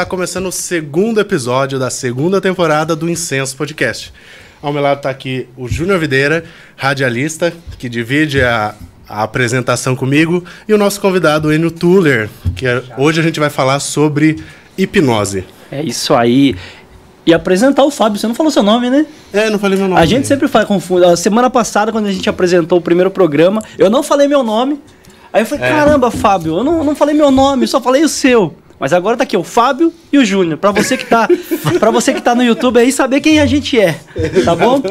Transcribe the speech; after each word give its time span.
Olá, 0.00 0.06
tá 0.06 0.10
começando 0.10 0.46
o 0.46 0.52
segundo 0.52 1.20
episódio 1.20 1.78
da 1.78 1.90
segunda 1.90 2.40
temporada 2.40 2.96
do 2.96 3.06
Incenso 3.06 3.54
Podcast. 3.54 4.10
Ao 4.62 4.72
meu 4.72 4.80
lado 4.80 5.02
tá 5.02 5.10
aqui 5.10 5.46
o 5.58 5.68
Júnior 5.68 5.98
Videira, 5.98 6.42
radialista, 6.74 7.52
que 7.78 7.86
divide 7.86 8.40
a, 8.40 8.74
a 9.06 9.22
apresentação 9.22 9.94
comigo, 9.94 10.42
e 10.66 10.72
o 10.72 10.78
nosso 10.78 11.02
convidado, 11.02 11.52
Enio 11.52 11.70
Tuller, 11.70 12.30
que 12.56 12.66
é, 12.66 12.82
hoje 12.96 13.20
a 13.20 13.22
gente 13.22 13.38
vai 13.38 13.50
falar 13.50 13.78
sobre 13.78 14.42
hipnose. 14.78 15.44
É 15.70 15.82
isso 15.82 16.14
aí. 16.14 16.56
E 17.26 17.34
apresentar 17.34 17.84
o 17.84 17.90
Fábio, 17.90 18.18
você 18.18 18.26
não 18.26 18.34
falou 18.34 18.50
seu 18.50 18.62
nome, 18.62 18.88
né? 18.88 19.04
É, 19.34 19.50
não 19.50 19.58
falei 19.58 19.76
meu 19.78 19.86
nome. 19.86 20.00
A 20.00 20.06
gente 20.06 20.26
sempre 20.26 20.48
faz 20.48 20.66
confuso. 20.66 21.04
A 21.04 21.14
semana 21.14 21.50
passada, 21.50 21.92
quando 21.92 22.06
a 22.06 22.12
gente 22.12 22.26
apresentou 22.26 22.78
o 22.78 22.82
primeiro 22.82 23.10
programa, 23.10 23.62
eu 23.76 23.90
não 23.90 24.02
falei 24.02 24.26
meu 24.26 24.42
nome. 24.42 24.80
Aí 25.30 25.42
eu 25.42 25.46
falei, 25.46 25.62
É. 25.62 25.68
caramba, 25.68 26.10
Fábio, 26.10 26.56
eu 26.56 26.64
não, 26.64 26.82
não 26.82 26.96
falei 26.96 27.14
meu 27.14 27.30
nome, 27.30 27.64
eu 27.64 27.68
só 27.68 27.82
falei 27.82 28.02
o 28.02 28.08
seu. 28.08 28.56
Mas 28.80 28.94
agora 28.94 29.14
tá 29.14 29.24
aqui 29.24 29.36
o 29.36 29.44
Fábio 29.44 29.92
e 30.10 30.16
o 30.16 30.24
Júnior. 30.24 30.56
Pra 30.56 30.70
você 30.72 30.96
que 30.96 31.04
tá, 31.04 31.28
para 31.78 31.90
você 31.90 32.14
que 32.14 32.22
tá 32.22 32.34
no 32.34 32.42
YouTube 32.42 32.78
aí 32.78 32.90
saber 32.90 33.20
quem 33.20 33.38
a 33.38 33.44
gente 33.44 33.78
é, 33.78 34.00
tá 34.42 34.56
bom? 34.56 34.82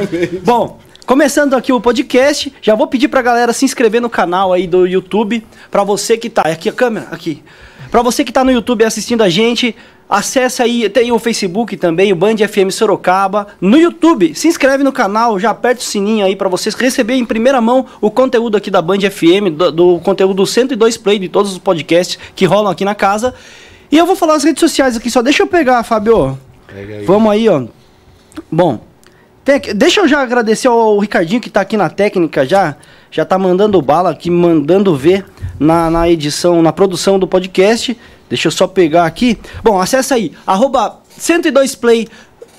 Bom, 0.43 0.79
começando 1.07 1.55
aqui 1.55 1.73
o 1.73 1.81
podcast, 1.81 2.53
já 2.61 2.75
vou 2.75 2.85
pedir 2.85 3.07
pra 3.07 3.23
galera 3.23 3.51
se 3.51 3.65
inscrever 3.65 3.99
no 3.99 4.09
canal 4.09 4.53
aí 4.53 4.67
do 4.67 4.85
YouTube, 4.85 5.43
Pra 5.71 5.83
você 5.83 6.17
que 6.17 6.29
tá 6.29 6.43
aqui 6.43 6.69
a 6.69 6.71
câmera, 6.71 7.07
aqui. 7.11 7.43
Pra 7.89 8.03
você 8.03 8.23
que 8.23 8.31
tá 8.31 8.43
no 8.43 8.51
YouTube 8.51 8.83
assistindo 8.83 9.23
a 9.23 9.29
gente, 9.29 9.75
acessa 10.07 10.63
aí, 10.63 10.87
tem 10.89 11.11
o 11.11 11.17
Facebook 11.17 11.75
também, 11.77 12.11
o 12.13 12.15
Band 12.15 12.37
FM 12.37 12.71
Sorocaba. 12.71 13.47
No 13.59 13.77
YouTube, 13.77 14.35
se 14.35 14.47
inscreve 14.47 14.83
no 14.83 14.91
canal, 14.91 15.39
já 15.39 15.49
aperta 15.49 15.81
o 15.81 15.83
sininho 15.83 16.25
aí 16.25 16.35
pra 16.35 16.47
vocês 16.47 16.75
receberem 16.75 17.21
em 17.21 17.25
primeira 17.25 17.59
mão 17.59 17.87
o 17.99 18.11
conteúdo 18.11 18.55
aqui 18.55 18.69
da 18.69 18.81
Band 18.81 18.99
FM, 18.99 19.55
do, 19.55 19.71
do 19.71 19.99
conteúdo 19.99 20.45
102 20.45 20.97
Play 20.97 21.17
de 21.17 21.29
todos 21.29 21.51
os 21.51 21.57
podcasts 21.57 22.19
que 22.35 22.45
rolam 22.45 22.71
aqui 22.71 22.85
na 22.85 22.93
casa. 22.93 23.33
E 23.91 23.97
eu 23.97 24.05
vou 24.05 24.15
falar 24.15 24.35
as 24.35 24.43
redes 24.43 24.59
sociais 24.59 24.95
aqui, 24.95 25.09
só 25.09 25.21
deixa 25.21 25.43
eu 25.43 25.47
pegar, 25.47 25.83
Fábio. 25.83 26.37
Pega 26.67 26.95
aí. 26.95 27.05
Vamos 27.05 27.31
aí, 27.31 27.49
ó. 27.49 27.63
Bom, 28.51 28.81
tem 29.43 29.59
deixa 29.75 30.01
eu 30.01 30.07
já 30.07 30.21
agradecer 30.21 30.67
ao 30.67 30.99
Ricardinho 30.99 31.41
que 31.41 31.49
tá 31.49 31.61
aqui 31.61 31.75
na 31.75 31.89
técnica 31.89 32.45
já. 32.45 32.75
Já 33.11 33.25
tá 33.25 33.39
mandando 33.39 33.81
bala 33.81 34.11
aqui, 34.11 34.29
mandando 34.29 34.95
ver 34.95 35.25
na, 35.59 35.89
na 35.89 36.07
edição, 36.07 36.61
na 36.61 36.71
produção 36.71 37.17
do 37.17 37.27
podcast. 37.27 37.97
Deixa 38.29 38.47
eu 38.47 38.51
só 38.51 38.67
pegar 38.67 39.05
aqui. 39.05 39.39
Bom, 39.63 39.79
acessa 39.79 40.13
aí, 40.13 40.31
arroba 40.45 40.99
102play 41.19 42.07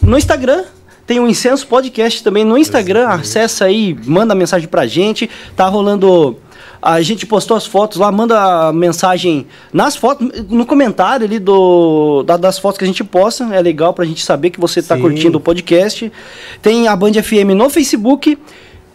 no 0.03 0.19
Instagram. 0.19 0.65
Tem 1.07 1.19
o 1.19 1.27
Incenso 1.27 1.67
Podcast 1.67 2.23
também 2.23 2.45
no 2.45 2.57
Instagram. 2.59 3.09
Acessa 3.09 3.65
aí, 3.65 3.97
manda 4.05 4.35
mensagem 4.35 4.69
pra 4.69 4.87
gente. 4.87 5.29
Tá 5.57 5.67
rolando. 5.67 6.37
A 6.83 7.03
gente 7.03 7.27
postou 7.27 7.57
as 7.57 7.67
fotos 7.67 7.99
lá, 7.99 8.11
manda 8.11 8.73
mensagem 8.73 9.47
nas 9.73 9.97
fotos, 9.97 10.27
no 10.49 10.65
comentário 10.65 11.27
ali 11.27 11.39
do, 11.39 12.23
da- 12.23 12.37
das 12.39 12.59
fotos 12.59 12.79
que 12.79 12.85
a 12.85 12.87
gente 12.87 13.05
posta. 13.05 13.45
É 13.55 13.61
legal 13.61 13.93
pra 13.93 14.05
gente 14.05 14.25
saber 14.25 14.51
que 14.51 14.59
você 14.59 14.83
tá 14.83 14.97
Sim. 14.97 15.03
curtindo 15.03 15.39
o 15.39 15.41
podcast. 15.41 16.11
Tem 16.63 16.89
a 16.89 16.97
Band 16.97 17.13
FM 17.23 17.55
no 17.55 17.69
Facebook 17.69 18.39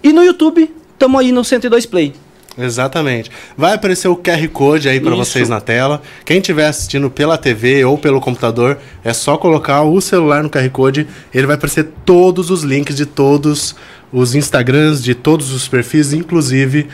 e 0.04 0.12
no 0.12 0.24
YouTube. 0.24 0.74
Tamo 0.98 1.20
aí 1.20 1.32
no 1.32 1.44
102 1.44 1.86
Play. 1.86 2.14
Exatamente. 2.58 3.30
Vai 3.58 3.74
aparecer 3.74 4.08
o 4.08 4.16
QR 4.16 4.48
Code 4.48 4.88
aí 4.88 5.00
para 5.00 5.14
vocês 5.14 5.50
na 5.50 5.60
tela. 5.60 6.02
Quem 6.24 6.38
estiver 6.38 6.68
assistindo 6.68 7.10
pela 7.10 7.38
TV 7.38 7.84
ou 7.84 7.98
pelo 7.98 8.22
computador, 8.22 8.78
é 9.04 9.12
só 9.12 9.36
colocar 9.38 9.84
o 9.84 10.00
celular 10.00 10.42
no 10.42 10.50
QR 10.50 10.70
Code. 10.70 11.06
Ele 11.34 11.46
vai 11.46 11.56
aparecer 11.58 11.90
todos 12.06 12.50
os 12.50 12.64
links 12.64 12.96
de 12.96 13.06
todos 13.06 13.76
os 14.12 14.34
Instagrams, 14.36 15.04
de 15.04 15.14
todos 15.14 15.52
os 15.52 15.68
perfis, 15.68 16.14
inclusive 16.14 16.88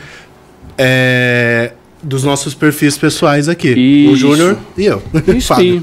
é, 0.78 1.72
dos 2.02 2.24
nossos 2.24 2.54
perfis 2.54 2.96
pessoais 2.98 3.48
aqui. 3.48 3.72
O 3.72 4.12
Isso. 4.12 4.16
Júnior 4.16 4.58
e 4.76 4.84
eu. 4.86 5.02
Isso 5.36 5.48
Fábio. 5.54 5.82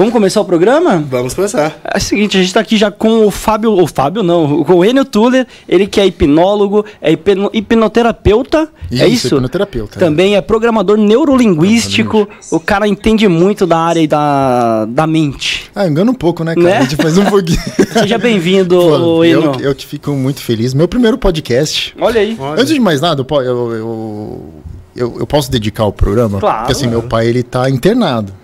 Vamos 0.00 0.14
começar 0.14 0.40
o 0.40 0.46
programa? 0.46 1.04
Vamos 1.10 1.34
começar. 1.34 1.78
É 1.84 1.98
o 1.98 2.00
seguinte, 2.00 2.38
a 2.38 2.40
gente 2.40 2.54
tá 2.54 2.60
aqui 2.60 2.78
já 2.78 2.90
com 2.90 3.26
o 3.26 3.30
Fábio, 3.30 3.70
o 3.78 3.86
Fábio 3.86 4.22
não, 4.22 4.64
com 4.64 4.76
o 4.76 4.82
Enio 4.82 5.04
Tuller, 5.04 5.46
ele 5.68 5.86
que 5.86 6.00
é 6.00 6.06
hipnólogo, 6.06 6.86
é 7.02 7.12
hipno- 7.12 7.50
hipnoterapeuta, 7.52 8.70
é 8.90 9.06
Isso, 9.06 9.26
isso? 9.26 9.34
hipnoterapeuta, 9.34 9.98
é. 9.98 10.00
Também 10.00 10.36
é 10.36 10.40
programador 10.40 10.96
neurolinguístico, 10.96 12.26
o 12.50 12.58
cara 12.58 12.88
entende 12.88 13.28
muito 13.28 13.66
da 13.66 13.76
área 13.76 14.08
da, 14.08 14.86
da 14.86 15.06
mente. 15.06 15.70
Ah, 15.74 15.86
engana 15.86 16.10
um 16.10 16.14
pouco, 16.14 16.42
né, 16.44 16.54
cara? 16.54 16.66
Né? 16.66 16.76
A 16.78 16.82
gente 16.84 16.96
faz 16.96 17.18
um 17.18 17.26
pouquinho. 17.26 17.60
Seja 17.92 18.16
bem-vindo, 18.16 19.22
Enio. 19.22 19.52
eu, 19.58 19.60
eu 19.60 19.74
que 19.74 19.84
fico 19.84 20.12
muito 20.12 20.40
feliz. 20.40 20.72
Meu 20.72 20.88
primeiro 20.88 21.18
podcast. 21.18 21.94
Olha 22.00 22.22
aí. 22.22 22.38
Olha. 22.40 22.54
Antes 22.62 22.72
de 22.72 22.80
mais 22.80 23.02
nada, 23.02 23.20
eu, 23.30 23.36
eu, 23.42 23.72
eu, 23.74 24.50
eu, 24.96 25.16
eu 25.20 25.26
posso 25.26 25.50
dedicar 25.50 25.84
o 25.84 25.92
programa? 25.92 26.40
Claro. 26.40 26.58
Porque 26.60 26.72
assim, 26.72 26.86
meu 26.86 27.02
pai, 27.02 27.26
ele 27.26 27.42
tá 27.42 27.68
internado. 27.68 28.39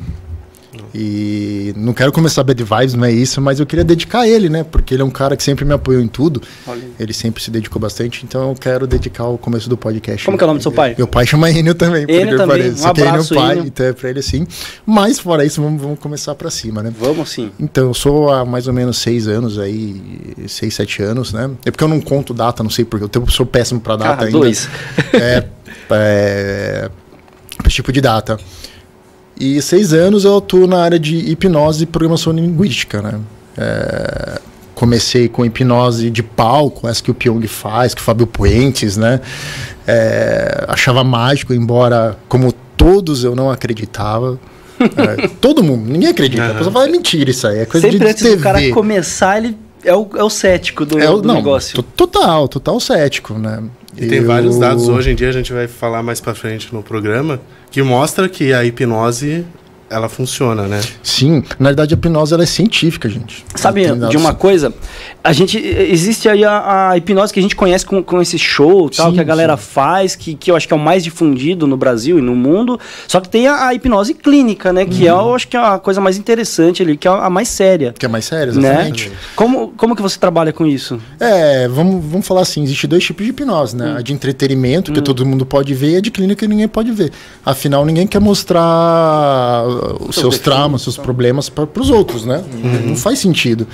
E 0.98 1.74
não 1.76 1.92
quero 1.92 2.10
começar 2.10 2.42
bad 2.42 2.64
vibes, 2.64 2.94
não 2.94 3.04
é 3.04 3.12
isso, 3.12 3.38
mas 3.38 3.60
eu 3.60 3.66
queria 3.66 3.84
dedicar 3.84 4.20
a 4.20 4.28
ele, 4.28 4.48
né? 4.48 4.64
Porque 4.64 4.94
ele 4.94 5.02
é 5.02 5.04
um 5.04 5.10
cara 5.10 5.36
que 5.36 5.42
sempre 5.42 5.62
me 5.62 5.74
apoiou 5.74 6.00
em 6.00 6.08
tudo. 6.08 6.40
Olha. 6.66 6.80
Ele 6.98 7.12
sempre 7.12 7.42
se 7.42 7.50
dedicou 7.50 7.78
bastante, 7.78 8.24
então 8.24 8.48
eu 8.48 8.54
quero 8.54 8.86
dedicar 8.86 9.24
o 9.24 9.36
começo 9.36 9.68
do 9.68 9.76
podcast. 9.76 10.24
Como 10.24 10.38
que 10.38 10.42
é 10.42 10.46
o 10.46 10.48
nome 10.48 10.58
do 10.58 10.62
seu 10.62 10.72
pai? 10.72 10.94
Meu 10.96 11.06
pai 11.06 11.26
chama 11.26 11.50
Enio 11.50 11.74
também, 11.74 12.04
Enio 12.04 12.16
incrível 12.16 12.38
que 12.38 12.46
também. 12.46 12.70
Um 12.72 12.76
Só 12.78 12.94
que 12.94 13.00
Enio 13.02 13.20
é 13.20 13.34
pai, 13.34 13.56
Enio. 13.58 13.66
então 13.66 13.84
é 13.86 13.92
pra 13.92 14.08
ele 14.08 14.20
assim. 14.20 14.46
Mas 14.86 15.18
fora 15.18 15.44
isso, 15.44 15.60
vamos, 15.60 15.82
vamos 15.82 15.98
começar 15.98 16.34
pra 16.34 16.50
cima, 16.50 16.82
né? 16.82 16.90
Vamos 16.98 17.28
sim. 17.28 17.52
Então, 17.60 17.88
eu 17.88 17.94
sou 17.94 18.30
há 18.32 18.46
mais 18.46 18.66
ou 18.66 18.72
menos 18.72 18.96
seis 18.96 19.28
anos 19.28 19.58
aí, 19.58 20.00
seis, 20.48 20.72
sete 20.74 21.02
anos, 21.02 21.30
né? 21.30 21.50
É 21.66 21.70
porque 21.70 21.84
eu 21.84 21.88
não 21.88 22.00
conto 22.00 22.32
data, 22.32 22.62
não 22.62 22.70
sei 22.70 22.86
porque, 22.86 23.18
eu 23.18 23.26
sou 23.28 23.44
péssimo 23.44 23.80
pra 23.80 23.96
data 23.96 24.22
Ah, 24.22 24.26
ainda. 24.26 24.38
dois. 24.38 24.66
É, 25.12 25.44
é, 25.90 26.90
esse 27.66 27.74
tipo 27.76 27.92
de 27.92 28.00
data. 28.00 28.38
E 29.38 29.60
seis 29.60 29.92
anos 29.92 30.24
eu 30.24 30.36
atuo 30.36 30.66
na 30.66 30.78
área 30.82 30.98
de 30.98 31.16
hipnose 31.16 31.84
e 31.84 31.86
programação 31.86 32.32
linguística, 32.32 33.02
né? 33.02 33.20
É, 33.58 34.40
comecei 34.74 35.28
com 35.28 35.44
hipnose 35.44 36.10
de 36.10 36.22
palco, 36.22 36.88
essa 36.88 37.02
que 37.02 37.10
o 37.10 37.14
Pyong 37.14 37.46
faz, 37.46 37.94
que 37.94 38.00
o 38.00 38.04
Fábio 38.04 38.26
Puentes, 38.26 38.96
né? 38.96 39.20
É, 39.86 40.64
achava 40.68 41.04
mágico, 41.04 41.52
embora, 41.54 42.16
como 42.28 42.52
todos, 42.76 43.24
eu 43.24 43.34
não 43.36 43.50
acreditava. 43.50 44.38
É, 44.80 45.28
todo 45.40 45.62
mundo, 45.62 45.90
ninguém 45.90 46.08
acredita. 46.10 46.42
A 46.42 46.46
Aham. 46.46 46.54
pessoa 46.56 46.72
fala, 46.72 46.86
é 46.86 46.90
mentira 46.90 47.30
isso 47.30 47.46
aí, 47.46 47.60
é 47.60 47.66
coisa 47.66 47.86
Sempre 47.86 48.04
de 48.04 48.10
antes 48.10 48.22
TV. 48.22 48.36
do 48.36 48.42
cara 48.42 48.70
começar, 48.70 49.38
ele 49.38 49.56
é 49.84 49.94
o, 49.94 50.08
é 50.16 50.22
o 50.22 50.30
cético 50.30 50.84
do, 50.84 50.98
É 50.98 51.08
o, 51.08 51.20
do 51.20 51.28
não, 51.28 51.36
negócio. 51.36 51.74
to- 51.76 51.82
Total, 51.82 52.48
total 52.48 52.80
cético, 52.80 53.34
né? 53.34 53.62
E 53.96 54.06
tem 54.06 54.18
Eu- 54.18 54.26
vários 54.26 54.58
dados 54.58 54.88
hoje 54.88 55.10
em 55.10 55.14
dia, 55.14 55.28
a 55.28 55.32
gente 55.32 55.52
vai 55.52 55.66
falar 55.66 56.02
mais 56.02 56.20
pra 56.20 56.34
frente 56.34 56.72
no 56.74 56.82
programa, 56.82 57.40
que 57.70 57.82
mostra 57.82 58.28
que 58.28 58.52
a 58.52 58.64
hipnose 58.64 59.44
ela 59.88 60.08
funciona, 60.08 60.62
né? 60.66 60.80
Sim, 61.02 61.42
na 61.58 61.68
verdade 61.70 61.94
a 61.94 61.96
hipnose 61.96 62.34
ela 62.34 62.42
é 62.42 62.46
científica, 62.46 63.08
gente. 63.08 63.44
Sabe 63.54 63.86
de 64.08 64.16
uma 64.16 64.34
coisa? 64.34 64.72
A 65.22 65.32
gente. 65.32 65.58
Existe 65.58 66.28
aí 66.28 66.44
a, 66.44 66.90
a 66.90 66.96
hipnose 66.96 67.32
que 67.32 67.38
a 67.38 67.42
gente 67.42 67.56
conhece 67.56 67.84
com, 67.84 68.02
com 68.02 68.20
esse 68.22 68.38
show 68.38 68.88
tal, 68.88 69.08
Sim, 69.10 69.14
que 69.14 69.20
a 69.20 69.24
galera 69.24 69.56
sim. 69.56 69.62
faz, 69.62 70.14
que, 70.16 70.34
que 70.34 70.50
eu 70.50 70.56
acho 70.56 70.66
que 70.68 70.72
é 70.74 70.76
o 70.76 70.80
mais 70.80 71.02
difundido 71.04 71.66
no 71.66 71.76
Brasil 71.76 72.18
e 72.18 72.22
no 72.22 72.34
mundo. 72.34 72.78
Só 73.08 73.20
que 73.20 73.28
tem 73.28 73.46
a, 73.48 73.66
a 73.68 73.74
hipnose 73.74 74.14
clínica, 74.14 74.72
né? 74.72 74.84
Que 74.86 75.06
é, 75.06 75.12
Uhum. 75.12 75.28
eu 75.28 75.34
acho 75.34 75.48
que 75.48 75.56
é 75.56 75.60
a 75.60 75.78
coisa 75.78 76.00
mais 76.00 76.16
interessante 76.16 76.82
ali, 76.82 76.96
que 76.96 77.06
é 77.08 77.10
a 77.10 77.28
mais 77.30 77.48
séria. 77.48 77.92
Que 77.98 78.06
é 78.06 78.08
mais 78.08 78.24
sério, 78.24 78.54
Né? 78.54 78.68
exatamente. 78.70 79.12
Como, 79.34 79.68
como 79.76 79.96
que 79.96 80.02
você 80.02 80.18
trabalha 80.18 80.52
com 80.52 80.66
isso? 80.66 81.00
É, 81.18 81.66
vamos, 81.68 82.04
vamos 82.04 82.26
falar 82.26 82.42
assim, 82.42 82.62
existe 82.62 82.86
dois 82.86 83.04
tipos 83.04 83.24
de 83.24 83.30
hipnose, 83.30 83.76
né? 83.76 83.96
A 83.98 84.02
de 84.02 84.12
entretenimento, 84.12 84.92
que 84.92 85.00
todo 85.02 85.24
mundo 85.26 85.44
pode 85.46 85.74
ver, 85.74 85.90
e 85.92 85.96
a 85.96 86.00
de 86.00 86.10
clínica 86.10 86.40
que 86.40 86.48
ninguém 86.48 86.68
pode 86.68 86.92
ver. 86.92 87.12
Afinal, 87.44 87.84
ninguém 87.84 88.06
quer 88.06 88.20
mostrar 88.20 89.64
os 90.00 90.14
seus 90.14 90.34
defeitos, 90.34 90.38
traumas, 90.40 90.82
seus 90.82 90.96
problemas 90.96 91.48
para 91.48 91.68
os 91.80 91.90
outros, 91.90 92.24
né? 92.24 92.42
Não 92.84 92.96
faz 92.96 93.18
sentido. 93.18 93.66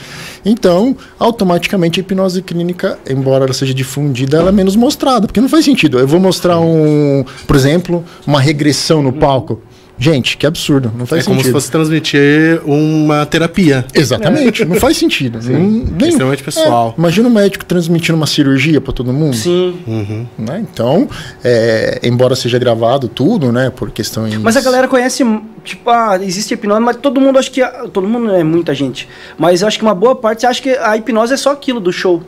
Então, 0.44 0.96
automaticamente 1.18 2.00
a 2.00 2.02
hipnose 2.02 2.42
clínica, 2.42 2.98
embora 3.08 3.44
ela 3.44 3.54
seja 3.54 3.74
difundida, 3.74 4.38
ela 4.38 4.48
é 4.48 4.52
menos 4.52 4.76
mostrada, 4.76 5.26
porque 5.26 5.40
não 5.40 5.48
faz 5.48 5.64
sentido. 5.64 5.98
Eu 5.98 6.06
vou 6.06 6.20
mostrar 6.20 6.58
um, 6.60 7.24
por 7.46 7.56
exemplo, 7.56 8.04
uma 8.26 8.40
regressão 8.40 9.02
no 9.02 9.12
palco. 9.12 9.60
Gente, 9.98 10.36
que 10.36 10.46
absurdo, 10.46 10.90
não 10.96 11.06
faz 11.06 11.22
é 11.22 11.24
como 11.24 11.36
se 11.36 11.42
sentido. 11.44 11.52
fosse 11.52 11.70
transmitir 11.70 12.60
uma 12.64 13.24
terapia. 13.26 13.84
Exatamente, 13.94 14.64
não 14.64 14.76
faz 14.76 14.96
sentido. 14.96 15.38
Não- 15.42 15.60
nem- 15.60 16.08
extremamente 16.08 16.42
pessoal. 16.42 16.94
É, 16.96 17.00
imagina 17.00 17.28
um 17.28 17.32
médico 17.32 17.64
transmitindo 17.64 18.16
uma 18.16 18.26
cirurgia 18.26 18.80
para 18.80 18.92
todo 18.92 19.12
mundo. 19.12 19.36
Sim. 19.36 19.76
Uhum. 19.86 20.26
né? 20.38 20.64
Então, 20.72 21.08
é, 21.44 22.00
embora 22.02 22.34
seja 22.34 22.58
gravado 22.58 23.06
tudo, 23.06 23.52
né, 23.52 23.70
por 23.70 23.90
questões. 23.90 24.34
Mas 24.38 24.56
a 24.56 24.60
galera 24.60 24.88
conhece, 24.88 25.24
tipo, 25.62 25.88
ah, 25.88 26.18
existe 26.20 26.54
hipnose, 26.54 26.80
mas 26.80 26.96
todo 26.96 27.20
mundo 27.20 27.38
acha 27.38 27.50
que. 27.50 27.62
Todo 27.92 28.08
mundo 28.08 28.26
não 28.26 28.34
é 28.34 28.42
muita 28.42 28.74
gente. 28.74 29.08
Mas 29.38 29.62
eu 29.62 29.68
acho 29.68 29.78
que 29.78 29.84
uma 29.84 29.94
boa 29.94 30.16
parte 30.16 30.46
acha 30.46 30.60
que 30.60 30.70
a 30.70 30.96
hipnose 30.96 31.34
é 31.34 31.36
só 31.36 31.52
aquilo 31.52 31.78
do 31.78 31.92
show. 31.92 32.22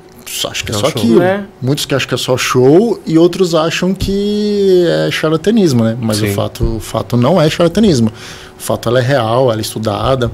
Acho 0.50 0.64
que 0.64 0.72
é 0.72 0.74
É 0.74 0.78
só 0.78 0.88
show. 0.90 0.90
aquilo. 0.90 1.18
Né? 1.20 1.44
Muitos 1.60 1.84
que 1.86 1.94
acham 1.94 2.08
que 2.08 2.14
é 2.14 2.18
só 2.18 2.36
show 2.36 3.00
e 3.06 3.18
outros 3.18 3.54
acham 3.54 3.94
que 3.94 4.84
é 4.88 5.10
charlatanismo, 5.10 5.84
né? 5.84 5.96
Mas 6.00 6.22
o 6.22 6.26
fato, 6.28 6.76
o 6.76 6.80
fato 6.80 7.16
não 7.16 7.40
é 7.40 7.48
charlatanismo. 7.50 8.08
O 8.58 8.62
fato 8.62 8.88
ela 8.88 8.98
é 8.98 9.02
real, 9.02 9.50
ela 9.50 9.60
é 9.60 9.62
estudada. 9.62 10.30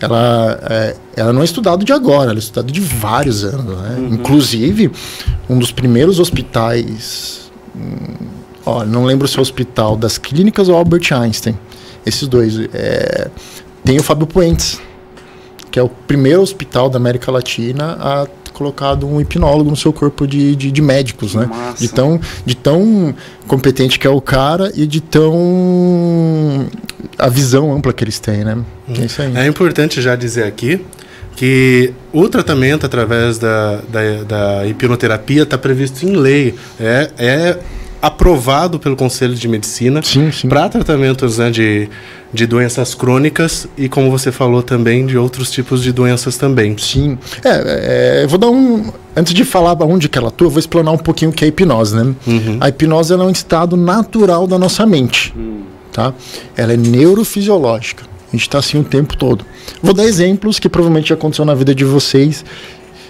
Ela, 0.00 0.58
é, 0.68 0.96
ela 1.16 1.32
não 1.32 1.42
é 1.42 1.44
estudada 1.44 1.84
de 1.84 1.92
agora, 1.92 2.30
ela 2.30 2.38
é 2.38 2.38
estudada 2.38 2.70
de 2.70 2.80
vários 2.80 3.44
anos, 3.44 3.78
né? 3.80 3.96
Uhum. 3.98 4.14
Inclusive, 4.14 4.90
um 5.48 5.58
dos 5.58 5.70
primeiros 5.72 6.18
hospitais 6.20 7.50
hum, 7.74 8.26
ó, 8.66 8.84
não 8.84 9.04
lembro 9.04 9.26
se 9.28 9.36
é 9.36 9.38
o 9.38 9.42
hospital 9.42 9.96
das 9.96 10.18
clínicas 10.18 10.68
ou 10.68 10.76
Albert 10.76 11.12
Einstein. 11.12 11.58
Esses 12.04 12.26
dois. 12.28 12.58
É, 12.72 13.28
tem 13.84 13.98
o 13.98 14.02
Fábio 14.02 14.26
Puentes, 14.26 14.80
que 15.70 15.78
é 15.78 15.82
o 15.82 15.88
primeiro 15.88 16.40
hospital 16.42 16.88
da 16.88 16.96
América 16.96 17.30
Latina 17.30 17.96
a 18.00 18.26
colocado 18.54 19.06
um 19.06 19.20
hipnólogo 19.20 19.68
no 19.68 19.76
seu 19.76 19.92
corpo 19.92 20.26
de, 20.26 20.56
de, 20.56 20.70
de 20.70 20.80
médicos, 20.80 21.34
né? 21.34 21.44
Massa. 21.44 21.78
De 21.78 21.88
tão, 21.88 22.18
de 22.46 22.56
tão 22.56 23.14
competente 23.46 23.98
que 23.98 24.06
é 24.06 24.10
o 24.10 24.20
cara 24.20 24.72
e 24.74 24.86
de 24.86 25.00
tão 25.00 26.66
a 27.18 27.28
visão 27.28 27.74
ampla 27.74 27.92
que 27.92 28.02
eles 28.02 28.18
têm, 28.18 28.44
né? 28.44 28.58
É 28.88 29.04
isso 29.04 29.20
aí. 29.20 29.36
É 29.36 29.46
importante 29.46 30.00
já 30.00 30.16
dizer 30.16 30.44
aqui 30.44 30.80
que 31.36 31.92
o 32.12 32.28
tratamento 32.28 32.86
através 32.86 33.38
da, 33.38 33.80
da, 33.88 34.22
da 34.26 34.66
hipnoterapia 34.66 35.42
está 35.42 35.58
previsto 35.58 36.06
em 36.06 36.14
lei. 36.16 36.54
É, 36.78 37.10
é 37.18 37.58
aprovado 38.04 38.78
pelo 38.78 38.94
Conselho 38.94 39.34
de 39.34 39.48
Medicina 39.48 40.02
para 40.46 40.68
tratamentos 40.68 41.38
né, 41.38 41.50
de, 41.50 41.88
de 42.30 42.46
doenças 42.46 42.94
crônicas 42.94 43.66
e, 43.78 43.88
como 43.88 44.10
você 44.10 44.30
falou 44.30 44.62
também, 44.62 45.06
de 45.06 45.16
outros 45.16 45.50
tipos 45.50 45.82
de 45.82 45.90
doenças 45.90 46.36
também. 46.36 46.76
Sim. 46.76 47.18
É, 47.42 48.18
é, 48.20 48.24
eu 48.24 48.28
vou 48.28 48.38
dar 48.38 48.50
um. 48.50 48.92
Antes 49.16 49.32
de 49.32 49.42
falar 49.42 49.72
onde 49.84 50.10
que 50.10 50.18
ela 50.18 50.28
atua, 50.28 50.48
eu 50.48 50.50
vou 50.50 50.58
explanar 50.58 50.92
um 50.92 50.98
pouquinho 50.98 51.30
o 51.30 51.34
que 51.34 51.44
é 51.44 51.46
a 51.46 51.48
hipnose, 51.48 51.96
né? 51.96 52.14
A 52.60 52.68
hipnose 52.68 53.14
é 53.14 53.16
um 53.16 53.30
estado 53.30 53.74
natural 53.74 54.46
da 54.46 54.58
nossa 54.58 54.84
mente. 54.84 55.32
Tá? 55.90 56.12
Ela 56.54 56.74
é 56.74 56.76
neurofisiológica. 56.76 58.04
A 58.28 58.32
gente 58.32 58.42
está 58.42 58.58
assim 58.58 58.78
o 58.78 58.84
tempo 58.84 59.16
todo. 59.16 59.46
Vou 59.82 59.94
dar 59.94 60.04
exemplos 60.04 60.58
que 60.58 60.68
provavelmente 60.68 61.08
já 61.08 61.14
aconteceu 61.14 61.44
na 61.46 61.54
vida 61.54 61.74
de 61.74 61.84
vocês 61.84 62.44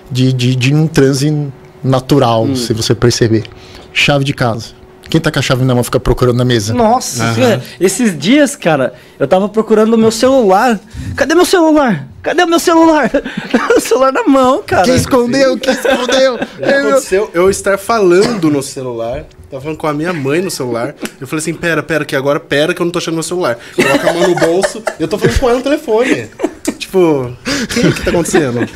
de, 0.09 0.33
de, 0.33 0.55
de 0.55 0.73
um 0.73 0.87
transe 0.87 1.49
natural, 1.83 2.55
se 2.55 2.73
você 2.73 2.95
perceber. 2.95 3.45
Chave 3.93 4.25
de 4.25 4.35
casa. 4.35 4.84
Quem 5.15 5.21
tá 5.21 5.31
com 5.31 5.39
a 5.39 5.43
chave 5.43 5.65
na 5.65 5.77
mão 5.77 5.85
fica 5.85 6.01
procurando 6.01 6.39
na 6.39 6.45
mesa? 6.45 6.75
Nossa, 6.75 7.35
cara, 7.37 7.63
esses 7.81 8.19
dias, 8.19 8.57
cara, 8.57 8.95
eu 9.17 9.29
tava 9.29 9.49
procurando 9.49 9.95
o 9.95 9.97
meu 9.97 10.11
celular. 10.11 10.81
Cadê 11.15 11.37
meu 11.37 11.45
celular? 11.45 12.09
Cadê 12.21 12.43
o 12.43 12.49
meu 12.49 12.59
celular? 12.59 13.09
o 13.77 13.81
celular 13.81 14.13
na 14.13 14.25
mão, 14.25 14.61
cara. 14.67 14.83
Quem 14.83 14.97
escondeu? 14.97 15.57
Quem 15.57 15.73
escondeu? 15.73 16.37
Já 16.59 16.81
aconteceu 16.81 17.31
eu 17.33 17.49
estar 17.49 17.79
falando 17.79 18.51
no 18.51 18.61
celular. 18.61 19.25
Tava 19.49 19.63
falando 19.63 19.79
com 19.79 19.87
a 19.87 19.95
minha 19.95 20.13
mãe 20.13 20.43
no 20.43 20.51
celular. 20.51 20.97
Eu 21.21 21.29
falei 21.29 21.41
assim: 21.41 21.55
pera, 21.55 21.81
pera, 21.81 22.05
que 22.05 22.17
agora 22.17 22.41
pera 22.41 22.75
que 22.75 22.83
eu 22.83 22.85
não 22.85 22.91
tô 22.91 22.99
achando 22.99 23.15
meu 23.15 23.23
celular. 23.23 23.57
Coloca 23.77 24.11
a 24.11 24.13
mão 24.13 24.27
no 24.27 24.35
bolso. 24.35 24.83
Eu 24.99 25.07
tô 25.07 25.17
falando 25.17 25.39
com 25.39 25.49
ela 25.49 25.59
no 25.59 25.63
telefone. 25.63 26.29
Tipo, 26.77 27.27
o 27.29 27.67
que, 27.69 27.93
que 27.93 28.03
tá 28.03 28.11
acontecendo? 28.11 28.69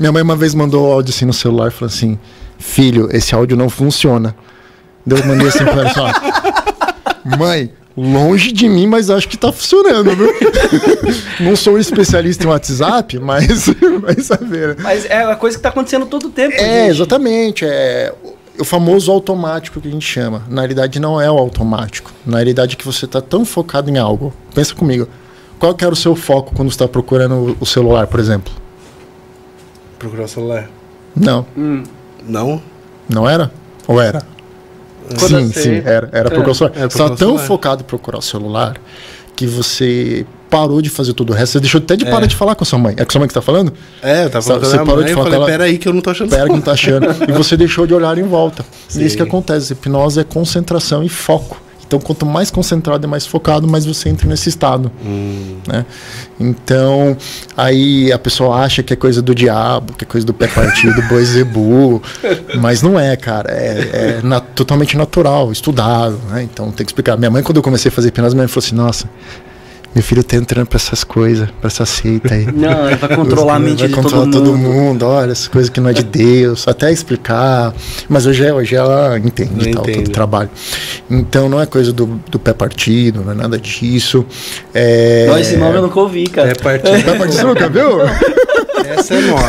Minha 0.00 0.10
mãe 0.10 0.20
uma 0.20 0.34
vez 0.34 0.52
mandou 0.52 0.88
um 0.88 0.92
áudio 0.92 1.14
assim 1.14 1.26
no 1.26 1.32
celular, 1.32 1.70
falou 1.70 1.86
assim: 1.94 2.18
Filho, 2.58 3.08
esse 3.12 3.36
áudio 3.36 3.56
não 3.56 3.70
funciona. 3.70 4.34
Daí 5.06 5.20
eu 5.20 5.26
mandei 5.26 5.48
assim 5.48 5.64
pra 5.64 5.72
ela 5.72 5.90
assim, 5.90 6.00
ó, 6.00 7.36
Mãe, 7.38 7.70
longe 7.96 8.52
de 8.52 8.68
mim, 8.68 8.86
mas 8.86 9.08
acho 9.08 9.28
que 9.28 9.36
tá 9.36 9.52
funcionando, 9.52 10.14
viu? 10.14 10.28
não 11.40 11.54
sou 11.56 11.74
um 11.74 11.78
especialista 11.78 12.44
em 12.44 12.48
WhatsApp, 12.48 13.18
mas 13.18 13.66
vai 14.02 14.20
saber. 14.20 14.68
né? 14.68 14.76
Mas 14.80 15.06
é 15.08 15.24
uma 15.24 15.36
coisa 15.36 15.56
que 15.56 15.62
tá 15.62 15.68
acontecendo 15.70 16.06
todo 16.06 16.26
o 16.26 16.30
tempo. 16.30 16.54
É, 16.56 16.58
gente. 16.86 16.90
exatamente. 16.90 17.64
É 17.64 18.12
o 18.58 18.64
famoso 18.64 19.12
automático 19.12 19.80
que 19.80 19.88
a 19.88 19.90
gente 19.90 20.06
chama. 20.06 20.42
Na 20.48 20.62
realidade, 20.62 20.98
não 20.98 21.20
é 21.20 21.30
o 21.30 21.36
automático. 21.36 22.12
Na 22.24 22.38
realidade, 22.38 22.74
é 22.74 22.76
que 22.76 22.84
você 22.84 23.04
está 23.04 23.20
tão 23.20 23.44
focado 23.44 23.90
em 23.90 23.98
algo. 23.98 24.32
Pensa 24.54 24.74
comigo. 24.74 25.08
Qual 25.58 25.74
que 25.74 25.84
era 25.84 25.92
o 25.92 25.96
seu 25.96 26.14
foco 26.14 26.54
quando 26.54 26.70
você 26.70 26.74
está 26.74 26.88
procurando 26.88 27.56
o 27.60 27.66
celular, 27.66 28.06
por 28.06 28.20
exemplo? 28.20 28.52
Procurar 29.98 30.24
o 30.24 30.28
celular. 30.28 30.68
Não. 31.14 31.46
Não? 32.26 32.62
Não 33.08 33.28
era? 33.28 33.50
Ou 33.86 34.00
era? 34.00 34.22
Sim, 35.16 35.48
você- 35.48 35.62
sim, 35.62 35.82
era. 35.84 36.08
Era 36.12 36.30
procurar 36.30 36.50
o 36.52 36.54
celular. 36.54 36.76
era 36.76 36.88
você 36.90 36.94
estava 36.94 37.08
procurar 37.10 37.14
o 37.14 37.16
tão 37.16 37.28
celular. 37.28 37.46
focado 37.46 37.82
em 37.82 37.84
procurar 37.86 38.18
o 38.18 38.22
celular 38.22 38.76
que 39.34 39.46
você 39.46 40.24
parou 40.48 40.80
de 40.80 40.88
fazer 40.88 41.12
todo 41.12 41.30
o 41.30 41.32
resto. 41.34 41.52
Você 41.52 41.60
deixou 41.60 41.78
até 41.80 41.96
de 41.96 42.06
É. 42.06 42.10
parar 42.10 42.26
de 42.26 42.34
falar 42.36 42.54
com 42.54 42.62
a 42.64 42.66
sua 42.66 42.78
mãe. 42.78 42.94
É 42.96 43.04
com 43.04 43.10
a 43.10 43.12
sua 43.12 43.18
mãe 43.18 43.26
que 43.28 43.32
está 43.32 43.42
falando? 43.42 43.72
É, 44.02 44.24
eu 44.24 44.30
tava 44.30 44.42
Você- 44.42 44.48
falando 44.48 44.64
você 44.64 44.76
parou 44.78 44.94
mãe 44.96 45.04
de 45.04 45.10
e 45.10 45.12
eu 45.12 45.16
falar 45.16 45.24
falei, 45.26 45.36
ela- 45.38 45.46
pera 45.46 45.64
aí 45.64 45.78
que 45.78 45.88
eu 45.88 45.92
não 45.92 46.00
tô 46.00 46.10
achando 46.10 46.30
Pera 46.30 46.44
que 46.46 46.52
não 46.52 46.60
tá 46.60 46.72
achando. 46.72 47.06
e 47.28 47.32
você 47.32 47.56
deixou 47.56 47.86
de 47.86 47.92
olhar 47.94 48.16
em 48.16 48.22
volta. 48.22 48.64
E 48.94 49.02
é 49.02 49.04
isso 49.04 49.16
que 49.16 49.22
Sim. 49.22 49.28
acontece. 49.28 49.72
Hipnose 49.72 50.20
é 50.20 50.24
concentração 50.24 51.02
e 51.02 51.08
foco. 51.08 51.60
Então, 51.86 52.00
quanto 52.00 52.26
mais 52.26 52.50
concentrado 52.50 53.06
e 53.06 53.08
mais 53.08 53.26
focado, 53.26 53.68
mais 53.68 53.86
você 53.86 54.08
entra 54.08 54.28
nesse 54.28 54.48
estado. 54.48 54.90
Hum. 55.04 55.58
Né? 55.68 55.84
Então, 56.38 57.16
aí 57.56 58.12
a 58.12 58.18
pessoa 58.18 58.56
acha 58.56 58.82
que 58.82 58.92
é 58.92 58.96
coisa 58.96 59.22
do 59.22 59.34
diabo, 59.34 59.92
que 59.94 60.04
é 60.04 60.06
coisa 60.06 60.26
do 60.26 60.34
pé 60.34 60.48
partido, 60.48 60.94
do 60.94 61.02
boi 61.02 61.24
zebu. 61.24 62.02
Mas 62.60 62.82
não 62.82 62.98
é, 62.98 63.16
cara. 63.16 63.50
É, 63.52 64.18
é 64.18 64.20
na- 64.22 64.40
totalmente 64.40 64.96
natural, 64.96 65.52
estudado. 65.52 66.18
Né? 66.30 66.42
Então, 66.42 66.72
tem 66.72 66.84
que 66.84 66.90
explicar. 66.90 67.16
Minha 67.16 67.30
mãe, 67.30 67.42
quando 67.42 67.58
eu 67.58 67.62
comecei 67.62 67.88
a 67.88 67.92
fazer 67.92 68.08
hipnose, 68.08 68.34
minha 68.34 68.42
mãe 68.42 68.48
falou 68.48 68.66
assim: 68.66 68.74
Nossa, 68.74 69.08
meu 69.96 70.02
filho 70.02 70.22
tá 70.22 70.36
entrando 70.36 70.66
pra 70.66 70.76
essas 70.76 71.02
coisas, 71.02 71.48
pra 71.58 71.68
essa 71.68 71.86
seita 71.86 72.34
aí. 72.34 72.44
Não, 72.52 72.86
ele 72.86 72.96
vai 72.96 73.16
controlar 73.16 73.54
a 73.54 73.58
mente 73.58 73.78
vai 73.78 73.88
de 73.88 73.94
controlar 73.94 74.30
todo 74.30 74.54
mundo. 74.54 75.06
Olha, 75.06 75.32
essa 75.32 75.48
coisa 75.48 75.70
que 75.70 75.80
não 75.80 75.88
é 75.88 75.94
de 75.94 76.04
Deus, 76.04 76.68
até 76.68 76.92
explicar. 76.92 77.72
Mas 78.06 78.26
hoje, 78.26 78.44
é- 78.44 78.52
hoje 78.52 78.76
ela 78.76 79.18
entende 79.18 79.64
Não 79.68 79.72
tal, 79.72 79.84
todo 79.84 80.06
o 80.06 80.10
trabalho. 80.10 80.50
Então 81.10 81.48
não 81.48 81.58
é 81.58 81.64
coisa 81.64 81.94
do, 81.94 82.20
do 82.30 82.38
pé 82.38 82.52
partido, 82.52 83.22
não 83.24 83.32
é 83.32 83.34
nada 83.34 83.58
disso. 83.58 84.22
É... 84.74 85.28
Não, 85.28 85.38
esse 85.38 85.56
nome 85.56 85.78
eu 85.78 85.82
nunca 85.82 85.98
ouvi, 85.98 86.26
cara. 86.26 86.50
É 86.50 86.54
partido. 86.54 87.02
Pé 87.02 87.16
partido, 87.16 87.46
nunca 87.46 87.66
viu? 87.66 88.02
Essa 88.84 89.14
é 89.14 89.20
nova. 89.22 89.48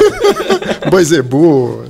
Boizebu. 0.89 1.83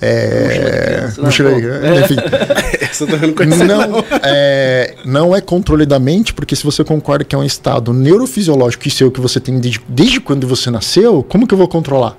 É... 0.00 1.10
Não, 1.16 1.24
Mochila 1.24 1.54
de 1.54 1.60
criança, 1.60 2.04
Enfim. 2.04 2.16
Essa 2.80 3.04
eu 3.04 3.18
não 3.18 3.32
conheço. 3.32 3.64
Não 3.64 4.04
é, 4.22 4.94
não 5.04 5.36
é 5.36 5.40
controle 5.40 5.86
da 5.86 5.98
mente, 5.98 6.34
porque 6.34 6.54
se 6.54 6.64
você 6.64 6.84
concorda 6.84 7.24
que 7.24 7.34
é 7.34 7.38
um 7.38 7.44
estado 7.44 7.92
neurofisiológico 7.92 8.86
e 8.88 8.90
seu 8.90 9.10
que 9.10 9.20
você 9.20 9.40
tem 9.40 9.58
desde, 9.58 9.80
desde 9.88 10.20
quando 10.20 10.46
você 10.46 10.70
nasceu, 10.70 11.22
como 11.22 11.46
que 11.46 11.54
eu 11.54 11.58
vou 11.58 11.68
controlar? 11.68 12.16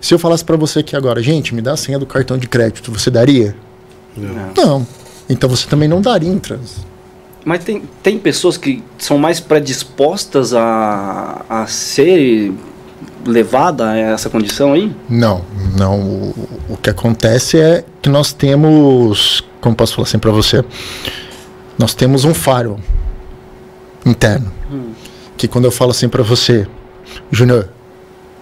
Se 0.00 0.14
eu 0.14 0.18
falasse 0.18 0.44
pra 0.44 0.56
você 0.56 0.78
aqui 0.78 0.96
agora, 0.96 1.22
gente, 1.22 1.54
me 1.54 1.60
dá 1.60 1.72
a 1.72 1.76
senha 1.76 1.98
do 1.98 2.06
cartão 2.06 2.38
de 2.38 2.48
crédito, 2.48 2.90
você 2.90 3.10
daria? 3.10 3.54
Não. 4.56 4.86
Então 5.28 5.48
você 5.48 5.68
também 5.68 5.88
não 5.88 6.00
daria 6.00 6.30
em. 6.30 6.40
Mas 7.44 7.64
tem, 7.64 7.82
tem 8.02 8.18
pessoas 8.18 8.56
que 8.56 8.82
são 8.98 9.18
mais 9.18 9.38
predispostas 9.38 10.52
a, 10.54 11.44
a 11.48 11.66
ser 11.66 12.52
levada 13.26 13.90
a 13.90 13.96
essa 13.96 14.30
condição 14.30 14.72
aí? 14.72 14.94
Não, 15.08 15.44
não. 15.76 16.00
O, 16.00 16.48
o 16.70 16.76
que 16.76 16.90
acontece 16.90 17.58
é 17.58 17.84
que 18.00 18.08
nós 18.08 18.32
temos, 18.32 19.44
como 19.60 19.74
posso 19.74 19.94
falar 19.94 20.06
assim 20.06 20.18
pra 20.18 20.30
você, 20.30 20.64
nós 21.78 21.94
temos 21.94 22.24
um 22.24 22.34
faro 22.34 22.78
interno. 24.04 24.52
Que 25.36 25.48
quando 25.48 25.64
eu 25.64 25.70
falo 25.70 25.90
assim 25.90 26.08
pra 26.08 26.22
você, 26.22 26.66
Júnior, 27.30 27.68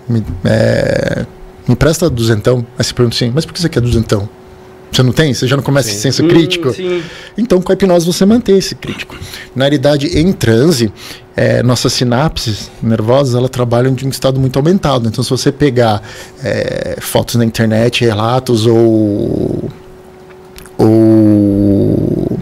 me, 0.08 0.24
é, 0.44 1.24
me 1.66 1.76
presta 1.76 2.10
duzentão. 2.10 2.66
Aí 2.78 2.84
você 2.84 2.92
pergunta 2.92 3.14
assim, 3.14 3.30
mas 3.34 3.44
por 3.44 3.52
que 3.52 3.60
você 3.60 3.68
quer 3.68 3.80
duzentão? 3.80 4.28
Você 4.90 5.02
não 5.02 5.12
tem? 5.12 5.32
Você 5.34 5.46
já 5.46 5.56
não 5.56 5.62
começa 5.62 5.88
esse 5.90 6.00
senso 6.00 6.24
Hum, 6.24 6.28
crítico? 6.28 6.72
sim. 6.72 7.02
Então, 7.36 7.60
com 7.60 7.70
a 7.70 7.74
hipnose, 7.74 8.06
você 8.06 8.24
mantém 8.26 8.58
esse 8.58 8.74
crítico. 8.74 9.14
Na 9.54 9.64
realidade, 9.64 10.06
em 10.18 10.32
transe, 10.32 10.92
é, 11.36 11.62
nossas 11.62 11.92
sinapses 11.92 12.70
nervosas 12.82 13.34
ela 13.34 13.48
trabalham 13.48 13.94
de 13.94 14.04
um 14.06 14.08
estado 14.08 14.40
muito 14.40 14.56
aumentado. 14.58 15.06
Então, 15.08 15.22
se 15.22 15.30
você 15.30 15.52
pegar 15.52 16.02
é, 16.42 16.96
fotos 17.00 17.36
na 17.36 17.44
internet, 17.44 18.04
relatos 18.04 18.66
ou, 18.66 19.70
ou 20.76 22.38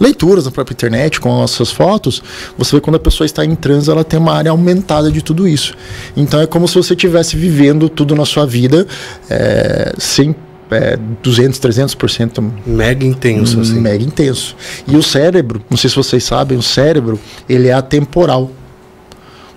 leituras 0.00 0.44
na 0.44 0.50
própria 0.50 0.72
internet 0.74 1.20
com 1.20 1.42
as 1.42 1.50
suas 1.50 1.70
fotos, 1.70 2.22
você 2.56 2.76
vê 2.76 2.80
quando 2.80 2.96
a 2.96 3.00
pessoa 3.00 3.24
está 3.26 3.44
em 3.44 3.54
transe, 3.54 3.90
ela 3.90 4.04
tem 4.04 4.18
uma 4.18 4.32
área 4.32 4.50
aumentada 4.50 5.10
de 5.10 5.22
tudo 5.22 5.46
isso. 5.46 5.74
Então, 6.16 6.40
é 6.40 6.46
como 6.46 6.66
se 6.66 6.74
você 6.74 6.94
estivesse 6.94 7.36
vivendo 7.36 7.88
tudo 7.88 8.14
na 8.14 8.24
sua 8.24 8.46
vida 8.46 8.86
é, 9.28 9.92
sem 9.98 10.34
é, 10.70 10.98
200, 11.22 11.58
300% 11.58 12.50
Mega 12.66 13.04
intenso, 13.04 13.60
assim. 13.60 13.80
mega 13.80 14.04
intenso. 14.04 14.54
E 14.86 14.96
o 14.96 15.02
cérebro, 15.02 15.62
não 15.70 15.76
sei 15.76 15.88
se 15.90 15.96
vocês 15.96 16.22
sabem, 16.24 16.58
o 16.58 16.62
cérebro, 16.62 17.18
ele 17.48 17.68
é 17.68 17.72
atemporal. 17.72 18.50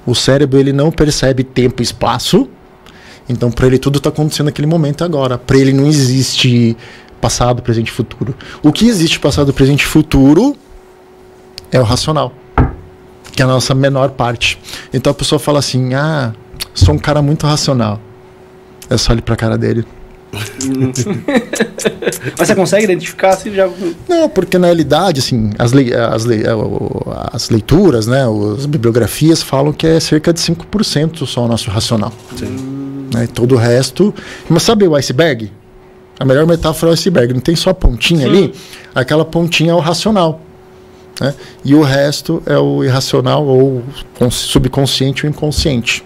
O 0.06 0.16
cérebro, 0.16 0.60
ele 0.60 0.74
não 0.74 0.92
percebe 0.92 1.44
tempo 1.44 1.82
e 1.82 1.84
espaço. 1.84 2.48
Então, 3.30 3.52
para 3.52 3.68
ele 3.68 3.78
tudo 3.78 3.98
está 3.98 4.10
acontecendo 4.10 4.48
naquele 4.48 4.68
momento 4.68 5.04
agora. 5.04 5.38
Para 5.38 5.58
ele 5.58 5.72
não 5.74 5.86
existe 5.86 6.76
passado, 7.20 7.62
presente 7.62 7.90
e 7.90 7.92
futuro. 7.92 8.36
O 8.64 8.72
que 8.72 8.88
existe 8.88 9.20
passado, 9.20 9.54
presente 9.54 9.82
e 9.82 9.86
futuro 9.86 10.56
é 11.72 11.80
o 11.80 11.84
racional, 11.84 12.34
que 13.32 13.42
é 13.42 13.46
a 13.46 13.48
nossa 13.48 13.76
menor 13.76 14.10
parte. 14.12 14.60
Então 14.92 15.12
a 15.12 15.14
pessoa 15.14 15.38
fala 15.40 15.60
assim: 15.60 15.94
"Ah, 15.94 16.34
sou 16.74 16.96
um 16.96 16.98
cara 16.98 17.22
muito 17.22 17.46
racional". 17.46 18.00
É 18.90 18.98
só 18.98 19.14
olhar 19.14 19.22
para 19.22 19.36
a 19.36 19.38
cara 19.38 19.58
dele. 19.58 19.86
Mas 22.38 22.48
você 22.48 22.56
consegue 22.56 22.84
identificar 22.86 23.36
se 23.36 23.54
já. 23.54 23.70
Não, 24.08 24.30
porque 24.30 24.58
na 24.58 24.68
realidade, 24.68 25.20
assim, 25.20 25.52
as, 25.58 25.72
lei- 25.72 25.94
as, 25.94 26.26
eh, 26.30 26.54
o- 26.56 27.02
as 27.34 27.50
leituras, 27.50 28.08
né, 28.08 28.24
as 28.58 28.66
bibliografias 28.66 29.42
falam 29.42 29.74
que 29.74 29.86
é 29.88 30.00
cerca 30.00 30.32
de 30.34 30.40
5% 30.40 31.26
só 31.26 31.46
o 31.46 31.48
nosso 31.48 31.70
racional. 31.70 32.14
Né, 33.14 33.28
todo 33.34 33.56
o 33.56 33.58
resto. 33.58 34.14
Mas 34.50 34.64
sabe 34.64 34.88
o 34.88 34.96
iceberg? 34.96 35.52
A 36.20 36.26
melhor 36.26 36.46
metáfora 36.48 36.92
é 36.92 36.92
o 36.92 36.94
iceberg. 36.94 37.34
Não 37.34 37.42
tem 37.42 37.56
só 37.56 37.72
a 37.72 37.74
pontinha 37.74 38.28
ali? 38.28 38.54
Aquela 38.94 39.26
pontinha 39.26 39.72
é 39.72 39.76
o 39.76 39.80
racional. 39.80 40.42
Né? 41.20 41.34
E 41.66 41.76
o 41.76 41.82
resto 41.82 42.42
é 42.46 42.58
o 42.58 42.84
irracional 42.84 43.46
ou 43.46 43.82
subconsciente 44.30 45.26
ou 45.26 45.30
inconsciente. 45.30 46.04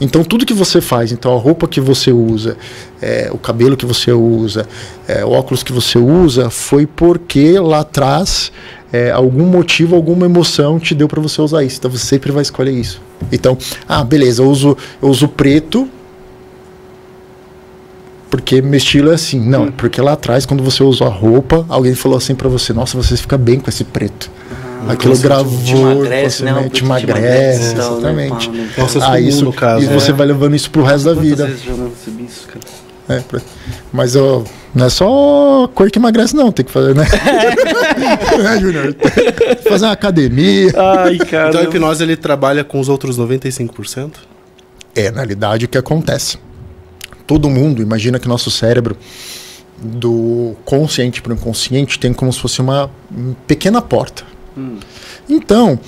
Então 0.00 0.22
tudo 0.24 0.46
que 0.46 0.54
você 0.54 0.80
faz, 0.80 1.12
então 1.12 1.34
a 1.34 1.38
roupa 1.38 1.66
que 1.68 1.80
você 1.80 2.12
usa, 2.12 2.56
é, 3.00 3.30
o 3.32 3.38
cabelo 3.38 3.76
que 3.76 3.86
você 3.86 4.12
usa, 4.12 4.66
é, 5.06 5.24
o 5.24 5.30
óculos 5.30 5.62
que 5.62 5.72
você 5.72 5.98
usa, 5.98 6.50
foi 6.50 6.86
porque 6.86 7.58
lá 7.58 7.80
atrás 7.80 8.52
é, 8.92 9.10
algum 9.10 9.46
motivo, 9.46 9.94
alguma 9.94 10.26
emoção 10.26 10.78
te 10.78 10.94
deu 10.94 11.08
para 11.08 11.20
você 11.20 11.40
usar 11.40 11.62
isso. 11.62 11.78
Então 11.78 11.90
você 11.90 12.04
sempre 12.04 12.32
vai 12.32 12.42
escolher 12.42 12.72
isso. 12.72 13.00
Então, 13.30 13.56
ah, 13.88 14.02
beleza, 14.02 14.42
eu 14.42 14.48
uso, 14.50 14.76
eu 15.00 15.08
uso 15.08 15.28
preto 15.28 15.88
porque 18.30 18.62
meu 18.62 18.78
estilo 18.78 19.10
é 19.10 19.14
assim. 19.14 19.40
Não, 19.40 19.64
hum. 19.64 19.72
porque 19.76 20.00
lá 20.00 20.12
atrás, 20.12 20.46
quando 20.46 20.62
você 20.62 20.82
usou 20.82 21.06
a 21.06 21.10
roupa, 21.10 21.66
alguém 21.68 21.94
falou 21.94 22.16
assim 22.16 22.34
para 22.34 22.48
você: 22.48 22.72
Nossa, 22.72 22.96
você 22.96 23.16
fica 23.16 23.36
bem 23.36 23.58
com 23.58 23.68
esse 23.68 23.82
preto. 23.82 24.30
Uhum. 24.50 24.69
Aquilo 24.88 25.16
gravou, 25.18 25.62
te 25.62 25.74
emagrece, 25.74 26.44
né? 26.44 26.68
Te 26.72 26.84
emagrece, 26.84 27.72
então, 27.72 28.00
né? 28.00 28.26
exatamente. 28.26 28.50
Nossa, 28.78 29.10
ah, 29.12 29.20
isso, 29.20 29.44
no 29.44 29.52
caso. 29.52 29.84
E 29.84 29.88
é. 29.88 29.92
você 29.92 30.12
vai 30.12 30.26
levando 30.26 30.54
isso 30.54 30.70
pro 30.70 30.82
resto 30.82 31.12
da 31.12 31.20
vida. 31.20 31.46
Vezes 31.46 31.62
já 31.62 31.72
não 31.72 31.90
recebi 31.90 32.24
isso, 32.24 32.46
cara. 32.46 32.60
É, 33.08 33.22
mas 33.92 34.14
ó, 34.14 34.44
não 34.72 34.86
é 34.86 34.88
só 34.88 35.68
cor 35.74 35.90
que 35.90 35.98
emagrece, 35.98 36.34
não. 36.34 36.52
Tem 36.52 36.64
que 36.64 36.70
fazer, 36.70 36.94
né? 36.94 37.04
é, 38.54 38.60
Júnior? 38.60 38.94
Fazer 39.68 39.86
uma 39.86 39.92
academia. 39.92 40.72
Ai, 40.76 41.18
cara. 41.18 41.48
Então 41.48 41.60
a 41.60 41.64
hipnose 41.64 42.02
ele 42.04 42.16
trabalha 42.16 42.62
com 42.62 42.78
os 42.78 42.88
outros 42.88 43.18
95%? 43.18 44.12
É, 44.94 45.10
na 45.10 45.18
realidade, 45.18 45.64
o 45.64 45.68
que 45.68 45.76
acontece? 45.76 46.38
Todo 47.26 47.50
mundo 47.50 47.82
imagina 47.82 48.18
que 48.18 48.28
nosso 48.28 48.50
cérebro, 48.50 48.96
do 49.76 50.54
consciente 50.64 51.20
para 51.20 51.32
o 51.32 51.34
inconsciente, 51.34 51.98
tem 51.98 52.12
como 52.12 52.32
se 52.32 52.40
fosse 52.40 52.60
uma 52.60 52.90
pequena 53.46 53.82
porta. 53.82 54.24
Hum. 54.56 54.78
Então, 55.28 55.78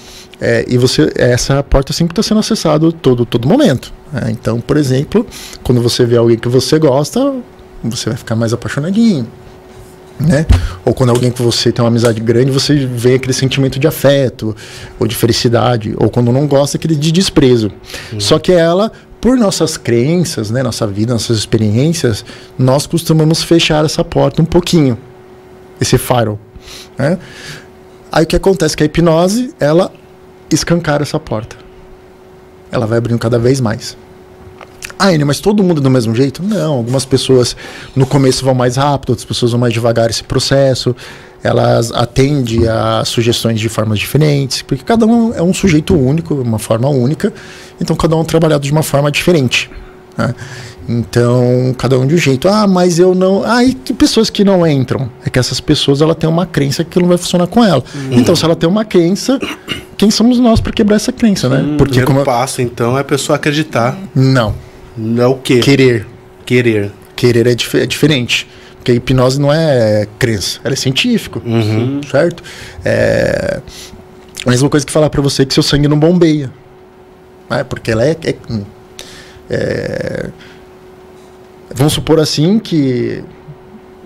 é, 0.41 0.65
e 0.69 0.77
você 0.79 1.13
essa 1.17 1.63
porta 1.63 1.93
sempre 1.93 2.13
está 2.13 2.23
sendo 2.23 2.41
acessada 2.41 2.91
todo 2.93 3.25
todo 3.25 3.49
momento. 3.49 3.93
É, 4.15 4.31
então, 4.31 4.61
por 4.61 4.77
exemplo, 4.77 5.27
quando 5.63 5.81
você 5.81 6.05
vê 6.05 6.17
alguém 6.17 6.39
que 6.39 6.49
você 6.49 6.79
gosta, 6.79 7.35
você 7.83 8.11
vai 8.11 8.19
ficar 8.19 8.37
mais 8.37 8.53
apaixonadinho. 8.53 9.27
Né? 10.21 10.47
Ou 10.85 10.95
quando 10.95 11.11
alguém 11.11 11.31
que 11.31 11.43
você 11.43 11.73
tem 11.73 11.83
uma 11.83 11.89
amizade 11.89 12.21
grande, 12.21 12.51
você 12.51 12.87
vê 12.87 13.15
aquele 13.15 13.33
sentimento 13.33 13.79
de 13.79 13.87
afeto, 13.87 14.55
ou 14.99 15.07
de 15.07 15.17
felicidade, 15.17 15.95
ou 15.97 16.09
quando 16.09 16.31
não 16.31 16.47
gosta, 16.47 16.77
aquele 16.77 16.95
de 16.95 17.11
desprezo. 17.11 17.73
Só 18.19 18.39
que 18.39 18.53
ela, 18.53 18.93
por 19.21 19.37
nossas 19.37 19.77
crenças, 19.77 20.51
né, 20.51 20.63
nossa 20.63 20.87
vida, 20.87 21.13
nossas 21.13 21.39
experiências, 21.39 22.25
nós 22.59 22.87
costumamos 22.87 23.43
fechar 23.43 23.85
essa 23.85 24.05
porta 24.05 24.41
um 24.43 24.45
pouquinho, 24.45 24.97
esse 25.81 25.99
firewall. 25.99 26.39
Né? 26.97 27.19
Aí 28.13 28.25
o 28.25 28.27
que 28.27 28.37
acontece? 28.37 28.77
Que 28.77 28.83
a 28.83 28.87
hipnose, 28.87 29.55
ela 29.59 29.91
escancara 30.51 31.03
essa 31.03 31.19
porta. 31.19 31.57
Ela 32.71 32.87
vai 32.87 32.99
abrindo 32.99 33.19
cada 33.19 33.39
vez 33.39 33.59
mais. 33.59 33.97
Ah, 34.99 35.13
Enio, 35.13 35.27
mas 35.27 35.41
todo 35.41 35.65
mundo 35.65 35.81
é 35.81 35.83
do 35.83 35.91
mesmo 35.91 36.15
jeito? 36.15 36.43
Não, 36.43 36.75
algumas 36.75 37.07
pessoas 37.07 37.57
no 37.97 38.07
começo 38.07 38.45
vão 38.45 38.55
mais 38.55 38.77
rápido, 38.77 39.11
outras 39.11 39.25
pessoas 39.25 39.53
vão 39.53 39.61
mais 39.61 39.73
devagar 39.73 40.11
esse 40.11 40.23
processo. 40.23 40.95
Elas 41.43 41.91
atendem 41.91 42.69
a 42.69 43.03
sugestões 43.05 43.59
de 43.59 43.69
formas 43.69 43.99
diferentes, 43.99 44.63
porque 44.63 44.85
cada 44.85 45.07
um 45.07 45.35
é 45.35 45.43
um 45.43 45.53
sujeito 45.53 45.97
único, 45.97 46.35
uma 46.35 46.59
forma 46.59 46.89
única, 46.89 47.33
então 47.81 47.97
cada 47.97 48.15
um 48.15 48.21
é 48.21 48.25
trabalhado 48.25 48.63
de 48.63 48.71
uma 48.71 48.83
forma 48.83 49.11
diferente. 49.11 49.69
Né? 50.17 50.35
Então, 50.89 51.75
cada 51.79 51.99
um 51.99 52.07
de 52.07 52.15
um 52.15 52.19
jeito. 52.19 52.49
Ah, 52.49 52.67
mas 52.67 52.99
eu 52.99 53.15
não. 53.15 53.43
Ah, 53.45 53.65
e 53.65 53.73
que 53.73 53.93
pessoas 53.93 54.29
que 54.31 54.45
não 54.45 54.67
entram? 54.67 55.11
É 55.25 55.31
que 55.31 55.39
essas 55.39 55.61
pessoas 55.61 56.01
ela 56.01 56.15
tem 56.15 56.29
uma 56.29 56.47
crença 56.47 56.85
que 56.85 56.99
não 56.99 57.09
vai 57.09 57.17
funcionar 57.19 57.47
com 57.47 57.65
ela. 57.65 57.83
Uhum. 57.95 58.19
Então, 58.19 58.35
se 58.35 58.45
ela 58.45 58.57
tem 58.57 58.69
uma 58.69 58.85
crença, 58.85 59.39
quem 59.97 60.11
somos 60.11 60.39
nós 60.39 60.61
para 60.61 60.73
quebrar 60.73 60.97
essa 60.97 61.13
crença, 61.13 61.49
né? 61.49 61.59
Hum, 61.59 61.77
Porque 61.77 62.03
como 62.03 62.25
passo, 62.25 62.61
então, 62.61 62.97
é 62.97 63.01
a 63.01 63.05
pessoa 63.05 63.37
acreditar. 63.37 63.97
Não. 64.15 64.55
Não 64.97 65.23
é 65.23 65.27
o 65.27 65.37
quê? 65.37 65.61
Querer. 65.61 66.07
Querer. 66.45 66.91
Querer 67.15 67.47
é, 67.47 67.55
dif 67.55 67.77
é 67.77 67.87
diferente. 67.87 68.49
Porque 68.77 68.91
a 68.91 68.95
hipnose 68.97 69.41
não 69.41 69.53
é 69.53 70.09
crença, 70.19 70.59
ela 70.65 70.75
é 70.75 70.77
científico, 70.77 71.41
uhum. 71.47 72.01
certo? 72.11 72.43
É 72.85 73.61
a 74.45 74.51
mesma 74.51 74.69
coisa 74.69 74.85
que 74.85 74.93
falar 74.93 75.09
para 75.09 75.23
você 75.23 75.47
que 75.47 75.55
seu 75.55 75.63
sangue 75.63 75.87
não 75.87 75.99
bombeia. 75.99 76.51
Né? 77.49 77.65
Porque 77.65 77.91
ela 77.93 78.05
é, 78.05 78.17
é, 78.25 78.35
é 79.51 80.31
Vamos 81.75 81.93
supor 81.93 82.21
assim 82.21 82.59
que 82.59 83.23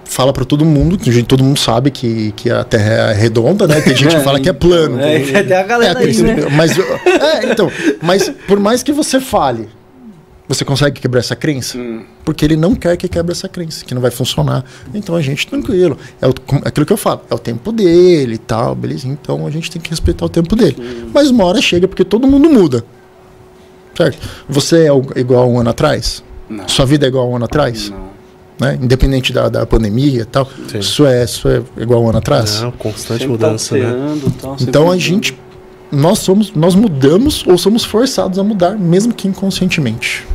fala 0.04 0.32
para 0.32 0.44
todo 0.44 0.64
mundo, 0.64 0.96
que 0.96 1.22
todo 1.22 1.42
mundo 1.42 1.58
sabe 1.58 1.90
que, 1.90 2.32
que 2.32 2.50
a 2.50 2.64
Terra 2.64 3.10
é 3.10 3.12
redonda, 3.12 3.66
né? 3.66 3.80
Tem 3.80 3.94
gente 3.94 4.16
que 4.16 4.22
fala 4.22 4.40
que 4.40 4.48
é 4.48 4.52
plano. 4.52 4.96
É, 5.06 5.42
tem 5.42 5.56
a 5.56 5.62
galera 5.62 6.00
é, 6.00 6.06
aí, 6.06 6.22
né? 6.22 6.36
Mas, 6.50 6.78
é, 6.78 7.50
então, 7.50 7.70
mas 8.00 8.30
por 8.46 8.58
mais 8.58 8.82
que 8.82 8.92
você 8.92 9.20
fale, 9.20 9.68
você 10.48 10.64
consegue 10.64 11.00
quebrar 11.00 11.20
essa 11.20 11.34
crença? 11.34 11.76
Hum. 11.76 12.04
Porque 12.24 12.44
ele 12.44 12.56
não 12.56 12.74
quer 12.74 12.96
que 12.96 13.08
quebre 13.08 13.32
essa 13.32 13.48
crença, 13.48 13.84
que 13.84 13.94
não 13.94 14.00
vai 14.00 14.10
funcionar. 14.10 14.64
Então 14.94 15.14
a 15.14 15.20
gente, 15.20 15.46
tranquilo. 15.46 15.98
É 16.20 16.26
o, 16.26 16.34
aquilo 16.64 16.86
que 16.86 16.92
eu 16.92 16.96
falo, 16.96 17.22
é 17.30 17.34
o 17.34 17.38
tempo 17.38 17.72
dele 17.72 18.34
e 18.34 18.38
tal, 18.38 18.74
beleza? 18.74 19.08
Então 19.08 19.46
a 19.46 19.50
gente 19.50 19.70
tem 19.70 19.80
que 19.80 19.90
respeitar 19.90 20.24
o 20.24 20.28
tempo 20.28 20.54
dele. 20.54 20.76
Hum. 20.78 21.10
Mas 21.12 21.30
uma 21.30 21.44
hora 21.44 21.60
chega 21.60 21.88
porque 21.88 22.04
todo 22.04 22.26
mundo 22.26 22.48
muda. 22.48 22.84
Certo? 23.96 24.18
Você 24.48 24.88
é 24.88 25.18
igual 25.20 25.50
um 25.50 25.58
ano 25.58 25.70
atrás? 25.70 26.22
Não. 26.48 26.68
Sua 26.68 26.86
vida 26.86 27.06
é 27.06 27.08
igual 27.08 27.26
a 27.26 27.30
um 27.30 27.36
ano 27.36 27.44
atrás? 27.44 27.90
Não. 27.90 28.06
Né? 28.58 28.78
Independente 28.80 29.32
da, 29.32 29.48
da 29.48 29.66
pandemia 29.66 30.22
e 30.22 30.24
tal. 30.24 30.48
Sim. 30.68 30.78
Isso 30.78 31.06
é, 31.06 31.24
isso 31.24 31.48
é 31.48 31.62
igual 31.76 32.00
a 32.00 32.04
um 32.04 32.08
ano 32.08 32.18
atrás? 32.18 32.62
Não, 32.62 32.72
constante 32.72 33.20
sempre 33.20 33.38
tá 33.38 33.46
mudança, 33.46 33.76
tá 33.76 33.84
né? 33.84 34.20
Tá 34.40 34.56
então 34.60 34.90
a 34.90 34.96
gente. 34.96 35.38
Nós 35.92 36.18
somos. 36.20 36.52
Nós 36.54 36.74
mudamos 36.74 37.44
ou 37.46 37.58
somos 37.58 37.84
forçados 37.84 38.38
a 38.38 38.44
mudar, 38.44 38.78
mesmo 38.78 39.12
que 39.12 39.28
inconscientemente. 39.28 40.26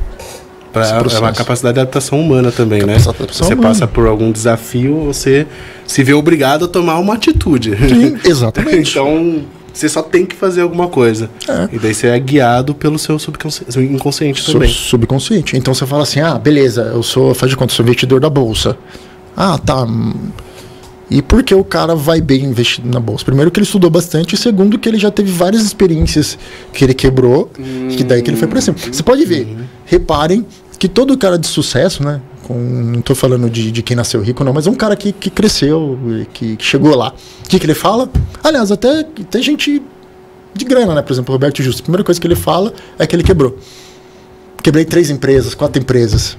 Pra, 0.71 0.87
é 0.87 1.19
uma 1.19 1.33
capacidade 1.33 1.73
de 1.73 1.81
adaptação 1.81 2.19
humana 2.19 2.49
também, 2.49 2.83
né? 2.83 2.97
Você 2.97 3.53
humana. 3.53 3.61
passa 3.61 3.85
por 3.85 4.07
algum 4.07 4.31
desafio, 4.31 5.03
você 5.03 5.45
se 5.85 6.01
vê 6.01 6.13
obrigado 6.13 6.63
a 6.63 6.67
tomar 6.67 6.97
uma 6.99 7.15
atitude. 7.15 7.75
Sim, 7.75 8.17
exatamente. 8.23 8.91
então 8.97 9.43
você 9.73 9.87
só 9.87 10.01
tem 10.01 10.25
que 10.25 10.35
fazer 10.35 10.61
alguma 10.61 10.87
coisa. 10.87 11.29
É. 11.47 11.75
E 11.75 11.79
daí 11.79 11.93
você 11.93 12.07
é 12.07 12.19
guiado 12.19 12.75
pelo 12.75 12.99
seu 12.99 13.17
subconsciente, 13.17 13.71
seu 13.71 13.83
inconsciente 13.83 14.45
também. 14.45 14.69
subconsciente. 14.69 15.57
Então 15.57 15.73
você 15.73 15.85
fala 15.85 16.03
assim: 16.03 16.19
ah, 16.19 16.37
beleza, 16.37 16.91
eu 16.93 17.03
sou, 17.03 17.33
faz 17.33 17.49
de 17.49 17.57
conta, 17.57 17.73
sou 17.73 17.83
investidor 17.83 18.19
da 18.19 18.29
bolsa. 18.29 18.77
Ah, 19.35 19.57
tá. 19.57 19.87
E 21.09 21.21
por 21.21 21.43
que 21.43 21.53
o 21.53 21.63
cara 21.63 21.93
vai 21.93 22.21
bem 22.21 22.45
investido 22.45 22.87
na 22.87 22.99
bolsa? 22.99 23.25
Primeiro 23.25 23.51
que 23.51 23.59
ele 23.59 23.65
estudou 23.65 23.89
bastante, 23.89 24.35
e 24.35 24.37
segundo 24.37 24.79
que 24.79 24.87
ele 24.87 24.97
já 24.97 25.11
teve 25.11 25.29
várias 25.29 25.61
experiências 25.61 26.37
que 26.71 26.85
ele 26.85 26.93
quebrou, 26.93 27.51
hum, 27.59 27.89
que 27.89 28.03
daí 28.03 28.21
que 28.21 28.29
ele 28.29 28.37
foi 28.37 28.47
para 28.47 28.61
cima. 28.61 28.77
Você 28.77 29.03
pode 29.03 29.25
ver, 29.25 29.45
uhum. 29.45 29.65
reparem 29.85 30.45
que 30.79 30.87
todo 30.87 31.17
cara 31.17 31.37
de 31.37 31.47
sucesso, 31.47 32.01
né? 32.01 32.21
Com, 32.51 32.59
não 32.59 32.99
estou 32.99 33.15
falando 33.15 33.49
de, 33.49 33.71
de 33.71 33.81
quem 33.81 33.95
nasceu 33.95 34.21
rico, 34.21 34.43
não, 34.43 34.51
mas 34.51 34.67
um 34.67 34.73
cara 34.73 34.95
que, 34.95 35.13
que 35.13 35.29
cresceu, 35.29 35.97
que, 36.33 36.57
que 36.57 36.63
chegou 36.63 36.95
lá. 36.95 37.13
O 37.45 37.47
que, 37.47 37.57
que 37.57 37.65
ele 37.65 37.73
fala? 37.73 38.09
Aliás, 38.43 38.71
até 38.71 39.03
tem 39.03 39.41
gente 39.41 39.81
de 40.53 40.65
grana, 40.65 40.93
né? 40.93 41.01
Por 41.01 41.13
exemplo, 41.13 41.31
o 41.31 41.35
Roberto 41.35 41.63
Justo. 41.63 41.79
A 41.79 41.83
primeira 41.83 42.03
coisa 42.03 42.19
que 42.19 42.27
ele 42.27 42.35
fala 42.35 42.73
é 42.99 43.07
que 43.07 43.15
ele 43.15 43.23
quebrou. 43.23 43.57
Quebrei 44.61 44.83
três 44.83 45.09
empresas, 45.09 45.55
quatro 45.55 45.81
empresas. 45.81 46.37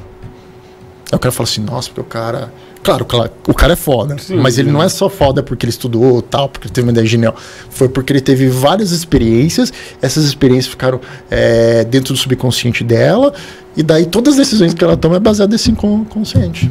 Aí 1.10 1.16
o 1.16 1.18
cara 1.18 1.32
fala 1.32 1.48
assim, 1.48 1.62
nossa, 1.62 1.88
porque 1.88 2.02
o 2.02 2.04
cara 2.04 2.52
Claro, 2.82 3.04
claro, 3.04 3.30
o 3.46 3.54
cara 3.54 3.74
é 3.74 3.76
foda, 3.76 4.18
sim, 4.18 4.36
mas 4.36 4.58
ele 4.58 4.68
sim. 4.68 4.72
não 4.74 4.82
é 4.82 4.88
só 4.88 5.08
foda 5.08 5.42
porque 5.42 5.64
ele 5.64 5.70
estudou 5.70 6.20
tal, 6.20 6.48
porque 6.48 6.66
ele 6.66 6.74
teve 6.74 6.86
uma 6.86 6.92
ideia 6.92 7.06
genial. 7.06 7.36
Foi 7.70 7.88
porque 7.88 8.12
ele 8.12 8.20
teve 8.20 8.48
várias 8.48 8.90
experiências, 8.90 9.72
essas 10.00 10.24
experiências 10.24 10.66
ficaram 10.66 11.00
é, 11.30 11.84
dentro 11.84 12.12
do 12.12 12.18
subconsciente 12.18 12.82
dela, 12.82 13.32
e 13.76 13.82
daí 13.82 14.04
todas 14.04 14.34
as 14.34 14.38
decisões 14.38 14.74
que 14.74 14.82
ela 14.82 14.96
toma 14.96 15.16
é 15.16 15.20
baseada 15.20 15.52
nesse 15.52 15.70
inconsciente. 15.70 16.70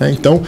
É, 0.00 0.10
então, 0.10 0.42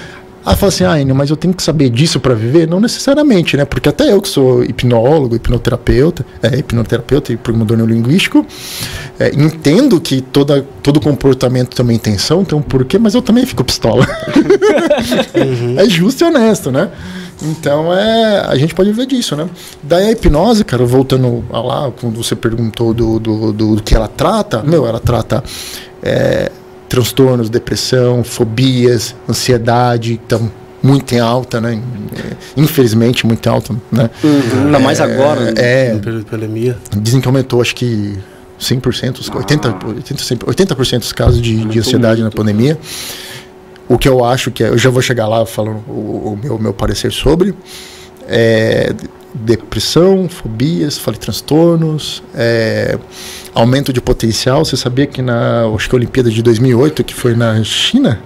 ah, 0.44 0.56
fala 0.56 0.68
assim, 0.72 0.84
ah, 0.84 1.00
Enio, 1.00 1.14
mas 1.14 1.30
eu 1.30 1.36
tenho 1.36 1.54
que 1.54 1.62
saber 1.62 1.88
disso 1.88 2.18
para 2.18 2.34
viver? 2.34 2.68
Não 2.68 2.80
necessariamente, 2.80 3.56
né? 3.56 3.64
Porque 3.64 3.88
até 3.88 4.12
eu 4.12 4.20
que 4.20 4.28
sou 4.28 4.64
hipnólogo, 4.64 5.36
hipnoterapeuta, 5.36 6.26
é, 6.42 6.58
hipnoterapeuta 6.58 7.32
e 7.32 7.36
programador 7.36 7.76
neurolinguístico, 7.76 8.44
é, 9.20 9.30
entendo 9.30 10.00
que 10.00 10.20
toda, 10.20 10.66
todo 10.82 11.00
comportamento 11.00 11.76
tem 11.76 11.84
uma 11.84 11.92
intenção, 11.92 12.44
tem 12.44 12.58
um 12.58 12.62
porquê, 12.62 12.98
mas 12.98 13.14
eu 13.14 13.22
também 13.22 13.46
fico 13.46 13.62
pistola. 13.62 14.06
uhum. 15.34 15.78
É 15.82 15.88
justo 15.88 16.24
e 16.24 16.26
honesto, 16.26 16.70
né? 16.70 16.90
Então 17.42 17.92
é, 17.92 18.44
a 18.46 18.56
gente 18.56 18.74
pode 18.74 18.92
ver 18.92 19.06
disso, 19.06 19.34
né? 19.34 19.48
Daí 19.82 20.06
a 20.06 20.12
hipnose, 20.12 20.64
cara, 20.64 20.84
voltando 20.84 21.44
a 21.50 21.60
lá, 21.60 21.92
quando 22.00 22.22
você 22.22 22.36
perguntou 22.36 22.94
do, 22.94 23.18
do, 23.18 23.52
do, 23.52 23.76
do 23.76 23.82
que 23.82 23.94
ela 23.94 24.08
trata, 24.08 24.62
meu, 24.62 24.86
ela 24.86 25.00
trata 25.00 25.42
é, 26.02 26.50
transtornos, 26.92 27.48
depressão, 27.48 28.22
fobias, 28.22 29.16
ansiedade, 29.26 30.20
estão 30.22 30.52
muito 30.82 31.14
em 31.14 31.20
alta, 31.20 31.58
né? 31.58 31.80
Infelizmente, 32.54 33.26
muito 33.26 33.48
em 33.48 33.50
alta, 33.50 33.74
né? 33.90 34.10
Uhum. 34.22 34.66
Ainda 34.66 34.78
mais 34.78 35.00
agora, 35.00 35.40
né? 35.40 35.52
É. 35.56 35.98
pandemia. 36.28 36.76
Dizem 36.94 37.18
que 37.18 37.26
aumentou, 37.26 37.62
acho 37.62 37.74
que 37.74 38.18
100%, 38.60 39.26
ah. 39.26 39.38
80%, 39.38 39.78
80%, 40.04 40.42
80 40.46 40.74
dos 40.98 41.12
casos 41.14 41.40
de, 41.40 41.64
de 41.64 41.78
ansiedade 41.78 42.20
muito. 42.20 42.36
na 42.36 42.38
pandemia. 42.38 42.78
O 43.88 43.96
que 43.96 44.06
eu 44.06 44.22
acho 44.22 44.50
que 44.50 44.62
é, 44.62 44.68
eu 44.68 44.76
já 44.76 44.90
vou 44.90 45.00
chegar 45.00 45.26
lá 45.26 45.46
falando 45.46 45.82
o, 45.88 46.34
o 46.34 46.38
meu, 46.42 46.58
meu 46.58 46.74
parecer 46.74 47.10
sobre. 47.10 47.54
É, 48.28 48.92
depressão, 49.34 50.28
fobias, 50.28 50.98
falei 50.98 51.18
transtornos, 51.18 52.22
é, 52.34 52.98
aumento 53.54 53.92
de 53.92 54.00
potencial. 54.00 54.64
Você 54.64 54.76
sabia 54.76 55.06
que 55.06 55.22
na 55.22 55.64
acho 55.74 55.88
que 55.88 55.94
a 55.94 55.98
Olimpíada 55.98 56.30
de 56.30 56.42
2008, 56.42 57.04
que 57.04 57.14
foi 57.14 57.34
na 57.34 57.62
China? 57.64 58.20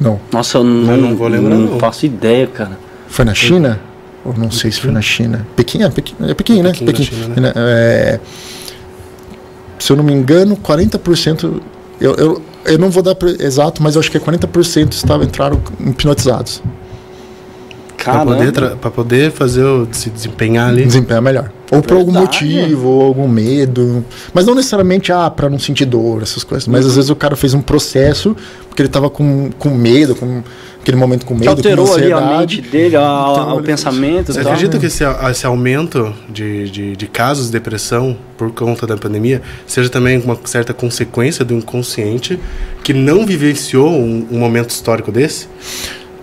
Não, 0.00 0.20
Nossa, 0.32 0.58
eu 0.58 0.64
não, 0.64 0.96
não 0.96 1.16
vou 1.16 1.26
lembrar, 1.26 1.56
não 1.56 1.72
não. 1.72 1.78
faço 1.78 2.06
ideia, 2.06 2.46
cara. 2.46 2.78
foi 3.08 3.24
na 3.24 3.34
China? 3.34 3.80
Ou 4.24 4.34
não 4.36 4.50
sei 4.50 4.70
se 4.70 4.80
foi 4.80 4.90
na 4.90 5.00
China. 5.00 5.46
Pequim, 5.56 5.82
é 5.82 5.88
Pequim, 5.90 6.14
é 6.20 6.34
Pequim 6.34 6.62
né? 6.62 6.72
Pequim, 6.72 6.84
na 6.84 6.94
China, 6.94 7.40
né? 7.40 7.52
É, 7.56 8.20
se 9.78 9.92
eu 9.92 9.96
não 9.96 10.04
me 10.04 10.12
engano, 10.12 10.56
40%. 10.56 11.60
Eu, 12.00 12.14
eu, 12.14 12.42
eu 12.64 12.78
não 12.78 12.90
vou 12.90 13.02
dar 13.02 13.16
exato, 13.40 13.82
mas 13.82 13.94
eu 13.94 14.00
acho 14.00 14.10
que 14.10 14.16
é 14.16 14.20
40% 14.20 14.92
estavam, 14.92 15.24
entraram 15.26 15.60
hipnotizados. 15.80 16.62
Pra 18.02 18.12
Caramba. 18.12 18.36
poder, 18.36 18.76
pra 18.76 18.90
poder 18.90 19.32
fazer 19.32 19.64
o, 19.64 19.86
se 19.92 20.08
desempenhar 20.08 20.68
ali. 20.68 20.86
Desempenhar 20.86 21.20
melhor. 21.20 21.50
Ou 21.70 21.82
por 21.82 21.96
algum 21.98 22.12
motivo, 22.12 22.88
ou 22.88 23.02
algum 23.02 23.28
medo. 23.28 24.04
Mas 24.32 24.46
não 24.46 24.54
necessariamente, 24.54 25.12
ah, 25.12 25.28
pra 25.28 25.50
não 25.50 25.58
sentir 25.58 25.84
dor, 25.84 26.22
essas 26.22 26.42
coisas. 26.44 26.66
Mas 26.68 26.86
às 26.86 26.94
vezes 26.94 27.10
o 27.10 27.16
cara 27.16 27.34
fez 27.36 27.52
um 27.54 27.60
processo 27.60 28.34
porque 28.68 28.80
ele 28.82 28.88
tava 28.88 29.10
com, 29.10 29.50
com 29.58 29.68
medo, 29.70 30.14
com 30.14 30.42
aquele 30.80 30.96
momento 30.96 31.26
com 31.26 31.34
Que 31.34 31.40
medo, 31.40 31.50
alterou 31.50 31.86
com 31.86 31.94
ali 31.94 32.12
a 32.12 32.16
ansiedade. 32.18 32.56
mente 32.56 32.70
dele, 32.70 32.96
a- 32.96 33.28
Então, 33.32 33.56
o 33.58 33.62
pensamento 33.62 34.32
Você 34.32 34.42
tal. 34.42 34.52
acredita 34.52 34.78
que 34.78 34.86
esse, 34.86 35.04
esse 35.30 35.44
aumento 35.44 36.14
de, 36.30 36.70
de, 36.70 36.96
de 36.96 37.06
casos 37.08 37.46
de 37.46 37.52
depressão 37.52 38.16
por 38.38 38.50
conta 38.52 38.86
da 38.86 38.96
pandemia 38.96 39.42
seja 39.66 39.90
também 39.90 40.18
uma 40.20 40.38
certa 40.44 40.72
consequência 40.72 41.44
do 41.44 41.52
inconsciente 41.52 42.38
que 42.82 42.94
não 42.94 43.26
vivenciou 43.26 43.90
um, 43.90 44.26
um 44.30 44.38
momento 44.38 44.70
histórico 44.70 45.10
desse? 45.12 45.48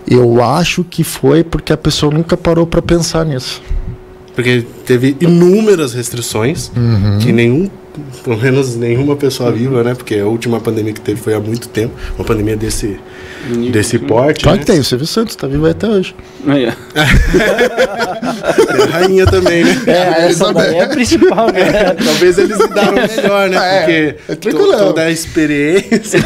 Eu 0.08 0.42
acho 0.42 0.84
que 0.84 1.02
foi 1.04 1.42
porque 1.42 1.72
a 1.72 1.76
pessoa 1.76 2.12
nunca 2.12 2.36
parou 2.36 2.66
pra 2.66 2.80
pensar 2.82 3.24
nisso. 3.24 3.60
Porque 4.34 4.64
teve 4.84 5.16
inúmeras 5.20 5.94
restrições 5.94 6.70
Uhum. 6.76 7.18
que 7.18 7.32
nenhum, 7.32 7.70
pelo 8.22 8.36
menos 8.36 8.76
nenhuma 8.76 9.16
pessoa 9.16 9.50
viva, 9.50 9.82
né? 9.82 9.94
Porque 9.94 10.14
a 10.16 10.26
última 10.26 10.60
pandemia 10.60 10.92
que 10.92 11.00
teve 11.00 11.18
foi 11.20 11.32
há 11.34 11.40
muito 11.40 11.68
tempo, 11.68 11.94
uma 12.18 12.24
pandemia 12.24 12.54
desse, 12.56 13.00
desse 13.72 13.98
porte. 13.98 14.42
Claro 14.44 14.58
né? 14.58 14.64
que 14.64 14.70
tem, 14.70 14.78
o 14.78 14.84
Silvio 14.84 15.06
Santos 15.06 15.34
tá 15.34 15.46
vivo 15.46 15.66
até 15.66 15.88
hoje. 15.88 16.14
Ó. 16.46 16.52
Tem 18.66 18.82
a 18.82 18.86
rainha 18.86 19.26
também, 19.26 19.64
né? 19.64 19.82
É, 19.86 20.26
essa 20.28 20.52
daí 20.52 20.76
é 20.76 20.84
a 20.84 20.88
principal, 20.88 21.50
né? 21.52 21.94
Talvez 21.94 22.38
eles 22.38 22.58
lidaram 22.58 22.94
melhor, 23.16 23.48
né? 23.48 23.56
É, 23.56 24.12
Porque 24.26 24.48
é 24.48 24.50
to- 24.52 24.76
toda 24.78 25.02
a 25.02 25.10
experiência 25.10 26.20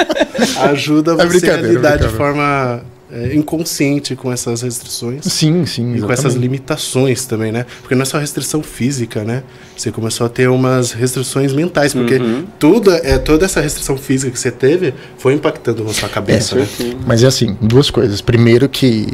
ajuda 0.70 1.12
É 1.18 1.26
você 1.26 1.50
a 1.50 1.56
lidar 1.56 1.96
de 1.98 2.08
forma 2.08 2.82
é, 3.12 3.34
inconsciente 3.34 4.16
com 4.16 4.32
essas 4.32 4.62
restrições. 4.62 5.24
Sim, 5.26 5.66
sim. 5.66 5.96
E 5.96 6.00
com 6.00 6.10
essas 6.10 6.34
limitações 6.34 7.26
também, 7.26 7.52
né? 7.52 7.66
Porque 7.82 7.94
não 7.94 8.02
é 8.02 8.04
só 8.06 8.18
restrição 8.18 8.62
física, 8.62 9.22
né? 9.22 9.42
Você 9.76 9.92
começou 9.92 10.26
a 10.26 10.30
ter 10.30 10.48
umas 10.48 10.92
restrições 10.92 11.52
mentais, 11.52 11.92
porque 11.92 12.16
Uhum. 12.16 12.44
tudo, 12.58 12.90
é, 12.90 13.18
toda 13.18 13.44
essa 13.44 13.60
restrição 13.60 13.96
física 13.98 14.32
que 14.32 14.38
você 14.38 14.50
teve 14.50 14.94
foi 15.18 15.34
impactando 15.34 15.84
na 15.84 15.92
sua 15.92 16.08
cabeça, 16.08 16.56
né? 16.56 16.66
Mas 17.06 17.22
é 17.22 17.26
assim, 17.26 17.56
duas 17.60 17.90
coisas. 17.90 18.20
Primeiro 18.22 18.68
que 18.68 19.06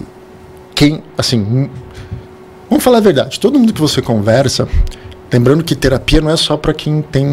quem, 0.75 1.03
assim, 1.17 1.41
hum, 1.41 1.69
vamos 2.71 2.85
falar 2.85 2.99
a 2.99 3.01
verdade. 3.01 3.41
Todo 3.41 3.59
mundo 3.59 3.73
que 3.73 3.81
você 3.81 4.01
conversa, 4.01 4.69
lembrando 5.33 5.63
que 5.63 5.75
terapia 5.75 6.21
não 6.21 6.31
é 6.31 6.37
só 6.37 6.57
para 6.57 6.73
quem 6.73 7.03
tem 7.03 7.27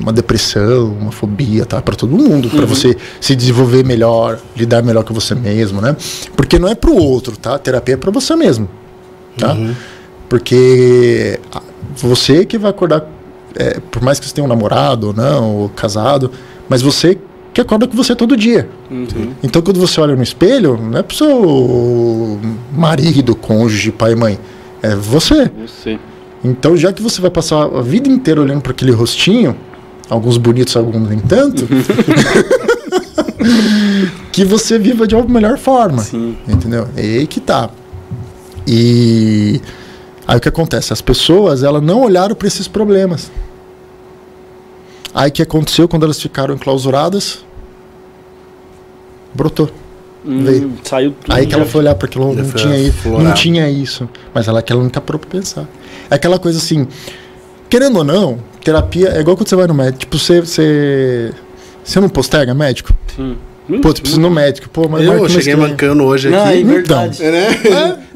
uma 0.00 0.12
depressão, 0.12 0.96
uma 1.00 1.12
fobia, 1.12 1.64
tá? 1.64 1.80
Para 1.80 1.94
todo 1.94 2.16
mundo, 2.16 2.48
para 2.50 2.66
você 2.66 2.96
se 3.20 3.36
desenvolver 3.36 3.84
melhor, 3.84 4.38
lidar 4.56 4.82
melhor 4.82 5.04
com 5.04 5.14
você 5.14 5.34
mesmo, 5.34 5.80
né? 5.80 5.96
Porque 6.36 6.58
não 6.58 6.68
é 6.68 6.74
pro 6.74 6.94
outro, 6.94 7.36
tá? 7.36 7.58
Terapia 7.58 7.94
é 7.94 7.96
para 7.96 8.10
você 8.10 8.34
mesmo, 8.34 8.68
tá? 9.38 9.56
Porque 10.28 11.38
ah, 11.52 11.62
você 11.94 12.44
que 12.44 12.58
vai 12.58 12.70
acordar, 12.70 13.06
é, 13.54 13.78
por 13.90 14.02
mais 14.02 14.18
que 14.18 14.26
você 14.26 14.34
tenha 14.34 14.44
um 14.44 14.48
namorado 14.48 15.08
ou 15.08 15.12
não, 15.12 15.56
ou 15.56 15.68
casado, 15.68 16.30
mas 16.68 16.82
você 16.82 17.18
que 17.52 17.60
acorda 17.60 17.86
com 17.86 17.94
você 17.94 18.16
todo 18.16 18.36
dia. 18.36 18.68
Uhum. 18.90 19.34
Então, 19.42 19.60
quando 19.60 19.78
você 19.78 20.00
olha 20.00 20.16
no 20.16 20.22
espelho, 20.22 20.78
não 20.78 20.98
é 20.98 21.02
pro 21.02 21.14
seu 21.14 22.40
marido, 22.72 23.36
cônjuge, 23.36 23.92
pai 23.92 24.12
e 24.12 24.16
mãe. 24.16 24.38
É 24.82 24.96
você. 24.96 25.50
Você. 25.66 25.98
Então, 26.44 26.76
já 26.76 26.92
que 26.92 27.02
você 27.02 27.20
vai 27.20 27.30
passar 27.30 27.64
a 27.64 27.82
vida 27.82 28.08
inteira 28.08 28.40
olhando 28.40 28.62
para 28.62 28.72
aquele 28.72 28.90
rostinho, 28.90 29.56
alguns 30.08 30.36
bonitos, 30.36 30.76
alguns 30.76 31.08
nem 31.08 31.20
tanto, 31.20 31.68
que 34.32 34.44
você 34.44 34.78
viva 34.78 35.06
de 35.06 35.14
uma 35.14 35.24
melhor 35.24 35.56
forma. 35.56 36.02
Sim. 36.02 36.36
Entendeu? 36.48 36.88
É 36.96 37.02
aí 37.02 37.26
que 37.26 37.40
tá. 37.40 37.70
E 38.66 39.60
aí 40.26 40.36
o 40.36 40.40
que 40.40 40.48
acontece? 40.48 40.92
As 40.92 41.00
pessoas, 41.00 41.62
elas 41.62 41.82
não 41.82 42.02
olharam 42.02 42.34
para 42.34 42.48
esses 42.48 42.66
problemas. 42.66 43.30
Aí 45.14 45.28
o 45.28 45.32
que 45.32 45.42
aconteceu 45.42 45.86
quando 45.86 46.04
elas 46.04 46.20
ficaram 46.20 46.54
enclausuradas? 46.54 47.44
Brotou. 49.34 49.70
Hum. 50.24 50.72
Saiu 50.84 51.12
tudo. 51.20 51.34
Aí 51.34 51.46
que 51.46 51.54
ela 51.54 51.64
foi 51.66 51.80
olhar 51.80 51.94
para 51.94 52.06
aquilo, 52.06 52.34
Já 52.34 52.42
não 52.42 52.50
tinha, 52.52 52.78
i- 52.78 52.88
aflorar. 52.90 53.22
não 53.24 53.34
tinha 53.34 53.68
isso. 53.68 54.08
Mas 54.32 54.46
ela 54.48 54.62
que 54.62 54.72
ela 54.72 54.82
nunca 54.82 55.00
parou 55.00 55.18
pra 55.18 55.28
pensar. 55.30 55.66
É 56.10 56.14
aquela 56.14 56.38
coisa 56.38 56.58
assim, 56.58 56.86
querendo 57.68 57.96
ou 57.98 58.04
não, 58.04 58.38
terapia 58.62 59.08
é 59.10 59.20
igual 59.20 59.36
quando 59.36 59.48
você 59.48 59.56
vai 59.56 59.66
no 59.66 59.74
médico. 59.74 59.98
Tipo, 60.00 60.18
você. 60.18 60.40
Você, 60.40 61.32
você 61.84 61.98
não 62.00 62.08
postega 62.08 62.54
médico? 62.54 62.94
Sim. 63.16 63.36
Pô, 63.80 63.94
tu 63.94 64.00
precisa 64.02 64.20
ir 64.20 64.22
no 64.22 64.30
médico. 64.30 64.68
Pô, 64.68 64.88
mas 64.88 65.04
Eu 65.06 65.28
cheguei 65.28 65.54
mancando 65.54 66.02
hoje 66.02 66.28
Não, 66.28 66.38
é 66.46 66.54
aqui. 66.54 66.64
verdade. 66.64 67.22
É, 67.22 67.30
né? 67.30 67.48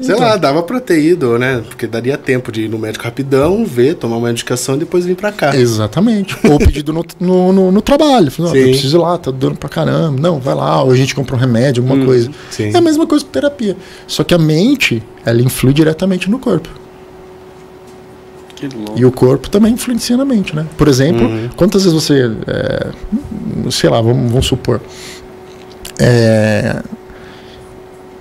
Sei 0.01 0.13
então. 0.13 0.19
lá, 0.19 0.35
dava 0.35 0.61
pra 0.61 0.79
ter 0.81 1.01
ido, 1.01 1.39
né? 1.39 1.63
Porque 1.67 1.87
daria 1.87 2.17
tempo 2.17 2.51
de 2.51 2.63
ir 2.63 2.69
no 2.69 2.77
médico 2.77 3.05
rapidão, 3.05 3.65
ver, 3.65 3.95
tomar 3.95 4.17
uma 4.17 4.27
medicação 4.27 4.75
e 4.75 4.79
depois 4.79 5.05
vir 5.05 5.15
pra 5.15 5.31
cá. 5.31 5.55
Exatamente. 5.55 6.37
Ou 6.43 6.59
pedido 6.59 6.91
no, 6.91 7.03
no, 7.19 7.53
no, 7.53 7.71
no 7.71 7.81
trabalho. 7.81 8.29
Falei, 8.29 8.51
não, 8.51 8.57
eu 8.59 8.67
preciso 8.71 8.97
ir 8.97 8.99
lá, 8.99 9.17
tá 9.17 9.31
dando 9.31 9.55
pra 9.57 9.69
caramba. 9.69 10.19
Não, 10.19 10.37
vai 10.39 10.53
lá, 10.53 10.83
ou 10.83 10.91
a 10.91 10.95
gente 10.95 11.15
compra 11.15 11.35
um 11.35 11.39
remédio, 11.39 11.81
alguma 11.81 12.05
coisa. 12.05 12.29
sim. 12.51 12.71
É 12.73 12.77
a 12.77 12.81
mesma 12.81 13.07
coisa 13.07 13.23
com 13.23 13.31
terapia. 13.31 13.77
Só 14.05 14.23
que 14.25 14.33
a 14.33 14.37
mente, 14.37 15.01
ela 15.25 15.41
influi 15.41 15.73
diretamente 15.73 16.29
no 16.29 16.39
corpo. 16.39 16.67
Que 18.55 18.67
louco. 18.67 18.93
E 18.99 19.05
o 19.05 19.11
corpo 19.11 19.49
também 19.51 19.73
influencia 19.73 20.17
na 20.17 20.25
mente, 20.25 20.55
né? 20.55 20.65
Por 20.77 20.87
exemplo, 20.87 21.27
Uhum. 21.27 21.47
quantas 21.55 21.83
vezes 21.83 21.93
você, 22.03 22.31
é, 22.47 22.87
sei 23.69 23.87
lá, 23.87 24.01
vamos, 24.01 24.31
vamos 24.31 24.47
supor, 24.47 24.81
é, 25.99 26.81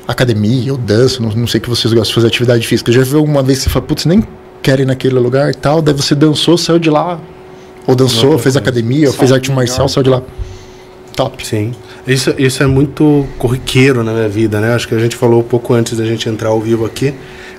academia 0.07 0.73
ou 0.73 0.79
dança, 0.79 1.23
não, 1.23 1.31
não 1.31 1.47
sei 1.47 1.61
que 1.61 1.69
vocês 1.69 1.93
gostam 1.93 2.09
de 2.11 2.15
fazer 2.15 2.27
atividade 2.29 2.67
física. 2.67 2.93
Já 2.93 3.03
viu 3.03 3.19
alguma 3.19 3.43
vez 3.43 3.59
que 3.59 3.65
você 3.65 3.71
fala, 3.71 3.85
putz, 3.85 4.07
nem 4.07 4.23
quero 4.63 4.83
ir 4.83 4.87
naquele 4.87 5.19
lugar 5.19 5.51
e 5.51 5.55
tal, 5.55 5.81
daí 5.81 5.95
você 5.95 6.15
dançou, 6.15 6.59
saiu 6.59 6.79
de 6.79 6.91
lá, 6.91 7.21
ou 7.87 7.95
dançou, 7.95 8.39
fez 8.39 8.57
academia, 8.57 9.09
ou 9.09 9.13
fez 9.13 9.31
arte 9.31 9.51
melhor. 9.51 9.63
marcial, 9.63 9.89
saiu 9.89 10.03
de 10.03 10.11
lá. 10.11 10.23
Top. 11.15 11.47
Sim. 11.47 11.73
Isso, 12.07 12.35
isso 12.37 12.63
é 12.63 12.67
muito 12.67 13.27
corriqueiro 13.39 14.05
na 14.05 14.13
minha 14.13 14.29
vida, 14.29 14.61
né? 14.61 14.75
Acho 14.75 14.87
que 14.87 14.95
a 14.95 14.99
gente 14.99 15.17
falou 15.17 15.41
um 15.41 15.45
pouco 15.45 15.73
antes 15.73 15.97
da 15.97 16.05
gente 16.05 16.29
entrar 16.29 16.51
ao 16.51 16.61
vivo 16.61 16.85
aqui. 16.85 17.15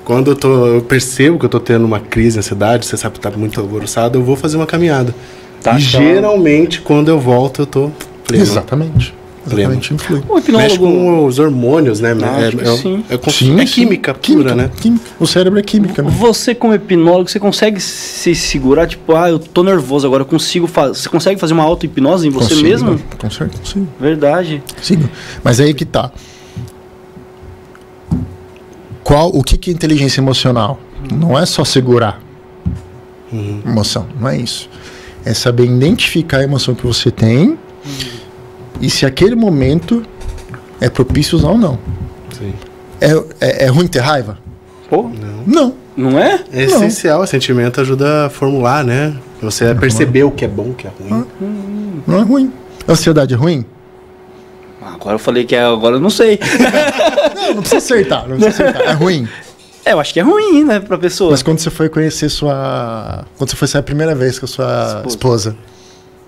Quando 0.06 0.32
eu, 0.32 0.36
tô, 0.36 0.68
eu 0.68 0.82
percebo 0.82 1.40
que 1.40 1.46
eu 1.46 1.50
tô 1.50 1.60
tendo 1.60 1.84
uma 1.84 2.00
crise 2.00 2.34
de 2.34 2.40
ansiedade, 2.40 2.86
você 2.86 2.96
sabe 2.96 3.16
que 3.16 3.20
tá 3.20 3.32
muito 3.32 3.60
alvoroçado, 3.60 4.18
eu 4.20 4.24
vou 4.24 4.36
fazer 4.36 4.56
uma 4.56 4.68
caminhada. 4.68 5.14
Tá, 5.62 5.76
e 5.76 5.80
geralmente, 5.80 6.82
quando 6.82 7.10
eu 7.10 7.20
volto, 7.20 7.64
eu 7.64 7.66
tô 7.66 7.92
pleno. 8.26 8.44
Exatamente. 8.44 9.14
Exatamente, 9.48 9.94
influi. 9.94 10.24
O 10.28 10.36
Mexe 10.36 10.50
hipnólogo. 10.50 10.78
com 10.80 11.26
os 11.26 11.40
hormônios, 11.40 12.00
né? 12.00 12.16
Ah, 12.22 12.42
é, 12.42 12.48
é- 12.48 12.76
sim. 12.78 13.04
é 13.10 13.32
Sim, 13.32 13.60
é 13.60 13.66
sim. 13.66 13.74
química 13.74 14.14
pura, 14.14 14.54
né? 14.56 14.70
química. 14.80 15.06
O 15.20 15.26
cérebro 15.26 15.60
é 15.60 15.64
química, 15.64 16.02
né? 16.02 16.10
Você, 16.18 16.54
como 16.54 16.74
hipnólogo, 16.74 17.30
você 17.30 17.40
consegue 17.40 17.80
se 17.80 18.36
segurar? 18.36 18.88
Tipo, 18.88 19.16
ah, 19.16 19.30
eu 19.30 19.40
tô 19.40 19.64
nervoso 19.64 20.06
agora, 20.06 20.22
eu 20.24 20.28
consigo 20.28 20.68
fazer. 20.68 20.96
Você 20.96 21.10
consegue 21.10 21.40
fazer 21.40 21.54
uma 21.54 21.64
auto-hipnose 21.64 22.28
em 22.28 22.30
você 22.32 22.50
Consigo, 22.50 22.62
mesmo? 22.70 22.92
né? 22.92 23.00
Com 23.18 23.30
certeza, 23.30 23.62
sim. 23.66 23.88
Verdade. 24.00 24.62
Sim, 24.82 25.00
mas 25.44 25.60
aí 25.60 25.74
que 25.74 25.86
tá. 25.86 26.12
Qual, 29.04 29.30
o 29.30 29.42
que, 29.44 29.58
que 29.58 29.70
é 29.70 29.74
inteligência 29.74 30.20
emocional? 30.20 30.80
Não 31.14 31.38
é 31.38 31.46
só 31.46 31.64
segurar 31.64 32.20
emoção, 33.66 34.06
não 34.20 34.28
é 34.30 34.38
isso. 34.38 34.70
É 35.26 35.34
saber 35.34 35.66
identificar 35.66 36.38
a 36.40 36.44
emoção 36.44 36.74
que 36.74 36.86
você 36.86 37.12
tem 37.12 37.58
e 38.82 38.90
se 38.90 39.06
aquele 39.06 39.36
momento 39.36 40.04
é 40.80 40.90
propício 40.90 41.44
ou 41.46 41.58
não. 41.58 41.80
Sim. 42.38 42.54
É, 43.00 43.12
é, 43.40 43.66
é 43.66 43.68
ruim 43.68 43.88
ter 43.88 44.00
raiva? 44.00 44.38
Pô, 44.90 45.04
Não. 45.04 45.44
Não, 45.46 45.74
não 45.96 46.20
é? 46.20 46.44
É 46.52 46.66
Não. 46.66 46.76
essencial, 46.78 47.22
o 47.22 47.28
sentimento 47.28 47.82
ajuda 47.82 48.26
a 48.26 48.30
formular, 48.30 48.84
né? 48.84 49.16
Você 49.42 49.66
a 49.68 49.76
perceber 49.76 50.24
o 50.24 50.32
que 50.32 50.46
é 50.46 50.48
bom, 50.48 50.70
o 50.70 50.74
que 50.74 50.88
é 50.88 50.92
ruim. 51.00 51.26
não 52.08 52.20
é 52.20 52.22
ruim. 52.24 52.52
Ansiedade 52.88 53.34
é 53.34 53.38
ruim? 53.38 53.66
Agora 54.82 55.16
eu 55.16 55.20
falei 55.20 55.46
que 55.46 55.56
é, 55.56 55.64
agora 55.64 55.96
eu 55.96 56.00
não 56.00 56.10
sei. 56.10 56.40
Não, 57.36 57.54
não 57.56 57.62
precisa 57.62 57.78
acertar, 57.78 58.28
não 58.28 58.38
precisa 58.38 58.64
acertar. 58.70 58.90
É 58.90 58.94
ruim. 58.94 59.28
É, 59.86 59.94
eu 59.94 60.00
acho 60.02 60.12
que 60.14 60.20
é 60.20 60.24
ruim, 60.24 60.66
né, 60.66 60.80
pra 60.82 60.98
pessoa. 60.98 61.32
Mas 61.32 61.42
quando 61.42 61.60
você 61.60 61.70
foi 61.70 61.88
conhecer 61.88 62.28
sua. 62.30 63.24
Quando 63.38 63.50
você 63.52 63.56
foi 63.56 63.68
sair 63.70 63.80
a 63.80 63.84
primeira 63.84 64.14
vez 64.16 64.38
com 64.38 64.46
a 64.46 64.48
sua 64.50 64.84
Esposa. 65.08 65.08
esposa, 65.08 65.56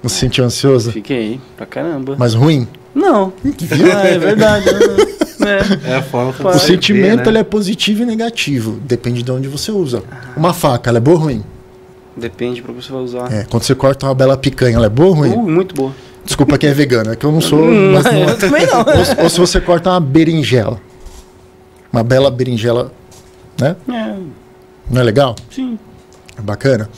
você 0.01 0.13
se 0.15 0.19
sentiu 0.21 0.43
ansioso? 0.45 0.91
Fiquei 0.91 1.39
pra 1.57 1.65
caramba. 1.65 2.15
Mas 2.17 2.33
ruim? 2.33 2.67
Não. 2.95 3.31
Viu? 3.43 3.91
Ah, 3.95 4.07
é 4.07 4.17
verdade. 4.17 4.65
né? 5.39 5.59
É. 5.85 5.91
É 5.91 5.95
a 5.95 6.01
forma 6.03 6.33
como 6.33 6.49
O 6.49 6.53
você 6.53 6.67
sentimento 6.67 7.17
vê, 7.19 7.23
né? 7.23 7.27
ele 7.27 7.37
é 7.37 7.43
positivo 7.43 8.03
e 8.03 8.05
negativo, 8.05 8.79
depende 8.85 9.23
de 9.23 9.31
onde 9.31 9.47
você 9.47 9.71
usa. 9.71 10.03
Uma 10.35 10.53
faca, 10.53 10.89
ela 10.89 10.97
é 10.97 11.01
boa 11.01 11.17
ou 11.17 11.23
ruim? 11.23 11.43
Depende 12.17 12.61
pra 12.61 12.73
que 12.73 12.81
você 12.83 12.91
vai 12.91 13.01
usar. 13.01 13.31
É, 13.31 13.45
quando 13.45 13.63
você 13.63 13.73
corta 13.73 14.05
uma 14.05 14.13
bela 14.13 14.35
picanha, 14.35 14.75
ela 14.75 14.87
é 14.87 14.89
boa 14.89 15.09
ou 15.09 15.15
ruim? 15.15 15.31
Uh, 15.31 15.41
muito 15.49 15.73
boa. 15.73 15.93
Desculpa 16.25 16.57
quem 16.57 16.69
é 16.69 16.73
vegano, 16.73 17.11
é 17.11 17.15
que 17.15 17.25
eu 17.25 17.31
não 17.31 17.39
sou. 17.41 17.59
Hum, 17.63 17.93
mas 17.93 18.03
não 18.05 18.11
é. 18.11 18.29
eu 18.31 18.37
também 18.37 18.67
não. 18.67 18.79
ou, 18.79 19.23
ou 19.23 19.29
se 19.29 19.39
você 19.39 19.61
corta 19.61 19.89
uma 19.91 19.99
berinjela. 20.01 20.79
Uma 21.91 22.03
bela 22.03 22.29
berinjela, 22.29 22.91
né? 23.59 23.75
É, 23.87 24.15
Não 24.91 25.01
é 25.01 25.03
legal? 25.03 25.35
sim. 25.49 25.79
É 26.37 26.41
bacana? 26.41 26.89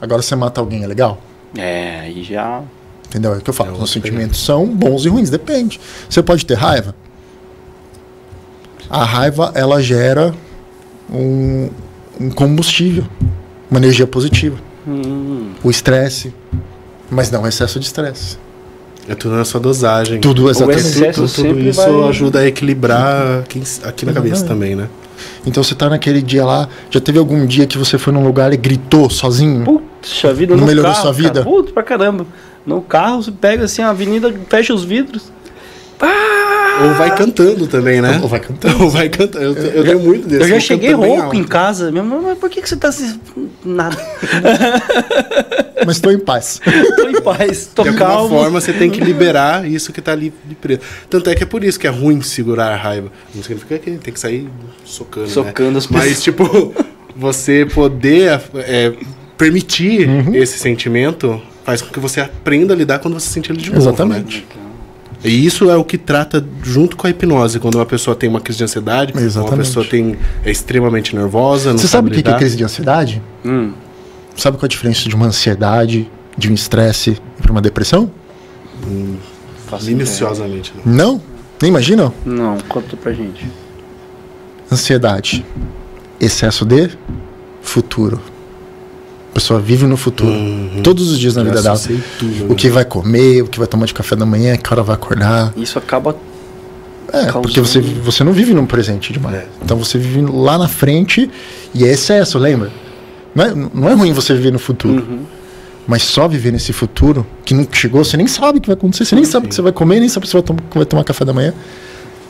Agora 0.00 0.20
você 0.20 0.34
mata 0.34 0.60
alguém, 0.60 0.82
é 0.82 0.86
legal? 0.86 1.18
É, 1.56 2.00
aí 2.00 2.22
já. 2.22 2.62
Entendeu? 3.06 3.34
É 3.34 3.38
o 3.38 3.40
que 3.40 3.50
eu 3.50 3.54
falo. 3.54 3.70
É 3.70 3.72
Os 3.74 3.78
outra 3.80 3.92
sentimentos 3.94 4.40
são 4.44 4.66
bons 4.66 5.04
e 5.04 5.08
ruins, 5.08 5.28
depende. 5.30 5.78
Você 6.08 6.22
pode 6.22 6.46
ter 6.46 6.54
raiva. 6.54 6.94
A 8.88 9.04
raiva, 9.04 9.52
ela 9.54 9.80
gera 9.82 10.34
um, 11.12 11.68
um 12.20 12.30
combustível, 12.30 13.04
uma 13.70 13.78
energia 13.78 14.06
positiva. 14.06 14.56
Hum, 14.86 15.52
O 15.62 15.70
estresse, 15.70 16.34
mas 17.10 17.30
não 17.30 17.46
excesso 17.46 17.78
de 17.78 17.86
estresse. 17.86 18.36
É 19.08 19.14
tudo 19.14 19.34
na 19.34 19.44
sua 19.44 19.60
dosagem. 19.60 20.20
Tudo 20.20 20.48
exatamente. 20.48 20.80
excesso 20.80 21.26
Tudo, 21.26 21.48
tudo 21.54 21.60
isso 21.68 21.80
vai- 21.80 22.08
ajuda 22.08 22.38
a 22.40 22.46
equilibrar 22.46 23.40
aqui, 23.40 23.62
na 24.06 24.12
cabeça 24.12 24.44
também, 24.46 24.74
né? 24.76 24.88
Então 25.46 25.62
você 25.62 25.74
tá 25.74 25.88
naquele 25.88 26.20
dia 26.22 26.44
lá, 26.44 26.68
já 26.90 27.00
teve 27.00 27.18
algum 27.18 27.44
dia 27.46 27.66
que 27.66 27.76
você 27.78 27.98
foi 27.98 28.12
num 28.12 28.24
lugar 28.24 28.52
e 28.52 28.56
gritou 28.56 29.08
sozinho? 29.10 29.82
Puxa 30.02 30.34
vida, 30.34 30.56
Não 30.56 30.66
melhorou 30.66 30.92
carro, 30.92 31.02
sua 31.02 31.12
vida? 31.12 31.30
Cara, 31.30 31.44
puta 31.44 31.72
pra 31.72 31.82
caramba. 31.82 32.26
No 32.66 32.80
carro, 32.82 33.22
você 33.22 33.32
pega 33.32 33.64
assim 33.64 33.82
a 33.82 33.90
avenida, 33.90 34.32
fecha 34.48 34.72
os 34.74 34.84
vidros. 34.84 35.32
Pá! 35.98 36.08
Ou 36.82 36.94
vai 36.94 37.14
cantando 37.14 37.66
também, 37.66 38.00
né? 38.00 38.18
Ou 38.22 38.28
vai 38.28 38.40
cantando. 38.40 38.82
Ou 38.82 38.90
vai 38.90 39.08
cantando. 39.08 39.44
Eu, 39.44 39.54
eu 39.54 39.84
tenho 39.84 40.00
muito 40.00 40.26
desse. 40.26 40.42
Eu 40.42 40.48
já 40.48 40.54
vou 40.54 40.60
cheguei 40.60 40.92
rouco 40.92 41.36
em 41.36 41.44
casa. 41.44 41.90
Minha 41.90 42.02
mãe, 42.02 42.20
mas 42.22 42.38
por 42.38 42.50
que, 42.50 42.62
que 42.62 42.68
você 42.68 42.76
tá 42.76 42.88
assim? 42.88 43.18
Nada. 43.64 43.96
Mas 45.84 45.96
estou 45.96 46.12
em 46.12 46.18
paz. 46.18 46.60
Tô 46.96 47.08
em 47.08 47.20
paz, 47.20 47.68
tô 47.74 47.82
De 47.82 47.88
alguma 47.88 48.06
calmo. 48.06 48.28
forma 48.28 48.60
você 48.60 48.72
tem 48.72 48.88
que 48.88 49.00
liberar 49.00 49.68
isso 49.68 49.92
que 49.92 50.00
tá 50.00 50.12
ali 50.12 50.32
de 50.44 50.54
preso. 50.54 50.80
Tanto 51.10 51.28
é 51.28 51.34
que 51.34 51.42
é 51.42 51.46
por 51.46 51.64
isso 51.64 51.78
que 51.78 51.88
é 51.88 51.90
ruim 51.90 52.20
segurar 52.20 52.68
a 52.68 52.76
raiva. 52.76 53.10
Não 53.34 53.42
significa 53.42 53.78
que 53.78 53.90
tem 53.92 54.14
que 54.14 54.20
sair 54.20 54.48
socando. 54.84 55.28
Socando 55.28 55.72
né? 55.72 55.78
as 55.78 55.86
pessoas. 55.86 56.06
Mas, 56.06 56.22
tipo, 56.22 56.72
você 57.16 57.66
poder 57.66 58.40
é, 58.54 58.92
permitir 59.36 60.08
Uhum. 60.08 60.34
esse 60.34 60.58
sentimento 60.58 61.40
faz 61.64 61.80
com 61.82 61.90
que 61.92 62.00
você 62.00 62.20
aprenda 62.20 62.74
a 62.74 62.76
lidar 62.76 62.98
quando 62.98 63.14
você 63.14 63.28
sente 63.28 63.50
ele 63.50 63.60
de 63.60 63.70
novo. 63.70 63.80
Exatamente. 63.82 64.46
né? 64.54 64.62
E 65.24 65.46
isso 65.46 65.70
é 65.70 65.76
o 65.76 65.84
que 65.84 65.96
trata 65.96 66.44
junto 66.64 66.96
com 66.96 67.06
a 67.06 67.10
hipnose. 67.10 67.60
Quando 67.60 67.76
uma 67.76 67.86
pessoa 67.86 68.16
tem 68.16 68.28
uma 68.28 68.40
crise 68.40 68.58
de 68.58 68.64
ansiedade, 68.64 69.12
uma 69.36 69.56
pessoa 69.56 69.84
tem, 69.86 70.16
é 70.44 70.50
extremamente 70.50 71.14
nervosa, 71.14 71.70
não 71.70 71.78
Você 71.78 71.86
sabe 71.86 72.08
o 72.08 72.12
que 72.12 72.22
que 72.22 72.30
é 72.30 72.36
crise 72.36 72.56
de 72.56 72.64
ansiedade? 72.64 73.22
Hum, 73.44 73.72
Sabe 74.34 74.56
qual 74.56 74.64
a 74.64 74.68
diferença 74.68 75.08
de 75.08 75.14
uma 75.14 75.26
ansiedade, 75.26 76.10
de 76.36 76.50
um 76.50 76.54
estresse 76.54 77.18
para 77.40 77.52
uma 77.52 77.60
depressão? 77.60 78.10
faço 79.66 79.86
Minuciosamente. 79.86 80.72
Né? 80.74 80.82
Não? 80.86 81.20
Nem 81.60 81.68
imaginam? 81.70 82.12
Não, 82.24 82.58
conta 82.68 82.96
pra 82.96 83.12
gente. 83.12 83.46
Ansiedade. 84.70 85.44
Excesso 86.18 86.64
de 86.64 86.90
futuro. 87.60 88.20
A 89.32 89.34
pessoa 89.34 89.58
vive 89.58 89.86
no 89.86 89.96
futuro. 89.96 90.30
Uhum. 90.30 90.82
Todos 90.84 91.10
os 91.10 91.18
dias 91.18 91.34
na 91.36 91.42
vida 91.42 91.62
dela. 91.62 91.78
tudo, 92.18 92.52
O 92.52 92.54
que 92.54 92.68
vai 92.68 92.84
comer, 92.84 93.42
o 93.42 93.46
que 93.46 93.58
vai 93.58 93.66
tomar 93.66 93.86
de 93.86 93.94
café 93.94 94.14
da 94.14 94.26
manhã, 94.26 94.56
que 94.58 94.70
hora 94.72 94.82
vai 94.82 94.94
acordar. 94.94 95.54
Isso 95.56 95.78
acaba. 95.78 96.14
É, 97.08 97.24
Causando- 97.24 97.42
porque 97.42 97.60
você, 97.60 97.80
você 97.80 98.22
não 98.24 98.32
vive 98.32 98.52
no 98.52 98.66
presente 98.66 99.10
demais. 99.12 99.36
É. 99.36 99.46
Então 99.64 99.76
você 99.78 99.96
vive 99.98 100.20
lá 100.30 100.58
na 100.58 100.68
frente 100.68 101.30
e 101.74 101.82
é 101.84 101.88
excesso, 101.92 102.38
lembra? 102.38 102.70
Não 103.34 103.44
é, 103.44 103.54
não 103.74 103.88
é 103.88 103.94
ruim 103.94 104.12
você 104.12 104.34
viver 104.34 104.52
no 104.52 104.58
futuro. 104.58 105.02
Uhum. 105.02 105.20
Mas 105.86 106.02
só 106.02 106.28
viver 106.28 106.52
nesse 106.52 106.72
futuro 106.72 107.26
que 107.44 107.54
não 107.54 107.66
chegou, 107.72 108.04
você 108.04 108.16
nem 108.18 108.26
sabe 108.26 108.58
o 108.58 108.60
que 108.60 108.68
vai 108.68 108.74
acontecer, 108.74 109.04
você 109.06 109.14
nem 109.14 109.24
sabe 109.24 109.46
o 109.46 109.48
que 109.48 109.54
você 109.54 109.62
vai 109.62 109.72
comer, 109.72 109.98
nem 109.98 110.08
sabe 110.10 110.26
se 110.26 110.32
vai, 110.34 110.42
tom 110.42 110.56
vai 110.74 110.84
tomar 110.84 111.04
café 111.04 111.24
da 111.24 111.32
manhã. 111.32 111.52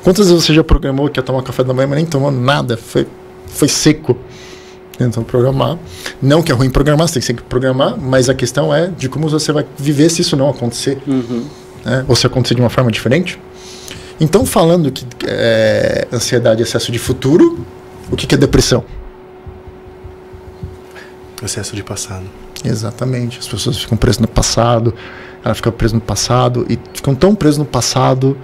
Quantas 0.05 0.29
vezes 0.29 0.45
você 0.45 0.55
já 0.55 0.65
programou 0.65 1.09
que 1.09 1.19
ia 1.19 1.23
tomar 1.23 1.43
café 1.43 1.63
da 1.65 1.75
manhã, 1.75 1.87
mas 1.89 1.97
nem 1.97 2.07
tomou 2.07 2.31
nada? 2.31 2.77
Foi, 2.77 3.07
foi 3.49 3.69
seco. 3.69 4.17
Então, 5.07 5.23
programar. 5.23 5.79
Não 6.21 6.43
que 6.43 6.53
é 6.53 6.55
ruim 6.55 6.71
programar, 6.71 7.09
você 7.09 7.15
tem 7.15 7.21
que 7.21 7.27
sempre 7.27 7.45
programar, 7.45 7.97
mas 7.99 8.29
a 8.29 8.35
questão 8.35 8.75
é 8.75 8.89
de 8.89 9.09
como 9.09 9.29
você 9.29 9.53
vai 9.53 9.67
viver 9.79 10.09
se 10.09 10.23
isso 10.23 10.37
não 10.37 10.49
acontecer. 10.49 10.99
Uhum. 11.07 11.47
né? 11.85 12.05
Ou 12.09 12.17
se 12.17 12.27
acontecer 12.27 12.55
de 12.55 12.61
uma 12.61 12.71
forma 12.71 12.91
diferente. 12.91 13.39
Então, 14.21 14.47
falando 14.47 14.91
que 14.93 15.05
é, 15.27 16.07
ansiedade 16.13 16.61
é 16.61 16.65
excesso 16.65 16.93
de 16.93 16.99
futuro, 16.99 17.65
o 18.11 18.17
que, 18.17 18.27
que 18.27 18.35
é 18.35 18.39
depressão? 18.39 18.85
Excesso 21.43 21.75
de 21.75 21.83
passado. 21.83 22.25
Exatamente. 22.65 23.39
As 23.41 23.49
pessoas 23.49 23.79
ficam 23.79 23.97
presas 23.97 24.21
no 24.21 24.29
passado, 24.29 24.95
ela 25.45 25.55
fica 25.55 25.73
presa 25.73 25.95
no 25.95 26.01
passado 26.01 26.65
e 26.69 26.79
ficam 26.95 27.15
tão 27.15 27.35
presas 27.35 27.59
no 27.59 27.65
passado 27.65 28.37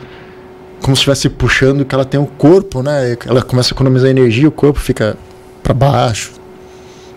como 0.81 0.97
se 0.97 1.01
estivesse 1.01 1.29
puxando 1.29 1.85
que 1.85 1.95
ela 1.95 2.05
tem 2.05 2.19
o 2.21 2.27
corpo, 2.27 2.83
né? 2.83 3.17
Ela 3.27 3.43
começa 3.43 3.73
a 3.73 3.75
economizar 3.75 4.11
energia, 4.11 4.49
o 4.49 4.53
corpo 4.53 4.79
fica 4.79 5.17
para 5.63 5.75
baixo, 5.75 6.33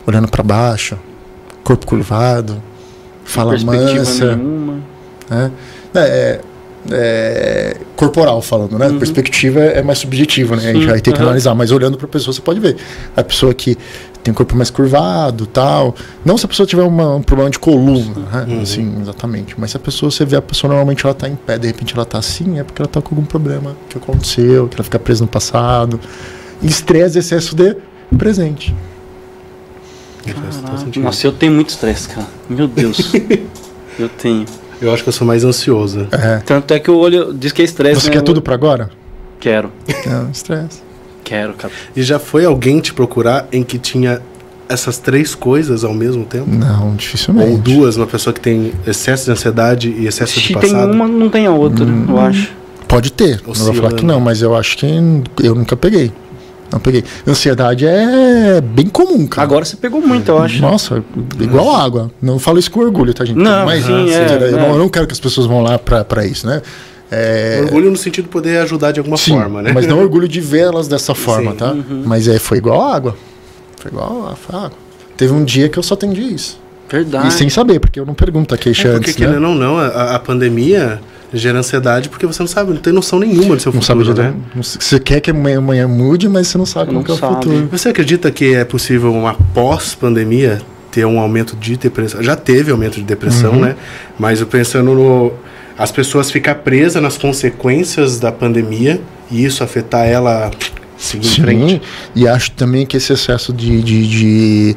olhando 0.06 0.28
para 0.28 0.44
baixo, 0.44 0.98
corpo 1.64 1.86
curvado, 1.86 2.62
fala 3.24 3.56
mansa, 3.60 4.36
né? 5.30 5.52
É, 5.96 6.42
é, 6.90 7.78
corporal 7.96 8.42
falando, 8.42 8.78
né? 8.80 8.90
Perspectiva 8.98 9.60
é, 9.60 9.80
é 9.80 9.84
mais 9.84 10.00
subjetiva, 10.00 10.56
né? 10.56 10.70
A 10.70 10.74
gente 10.74 10.84
Sim, 10.84 10.90
vai 10.90 11.00
ter 11.02 11.12
que 11.12 11.18
aham. 11.18 11.28
analisar, 11.28 11.54
mas 11.54 11.72
olhando 11.72 11.98
para 11.98 12.06
a 12.06 12.10
pessoa 12.10 12.34
você 12.34 12.42
pode 12.42 12.60
ver. 12.60 12.76
A 13.16 13.24
pessoa 13.24 13.54
que 13.54 13.78
tem 14.24 14.32
o 14.32 14.36
corpo 14.36 14.56
mais 14.56 14.70
curvado, 14.70 15.46
tal. 15.48 15.96
Não 16.26 16.38
se 16.38 16.46
a 16.46 16.48
pessoa 16.50 16.66
tiver 16.68 16.84
uma- 16.84 17.16
um 17.16 17.22
problema 17.24 17.50
de 17.50 17.58
coluna, 17.60 18.46
né? 18.46 18.62
Assim, 18.62 19.00
exatamente. 19.02 19.56
Mas 19.60 19.72
se 19.72 19.78
a 19.78 19.80
pessoa, 19.80 20.12
você 20.12 20.26
vê 20.26 20.36
a 20.36 20.42
pessoa 20.42 20.70
normalmente 20.70 21.06
ela 21.06 21.14
tá 21.14 21.28
em 21.28 21.36
pé, 21.36 21.58
de 21.58 21.68
repente 21.68 21.94
ela 21.96 22.06
tá 22.06 22.18
assim, 22.20 22.60
é 22.60 22.64
porque 22.64 22.82
ela 22.82 22.90
tá 22.90 23.02
com 23.02 23.16
algum 23.16 23.26
problema 23.26 23.76
que 23.90 23.98
aconteceu, 23.98 24.68
que 24.68 24.76
ela 24.76 24.84
fica 24.84 25.00
presa 25.00 25.22
no 25.24 25.28
passado. 25.28 26.00
E 26.62 26.68
estresse, 26.68 27.18
excesso 27.20 27.56
de 27.56 27.76
presente. 28.18 28.76
Caraca. 30.26 31.00
Nossa, 31.00 31.28
eu 31.28 31.32
tenho 31.32 31.52
muito 31.54 31.70
estresse, 31.70 32.10
cara. 32.10 32.28
Meu 32.50 32.68
Deus. 32.68 33.12
eu 34.00 34.10
tenho. 34.10 34.46
Eu 34.82 34.92
acho 34.94 35.04
que 35.04 35.10
eu 35.10 35.14
sou 35.14 35.26
mais 35.28 35.44
ansioso. 35.44 36.08
É. 36.12 36.38
Tanto 36.46 36.74
é 36.74 36.80
que 36.80 36.90
o 36.90 36.98
olho 36.98 37.34
diz 37.34 37.52
que 37.52 37.62
é 37.62 37.66
estresse. 37.66 38.02
Você 38.02 38.10
né? 38.10 38.14
quer 38.16 38.22
tudo 38.22 38.42
para 38.42 38.54
agora? 38.56 38.90
Quero. 39.40 39.72
Não, 40.06 40.30
estresse. 40.32 40.82
Quero, 41.24 41.54
cara. 41.54 41.74
E 41.96 42.02
já 42.02 42.20
foi 42.20 42.46
alguém 42.46 42.80
te 42.80 42.94
procurar 42.94 43.48
em 43.52 43.64
que 43.64 43.78
tinha 43.78 44.22
essas 44.68 44.98
três 44.98 45.36
coisas 45.36 45.84
ao 45.84 45.94
mesmo 45.94 46.26
tempo? 46.26 46.50
Não, 46.50 46.96
dificilmente. 46.96 47.52
Ou 47.52 47.58
duas, 47.58 47.98
uma 47.98 48.08
pessoa 48.08 48.34
que 48.34 48.40
tem 48.40 48.72
excesso 48.88 49.26
de 49.26 49.32
ansiedade 49.32 49.90
e 49.90 50.08
excesso 50.08 50.34
de 50.40 50.48
Se 50.48 50.54
tem 50.54 50.72
passado? 50.72 50.94
uma, 50.94 51.08
não 51.08 51.30
tem 51.30 51.46
a 51.46 51.52
outra, 51.52 51.86
Hum. 51.86 52.06
eu 52.10 52.20
acho. 52.20 52.52
Pode 52.88 53.12
ter. 53.12 53.38
Não 53.38 53.54
vou 53.54 53.56
falar 53.56 53.70
Oscilando. 53.72 53.96
que 53.98 54.06
não, 54.06 54.20
mas 54.20 54.42
eu 54.42 54.56
acho 54.56 54.78
que 54.78 54.86
eu 55.44 55.56
nunca 55.56 55.76
peguei. 55.78 56.12
Não 56.72 56.80
peguei. 56.80 57.04
Ansiedade 57.28 57.86
é 57.86 58.62
bem 58.62 58.88
comum, 58.88 59.28
cara. 59.28 59.44
Agora 59.44 59.66
você 59.66 59.76
pegou 59.76 60.02
muito, 60.02 60.30
eu 60.30 60.42
acho. 60.42 60.62
Nossa, 60.62 61.04
igual 61.40 61.76
água. 61.76 62.10
Não 62.22 62.40
falo 62.40 62.60
isso 62.60 62.72
com 62.72 62.80
orgulho, 62.80 63.14
tá, 63.14 63.26
gente? 63.26 63.38
Não, 63.38 63.66
mas 63.66 63.86
sim, 63.86 63.92
assim, 63.92 64.14
é, 64.14 64.38
eu, 64.42 64.58
é. 64.58 64.62
não, 64.62 64.72
eu 64.74 64.78
não 64.80 64.90
quero 64.90 65.06
que 65.06 65.14
as 65.14 65.20
pessoas 65.20 65.46
vão 65.48 65.62
lá 65.62 65.78
pra, 65.78 66.06
pra 66.06 66.26
isso, 66.26 66.48
né? 66.48 66.62
É, 67.14 67.60
Orgulho 67.66 67.92
no 67.92 67.98
sentido 67.98 68.24
de 68.24 68.30
poder 68.30 68.60
ajudar 68.60 68.94
de 68.94 69.00
alguma 69.02 69.18
sim, 69.18 69.34
forma, 69.34 69.62
né? 69.62 69.74
mas 69.74 69.86
não 69.86 70.00
orgulho 70.00 70.30
de 70.30 70.40
vê-las 70.40 70.88
dessa 70.88 71.14
forma, 71.14 71.52
Sim. 71.52 71.58
tá? 71.58 71.72
Uhum. 71.74 72.04
Mas 72.06 72.26
é, 72.26 72.40
foi 72.40 72.58
igual 72.58 72.82
água. 72.82 73.18
Foi 73.76 73.92
igual 73.92 74.34
água. 74.48 74.72
Teve 75.18 75.34
um 75.34 75.44
dia 75.44 75.68
que 75.68 75.78
eu 75.78 75.84
só 75.84 75.96
atendi 75.96 76.22
isso. 76.22 76.58
Verdade. 76.90 77.28
E 77.28 77.32
sem 77.32 77.50
saber, 77.50 77.80
porque 77.80 78.00
eu 78.00 78.06
não 78.06 78.14
pergunto 78.14 78.56
a 78.56 78.58
queixa 78.58 78.88
É 78.88 78.92
porque, 78.94 79.10
antes, 79.10 79.18
né? 79.20 79.28
querendo 79.28 79.48
ou 79.48 79.56
não, 79.56 79.78
a, 79.78 80.16
a 80.16 80.20
pandemia 80.20 81.02
gera 81.34 81.60
ansiedade 81.60 82.10
porque 82.10 82.26
você 82.26 82.42
não 82.44 82.48
sabe, 82.48 82.72
não 82.74 82.82
tem 82.82 82.92
noção 82.92 83.18
nenhuma 83.20 83.56
do 83.56 83.62
seu 83.62 83.72
Não 83.72 83.82
sabe 83.82 84.02
futuro, 84.04 84.16
de 84.16 84.30
né? 84.30 84.36
não- 84.56 84.62
Você 84.64 85.00
quer 85.00 85.20
que 85.22 85.32
amanhã, 85.32 85.60
amanhã 85.60 85.88
mude, 85.88 86.28
mas 86.28 86.48
você 86.48 86.58
não 86.58 86.66
sabe 86.66 86.92
Não 86.94 87.02
é 87.02 87.12
o 87.12 87.16
sabe. 87.16 87.36
futuro. 87.36 87.70
Você 87.72 87.90
acredita 87.90 88.30
que 88.32 88.54
é 88.54 88.66
possível 88.66 89.14
uma 89.14 89.34
pós-pandemia 89.54 90.62
ter 90.92 91.06
um 91.06 91.20
aumento 91.20 91.56
de 91.56 91.78
depressão? 91.78 92.22
Já 92.22 92.36
teve 92.36 92.72
aumento 92.72 92.96
de 92.96 93.04
depressão, 93.04 93.54
Uhum. 93.54 93.62
né? 93.62 93.76
Mas 94.20 94.42
eu 94.42 94.48
pensando 94.48 94.94
no 94.94 95.32
as 95.78 95.92
pessoas 95.92 96.30
ficar 96.30 96.56
presas 96.56 97.02
nas 97.02 97.18
consequências 97.18 98.20
da 98.20 98.32
pandemia 98.32 99.02
e 99.32 99.44
isso 99.46 99.64
afetar 99.64 100.06
ela 100.06 100.52
seguir 100.98 101.28
em 101.30 101.42
frente. 101.44 101.72
Sim, 101.76 101.82
e 102.14 102.28
acho 102.28 102.52
também 102.52 102.86
que 102.86 102.98
esse 102.98 103.14
excesso 103.14 103.52
de, 103.54 103.82
de, 103.82 104.08
de, 104.08 104.76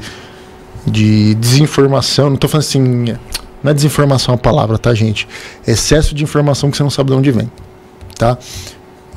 de 0.87 1.35
desinformação, 1.35 2.31
não 2.31 2.37
tô 2.37 2.49
falando 2.49 2.65
assim, 2.65 3.15
não 3.65 3.71
é 3.71 3.75
desinformação 3.75 4.35
a 4.35 4.39
palavra, 4.39 4.77
tá, 4.77 4.93
gente? 4.95 5.27
Excesso 5.67 6.15
de 6.15 6.23
informação 6.23 6.71
que 6.71 6.77
você 6.77 6.83
não 6.83 6.91
sabe 6.91 7.11
de 7.11 7.17
onde 7.17 7.31
vem, 7.33 7.51
tá? 8.17 8.37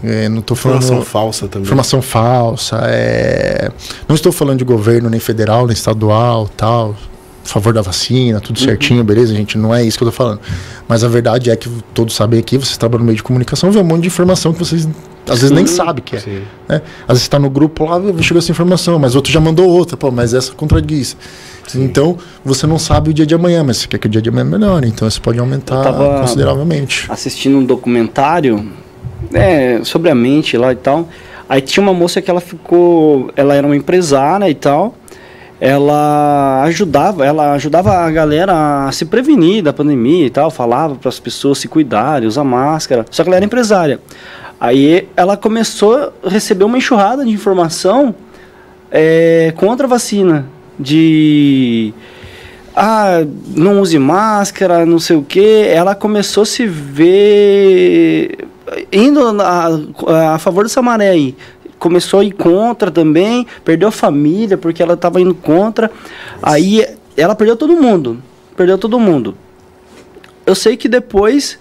É, 0.01 0.29
não 0.29 0.41
tô 0.41 0.55
falando 0.55 0.83
Informação 0.83 1.05
falsa 1.05 1.47
também. 1.47 1.65
informação 1.65 2.01
falsa, 2.01 2.79
é... 2.83 3.71
não 4.07 4.15
estou 4.15 4.31
falando 4.31 4.59
de 4.59 4.63
governo 4.63 5.09
nem 5.09 5.19
federal, 5.19 5.65
nem 5.65 5.73
estadual, 5.73 6.47
tal, 6.55 6.95
a 7.43 7.47
favor 7.47 7.73
da 7.73 7.81
vacina, 7.81 8.39
tudo 8.39 8.59
certinho, 8.59 9.03
beleza, 9.03 9.33
gente, 9.33 9.57
não 9.57 9.73
é 9.73 9.83
isso 9.83 9.97
que 9.97 10.03
eu 10.03 10.07
tô 10.07 10.11
falando. 10.11 10.39
Mas 10.87 11.03
a 11.03 11.07
verdade 11.07 11.49
é 11.49 11.55
que 11.55 11.67
todos 11.93 12.15
sabem 12.15 12.39
aqui, 12.39 12.57
vocês 12.57 12.77
trabalham 12.77 12.99
no 12.99 13.05
meio 13.07 13.17
de 13.17 13.23
comunicação, 13.23 13.71
vê 13.71 13.79
um 13.79 13.83
monte 13.83 14.03
de 14.03 14.07
informação 14.07 14.53
que 14.53 14.59
vocês 14.59 14.87
às 15.29 15.41
vezes 15.41 15.51
nem 15.51 15.67
sabe 15.67 16.01
que 16.01 16.15
é. 16.15 16.19
Sim. 16.19 16.43
né? 16.69 16.81
Às 17.01 17.15
vezes 17.15 17.23
está 17.23 17.37
no 17.37 17.49
grupo 17.49 17.83
lá, 17.85 17.99
chegou 18.21 18.39
essa 18.39 18.51
informação, 18.51 18.97
mas 18.97 19.15
outro 19.15 19.31
já 19.31 19.41
mandou 19.41 19.67
outra, 19.67 19.97
pô, 19.97 20.09
mas 20.09 20.33
essa 20.33 20.53
contradiz. 20.53 21.17
Então, 21.75 22.17
você 22.43 22.65
não 22.65 22.79
sabe 22.79 23.09
o 23.09 23.13
dia 23.13 23.25
de 23.25 23.35
amanhã, 23.35 23.63
mas 23.63 23.77
você 23.77 23.87
quer 23.87 23.97
que 23.97 24.07
o 24.07 24.09
dia 24.09 24.21
de 24.21 24.29
amanhã 24.29 24.45
melhore, 24.45 24.87
então 24.87 25.07
isso 25.07 25.21
pode 25.21 25.39
aumentar 25.39 25.93
consideravelmente. 26.21 27.05
assistindo 27.09 27.57
um 27.57 27.65
documentário 27.65 28.71
é, 29.33 29.81
sobre 29.83 30.09
a 30.09 30.15
mente 30.15 30.57
lá 30.57 30.71
e 30.71 30.75
tal. 30.75 31.07
Aí 31.49 31.61
tinha 31.61 31.81
uma 31.81 31.93
moça 31.93 32.21
que 32.21 32.29
ela 32.29 32.41
ficou, 32.41 33.31
ela 33.35 33.55
era 33.55 33.65
uma 33.65 33.75
empresária 33.75 34.49
e 34.49 34.55
tal. 34.55 34.95
Ela 35.59 36.61
ajudava, 36.65 37.25
ela 37.25 37.53
ajudava 37.53 37.91
a 37.91 38.11
galera 38.11 38.85
a 38.85 38.91
se 38.91 39.05
prevenir 39.05 39.63
da 39.63 39.73
pandemia 39.73 40.27
e 40.27 40.29
tal, 40.29 40.51
falava 40.51 40.95
para 40.95 41.09
as 41.09 41.19
pessoas 41.19 41.57
se 41.57 41.67
cuidarem, 41.67 42.27
usar 42.27 42.43
máscara. 42.43 43.05
Só 43.09 43.23
que 43.23 43.29
ela 43.29 43.37
era 43.37 43.45
empresária. 43.45 43.99
Aí 44.59 45.07
ela 45.15 45.35
começou 45.35 46.13
a 46.23 46.29
receber 46.29 46.63
uma 46.63 46.77
enxurrada 46.77 47.25
de 47.25 47.31
informação 47.31 48.13
é, 48.91 49.53
contra 49.55 49.87
a 49.87 49.89
vacina, 49.89 50.45
de 50.79 51.93
ah, 52.75 53.25
não 53.55 53.81
use 53.81 53.97
máscara, 53.97 54.85
não 54.85 54.99
sei 54.99 55.15
o 55.15 55.23
que. 55.23 55.65
Ela 55.67 55.95
começou 55.95 56.43
a 56.43 56.45
se 56.45 56.67
ver 56.67 58.45
indo 58.91 59.19
a, 59.41 60.35
a 60.35 60.37
favor 60.37 60.63
dessa 60.63 60.81
maré 60.81 61.09
aí. 61.09 61.35
Começou 61.79 62.19
a 62.19 62.23
ir 62.23 62.31
contra 62.31 62.91
também, 62.91 63.47
perdeu 63.63 63.87
a 63.87 63.91
família 63.91 64.57
porque 64.57 64.83
ela 64.83 64.93
estava 64.93 65.19
indo 65.19 65.33
contra. 65.33 65.89
Aí 66.41 66.85
ela 67.15 67.33
perdeu 67.35 67.55
todo 67.55 67.73
mundo. 67.73 68.21
Perdeu 68.55 68.77
todo 68.77 68.99
mundo. 68.99 69.35
Eu 70.45 70.53
sei 70.53 70.77
que 70.77 70.87
depois 70.87 71.59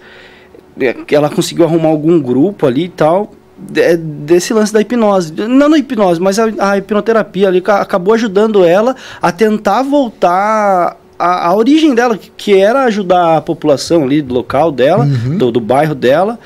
é, 0.79 0.95
ela 1.11 1.31
conseguiu 1.31 1.65
arrumar 1.65 1.89
algum 1.89 2.21
grupo 2.21 2.67
ali 2.67 2.85
e 2.85 2.89
tal 2.89 3.33
desse 3.59 4.53
lance 4.53 4.73
da 4.73 4.81
hipnose 4.81 5.33
não 5.49 5.69
na 5.69 5.79
hipnose 5.79 6.21
mas 6.21 6.39
a, 6.39 6.45
a 6.59 6.79
hipnoterapia 6.79 7.49
ali 7.49 7.61
ca- 7.61 7.81
acabou 7.81 8.13
ajudando 8.15 8.65
ela 8.65 8.95
a 9.23 9.33
tentar 9.33 9.83
voltar 9.83 10.97
à, 11.19 11.49
à 11.49 11.55
origem 11.57 11.95
dela 11.95 12.19
que- 12.37 12.55
era 12.59 12.85
ajudar 12.85 13.39
a 13.39 13.41
população 13.41 14.03
ali 14.05 14.21
do 14.21 14.35
local 14.35 14.71
dela 14.71 15.07
do, 15.07 15.51
do 15.51 15.61
bairro 15.61 15.95
dela 15.95 16.39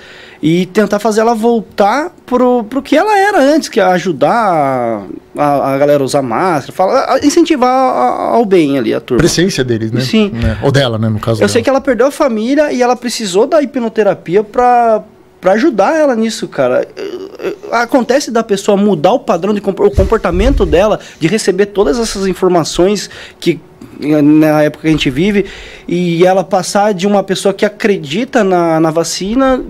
e 0.42 0.64
tentar 0.66 0.98
fazer 0.98 1.20
ela 1.20 1.34
voltar 1.34 2.12
pro, 2.24 2.64
pro 2.64 2.80
que 2.80 2.96
ela 2.96 3.14
era 3.18 3.38
antes, 3.42 3.68
que 3.68 3.78
é 3.78 3.82
ajudar 3.82 5.02
a, 5.36 5.74
a 5.74 5.76
galera 5.78 6.02
a 6.02 6.06
usar 6.06 6.22
máscara, 6.22 6.72
falar, 6.72 7.12
a- 7.12 7.18
incentivar 7.26 7.68
a- 7.68 8.30
ao 8.36 8.44
bem 8.46 8.78
ali 8.78 8.94
a 8.94 9.00
turma. 9.00 9.18
Presciência 9.18 9.62
deles, 9.62 9.92
né? 9.92 10.00
Sim. 10.00 10.30
Né? 10.32 10.56
Ou 10.62 10.72
dela, 10.72 10.96
né, 10.96 11.10
no 11.10 11.18
caso 11.20 11.42
Eu 11.42 11.48
sei 11.48 11.56
dela. 11.56 11.64
que 11.64 11.70
ela 11.70 11.80
perdeu 11.82 12.06
a 12.06 12.10
família 12.10 12.72
e 12.72 12.80
ela 12.82 12.96
precisou 12.96 13.46
da 13.46 13.60
hipnoterapia 13.60 14.42
pra, 14.42 15.02
pra 15.40 15.52
ajudar 15.52 15.96
ela 15.96 16.14
nisso, 16.14 16.46
cara. 16.48 16.86
Eh, 16.96 17.18
eh, 17.38 17.54
Acontece 17.72 18.30
da 18.30 18.42
pessoa 18.42 18.76
mudar 18.76 19.12
o 19.12 19.20
padrão 19.20 19.54
de 19.54 19.60
o 19.60 19.90
comportamento 19.90 20.66
dela, 20.66 21.00
de 21.18 21.26
receber 21.26 21.66
todas 21.66 21.98
essas 21.98 22.26
informações 22.26 23.08
que 23.38 23.60
eh, 24.02 24.20
na 24.20 24.62
época 24.62 24.82
que 24.82 24.88
a 24.88 24.90
gente 24.90 25.08
vive, 25.10 25.46
e 25.88 26.24
ela 26.26 26.44
passar 26.44 26.92
de 26.92 27.06
uma 27.06 27.22
pessoa 27.22 27.54
que 27.54 27.64
acredita 27.64 28.44
na, 28.44 28.78
na 28.80 28.90
vacina, 28.90 29.62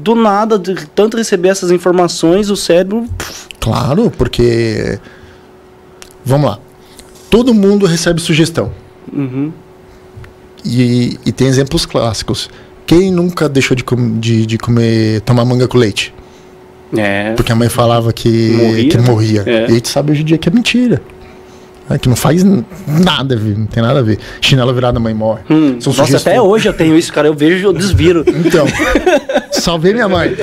do 0.00 0.14
nada, 0.14 0.58
de 0.58 0.86
tanto 0.88 1.16
receber 1.16 1.48
essas 1.48 1.70
informações, 1.70 2.50
o 2.50 2.56
cérebro. 2.56 3.06
pff, 3.18 3.48
Claro, 3.60 4.10
porque. 4.10 4.98
Vamos 6.24 6.50
lá. 6.50 6.58
Todo 7.30 7.52
mundo 7.52 7.84
recebe 7.86 8.20
sugestão. 8.20 8.72
uhum. 9.12 9.52
E, 10.64 11.18
e 11.24 11.32
tem 11.32 11.46
exemplos 11.46 11.86
clássicos. 11.86 12.50
Quem 12.88 13.12
nunca 13.12 13.48
deixou 13.48 13.76
de, 13.76 13.84
com- 13.84 14.18
de, 14.18 14.46
de 14.46 14.56
comer, 14.56 15.20
tomar 15.20 15.44
manga 15.44 15.68
com 15.68 15.76
leite? 15.76 16.12
É. 16.96 17.34
Porque 17.34 17.52
a 17.52 17.54
mãe 17.54 17.68
falava 17.68 18.12
que 18.14 18.28
Morria, 18.56 18.88
que 18.88 18.96
né? 18.96 19.02
morria. 19.06 19.42
É. 19.46 19.60
E 19.60 19.64
a 19.64 19.68
gente 19.74 19.88
sabe 19.90 20.10
hoje 20.12 20.22
em 20.22 20.24
dia 20.24 20.38
que 20.38 20.48
é 20.48 20.52
mentira. 20.52 21.02
É, 21.90 21.98
que 21.98 22.08
não 22.08 22.16
faz 22.16 22.42
nada 22.86 23.36
ver, 23.36 23.56
não 23.58 23.66
tem 23.66 23.82
nada 23.82 24.00
a 24.00 24.02
ver. 24.02 24.18
Chinelo 24.40 24.72
virado, 24.74 24.96
a 24.96 25.00
mãe 25.00 25.12
morre. 25.14 25.40
Hum, 25.50 25.78
São 25.80 25.90
nossa, 25.92 26.04
sugestões. 26.06 26.26
até 26.36 26.40
hoje 26.40 26.66
eu 26.68 26.72
tenho 26.72 26.96
isso, 26.96 27.12
cara. 27.12 27.28
Eu 27.28 27.34
vejo, 27.34 27.66
eu 27.66 27.72
desviro. 27.74 28.24
Então, 28.28 28.66
salvei 29.52 29.92
minha 29.92 30.08
mãe. 30.08 30.34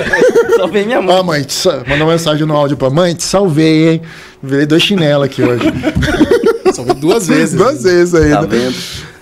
Só 0.56 0.66
vem 0.68 0.86
minha 0.86 1.02
mãe. 1.02 1.14
Ó, 1.16 1.22
mãe, 1.24 1.42
te 1.42 1.52
sa- 1.52 1.82
mandou 1.88 2.06
uma 2.06 2.12
mensagem 2.12 2.46
no 2.46 2.54
áudio 2.56 2.76
pra 2.76 2.90
mãe, 2.90 3.12
te 3.14 3.24
salvei, 3.24 3.88
hein? 3.90 4.02
Virei 4.42 4.66
dois 4.66 4.82
chinelos 4.82 5.24
aqui 5.26 5.42
hoje. 5.42 5.64
Foi 6.74 6.94
duas 6.94 7.26
vezes. 7.26 7.54
Duas 7.56 7.82
vezes 7.82 8.14
ainda. 8.14 8.36
Tá 8.36 8.46
vendo? 8.46 8.74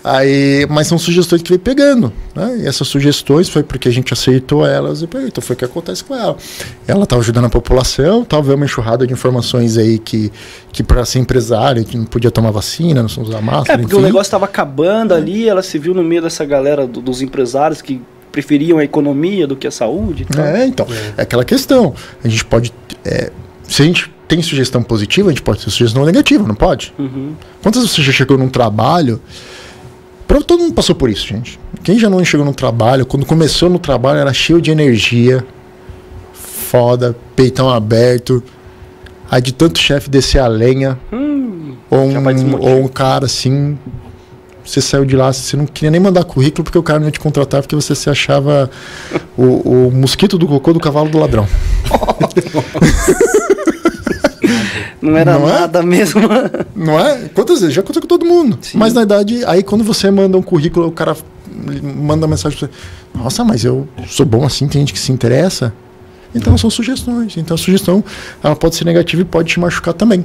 Aí, 0.07 0.67
mas 0.69 0.87
são 0.87 0.99
sugestões 0.99 1.41
que 1.41 1.49
veio 1.49 1.59
pegando, 1.61 2.13
né? 2.35 2.59
E 2.63 2.67
essas 2.67 2.87
sugestões 2.87 3.49
foi 3.49 3.63
porque 3.63 3.89
a 3.89 3.91
gente 3.91 4.13
aceitou 4.13 4.67
elas 4.67 5.01
e. 5.01 5.05
Então 5.27 5.41
foi 5.43 5.55
o 5.55 5.59
que 5.59 5.65
acontece 5.65 6.05
com 6.05 6.15
ela. 6.15 6.37
Ela 6.87 7.05
estava 7.05 7.23
ajudando 7.23 7.47
a 7.47 7.49
população, 7.49 8.23
talvez 8.23 8.55
uma 8.55 8.67
enxurrada 8.67 9.07
de 9.07 9.15
informações 9.15 9.79
aí 9.79 9.99
que, 9.99 10.31
que 10.71 10.83
para 10.83 11.07
ser 11.07 11.21
empresário, 11.21 11.83
que 11.87 11.97
não 11.97 12.05
podia 12.05 12.31
tomar 12.31 12.51
vacina, 12.51 13.03
não 13.03 13.23
usar 13.23 13.39
É, 13.39 13.41
máscara, 13.41 13.79
porque 13.79 13.95
enfim. 13.95 14.05
o 14.05 14.07
negócio 14.07 14.31
tava 14.31 14.45
acabando 14.45 15.15
ali, 15.15 15.49
ela 15.49 15.63
se 15.63 15.79
viu 15.79 15.95
no 15.95 16.05
meio 16.05 16.21
dessa 16.21 16.45
galera 16.45 16.87
do- 16.87 17.01
dos 17.01 17.23
empresários 17.23 17.81
que 17.81 18.03
preferiam 18.31 18.77
a 18.79 18.85
economia 18.85 19.47
do 19.47 19.57
que 19.57 19.67
a 19.67 19.71
saúde. 19.71 20.25
e 20.25 20.27
tal. 20.27 20.45
É, 20.45 20.67
então, 20.67 20.87
é 21.17 21.23
aquela 21.23 21.47
questão. 21.47 21.95
A 22.23 22.29
gente 22.29 22.45
pode. 22.45 22.75
é, 23.07 23.31
se 23.67 23.81
a 23.81 23.87
gente 23.87 24.13
tem 24.29 24.43
sugestão 24.43 24.83
positiva, 24.83 25.31
a 25.31 25.33
gente 25.33 25.41
pode 25.43 25.65
ter 25.65 25.71
sugestão 25.71 26.05
negativa, 26.05 26.47
não 26.47 26.55
pode? 26.55 26.93
Uhum. 26.99 27.33
Quantas 27.63 27.81
vezes 27.83 27.97
você 27.97 28.03
já 28.03 28.13
chegou 28.13 28.37
num 28.37 28.51
trabalho? 28.51 29.19
Todo 30.27 30.59
mundo 30.59 30.75
passou 30.75 30.95
por 30.95 31.09
isso, 31.09 31.27
gente. 31.27 31.59
Quem 31.83 31.99
já 31.99 32.09
não 32.09 32.25
chegou 32.25 32.45
no 32.45 32.55
trabalho, 32.55 33.07
quando 33.07 33.25
começou 33.27 33.69
no 33.69 33.79
trabalho, 33.79 34.19
era 34.19 34.33
cheio 34.33 34.61
de 34.61 34.71
energia, 34.71 35.45
foda, 36.33 37.17
peitão 37.37 37.69
aberto. 37.71 38.43
Aí 39.31 39.41
de 39.41 39.53
tanto 39.53 39.79
chefe 39.79 40.09
descer 40.11 40.39
a 40.41 40.47
lenha, 40.47 40.99
Hum, 41.13 41.75
ou 41.91 42.01
um, 42.01 42.61
ou 42.61 42.85
um 42.85 42.89
cara 42.89 43.27
assim. 43.27 43.79
Você 44.65 44.81
saiu 44.81 45.05
de 45.05 45.15
lá, 45.15 45.31
você 45.31 45.57
não 45.59 45.67
queria 45.67 45.91
nem 45.91 46.01
mandar 46.01 46.25
currículo 46.25 46.65
porque 46.65 46.79
o 46.79 46.83
cara 46.83 46.99
não 46.99 47.07
ia 47.07 47.13
te 47.13 47.21
contratar 47.21 47.61
porque 47.61 47.75
você 47.75 47.95
se 47.95 48.09
achava 48.09 48.71
o, 49.37 49.89
o 49.89 49.91
mosquito 49.93 50.39
do 50.39 50.47
cocô 50.47 50.73
do 50.73 50.81
cavalo 50.81 51.11
do 51.11 51.19
ladrão. 51.19 51.47
não 55.11 55.17
era 55.17 55.39
Não 55.39 55.49
é? 55.49 55.53
nada 55.61 55.83
mesmo. 55.83 56.21
Não 56.75 56.99
é? 56.99 57.29
Quantas 57.35 57.61
vezes? 57.61 57.75
Já 57.75 57.81
aconteceu 57.81 58.03
com 58.03 58.09
todo 58.09 58.25
mundo. 58.25 58.59
Sim. 58.61 58.79
Mas 58.79 58.93
na 58.95 59.03
idade, 59.03 59.45
aí 59.47 59.63
quando 59.63 59.85
você 59.85 60.11
manda 60.11 60.37
um 60.37 60.43
currículo, 60.43 60.87
o 60.89 60.93
cara 60.93 61.17
manda 61.83 62.27
uma 62.27 62.31
mensagem 62.33 62.59
pra 62.59 62.69
você. 62.69 62.75
Nossa, 63.15 63.45
mas 63.45 63.65
eu 63.65 63.87
sou 64.09 64.27
bom 64.27 64.45
assim, 64.45 64.67
tem 64.67 64.81
gente 64.83 64.93
que 64.93 64.99
se 64.99 65.13
interessa. 65.13 65.73
Então 66.35 66.59
são 66.59 66.69
sugestões. 66.69 67.37
Então 67.37 67.55
a 67.55 67.59
sugestão 67.59 68.03
ela 68.43 68.57
pode 68.57 68.75
ser 68.77 68.85
negativa 68.85 69.23
e 69.23 69.25
pode 69.25 69.49
te 69.51 69.61
machucar 69.61 69.95
também. 69.95 70.25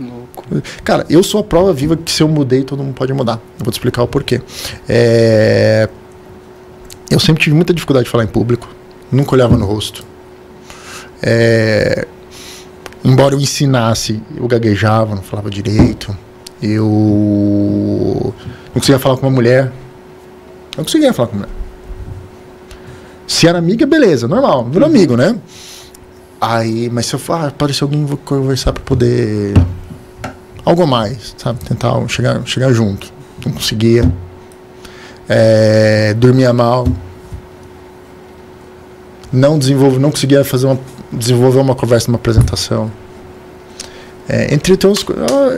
Louco. 0.00 0.44
Cara, 0.82 1.04
eu 1.10 1.22
sou 1.22 1.40
a 1.40 1.44
prova 1.44 1.72
viva 1.72 1.96
que 1.96 2.10
se 2.10 2.22
eu 2.22 2.28
mudei, 2.28 2.62
todo 2.64 2.82
mundo 2.82 2.94
pode 2.94 3.12
mudar. 3.12 3.34
Eu 3.58 3.64
vou 3.64 3.70
te 3.70 3.74
explicar 3.74 4.02
o 4.02 4.08
porquê. 4.08 4.40
É, 4.88 5.88
Eu 7.10 7.20
sempre 7.20 7.42
tive 7.42 7.54
muita 7.54 7.72
dificuldade 7.74 8.04
de 8.06 8.10
falar 8.10 8.24
em 8.24 8.28
público. 8.28 8.68
Nunca 9.12 9.34
olhava 9.34 9.56
no 9.56 9.66
rosto. 9.66 10.02
É, 11.22 12.06
Embora 13.04 13.34
eu 13.34 13.40
ensinasse, 13.40 14.22
eu 14.34 14.48
gaguejava, 14.48 15.14
não 15.14 15.22
falava 15.22 15.50
direito. 15.50 16.16
Eu 16.62 18.34
não 18.66 18.72
conseguia 18.72 18.98
falar 18.98 19.18
com 19.18 19.26
uma 19.26 19.32
mulher. 19.32 19.70
Não 20.74 20.84
conseguia 20.84 21.12
falar 21.12 21.28
com 21.28 21.36
uma 21.36 21.46
mulher. 21.46 21.64
Se 23.26 23.46
era 23.46 23.58
amiga, 23.58 23.86
beleza, 23.86 24.26
normal, 24.26 24.64
virou 24.64 24.88
amigo, 24.88 25.16
né? 25.16 25.36
Aí, 26.40 26.88
mas 26.90 27.06
se 27.06 27.14
eu 27.14 27.18
falar, 27.18 27.54
ah, 27.58 27.66
alguém, 27.82 28.04
vou 28.06 28.16
conversar 28.16 28.72
pra 28.72 28.82
poder. 28.82 29.54
Algo 30.64 30.86
mais, 30.86 31.34
sabe? 31.36 31.58
Tentar 31.64 31.92
chegar, 32.08 32.40
chegar 32.46 32.72
junto. 32.72 33.12
Não 33.44 33.52
conseguia. 33.52 34.10
É, 35.28 36.14
dormia 36.14 36.52
mal. 36.52 36.86
Não 39.32 39.58
desenvolve, 39.58 39.98
não 39.98 40.10
conseguia 40.10 40.44
fazer 40.44 40.66
uma, 40.66 40.78
desenvolver 41.16 41.58
uma 41.58 41.74
conversa 41.74 42.08
numa 42.08 42.16
apresentação. 42.16 42.90
É, 44.26 44.54
entre 44.54 44.76
coisas. 44.76 45.04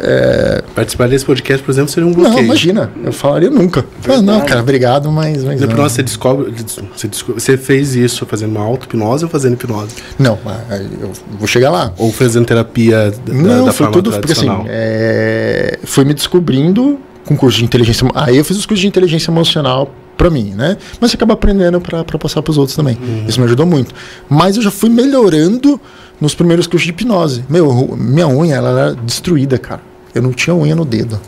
É, 0.02 0.62
Participar 0.74 1.08
desse 1.08 1.24
podcast, 1.24 1.64
por 1.64 1.70
exemplo, 1.70 1.90
seria 1.90 2.08
um 2.08 2.12
bloqueio. 2.12 2.36
não, 2.36 2.42
imagina, 2.42 2.90
eu 3.04 3.12
falaria 3.12 3.48
nunca. 3.48 3.84
Ah, 4.08 4.20
não, 4.20 4.40
cara, 4.40 4.60
obrigado, 4.60 5.10
mas. 5.12 5.44
mas 5.44 5.60
não. 5.60 5.68
hipnose, 5.68 5.94
você 5.94 6.02
descobre, 6.02 6.52
você 6.94 7.06
descobre. 7.06 7.40
Você 7.40 7.56
fez 7.56 7.94
isso 7.94 8.26
fazendo 8.26 8.50
uma 8.50 8.64
auto-hipnose 8.64 9.24
ou 9.24 9.30
fazendo 9.30 9.54
hipnose? 9.54 9.94
Não, 10.18 10.36
mas 10.44 10.80
eu 11.00 11.12
vou 11.38 11.46
chegar 11.46 11.70
lá. 11.70 11.92
Ou 11.96 12.12
fazendo 12.12 12.44
terapia 12.44 13.12
da, 13.24 13.32
Não, 13.32 13.66
da 13.66 13.72
foi 13.72 13.90
tudo. 13.92 14.10
Porque 14.10 14.32
assim, 14.32 14.48
é, 14.66 15.78
foi 15.84 16.04
me 16.04 16.12
descobrindo 16.12 16.98
com 17.24 17.36
curso 17.36 17.58
de 17.58 17.64
inteligência. 17.64 18.08
Aí 18.14 18.36
eu 18.36 18.44
fiz 18.44 18.56
os 18.56 18.66
cursos 18.66 18.80
de 18.80 18.88
inteligência 18.88 19.30
emocional 19.30 19.92
pra 20.16 20.30
mim, 20.30 20.52
né? 20.56 20.76
Mas 21.00 21.10
você 21.10 21.16
acaba 21.16 21.34
aprendendo 21.34 21.80
pra 21.80 22.04
pra 22.04 22.18
passar 22.18 22.42
pros 22.42 22.56
outros 22.58 22.76
também. 22.76 22.96
Isso 23.28 23.38
me 23.40 23.46
ajudou 23.46 23.66
muito. 23.66 23.94
Mas 24.28 24.56
eu 24.56 24.62
já 24.62 24.70
fui 24.70 24.88
melhorando 24.88 25.80
nos 26.20 26.34
primeiros 26.34 26.66
cursos 26.66 26.84
de 26.84 26.90
hipnose. 26.90 27.44
Meu, 27.48 27.94
minha 27.98 28.26
unha, 28.28 28.54
ela 28.56 28.70
era 28.70 28.94
destruída, 28.94 29.58
cara. 29.58 29.80
Eu 30.14 30.22
não 30.22 30.32
tinha 30.32 30.54
unha 30.54 30.74
no 30.74 30.84
dedo. 30.84 31.20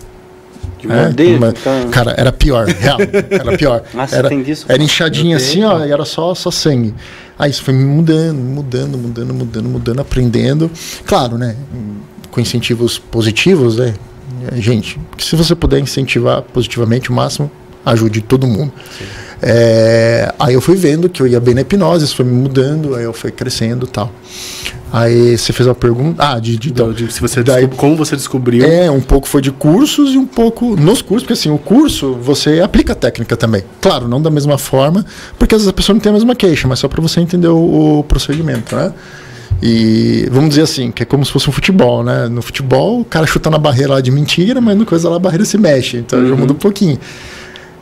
De 0.81 0.87
morder, 0.87 1.37
uma- 1.37 1.53
ficar- 1.53 1.87
Cara, 1.90 2.14
era 2.16 2.31
pior, 2.33 2.66
real. 2.66 2.98
Era 3.31 3.57
pior. 3.59 3.83
Nossa, 3.92 4.14
era, 4.16 4.29
tem 4.29 4.42
disso? 4.42 4.64
era 4.68 4.81
inchadinha 4.83 5.37
assim, 5.37 5.64
ó, 5.64 5.85
e 5.85 5.90
era 5.90 6.05
só, 6.05 6.33
só 6.37 6.51
sangue. 6.53 6.94
Aí 7.37 7.51
isso 7.51 7.62
foi 7.64 7.74
me 7.74 7.85
mudando, 7.85 8.38
mudando, 8.38 8.96
mudando, 8.96 9.35
mudando, 9.35 9.68
mudando, 9.68 10.01
aprendendo. 10.01 10.70
Claro, 11.05 11.37
né? 11.37 11.57
Com 12.31 12.40
incentivos 12.40 12.96
positivos, 12.98 13.77
né? 13.77 13.94
Gente, 14.55 14.98
se 15.18 15.35
você 15.35 15.55
puder 15.55 15.81
incentivar 15.81 16.42
positivamente 16.42 17.11
o 17.11 17.12
máximo, 17.12 17.51
ajude 17.90 18.20
todo 18.20 18.46
mundo. 18.46 18.72
É, 19.40 20.33
aí 20.38 20.55
eu 20.55 20.61
fui 20.61 20.74
vendo 20.74 21.09
que 21.09 21.22
eu 21.22 21.27
ia 21.27 21.38
bem 21.38 21.55
na 21.55 21.61
hipnose, 21.61 22.05
isso 22.05 22.16
foi 22.16 22.24
me 22.24 22.33
mudando, 22.33 22.94
aí 22.96 23.05
eu 23.05 23.12
fui 23.12 23.31
crescendo 23.31 23.87
e 23.87 23.88
tal. 23.88 24.12
Aí 24.92 25.37
você 25.37 25.53
fez 25.53 25.66
uma 25.68 25.74
pergunta. 25.74 26.16
Ah, 26.27 26.40
de, 26.40 26.57
de, 26.57 26.70
Então, 26.70 26.92
se 27.11 27.20
você 27.20 27.42
daí- 27.42 27.66
descob- 27.66 27.77
como 27.79 27.96
você 27.96 28.16
descobriu. 28.16 28.64
é, 28.64 28.90
um 28.90 29.01
pouco 29.03 29.29
foi 29.29 29.40
de 29.42 29.51
cursos 29.53 30.14
e 30.14 30.18
um 30.18 30.27
pouco 30.27 30.74
nos 30.77 31.03
cursos, 31.03 31.22
porque 31.24 31.35
assim, 31.35 31.51
o 31.51 31.59
curso 31.59 32.14
você 32.20 32.61
aplica 32.61 32.94
a 32.94 32.96
técnica 32.96 33.37
também. 33.37 33.62
Claro, 33.81 34.09
não 34.09 34.20
da 34.20 34.31
mesma 34.31 34.57
forma, 34.59 35.05
porque 35.38 35.55
às 35.55 35.61
vezes 35.61 35.68
a 35.68 35.72
pessoa 35.74 35.94
não 35.94 36.01
tem 36.01 36.11
a 36.11 36.14
mesma 36.14 36.35
queixa, 36.35 36.66
mas 36.66 36.79
só 36.79 36.88
para 36.88 37.01
você 37.03 37.20
entender 37.20 37.48
o, 37.48 37.98
o 37.98 38.05
procedimento, 38.05 38.74
né? 38.74 38.92
E 39.62 40.27
vamos 40.31 40.51
dizer 40.51 40.62
assim, 40.62 40.90
que 40.90 41.03
é 41.03 41.07
como 41.07 41.24
se 41.24 41.31
fosse 41.33 41.48
um 41.48 41.53
futebol, 41.53 42.03
né? 42.03 42.29
No 42.29 42.40
futebol, 42.42 43.01
o 43.01 43.05
cara 43.05 43.27
chuta 43.27 43.51
na 43.51 43.59
barreira 43.59 43.94
lá 43.94 44.01
de 44.01 44.11
mentira, 44.11 44.61
mas 44.61 44.77
no 44.77 44.87
coisa 44.87 45.09
lá 45.09 45.16
a 45.16 45.18
barreira 45.18 45.44
se 45.44 45.59
mexe, 45.59 45.98
então 45.98 46.27
já 46.27 46.35
muda 46.35 46.53
um 46.53 46.57
pouquinho. 46.57 46.98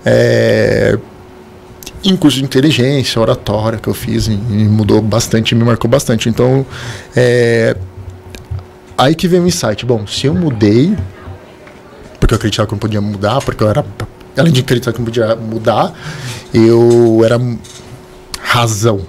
É, 0.09 0.97
em 2.05 2.17
curso 2.17 2.39
de 2.39 2.45
inteligência, 2.45 3.21
oratória 3.21 3.79
que 3.79 3.89
eu 3.89 3.95
fiz, 3.95 4.29
e, 4.29 4.33
e 4.33 4.37
mudou 4.37 5.03
bastante, 5.03 5.55
me 5.57 5.65
marcou 5.65 5.91
bastante. 5.91 6.29
Então, 6.29 6.65
é, 7.17 7.77
aí 8.97 9.15
que 9.15 9.27
vem 9.27 9.41
o 9.41 9.47
insight. 9.47 9.85
Bom, 9.85 10.07
se 10.07 10.27
eu 10.27 10.35
mudei, 10.35 10.97
porque 12.21 12.33
eu 12.33 12.37
acreditava 12.37 12.69
que 12.69 12.75
eu 12.75 12.77
não 12.77 12.81
podia 12.81 13.01
mudar, 13.01 13.41
porque 13.41 13.63
eu 13.63 13.69
era. 13.69 13.85
Além 14.37 14.53
de 14.53 14.61
acreditar 14.61 14.93
que 14.93 15.01
eu 15.01 15.05
podia 15.05 15.35
mudar, 15.35 15.93
eu 16.53 17.23
era 17.25 17.41
razão. 18.41 19.01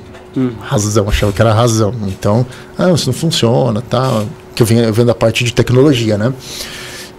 Razão, 0.62 1.10
achava 1.10 1.31
que 1.31 1.41
era 1.41 1.53
razão. 1.53 1.93
Então, 2.07 2.45
ah, 2.77 2.91
isso 2.91 3.07
não 3.07 3.13
funciona, 3.13 3.81
tá? 3.81 4.23
Que 4.55 4.63
eu 4.63 4.67
venho, 4.67 4.83
eu 4.83 4.93
venho 4.93 5.07
da 5.07 5.15
parte 5.15 5.43
de 5.43 5.53
tecnologia, 5.53 6.17
né? 6.17 6.33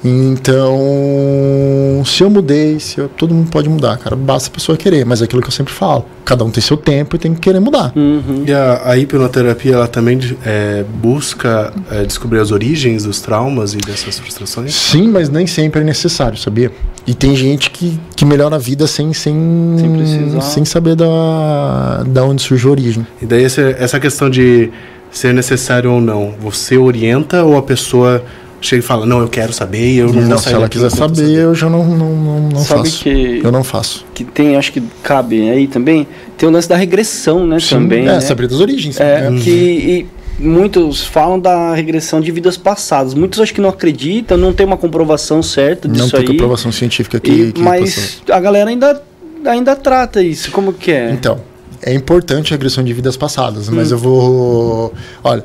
Então, 0.05 2.03
se 2.05 2.23
eu 2.23 2.31
mudei, 2.31 2.79
se 2.79 2.99
eu- 2.99 3.09
todo 3.09 3.35
mundo 3.35 3.51
pode 3.51 3.69
mudar, 3.69 3.97
cara. 3.99 4.15
Basta 4.17 4.49
a 4.49 4.53
pessoa 4.53 4.77
querer, 4.79 5.05
mas 5.05 5.21
é 5.21 5.25
aquilo 5.25 5.43
que 5.43 5.49
eu 5.49 5.53
sempre 5.53 5.73
falo. 5.73 6.05
Cada 6.25 6.45
um 6.45 6.51
tem 6.51 6.63
seu 6.63 6.77
tempo 6.77 7.17
e 7.17 7.19
tem 7.19 7.35
que 7.35 7.41
querer 7.41 7.61
mudar. 7.61 7.93
Uhum. 7.97 8.45
E 8.47 8.53
a, 8.53 8.83
a 8.85 8.97
hipnoterapia, 8.99 9.75
ela 9.75 9.89
também 9.89 10.19
é, 10.45 10.85
busca 11.03 11.73
é, 11.91 12.05
descobrir 12.05 12.39
as 12.39 12.51
origens 12.51 13.05
dos 13.05 13.21
traumas 13.21 13.75
e 13.75 13.79
dessas 13.79 14.19
frustrações? 14.19 14.75
Sim, 14.75 15.09
mas 15.09 15.29
nem 15.29 15.47
sempre 15.47 15.81
é 15.81 15.85
necessário, 15.85 16.39
sabia? 16.39 16.71
E 17.07 17.15
tem 17.15 17.35
gente 17.35 17.71
que, 17.71 17.99
que 18.15 18.25
melhora 18.25 18.57
a 18.57 18.59
vida 18.59 18.87
sem, 18.87 19.13
sem, 19.13 19.35
Sem 19.79 19.93
precisar. 19.97 20.41
sem 20.43 20.65
saber 20.65 20.95
da, 20.95 22.05
da 22.07 22.25
onde 22.25 22.43
surgiu 22.43 22.69
a 22.69 22.73
origem. 22.73 23.07
E 23.21 23.27
daí 23.27 23.45
essa, 23.45 23.63
essa 23.79 23.99
questão 23.99 24.29
de 24.29 24.71
ser 25.11 25.33
necessário 25.33 25.91
ou 25.91 26.01
não, 26.03 26.35
você 26.39 26.77
orienta 26.77 27.43
ou 27.43 27.57
a 27.57 27.63
pessoa 27.63 28.23
chega 28.61 28.81
e 28.81 28.87
fala, 28.87 29.07
não, 29.07 29.21
eu 29.21 29.29
quero 29.29 29.53
saber 29.53 29.95
eu 29.97 30.07
não, 30.13 30.21
Não, 30.23 30.29
vou 30.31 30.39
se 30.39 30.45
sair 30.45 30.55
ela 30.55 30.63
daqui 30.63 30.73
quiser 30.79 30.87
eu 30.87 30.91
saber, 30.91 31.31
eu 31.31 31.55
já 31.55 31.69
não, 31.71 31.85
não, 31.85 32.17
não, 32.17 32.41
não 32.51 32.61
Sabe 32.61 32.89
faço. 32.89 33.03
que, 33.05 33.41
Eu 33.45 33.53
não 33.53 33.63
faço. 33.65 34.05
que 34.15 34.25
tem, 34.25 34.57
acho 34.57 34.73
que 34.73 34.83
cabe 35.03 35.49
aí 35.49 35.67
também, 35.69 36.07
tem 36.37 36.49
o 36.49 36.53
lance 36.53 36.69
da 36.69 36.77
regressão, 36.77 37.47
né? 37.47 37.61
Sim, 37.61 37.69
também. 37.77 38.03
é, 38.03 38.13
né? 38.15 38.21
saber 38.21 38.49
das 38.49 38.61
origens. 38.61 38.99
É, 39.01 39.31
né? 39.31 39.41
que 39.41 39.51
e 39.51 40.07
muitos 40.41 41.05
falam 41.05 41.39
da 41.39 41.75
regressão 41.75 42.21
de 42.21 42.31
vidas 42.33 42.57
passadas. 42.57 43.15
Muitos 43.15 43.41
acho 43.41 43.53
que 43.55 43.61
não 43.61 43.69
acreditam, 43.71 44.37
não 44.37 44.53
tem 44.53 44.67
uma 44.67 44.77
comprovação 44.77 45.43
certa 45.43 45.87
Não 45.89 45.95
disso 45.95 46.11
tem 46.11 46.21
aí. 46.21 46.27
comprovação 46.27 46.71
científica 46.73 47.19
que, 47.21 47.31
E- 47.31 47.53
que 47.53 47.61
mas 47.63 48.21
a 48.31 48.39
galera 48.41 48.71
ainda, 48.71 49.03
ainda 49.45 49.75
trata 49.77 50.23
isso. 50.23 50.51
Como 50.53 50.73
que 50.73 50.91
é? 50.93 51.11
Então, 51.13 51.41
é 51.83 51.93
importante 51.95 52.53
a 52.53 52.57
regressão 52.57 52.83
de 52.83 52.93
vidas 52.93 53.17
passadas, 53.17 53.69
Hum. 53.69 53.73
mas 53.77 53.91
eu 53.93 53.99
vou. 53.99 54.93
Olha, 55.23 55.45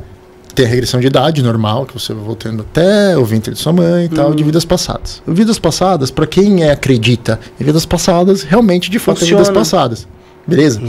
tem 0.53 0.65
a 0.65 0.69
regressão 0.69 0.99
de 0.99 1.07
idade 1.07 1.41
normal, 1.41 1.85
que 1.85 1.93
você 1.93 2.13
vai 2.13 2.23
voltando 2.23 2.61
até 2.61 3.17
o 3.17 3.25
ventre 3.25 3.53
de 3.53 3.59
sua 3.59 3.73
mãe 3.73 4.05
e 4.05 4.09
tal, 4.09 4.31
Hum. 4.31 4.35
de 4.35 4.43
vidas 4.43 4.65
passadas. 4.65 5.21
Vidas 5.27 5.57
passadas, 5.59 6.11
para 6.11 6.27
quem 6.27 6.63
é, 6.63 6.71
acredita 6.71 7.39
em 7.59 7.63
vidas 7.63 7.85
passadas, 7.85 8.43
realmente 8.43 8.89
de 8.89 8.99
fato 8.99 9.17
é 9.17 9.19
Funciona. 9.21 9.43
vidas 9.43 9.53
passadas. 9.55 10.07
Beleza? 10.45 10.81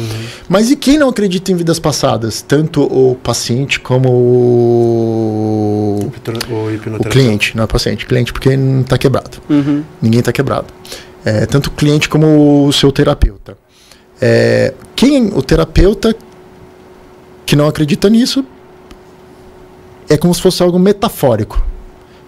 Mas 0.49 0.69
e 0.73 0.75
quem 0.75 0.99
não 0.99 1.09
acredita 1.09 1.53
em 1.53 1.55
vidas 1.55 1.79
passadas? 1.79 2.43
Tanto 2.43 2.83
o 2.83 3.15
paciente 3.15 3.79
como 3.79 4.09
o, 4.11 5.99
O 6.51 7.01
o 7.01 7.05
cliente, 7.09 7.57
não 7.57 7.63
é 7.63 7.67
paciente, 7.67 8.05
cliente 8.05 8.33
porque 8.33 8.57
não 8.57 8.81
está 8.81 8.99
quebrado. 8.99 9.39
Uhum. 9.49 9.85
Ninguém 10.03 10.19
está 10.21 10.33
quebrado. 10.33 10.67
É, 11.25 11.47
tanto 11.47 11.69
o 11.69 11.71
cliente 11.71 12.09
como 12.09 12.67
o 12.67 12.73
seu 12.73 12.91
terapeuta. 12.91 13.57
É, 14.21 14.75
quem 14.97 15.27
o 15.29 15.41
terapeuta 15.43 16.15
que 17.47 17.55
não 17.55 17.69
acredita 17.69 18.09
nisso 18.11 18.45
é 20.09 20.17
como 20.17 20.35
se 20.35 20.41
fosse 20.41 20.63
algo 20.63 20.79
metafórico. 20.79 21.65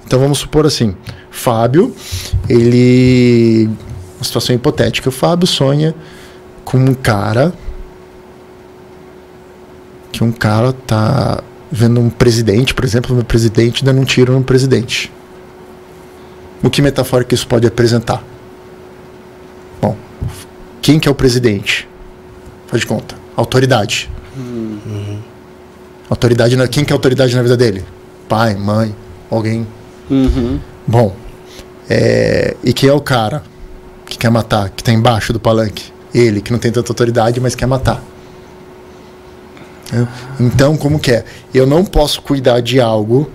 Então 0.06 0.18
vamos 0.18 0.38
supor 0.38 0.66
assim, 0.66 0.94
Fábio, 1.30 1.94
ele 2.48 3.68
uma 4.16 4.24
situação 4.24 4.54
hipotética, 4.54 5.08
o 5.08 5.12
Fábio 5.12 5.46
sonha 5.46 5.94
com 6.64 6.78
um 6.78 6.94
cara 6.94 7.52
que 10.10 10.24
um 10.24 10.32
cara 10.32 10.72
tá 10.72 11.42
vendo 11.70 12.00
um 12.00 12.08
presidente, 12.08 12.72
por 12.72 12.84
exemplo, 12.84 13.18
um 13.18 13.22
presidente 13.22 13.84
dando 13.84 14.00
um 14.00 14.04
tiro 14.04 14.32
no 14.32 14.42
presidente. 14.42 15.12
O 16.62 16.70
que 16.70 16.80
metafórico 16.80 17.34
isso 17.34 17.46
pode 17.46 17.66
apresentar? 17.66 18.24
Bom, 19.80 19.94
quem 20.80 20.98
que 20.98 21.06
é 21.06 21.10
o 21.10 21.14
presidente? 21.14 21.86
Faz 22.66 22.80
de 22.80 22.86
conta. 22.86 23.14
Autoridade. 23.36 24.10
Autoridade 26.08 26.56
na, 26.56 26.68
quem 26.68 26.84
que 26.84 26.92
é 26.92 26.94
autoridade 26.94 27.34
na 27.34 27.42
vida 27.42 27.56
dele? 27.56 27.84
Pai, 28.28 28.54
mãe, 28.54 28.94
alguém. 29.30 29.66
Uhum. 30.10 30.58
Bom, 30.86 31.14
é, 31.88 32.56
e 32.62 32.72
quem 32.72 32.88
é 32.88 32.92
o 32.92 33.00
cara 33.00 33.42
que 34.06 34.16
quer 34.16 34.30
matar, 34.30 34.70
que 34.70 34.82
está 34.82 34.92
embaixo 34.92 35.32
do 35.32 35.40
palanque? 35.40 35.92
Ele, 36.14 36.40
que 36.40 36.52
não 36.52 36.58
tem 36.58 36.70
tanta 36.70 36.90
autoridade, 36.90 37.40
mas 37.40 37.54
quer 37.54 37.66
matar. 37.66 38.02
Então, 40.40 40.76
como 40.76 40.98
que 40.98 41.12
é? 41.12 41.24
Eu 41.54 41.66
não 41.66 41.84
posso 41.84 42.20
cuidar 42.22 42.60
de 42.60 42.80
algo 42.80 43.30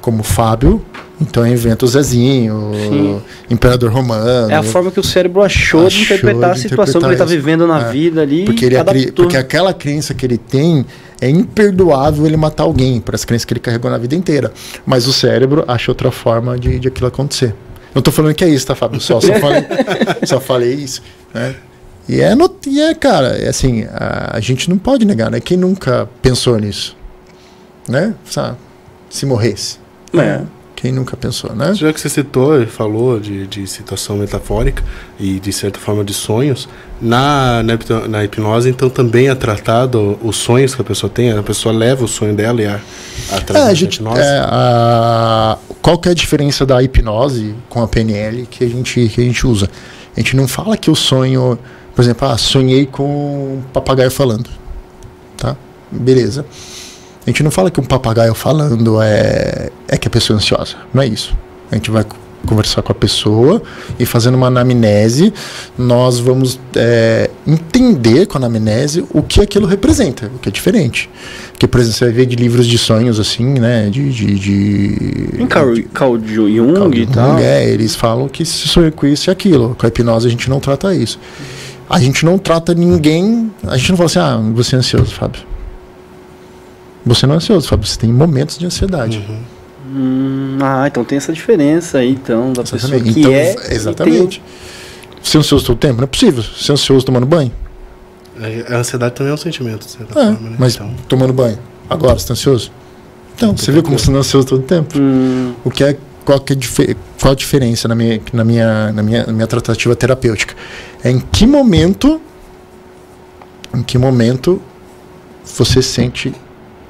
como 0.00 0.22
Fábio, 0.22 0.84
então 1.20 1.46
eu 1.46 1.52
invento 1.52 1.86
o 1.86 1.88
Zezinho, 1.88 2.72
Sim. 2.74 3.22
Imperador 3.48 3.90
Romano. 3.90 4.50
É 4.50 4.56
a 4.56 4.62
forma 4.62 4.90
que 4.90 5.00
o 5.00 5.02
cérebro 5.02 5.42
achou, 5.42 5.80
de 5.82 5.86
Achou 5.86 6.02
interpretar 6.02 6.50
a 6.50 6.54
de 6.54 6.60
situação 6.60 7.00
que 7.00 7.06
ele 7.06 7.14
está 7.14 7.24
interpretar 7.24 7.56
vivendo 7.56 7.66
na 7.66 7.88
É. 7.88 7.92
vida 7.92 8.20
ali. 8.20 8.44
Porque, 8.44 8.66
ele 8.66 8.76
e 8.76 9.12
porque 9.12 9.36
aquela 9.36 9.72
crença 9.72 10.12
que 10.12 10.26
ele 10.26 10.36
tem 10.36 10.84
é 11.24 11.30
imperdoável 11.30 12.26
ele 12.26 12.36
matar 12.36 12.64
alguém, 12.64 13.00
para 13.00 13.14
as 13.14 13.24
crenças 13.24 13.46
que 13.46 13.54
ele 13.54 13.60
carregou 13.60 13.90
na 13.90 13.96
vida 13.96 14.14
inteira. 14.14 14.52
Mas 14.84 15.06
o 15.06 15.12
cérebro 15.12 15.64
acha 15.66 15.90
outra 15.90 16.10
forma 16.10 16.58
de, 16.58 16.78
de 16.78 16.88
aquilo 16.88 17.06
acontecer. 17.06 17.54
Não 17.94 18.02
tô 18.02 18.12
falando 18.12 18.34
que 18.34 18.44
é 18.44 18.48
isso, 18.48 18.66
tá, 18.66 18.74
Fábio? 18.74 19.00
Só, 19.00 19.22
só, 19.22 19.32
falei, 19.34 19.64
só 20.26 20.38
falei 20.38 20.74
isso. 20.74 21.02
Né? 21.32 21.54
E 22.06 22.20
é, 22.20 22.34
no, 22.34 22.54
e 22.66 22.78
é, 22.78 22.94
cara, 22.94 23.28
é 23.38 23.48
assim, 23.48 23.86
a, 23.90 24.36
a 24.36 24.40
gente 24.40 24.68
não 24.68 24.76
pode 24.76 25.06
negar, 25.06 25.30
né? 25.30 25.40
Quem 25.40 25.56
nunca 25.56 26.06
pensou 26.20 26.58
nisso? 26.58 26.94
Né? 27.88 28.14
Sabe? 28.26 28.58
Se 29.08 29.24
morresse. 29.24 29.78
É. 30.12 30.42
Quem 30.84 30.92
nunca 30.92 31.16
pensou, 31.16 31.56
né? 31.56 31.72
Já 31.72 31.90
que 31.94 31.98
você 31.98 32.10
citou 32.10 32.60
e 32.60 32.66
falou 32.66 33.18
de, 33.18 33.46
de 33.46 33.66
situação 33.66 34.18
metafórica 34.18 34.84
e 35.18 35.40
de 35.40 35.50
certa 35.50 35.78
forma 35.80 36.04
de 36.04 36.12
sonhos, 36.12 36.68
na, 37.00 37.62
na, 37.62 37.78
na 38.06 38.22
hipnose 38.22 38.68
então 38.68 38.90
também 38.90 39.30
é 39.30 39.34
tratado 39.34 40.18
os 40.22 40.36
sonhos 40.36 40.74
que 40.74 40.82
a 40.82 40.84
pessoa 40.84 41.08
tem, 41.08 41.32
a 41.32 41.42
pessoa 41.42 41.74
leva 41.74 42.04
o 42.04 42.06
sonho 42.06 42.34
dela 42.34 42.60
e 42.60 42.66
a, 42.66 42.78
através 43.32 43.66
É, 43.66 43.70
a 43.70 43.72
gente, 43.72 43.94
hipnose. 43.94 44.20
é, 44.20 44.40
a- 44.44 45.56
qual 45.80 45.96
que 45.96 46.10
é 46.10 46.12
a 46.12 46.14
diferença 46.14 46.66
da 46.66 46.82
hipnose 46.82 47.54
com 47.70 47.82
a 47.82 47.88
PNL 47.88 48.44
que 48.44 48.62
a 48.62 48.68
gente, 48.68 49.08
que 49.08 49.22
a 49.22 49.24
gente 49.24 49.46
usa? 49.46 49.70
A 50.14 50.20
gente 50.20 50.36
não 50.36 50.46
fala 50.46 50.76
que 50.76 50.90
o 50.90 50.94
sonho, 50.94 51.58
por 51.96 52.02
exemplo, 52.02 52.28
ah, 52.28 52.36
sonhei 52.36 52.84
com 52.84 53.56
um 53.56 53.62
papagaio 53.72 54.10
falando. 54.10 54.50
Tá? 55.38 55.56
Beleza. 55.90 56.44
A 57.26 57.30
gente 57.30 57.42
não 57.42 57.50
fala 57.50 57.70
que 57.70 57.80
um 57.80 57.84
papagaio 57.84 58.34
falando 58.34 59.00
é, 59.02 59.70
é 59.88 59.96
que 59.96 60.06
a 60.08 60.10
pessoa 60.10 60.36
é 60.36 60.38
ansiosa. 60.38 60.76
Não 60.92 61.02
é 61.02 61.06
isso. 61.06 61.34
A 61.70 61.74
gente 61.74 61.90
vai 61.90 62.04
co- 62.04 62.16
conversar 62.46 62.82
com 62.82 62.92
a 62.92 62.94
pessoa 62.94 63.62
e 63.98 64.04
fazendo 64.04 64.34
uma 64.34 64.48
anamnese, 64.48 65.32
nós 65.78 66.18
vamos 66.20 66.60
é, 66.76 67.30
entender 67.46 68.26
com 68.26 68.36
a 68.36 68.40
anamnese 68.40 69.02
o 69.14 69.22
que 69.22 69.40
aquilo 69.40 69.66
representa, 69.66 70.30
o 70.34 70.38
que 70.38 70.50
é 70.50 70.52
diferente. 70.52 71.08
Porque, 71.52 71.66
por 71.66 71.80
exemplo, 71.80 71.96
você 71.98 72.04
vai 72.04 72.12
ver 72.14 72.26
de 72.26 72.36
livros 72.36 72.66
de 72.66 72.76
sonhos, 72.76 73.18
assim, 73.18 73.44
né? 73.58 73.88
De. 73.88 74.10
de, 74.12 74.38
de 74.38 75.42
Em 75.42 75.46
Carl, 75.46 75.72
Carl 75.94 76.18
Jung 76.22 76.74
Carl 76.74 76.94
e 76.94 77.06
tal. 77.06 77.38
É, 77.38 77.66
eles 77.70 77.94
falam 77.94 78.28
que 78.28 78.44
se 78.44 78.68
sonha 78.68 78.92
com 78.92 79.06
isso 79.06 79.30
e 79.30 79.32
aquilo. 79.32 79.74
Com 79.78 79.86
a 79.86 79.88
hipnose 79.88 80.26
a 80.26 80.30
gente 80.30 80.50
não 80.50 80.60
trata 80.60 80.94
isso. 80.94 81.18
A 81.88 81.98
gente 81.98 82.26
não 82.26 82.36
trata 82.36 82.74
ninguém. 82.74 83.50
A 83.66 83.78
gente 83.78 83.88
não 83.90 83.96
fala 83.96 84.06
assim, 84.06 84.18
ah, 84.18 84.40
você 84.54 84.74
é 84.76 84.78
ansioso, 84.80 85.10
Fábio. 85.14 85.40
Você 87.04 87.26
não 87.26 87.34
é 87.34 87.36
ansioso, 87.36 87.68
Fábio. 87.68 87.86
Você 87.86 87.98
tem 87.98 88.12
momentos 88.12 88.58
de 88.58 88.64
ansiedade. 88.66 89.24
Hum, 89.86 90.58
ah, 90.62 90.86
então 90.86 91.04
tem 91.04 91.18
essa 91.18 91.32
diferença 91.32 91.98
aí, 91.98 92.10
então, 92.12 92.52
da 92.52 92.62
pessoa 92.62 92.78
Exatamente. 92.80 93.12
que 93.14 93.20
Então, 93.20 93.32
é. 93.32 93.52
e 93.52 93.56
tem- 93.56 93.72
Exatamente. 93.76 94.42
Ser 95.22 95.38
ansioso 95.38 95.64
todo 95.66 95.76
o 95.76 95.78
tempo? 95.78 95.96
Não 95.98 96.04
é 96.04 96.06
possível. 96.06 96.42
Ser 96.42 96.72
ansioso 96.72 97.04
tomando 97.04 97.26
banho? 97.26 97.52
A 98.70 98.76
ansiedade 98.78 99.14
também 99.14 99.30
é 99.30 99.34
um 99.34 99.38
sentimento, 99.38 99.84
de 99.86 99.92
certa 99.92 100.18
É, 100.18 100.24
forma, 100.32 100.50
né? 100.50 100.56
mas 100.58 100.74
Então, 100.74 100.92
tomando 101.08 101.32
banho. 101.32 101.58
Agora, 101.88 102.18
você 102.18 102.26
tá 102.26 102.32
ansioso? 102.32 102.72
Então, 103.36 103.56
você 103.56 103.70
viu 103.70 103.82
como 103.82 103.98
você 103.98 104.10
não 104.10 104.16
é 104.16 104.20
ansioso 104.20 104.46
todo 104.48 104.60
o 104.60 104.64
tempo? 104.64 104.98
Hum, 104.98 105.54
O 105.64 105.70
que 105.70 105.84
é, 105.84 105.96
qual, 106.24 106.40
que 106.40 106.52
é 106.52 106.56
dife- 106.56 106.96
qual 107.20 107.32
a 107.32 107.36
diferença 107.36 107.86
na 107.86 107.94
minha, 107.94 108.20
na, 108.32 108.44
minha, 108.44 108.92
na, 108.92 109.02
minha, 109.02 109.26
na 109.26 109.32
minha 109.32 109.46
tratativa 109.46 109.94
terapêutica? 109.94 110.54
É 111.02 111.10
em 111.10 111.20
que 111.20 111.46
momento 111.46 112.20
em 113.74 113.82
que 113.82 113.98
momento 113.98 114.60
você 115.44 115.82
sente 115.82 116.32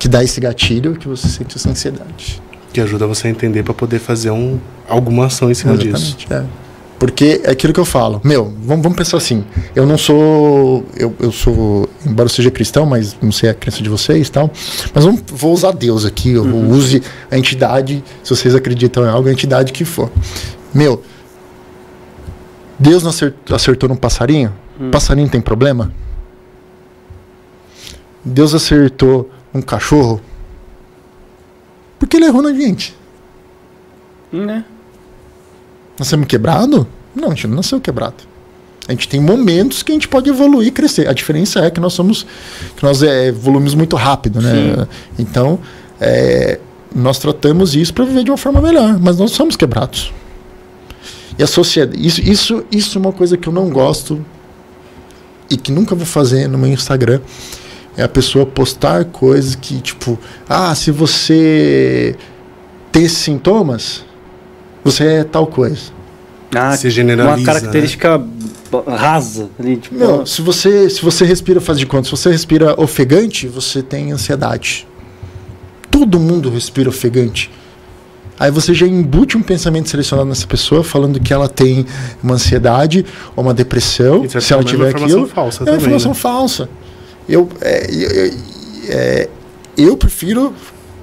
que 0.05 0.09
dá 0.09 0.23
esse 0.23 0.39
gatilho, 0.39 0.97
que 0.97 1.09
você 1.09 1.27
sente 1.27 1.57
essa 1.57 1.71
ansiedade. 1.71 2.43
que 2.75 2.79
ajuda 2.79 3.07
você 3.07 3.27
a 3.27 3.31
entender 3.31 3.63
para 3.63 3.73
poder 3.73 3.99
fazer 3.99 4.31
um, 4.31 4.61
alguma 4.87 5.25
ação 5.25 5.51
em 5.51 5.55
cima 5.55 5.79
disso. 5.79 6.19
É. 6.29 6.45
Porque 6.99 7.41
é 7.43 7.51
aquilo 7.51 7.73
que 7.73 7.81
eu 7.81 7.87
falo. 7.87 8.21
Meu, 8.23 8.53
vamos, 8.63 8.83
vamos 8.83 8.99
pensar 8.99 9.17
assim. 9.17 9.43
Eu 9.75 9.87
não 9.87 9.97
sou. 9.97 10.85
Eu, 10.95 11.17
eu 11.19 11.33
sou. 11.33 11.89
Embora 12.05 12.27
eu 12.27 12.31
seja 12.31 12.51
cristão, 12.51 12.85
mas 12.85 13.17
não 13.23 13.33
sei 13.33 13.49
a 13.49 13.55
crença 13.55 13.83
de 13.83 13.89
vocês 13.89 14.29
e 14.29 14.31
tal. 14.31 14.51
Mas 14.95 15.05
vamos, 15.07 15.23
vou 15.27 15.55
usar 15.55 15.71
Deus 15.71 16.05
aqui. 16.05 16.33
Eu 16.33 16.45
use 16.45 17.03
a 17.31 17.39
entidade, 17.39 18.05
se 18.23 18.29
vocês 18.29 18.55
acreditam 18.55 19.07
em 19.07 19.09
algo, 19.09 19.27
a 19.27 19.33
entidade 19.33 19.73
que 19.73 19.87
for. 19.87 20.13
Meu, 20.75 21.03
Deus 22.79 23.03
não 23.03 23.09
acertou, 23.09 23.57
acertou 23.57 23.89
num 23.89 23.97
passarinho? 23.97 24.53
Passarinho 24.93 25.31
tem 25.31 25.41
problema? 25.41 25.95
Deus 28.23 28.55
acertou 28.55 29.31
um 29.55 29.63
cachorro? 29.63 30.21
Porque 31.99 32.17
ele 32.17 32.27
errou 32.27 32.43
na 32.43 32.53
gente. 32.53 32.95
né? 34.33 34.65
Nascemos 35.99 36.27
quebrado? 36.27 36.87
Não, 37.15 37.29
a 37.31 37.35
gente 37.35 37.47
não 37.47 37.57
nasceu 37.57 37.81
quebrado. 37.81 38.17
A 38.89 38.93
gente 38.93 39.09
tem 39.09 39.21
momentos 39.21 39.83
que 39.83 39.93
a 39.93 39.95
gente 39.95 40.09
pode 40.09 40.29
evoluir 40.29 40.69
e 40.69 40.71
crescer. 40.71 41.09
A 41.09 41.13
diferença 41.13 41.61
é 41.61 41.71
que 41.71 41.81
nós 41.81 41.93
somos. 41.95 42.27
que 42.77 42.83
nós 42.83 43.03
é, 43.03 43.29
evoluímos 43.29 43.75
muito 43.75 43.97
rápido, 43.97 44.41
né? 44.43 44.87
Então, 45.19 45.59
é, 46.01 46.59
nós 46.95 47.19
tratamos 47.19 47.75
isso 47.75 47.95
para 47.95 48.05
viver 48.05 48.25
de 48.25 48.31
uma 48.31 48.37
forma 48.37 48.61
melhor, 48.61 48.99
mas 49.01 49.17
nós 49.17 49.31
somos 49.31 49.57
quebrados. 49.57 50.13
E 51.39 51.43
a 51.43 51.47
sociedade. 51.47 52.05
Isso, 52.07 52.21
isso, 52.21 52.65
isso 52.71 52.99
é 52.99 53.01
uma 53.01 53.13
coisa 53.13 53.37
que 53.37 53.49
eu 53.49 53.53
não 53.53 53.71
gosto 53.71 54.25
e 55.49 55.57
que 55.57 55.73
nunca 55.73 55.95
vou 55.95 56.07
fazer 56.07 56.49
no 56.49 56.59
meu 56.59 56.71
Instagram. 56.71 57.21
É 57.97 58.03
a 58.03 58.09
pessoa 58.09 58.45
postar 58.45 59.05
coisas 59.05 59.55
que, 59.55 59.81
tipo, 59.81 60.19
ah, 60.49 60.75
se 60.75 60.91
você 60.91 62.17
tem 62.91 63.05
esses 63.05 63.19
sintomas, 63.19 64.05
você 64.83 65.05
é 65.05 65.25
tal 65.25 65.47
coisa. 65.47 65.93
Ah, 66.55 66.77
Se 66.77 66.89
generaliza, 66.91 67.37
uma 67.37 67.45
característica 67.45 68.21
rasa. 68.87 69.49
Ali, 69.59 69.77
tipo, 69.77 69.97
Não, 69.97 70.25
se 70.27 70.43
você, 70.43 70.89
se 70.91 71.03
você 71.03 71.25
respira, 71.25 71.61
faz 71.61 71.79
de 71.79 71.87
conta, 71.87 72.05
se 72.05 72.11
você 72.11 72.31
respira 72.31 72.81
ofegante, 72.81 73.47
você 73.47 73.83
tem 73.83 74.13
ansiedade. 74.13 74.87
Todo 75.91 76.19
mundo 76.19 76.51
respira 76.51 76.89
ofegante. 76.89 77.51
Aí 78.39 78.51
você 78.51 78.75
já 78.75 78.87
embute 78.87 79.37
um 79.37 79.43
pensamento 79.43 79.89
selecionado 79.89 80.29
nessa 80.29 80.47
pessoa, 80.47 80.83
falando 80.83 81.21
que 81.21 81.33
ela 81.33 81.49
tem 81.49 81.87
uma 82.23 82.35
ansiedade 82.35 83.07
ou 83.37 83.45
uma 83.45 83.55
depressão, 83.55 84.23
de 84.23 84.29
certa 84.33 84.41
se 84.47 84.53
ela 84.53 84.63
forma, 84.63 84.71
é 84.71 84.73
tiver 84.73 84.85
uma 84.85 84.89
informação 84.91 85.19
aquilo. 85.23 85.35
falsa 85.35 85.59
é 85.59 85.63
uma 85.63 85.67
também, 85.67 85.81
informação 85.81 86.11
né? 86.11 86.15
falsa. 86.17 86.69
Eu, 87.29 87.49
é, 87.61 87.87
eu, 87.91 88.35
é, 88.89 89.29
eu 89.77 89.97
prefiro 89.97 90.55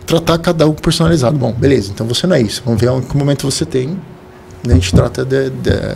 tratar 0.06 0.38
cada 0.38 0.68
um 0.68 0.74
personalizado. 0.74 1.38
Bom, 1.38 1.52
beleza, 1.52 1.92
então 1.94 2.06
você 2.08 2.28
não 2.28 2.36
é 2.36 2.42
isso. 2.42 2.62
Vamos 2.66 2.80
ver 2.80 2.90
em 2.92 3.02
que 3.02 3.18
momento 3.18 3.50
você 3.50 3.66
tem. 3.66 4.00
A 4.68 4.74
gente 4.74 4.94
trata, 4.94 5.26
de, 5.26 5.50
de- 5.50 5.96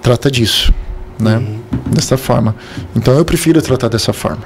trata 0.00 0.30
disso, 0.30 0.72
né? 1.20 1.36
Uhum. 1.36 1.58
Dessa 1.92 2.16
forma. 2.16 2.54
Então 2.96 3.14
eu 3.14 3.24
prefiro 3.24 3.60
tratar 3.60 3.88
dessa 3.88 4.12
forma. 4.12 4.42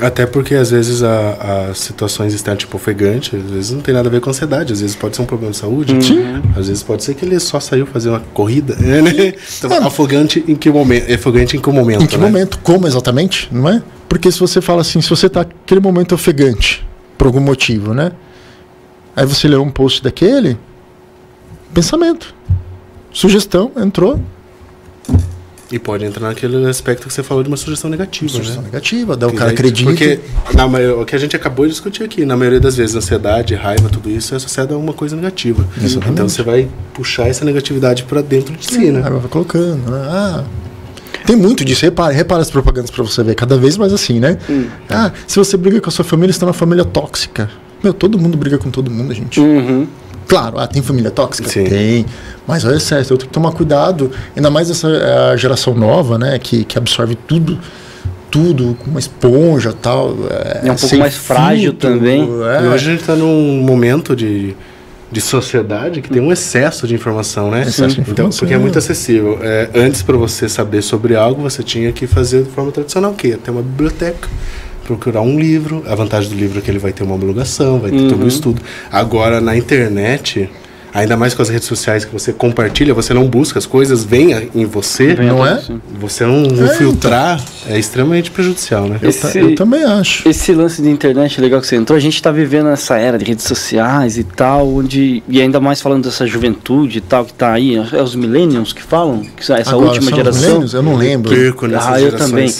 Até 0.00 0.26
porque 0.26 0.56
às 0.56 0.70
vezes 0.72 1.02
a- 1.04 1.68
as 1.70 1.78
situações 1.78 2.34
externas, 2.34 2.60
tipo 2.60 2.76
ofegante, 2.76 3.36
às 3.36 3.42
vezes 3.50 3.70
não 3.70 3.80
tem 3.80 3.94
nada 3.94 4.08
a 4.08 4.10
ver 4.10 4.20
com 4.20 4.28
ansiedade, 4.28 4.72
às 4.72 4.80
vezes 4.80 4.96
pode 4.96 5.14
ser 5.14 5.22
um 5.22 5.24
problema 5.24 5.52
de 5.52 5.56
saúde. 5.58 6.04
Sim. 6.04 6.42
Às 6.56 6.66
vezes 6.66 6.82
pode 6.82 7.04
ser 7.04 7.14
que 7.14 7.24
ele 7.24 7.38
só 7.38 7.60
saiu 7.60 7.86
fazer 7.86 8.08
uma 8.08 8.18
corrida, 8.20 8.74
é, 8.74 9.00
né? 9.02 9.34
Então, 9.58 9.70
Mano. 9.70 9.86
afogante 9.86 10.44
em 10.48 10.56
que 10.56 10.68
momento? 10.68 11.12
Afogante 11.12 11.56
em 11.56 11.60
que 11.60 11.70
momento, 11.70 12.02
Em 12.02 12.06
que 12.08 12.16
né? 12.16 12.24
momento? 12.26 12.58
Como 12.58 12.86
exatamente? 12.88 13.48
Não 13.52 13.68
é? 13.68 13.80
Porque 14.08 14.30
se 14.32 14.40
você 14.40 14.60
fala 14.60 14.80
assim, 14.80 15.00
se 15.00 15.08
você 15.10 15.28
tá 15.28 15.40
naquele 15.40 15.80
momento 15.80 16.12
ofegante, 16.12 16.84
por 17.16 17.28
algum 17.28 17.40
motivo, 17.40 17.94
né? 17.94 18.10
Aí 19.14 19.24
você 19.24 19.46
leu 19.46 19.62
um 19.62 19.70
post 19.70 20.02
daquele, 20.02 20.58
pensamento. 21.72 22.34
Sugestão, 23.12 23.70
entrou. 23.76 24.20
E 25.74 25.78
pode 25.80 26.04
entrar 26.04 26.28
naquele 26.28 26.64
aspecto 26.68 27.08
que 27.08 27.12
você 27.12 27.20
falou 27.20 27.42
de 27.42 27.48
uma 27.48 27.56
sugestão 27.56 27.90
negativa, 27.90 28.30
Sugestão 28.30 28.62
né? 28.62 28.68
negativa, 28.68 29.16
daí 29.16 29.28
o 29.28 29.32
cara 29.32 29.50
acredita. 29.50 29.90
Porque 29.90 30.20
na 30.54 30.68
maio- 30.68 31.00
o 31.00 31.04
que 31.04 31.16
a 31.16 31.18
gente 31.18 31.34
acabou 31.34 31.66
de 31.66 31.72
discutir 31.72 32.04
aqui, 32.04 32.24
na 32.24 32.36
maioria 32.36 32.60
das 32.60 32.76
vezes, 32.76 32.94
ansiedade, 32.94 33.56
raiva, 33.56 33.88
tudo 33.88 34.08
isso 34.08 34.34
é 34.34 34.36
associado 34.36 34.72
a 34.72 34.78
uma 34.78 34.92
coisa 34.92 35.16
negativa. 35.16 35.66
Exatamente. 35.76 36.12
Então 36.12 36.28
você 36.28 36.44
vai 36.44 36.68
puxar 36.92 37.26
essa 37.26 37.44
negatividade 37.44 38.04
pra 38.04 38.22
dentro 38.22 38.54
de 38.54 38.64
si, 38.64 38.78
Aí 38.78 38.92
né? 38.92 39.00
vai 39.00 39.20
colocando, 39.28 39.90
né? 39.90 39.98
Ah, 40.08 40.44
tem 41.26 41.34
muito 41.34 41.64
disso. 41.64 41.84
Repara, 41.84 42.12
repara 42.14 42.42
as 42.42 42.50
propagandas 42.52 42.92
pra 42.92 43.02
você 43.02 43.24
ver. 43.24 43.34
Cada 43.34 43.56
vez 43.58 43.76
mais 43.76 43.92
assim, 43.92 44.20
né? 44.20 44.38
Ah, 44.88 45.10
se 45.26 45.36
você 45.36 45.56
briga 45.56 45.80
com 45.80 45.88
a 45.88 45.92
sua 45.92 46.04
família, 46.04 46.32
você 46.32 46.38
tá 46.38 46.46
numa 46.46 46.52
família 46.52 46.84
tóxica. 46.84 47.50
Meu, 47.82 47.92
todo 47.92 48.16
mundo 48.16 48.38
briga 48.38 48.58
com 48.58 48.70
todo 48.70 48.90
mundo, 48.92 49.12
gente. 49.12 49.40
Uhum. 49.40 49.88
Claro, 50.26 50.58
ah, 50.58 50.66
tem 50.66 50.80
família 50.82 51.10
tóxica? 51.10 51.48
Sim. 51.48 51.64
Tem. 51.64 52.06
Mas 52.46 52.64
olha 52.64 52.80
sério, 52.80 53.02
eu 53.04 53.16
tenho 53.16 53.28
que 53.28 53.34
tomar 53.34 53.52
cuidado. 53.52 54.10
Ainda 54.36 54.50
mais 54.50 54.70
essa 54.70 54.88
eh, 54.88 55.36
geração 55.36 55.74
nova, 55.74 56.18
né? 56.18 56.38
Que, 56.38 56.64
que 56.64 56.76
absorve 56.78 57.14
tudo, 57.14 57.58
tudo 58.30 58.76
com 58.82 58.90
uma 58.90 58.98
esponja 59.00 59.70
e 59.70 59.74
tal. 59.74 60.14
É 60.62 60.70
um 60.70 60.74
pouco 60.76 60.96
mais 60.96 61.14
frágil 61.16 61.72
também. 61.74 62.22
é. 62.22 62.64
E 62.64 62.66
hoje 62.68 62.88
a 62.90 62.92
gente 62.92 63.04
tá 63.04 63.14
num 63.14 63.60
momento 63.62 64.14
de, 64.16 64.54
de 65.12 65.20
sociedade 65.20 66.00
que 66.02 66.08
tem 66.10 66.20
um 66.20 66.32
excesso 66.32 66.86
de 66.86 66.94
informação, 66.94 67.50
né? 67.50 67.62
Excesso 67.62 67.94
de 67.96 68.00
Então, 68.00 68.12
informação. 68.12 68.38
porque 68.40 68.54
é 68.54 68.58
muito 68.58 68.78
acessível. 68.78 69.38
É, 69.42 69.68
antes, 69.74 70.02
para 70.02 70.16
você 70.16 70.48
saber 70.48 70.82
sobre 70.82 71.14
algo, 71.16 71.42
você 71.42 71.62
tinha 71.62 71.92
que 71.92 72.06
fazer 72.06 72.42
de 72.42 72.50
forma 72.50 72.72
tradicional, 72.72 73.12
o 73.12 73.14
quê? 73.14 73.38
Ter 73.42 73.50
uma 73.50 73.62
biblioteca, 73.62 74.28
procurar 74.84 75.22
um 75.22 75.38
livro. 75.38 75.82
A 75.88 75.94
vantagem 75.94 76.30
do 76.30 76.36
livro 76.36 76.58
é 76.58 76.62
que 76.62 76.70
ele 76.70 76.78
vai 76.78 76.92
ter 76.92 77.02
uma 77.02 77.14
homologação, 77.14 77.80
vai 77.80 77.90
ter 77.90 77.96
todo 78.08 78.18
Uhum. 78.18 78.24
o 78.24 78.28
estudo. 78.28 78.62
Agora, 78.92 79.40
na 79.40 79.56
internet... 79.56 80.48
Ainda 80.96 81.16
mais 81.16 81.34
com 81.34 81.42
as 81.42 81.48
redes 81.48 81.66
sociais 81.66 82.04
que 82.04 82.12
você 82.12 82.32
compartilha, 82.32 82.94
você 82.94 83.12
não 83.12 83.26
busca, 83.26 83.58
as 83.58 83.66
coisas 83.66 84.04
vêm 84.04 84.32
a- 84.32 84.42
em 84.54 84.64
você. 84.64 85.12
Vem 85.12 85.26
Não 85.26 85.44
é? 85.44 85.60
Você 86.00 86.24
não, 86.24 86.42
não 86.42 86.66
É, 86.66 86.76
filtrar 86.76 87.42
é 87.68 87.76
extremamente 87.76 88.30
prejudicial, 88.30 88.86
né? 88.86 89.00
Eu, 89.02 89.08
Esse- 89.10 89.38
eu 89.40 89.54
também 89.56 89.82
acho. 89.82 90.28
Esse 90.28 90.52
lance 90.52 90.80
de 90.80 90.88
internet 90.88 91.40
legal 91.40 91.60
que 91.60 91.66
você 91.66 91.74
entrou, 91.74 91.96
a 91.96 92.00
gente 92.00 92.22
tá 92.22 92.30
vivendo 92.30 92.68
essa 92.68 92.96
era 92.96 93.18
de 93.18 93.24
redes 93.24 93.44
sociais 93.44 94.16
e 94.16 94.22
tal, 94.22 94.72
onde. 94.72 95.20
E 95.28 95.42
ainda 95.42 95.58
mais 95.58 95.80
falando 95.82 96.04
dessa 96.04 96.28
juventude 96.28 96.98
e 96.98 97.00
tal, 97.00 97.24
que 97.24 97.32
tá 97.34 97.50
aí, 97.52 97.74
é 97.74 98.00
os 98.00 98.14
millennials 98.14 98.72
que 98.72 98.80
falam, 98.80 99.22
que 99.36 99.40
essa 99.52 99.54
Agora, 99.72 99.86
última 99.88 100.10
são 100.10 100.10
os 100.12 100.16
geração. 100.24 100.40
millennials? 100.42 100.74
Eu 100.74 100.82
não 100.84 100.94
lembro. 100.94 101.34
Perco 101.34 101.66
nessas 101.66 101.88
Ah, 101.88 102.00
eu 102.00 102.04
gerações. 102.12 102.30
também. 102.30 102.54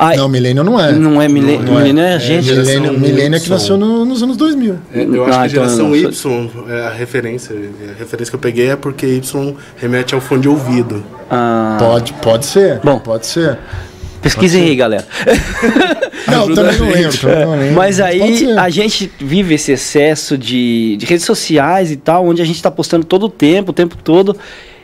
Ah, 0.00 0.14
Não, 0.14 0.28
milênio 0.28 0.62
não 0.62 0.78
é. 0.78 0.92
não 0.92 1.20
é 1.20 1.26
milênio, 1.28 1.66
não 1.66 1.74
é. 1.76 1.82
milênio 1.82 2.02
é 2.04 2.12
a 2.12 2.14
É, 2.14 2.20
gente. 2.20 2.44
geração 2.44 2.72
Milênio, 2.72 3.00
milênio 3.00 3.36
é 3.36 3.40
que 3.40 3.50
nasceu 3.50 3.76
no- 3.76 4.04
nos 4.04 4.22
anos 4.22 4.36
2000. 4.36 4.76
É, 4.94 5.02
Eu 5.02 5.24
acho 5.24 5.32
Ah, 5.34 5.38
que 5.38 5.42
a 5.42 5.46
então 5.48 5.48
geração 5.48 5.86
eu 5.96 5.96
Y 5.96 6.50
é 6.68 6.86
a 6.86 6.90
referência. 6.90 7.52
A 7.54 7.98
referência 7.98 8.30
que 8.30 8.36
eu 8.36 8.38
peguei 8.40 8.70
é 8.70 8.76
porque 8.76 9.06
Y 9.06 9.56
remete 9.76 10.14
ao 10.14 10.20
fone 10.20 10.42
de 10.42 10.48
ouvido. 10.48 11.02
Ah, 11.28 11.76
Pode, 11.80 12.12
pode 12.12 12.46
ser. 12.46 12.78
Bom. 12.78 13.00
pode 13.00 13.26
ser. 13.26 13.58
pesquisem 14.22 14.62
aí, 14.64 14.76
galera. 14.76 15.04
Não, 16.30 16.54
também 16.54 16.74
a 16.74 16.78
não 16.78 16.90
lembro. 16.90 17.28
não 17.46 17.58
lembro. 17.58 17.74
Mas 17.74 18.00
aí 18.00 18.20
a 18.58 18.68
gente 18.68 19.10
vive 19.18 19.54
esse 19.54 19.72
excesso 19.72 20.36
de, 20.36 20.96
de 20.98 21.06
redes 21.06 21.24
sociais 21.24 21.90
e 21.90 21.96
tal, 21.96 22.26
onde 22.26 22.42
a 22.42 22.44
gente 22.44 22.56
está 22.56 22.70
postando 22.70 23.04
todo 23.04 23.24
o 23.26 23.28
tempo, 23.28 23.70
o 23.70 23.72
tempo 23.72 23.96
todo, 23.96 24.36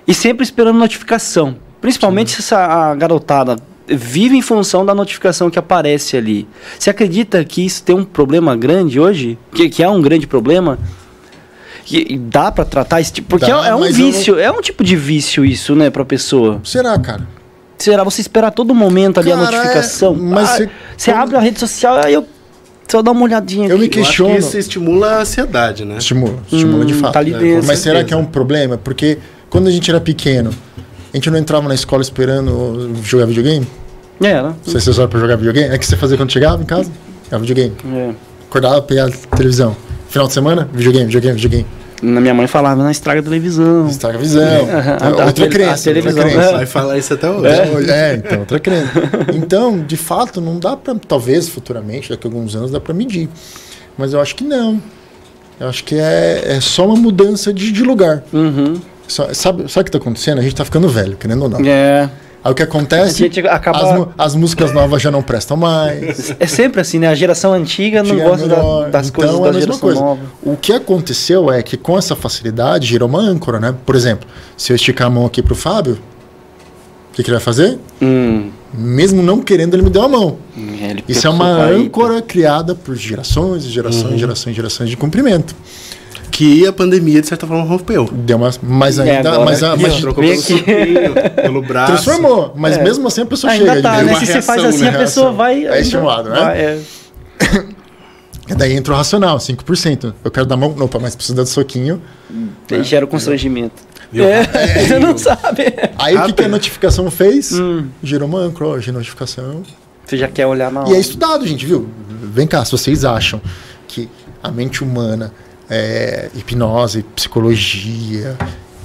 e 0.09 0.15
sempre 0.15 0.43
esperando 0.43 0.79
notificação. 0.79 1.57
Principalmente 1.81 2.31
se 2.31 2.41
essa 2.41 2.59
a 2.59 2.95
garotada 2.95 3.57
vive 3.87 4.37
em 4.37 4.43
função 4.43 4.85
da 4.85 4.95
notificação 4.95 5.51
que 5.51 5.59
aparece 5.59 6.17
ali. 6.17 6.47
Você 6.79 6.89
acredita 6.91 7.45
que 7.45 7.65
isso 7.65 7.83
tem 7.83 7.95
um 7.95 8.05
problema 8.05 8.57
grande 8.57 8.99
hoje? 8.99 9.39
Que, 9.53 9.69
que 9.69 9.83
é 9.83 9.89
um 9.89 10.01
grande 10.01 10.27
problema? 10.27 10.79
Que 11.85 12.17
dá 12.19 12.51
para 12.51 12.65
tratar 12.65 13.01
esse 13.01 13.13
tipo? 13.13 13.29
Porque 13.29 13.51
Dá, 13.51 13.67
é, 13.67 13.69
é 13.71 13.75
um 13.75 13.83
vício, 13.93 14.39
é 14.39 14.51
um 14.51 14.63
tipo 14.63 14.83
de 14.83 14.97
vício 14.97 15.45
isso, 15.45 15.75
né, 15.75 15.91
pra 15.91 16.05
pessoa. 16.05 16.61
Será, 16.65 16.99
cara? 16.99 17.29
Será 17.77 18.03
você 18.05 18.23
esperar 18.23 18.51
todo 18.53 18.75
momento 18.75 19.21
ali 19.21 19.31
a 19.31 19.37
Cara, 19.37 19.51
notificação? 19.51 20.15
é, 20.15 20.17
mas 20.19 20.49
Ah, 20.49 20.57
você- 20.57 20.71
você 20.97 21.11
abre 21.11 21.37
a 21.37 21.41
rede 21.41 21.61
social, 21.61 21.97
aí 21.99 22.15
eu 22.15 22.27
só 22.89 23.03
dar 23.03 23.11
uma 23.11 23.23
olhadinha 23.25 23.69
Eu 23.69 23.79
me 23.79 23.85
aqui. 23.87 23.99
Eu 23.99 24.03
acho 24.03 24.11
questiono. 24.13 24.33
que 24.33 24.39
isso 24.39 24.57
estimula 24.57 25.09
a 25.17 25.21
ansiedade, 25.23 25.85
né? 25.85 25.97
Estimula, 25.99 26.39
estimula 26.51 26.85
de 26.87 26.95
Hum, 26.95 27.01
fato. 27.01 27.13
tá 27.13 27.19
ali 27.19 27.35
É, 27.35 27.39
dentro. 27.39 27.67
Mas 27.67 27.81
será 27.81 27.97
certeza. 27.99 28.05
que 28.05 28.15
é 28.15 28.17
um 28.17 28.25
problema? 28.25 28.79
Porque 28.79 29.19
quando 29.51 29.67
a 29.67 29.71
gente 29.71 29.91
era 29.91 30.01
pequeno, 30.01 30.51
a 31.15 31.17
gente 31.17 31.31
não 31.31 31.39
entrava 31.39 31.69
na 31.69 31.75
escola 31.75 32.03
esperando 32.03 32.91
jogar 33.05 33.25
videogame? 33.27 33.67
É, 34.21 34.43
né? 34.43 34.55
Você 34.65 34.81
se 34.81 34.91
horas 34.91 35.09
pra 35.09 35.21
jogar 35.21 35.37
videogame? 35.37 35.73
É 35.73 35.79
que 35.79 35.87
você 35.87 35.97
fazia 35.97 36.17
quando 36.17 36.33
chegava 36.33 36.61
em 36.61 36.67
casa? 36.67 36.91
Jogava 37.25 37.45
videogame. 37.45 37.77
É. 37.95 38.11
Acordava, 38.49 38.83
pegava 38.83 39.13
a 39.31 39.37
televisão. 39.37 39.77
Final 40.09 40.27
de 40.27 40.35
semana? 40.35 40.69
Videogame, 40.73 41.07
videogame, 41.07 41.35
videogame. 41.37 41.67
Na 42.03 42.21
minha 42.21 42.35
mãe 42.35 42.47
falava, 42.49 42.83
não 42.83 42.91
estraga 42.91 43.21
a 43.21 43.23
televisão. 43.23 43.87
Estraga 43.89 44.19
a 44.19 44.21
visão. 44.21 44.43
A- 45.01 45.05
a 45.07 45.09
outra 45.11 45.33
tele- 45.33 45.49
crença. 45.51 45.73
a 45.91 45.95
televisão, 45.95 46.23
outra 46.25 46.39
crença. 46.39 46.53
Vai 46.57 46.67
falar 46.67 46.99
isso 46.99 47.15
até 47.15 47.31
hoje. 47.31 47.47
É, 47.91 48.11
é, 48.11 48.15
então, 48.17 48.41
outra 48.41 48.59
crença. 48.59 48.91
Então, 49.33 49.79
de 49.79 49.97
fato, 49.97 50.41
não 50.41 50.59
dá 50.59 50.77
pra. 50.77 50.95
Talvez 51.07 51.49
futuramente, 51.49 52.11
daqui 52.11 52.27
a 52.27 52.31
alguns 52.31 52.55
anos, 52.57 52.71
dá 52.73 52.81
pra 52.81 52.93
medir. 52.93 53.29
Mas 53.97 54.13
eu 54.13 54.21
acho 54.21 54.35
que 54.35 54.43
não. 54.45 54.83
Eu 55.61 55.69
acho 55.69 55.85
que 55.85 55.95
é, 55.95 56.43
é 56.57 56.61
só 56.61 56.85
uma 56.87 56.97
mudança 56.97 57.53
de, 57.55 57.71
de 57.73 57.83
lugar. 57.85 58.23
Uhum. 58.33 58.75
Só- 59.07 59.33
sabe, 59.35 59.71
sabe 59.71 59.83
o 59.83 59.85
que 59.85 59.91
tá 59.91 59.99
acontecendo? 59.99 60.39
A 60.39 60.43
gente 60.43 60.55
tá 60.55 60.65
ficando 60.65 60.89
velho, 60.89 61.17
querendo 61.17 61.43
ou 61.43 61.49
não. 61.49 61.61
É. 61.65 62.09
Aí 62.43 62.53
o 62.53 62.55
que 62.55 62.63
acontece? 62.63 63.25
A 63.25 63.27
gente 63.27 63.41
acaba- 63.41 64.09
as, 64.19 64.27
as 64.33 64.35
músicas 64.35 64.71
novas 64.73 65.01
já 65.01 65.11
não 65.11 65.23
prestam 65.23 65.57
mais. 65.57 66.35
É 66.39 66.47
sempre 66.47 66.81
assim, 66.81 66.99
né? 66.99 67.09
A 67.09 67.15
geração 67.15 67.53
antiga 67.55 68.03
não 68.03 68.15
Tinha 68.15 68.29
gosta 68.29 68.47
da- 68.47 68.89
das 68.89 69.09
Então, 69.09 69.15
coisas 69.23 69.35
é 69.35 69.39
a 69.39 69.41
da 69.41 69.45
mesma 69.47 69.61
geração 69.61 69.81
coisa. 69.81 70.01
nova. 70.01 70.21
O 70.43 70.57
que 70.57 70.73
aconteceu 70.73 71.51
é 71.51 71.63
que 71.63 71.77
com 71.77 71.97
essa 71.97 72.15
facilidade 72.15 72.87
gerou 72.87 73.09
uma 73.09 73.21
âncora, 73.21 73.59
né? 73.59 73.75
Por 73.87 73.95
exemplo, 73.97 74.29
se 74.59 74.73
eu 74.73 74.77
esticar 74.77 75.07
a 75.07 75.11
mão 75.11 75.25
aqui 75.25 75.43
pro 75.43 75.55
Fábio, 75.55 75.95
o 75.95 77.15
que, 77.15 77.23
que 77.23 77.31
ele 77.31 77.37
vai 77.37 77.45
fazer? 77.45 77.79
Hum. 78.03 78.51
Mesmo 78.77 79.23
não 79.23 79.41
querendo, 79.41 79.73
ele 79.75 79.83
me 79.85 79.91
deu 79.91 80.03
a 80.03 80.09
mão. 80.09 80.37
É, 80.83 80.91
ele 80.91 81.05
Isso 81.09 81.27
é 81.27 81.31
uma 81.31 81.47
âncora 81.65 82.21
criada 82.21 82.75
por 82.75 82.95
gerações, 82.97 83.65
e 83.65 83.69
gerações, 83.71 84.19
gerações, 84.21 84.55
gerações 84.57 84.91
de 84.91 84.97
cumprimento. 84.97 85.55
Que 86.37 86.67
a 86.67 86.73
pandemia, 86.73 87.21
de 87.21 87.29
certa 87.29 87.47
forma, 87.47 87.63
rompeu. 87.63 88.09
Deu 88.13 88.37
uma, 88.37 88.51
mas 88.61 88.99
É, 88.99 89.19
ainda, 89.19 89.29
agora 89.31 89.45
mas, 89.45 89.63
a- 89.63 89.77
mas. 89.77 89.95
Trocou 90.01 90.25
pelo 90.25 90.33
aqui. 90.37 90.43
sopinho, 90.59 91.15
pelo 91.43 91.63
braço. 91.63 91.93
transformou. 91.93 92.53
Mas 92.57 92.77
É. 92.77 92.83
mesmo 92.83 93.07
assim 93.07 93.21
a 93.23 93.27
pessoa 93.27 93.53
Ainda 93.53 93.67
chega. 93.71 93.83
tá, 93.83 94.03
né? 94.03 94.15
Se 94.19 94.27
você 94.27 94.43
faz 94.43 94.65
assim, 94.65 94.83
né? 94.83 94.89
a 94.89 94.99
pessoa 94.99 95.27
Reação. 95.27 95.37
vai. 95.37 95.65
É 95.65 95.81
estimulado, 95.81 96.31
né? 96.31 96.41
vai, 96.41 96.59
é. 96.59 96.81
E 98.51 98.55
daí 98.55 98.75
entra 98.75 98.93
o 98.93 98.97
racional, 98.97 99.39
5%. 99.39 100.13
Eu 100.23 100.31
quero 100.31 100.45
dar 100.45 100.57
mão, 100.57 100.75
opa, 100.79 100.99
mas 100.99 101.15
precisa 101.17 101.35
dar 101.37 101.47
soquinho. 101.47 102.03
Daí 102.69 102.83
gera 102.83 103.05
o 103.05 103.09
constrangimento. 103.09 103.81
Viu? 104.13 104.25
É, 104.25 104.43
você 104.87 104.99
não 104.99 105.17
sabe. 105.19 105.73
Aí 105.97 106.15
o 106.17 106.25
que, 106.25 106.33
que 106.33 106.43
a 106.43 106.45
Rápido. 106.45 106.49
notificação 106.51 107.11
fez? 107.11 107.53
Hum. 107.53 107.87
Gerou 108.03 108.29
uma 108.29 108.41
âncora, 108.41 108.81
notificação. 108.93 109.63
Você 110.05 110.19
já 110.19 110.29
quer 110.29 110.47
olhar 110.47 110.71
na 110.71 110.85
E 110.89 110.95
é 110.95 110.99
estudado, 111.01 111.47
gente, 111.47 111.65
viu? 111.65 111.89
Vem 112.23 112.47
cá, 112.47 112.63
se 112.65 112.73
vocês 112.73 113.03
acham 113.05 113.41
que 113.89 114.11
a 114.43 114.51
mente 114.51 114.85
humana, 114.85 115.33
é, 115.71 116.29
hipnose, 116.35 117.05
psicologia, 117.15 118.37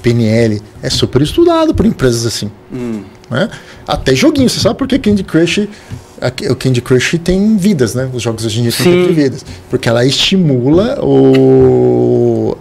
PNL, 0.02 0.62
é 0.82 0.90
super 0.90 1.22
estudado 1.22 1.74
por 1.74 1.86
empresas 1.86 2.26
assim. 2.26 2.50
Hum. 2.74 3.04
Né? 3.30 3.50
Até 3.88 4.16
joguinho, 4.16 4.50
você 4.50 4.60
sabe 4.60 4.78
por 4.78 4.88
que 4.88 4.98
Candy 4.98 5.24
Crush. 5.24 5.68
aqui- 6.22 6.48
O 6.48 6.56
Candy 6.56 6.82
Crush 6.82 7.18
tem 7.24 7.58
vidas, 7.58 7.94
né? 7.96 8.10
Os 8.14 8.22
jogos 8.24 8.46
hoje 8.46 8.60
em 8.60 8.64
dia 8.64 8.72
têm 8.72 9.14
vidas. 9.14 9.46
Porque 9.70 9.88
ela 9.90 10.04
estimula 10.06 11.00
o. 11.04 12.56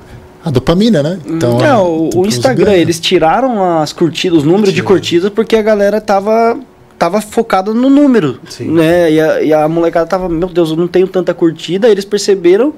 a 0.44 0.50
dopamina, 0.50 1.02
né? 1.02 1.18
Então, 1.26 1.60
É, 1.64 1.74
o, 1.76 2.10
o 2.14 2.26
Instagram, 2.26 2.66
ganha. 2.72 2.78
eles 2.78 3.00
tiraram 3.00 3.78
as 3.80 3.92
curtidas, 3.92 4.38
os 4.38 4.44
números 4.44 4.72
de 4.74 4.82
curtidas, 4.82 5.30
porque 5.30 5.56
a 5.56 5.62
galera 5.62 6.00
tava, 6.00 6.58
tava 6.98 7.20
focada 7.20 7.72
no 7.72 7.88
número. 7.88 8.40
Sim. 8.48 8.72
Né? 8.72 9.12
E, 9.12 9.20
a, 9.20 9.42
e 9.42 9.52
a 9.52 9.68
molecada 9.68 10.06
tava, 10.06 10.28
meu 10.28 10.48
Deus, 10.48 10.70
eu 10.70 10.76
não 10.76 10.88
tenho 10.88 11.06
tanta 11.06 11.32
curtida. 11.32 11.88
Eles 11.88 12.04
perceberam 12.04 12.74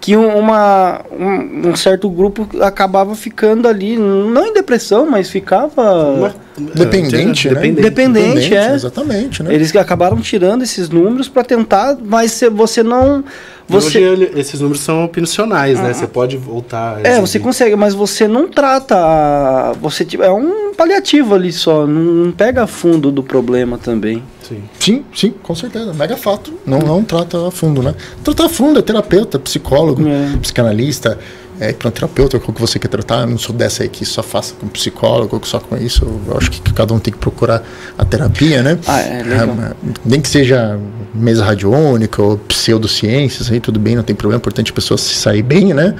que 0.00 0.16
um- 0.16 0.38
uma, 0.38 1.00
um, 1.10 1.70
um 1.70 1.76
certo 1.76 2.08
grupo 2.10 2.46
acabava 2.60 3.14
ficando 3.14 3.66
ali, 3.66 3.96
não 3.96 4.46
em 4.46 4.52
depressão, 4.52 5.06
mas 5.10 5.30
ficava. 5.30 6.34
Dependente, 6.74 7.48
né? 7.48 7.54
Dependente. 7.54 7.82
Dependente, 7.82 8.54
é. 8.54 8.74
Exatamente, 8.74 9.42
né? 9.42 9.54
Eles 9.54 9.74
acabaram 9.74 10.18
tirando 10.20 10.62
esses 10.62 10.88
números 10.88 11.28
para 11.28 11.42
tentar, 11.42 11.96
mas 12.02 12.32
se 12.32 12.48
você 12.50 12.82
não. 12.82 13.24
Hoje 13.70 13.90
Você, 13.90 13.98
ele- 13.98 14.32
esses 14.38 14.60
números 14.60 14.82
são 14.82 15.04
opcionais, 15.04 15.80
né? 15.80 15.92
Você 15.94 16.06
pode 16.06 16.36
voltar. 16.36 16.98
É, 16.98 17.12
exibir. 17.12 17.20
você 17.26 17.38
consegue, 17.40 17.74
mas 17.76 17.94
você 17.94 18.28
não 18.28 18.46
trata. 18.48 19.72
Você 19.80 20.04
tipo, 20.04 20.22
é 20.22 20.30
um 20.30 20.74
paliativo 20.74 21.34
ali 21.34 21.50
só, 21.52 21.86
não, 21.86 22.02
não 22.02 22.32
pega 22.32 22.64
a 22.64 22.66
fundo 22.66 23.10
do 23.10 23.22
problema 23.22 23.78
também. 23.78 24.22
Sim. 24.46 24.62
Sim, 24.78 25.04
sim, 25.14 25.34
com 25.42 25.54
certeza. 25.54 25.94
Mega 25.94 26.16
fato. 26.16 26.52
Não, 26.66 26.78
não 26.78 27.02
trata 27.02 27.48
a 27.48 27.50
fundo, 27.50 27.82
né? 27.82 27.94
Trata 28.22 28.44
a 28.46 28.48
fundo 28.48 28.78
é 28.78 28.82
terapeuta, 28.82 29.38
psicólogo, 29.38 30.06
É. 30.06 30.36
psicanalista, 30.42 31.18
é 31.60 31.70
hipnoterapeuta, 31.70 32.38
qual 32.40 32.52
que 32.54 32.60
você 32.60 32.78
quer 32.78 32.88
tratar. 32.88 33.20
Eu 33.20 33.26
não 33.28 33.38
sou 33.38 33.54
dessa 33.54 33.82
aí 33.84 33.88
que 33.88 34.04
só 34.04 34.22
faça 34.22 34.54
com 34.60 34.66
psicólogo, 34.68 35.40
só 35.44 35.60
com 35.60 35.76
isso. 35.76 36.04
Eu 36.26 36.36
acho 36.36 36.50
que 36.50 36.60
cada 36.72 36.92
um 36.92 36.98
tem 36.98 37.12
que 37.12 37.18
procurar 37.18 37.62
a 37.96 38.04
terapia, 38.04 38.62
né? 38.62 38.78
Ah, 38.86 39.00
é, 39.00 39.22
legal. 39.22 39.54
mas 39.56 39.72
nem 40.04 40.20
que 40.20 40.28
seja 40.28 40.78
mesa 41.14 41.44
radiônica 41.44 42.20
ou 42.20 42.36
pseudociências, 42.38 43.50
aí 43.52 43.60
tudo 43.60 43.78
bem, 43.78 43.94
não 43.96 44.02
tem 44.02 44.16
problema. 44.16 44.38
É 44.38 44.40
importante 44.40 44.72
a 44.72 44.74
pessoa 44.74 44.98
se 44.98 45.14
sair 45.14 45.42
bem, 45.42 45.72
né? 45.72 45.94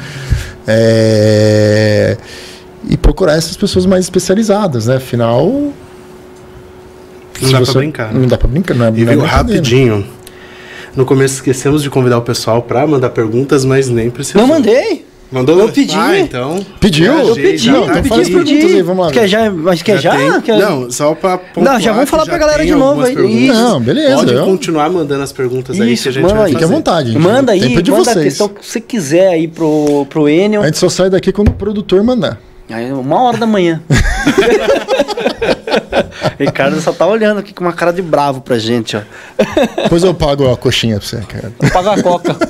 É, 0.67 2.17
E 2.87 2.97
procurar 2.99 3.35
essas 3.37 3.57
pessoas 3.57 3.87
mais 3.87 4.05
especializadas, 4.05 4.87
né? 4.87 4.97
Afinal. 4.97 5.47
Não 7.41 7.51
dá 7.51 7.57
pra 7.57 7.61
você- 7.61 7.79
brincar. 7.79 8.13
né? 8.13 8.21
Não 8.21 8.29
dá 8.29 8.37
pra 8.37 8.49
brincar, 8.49 8.75
não 8.75 8.87
é, 8.87 8.89
E 8.91 9.05
viu, 9.05 9.21
rapidinho. 9.21 10.07
No 10.95 11.05
começo 11.07 11.35
esquecemos 11.37 11.83
de 11.83 11.89
convidar 11.91 12.19
o 12.19 12.23
pessoal 12.23 12.61
pra 12.63 12.87
mandar 12.87 13.11
perguntas, 13.11 13.65
mas 13.65 13.89
nem 13.89 14.11
precisou. 14.11 14.41
Não 14.43 14.47
mandei. 14.49 15.05
Mandou? 15.35 15.59
Eu 15.59 15.69
pedi. 15.73 15.97
Ah, 15.99 16.17
então. 16.19 16.65
Pediu? 16.79 17.13
Já 17.13 17.23
Eu 17.25 17.35
pedi, 17.35 17.59
já 17.59 17.73
Não, 17.73 17.79
eu 17.81 17.85
então 17.91 18.05
faz 18.05 18.29
perguntas 18.29 18.71
aí, 18.73 18.83
vamos 18.83 19.07
lá. 19.07 19.11
Quer 19.13 19.27
já, 19.27 19.51
mas 19.51 19.83
quer 19.83 19.99
já? 20.01 20.15
tem? 20.17 20.41
Quer- 20.43 20.59
Não, 20.61 20.89
só 20.93 21.13
pra 21.15 21.41
Não, 21.57 21.81
já 21.81 21.93
vamos 21.93 22.05
pontuar 22.05 22.07
falar 22.07 22.23
que 22.23 22.29
pra 22.29 22.39
galera 22.39 22.65
de 22.65 22.73
novo 22.75 23.03
aí. 23.03 23.15
perguntas. 23.17 23.57
Não, 23.57 23.81
beleza. 23.81 24.17
Pode 24.17 24.33
eu- 24.33 24.45
continuar 24.45 24.89
mandando 24.91 25.25
as 25.25 25.33
perguntas 25.33 25.81
aí 25.81 25.93
Isso, 25.93 26.05
que 26.05 26.09
a 26.11 26.13
gente 26.13 26.23
manda 26.23 26.35
vai 26.37 26.45
aí. 26.47 26.53
Fique 26.53 26.63
à 26.63 26.67
vontade. 26.69 27.09
gente. 27.13 27.21
Manda 27.21 27.53
tempo 27.53 27.65
aí, 27.67 27.77
é 27.77 27.83
de 27.83 27.91
manda 27.91 28.03
a 28.11 28.15
vocês. 28.15 28.25
questão 28.27 28.49
que 28.49 28.65
você 28.65 28.81
quiser 28.81 29.27
aí 29.29 29.49
pro, 29.49 30.07
pro 30.09 30.29
Enio. 30.29 30.63
A 30.63 30.67
gente 30.67 30.79
só 30.79 30.89
sai 30.89 31.11
daqui 31.11 31.33
quando 31.33 31.49
o 31.49 31.55
produtor 31.55 32.01
mandar. 32.05 32.39
Aí, 32.71 32.93
uma 32.93 33.21
hora 33.23 33.37
da 33.37 33.47
manhã. 33.47 33.83
Ricardo 36.39 36.81
só 36.81 36.93
tá 36.93 37.07
olhando 37.07 37.39
aqui 37.41 37.53
com 37.53 37.65
uma 37.65 37.73
cara 37.73 37.93
de 37.93 38.01
bravo 38.03 38.41
pra 38.41 38.57
gente, 38.59 38.97
ó. 38.97 39.01
Depois 39.83 40.03
eu 40.05 40.15
pago 40.15 40.51
a 40.51 40.57
coxinha 40.57 40.99
pra 40.99 41.07
você, 41.07 41.19
cara. 41.29 41.53
Paga 41.73 41.93
a 41.93 42.03
coca. 42.03 42.37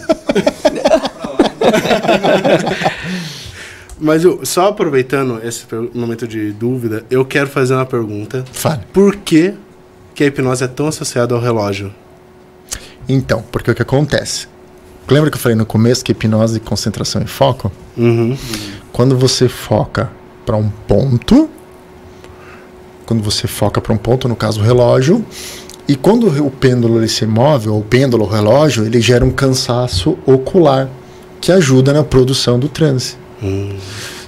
Mas 4.05 4.23
eu, 4.23 4.45
só 4.45 4.69
aproveitando 4.69 5.41
esse 5.43 5.65
momento 5.95 6.29
de 6.29 6.53
dúvida, 6.53 7.07
eu 7.11 7.25
quero 7.25 7.49
fazer 7.49 7.73
uma 7.73 7.87
pergunta. 7.87 8.45
Fale. 8.53 8.83
Por 8.93 9.17
que, 9.17 9.55
que 10.15 10.23
a 10.23 10.27
hipnose 10.27 10.63
é 10.63 10.69
tão 10.69 10.89
associada 10.89 11.35
ao 11.35 11.41
relógio? 11.41 11.91
Então, 13.09 13.43
porque 13.51 13.71
o 13.71 13.75
que 13.75 13.81
acontece? 13.81 14.47
Lembra 15.09 15.31
que 15.31 15.39
eu 15.39 15.41
falei 15.41 15.57
no 15.57 15.65
começo 15.65 16.05
que 16.05 16.13
hipnose, 16.13 16.61
concentração 16.61 17.23
e 17.23 17.27
foco? 17.27 17.73
Uhum. 17.97 18.37
Quando 18.93 19.17
você 19.17 19.49
foca 19.49 20.11
para 20.45 20.59
um 20.59 20.69
ponto, 20.69 21.49
quando 23.07 23.23
você 23.23 23.49
foca 23.49 23.81
para 23.81 23.95
um 23.95 23.97
ponto, 23.97 24.29
no 24.29 24.37
caso 24.37 24.61
o 24.61 24.63
relógio, 24.63 25.25
e 25.89 25.97
quando 25.97 26.27
o 26.45 26.51
pêndulo 26.51 26.99
ele 26.99 27.09
se 27.09 27.25
move, 27.25 27.71
ou 27.71 27.81
o 27.81 27.83
pêndulo, 27.83 28.27
o 28.27 28.29
relógio, 28.29 28.85
ele 28.85 29.01
gera 29.01 29.25
um 29.25 29.31
cansaço 29.31 30.19
ocular 30.27 30.91
que 31.41 31.51
ajuda 31.51 31.91
na 31.95 32.05
produção 32.05 32.59
do 32.59 32.69
transe. 32.69 33.24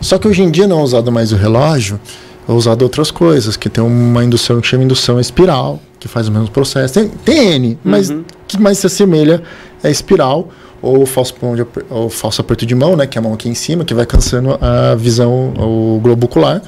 Só 0.00 0.18
que 0.18 0.28
hoje 0.28 0.42
em 0.42 0.50
dia 0.50 0.66
não 0.66 0.80
é 0.80 0.82
usado 0.82 1.10
mais 1.10 1.32
o 1.32 1.36
relógio, 1.36 2.00
é 2.48 2.52
usado 2.52 2.82
outras 2.82 3.10
coisas, 3.10 3.56
que 3.56 3.68
tem 3.68 3.82
uma 3.82 4.22
indução 4.24 4.60
que 4.60 4.66
chama 4.66 4.84
indução 4.84 5.18
espiral, 5.18 5.80
que 5.98 6.08
faz 6.08 6.28
o 6.28 6.32
mesmo 6.32 6.50
processo. 6.50 6.94
Tem, 6.94 7.08
tem 7.08 7.54
N, 7.54 7.78
mas 7.82 8.12
que 8.46 8.58
mais 8.60 8.78
se 8.78 8.86
assemelha 8.86 9.42
é 9.82 9.90
espiral 9.90 10.48
ou 10.82 11.04
falso, 11.06 11.34
de 11.54 11.66
ou 11.90 12.08
falso 12.08 12.40
aperto 12.40 12.64
de 12.64 12.74
mão, 12.74 12.96
né, 12.96 13.06
que 13.06 13.18
é 13.18 13.20
a 13.20 13.22
mão 13.22 13.34
aqui 13.34 13.48
em 13.48 13.54
cima, 13.54 13.84
que 13.84 13.94
vai 13.94 14.06
cansando 14.06 14.58
a 14.60 14.94
visão, 14.94 15.52
o 15.58 15.98
globo 16.00 16.26
ocular, 16.26 16.62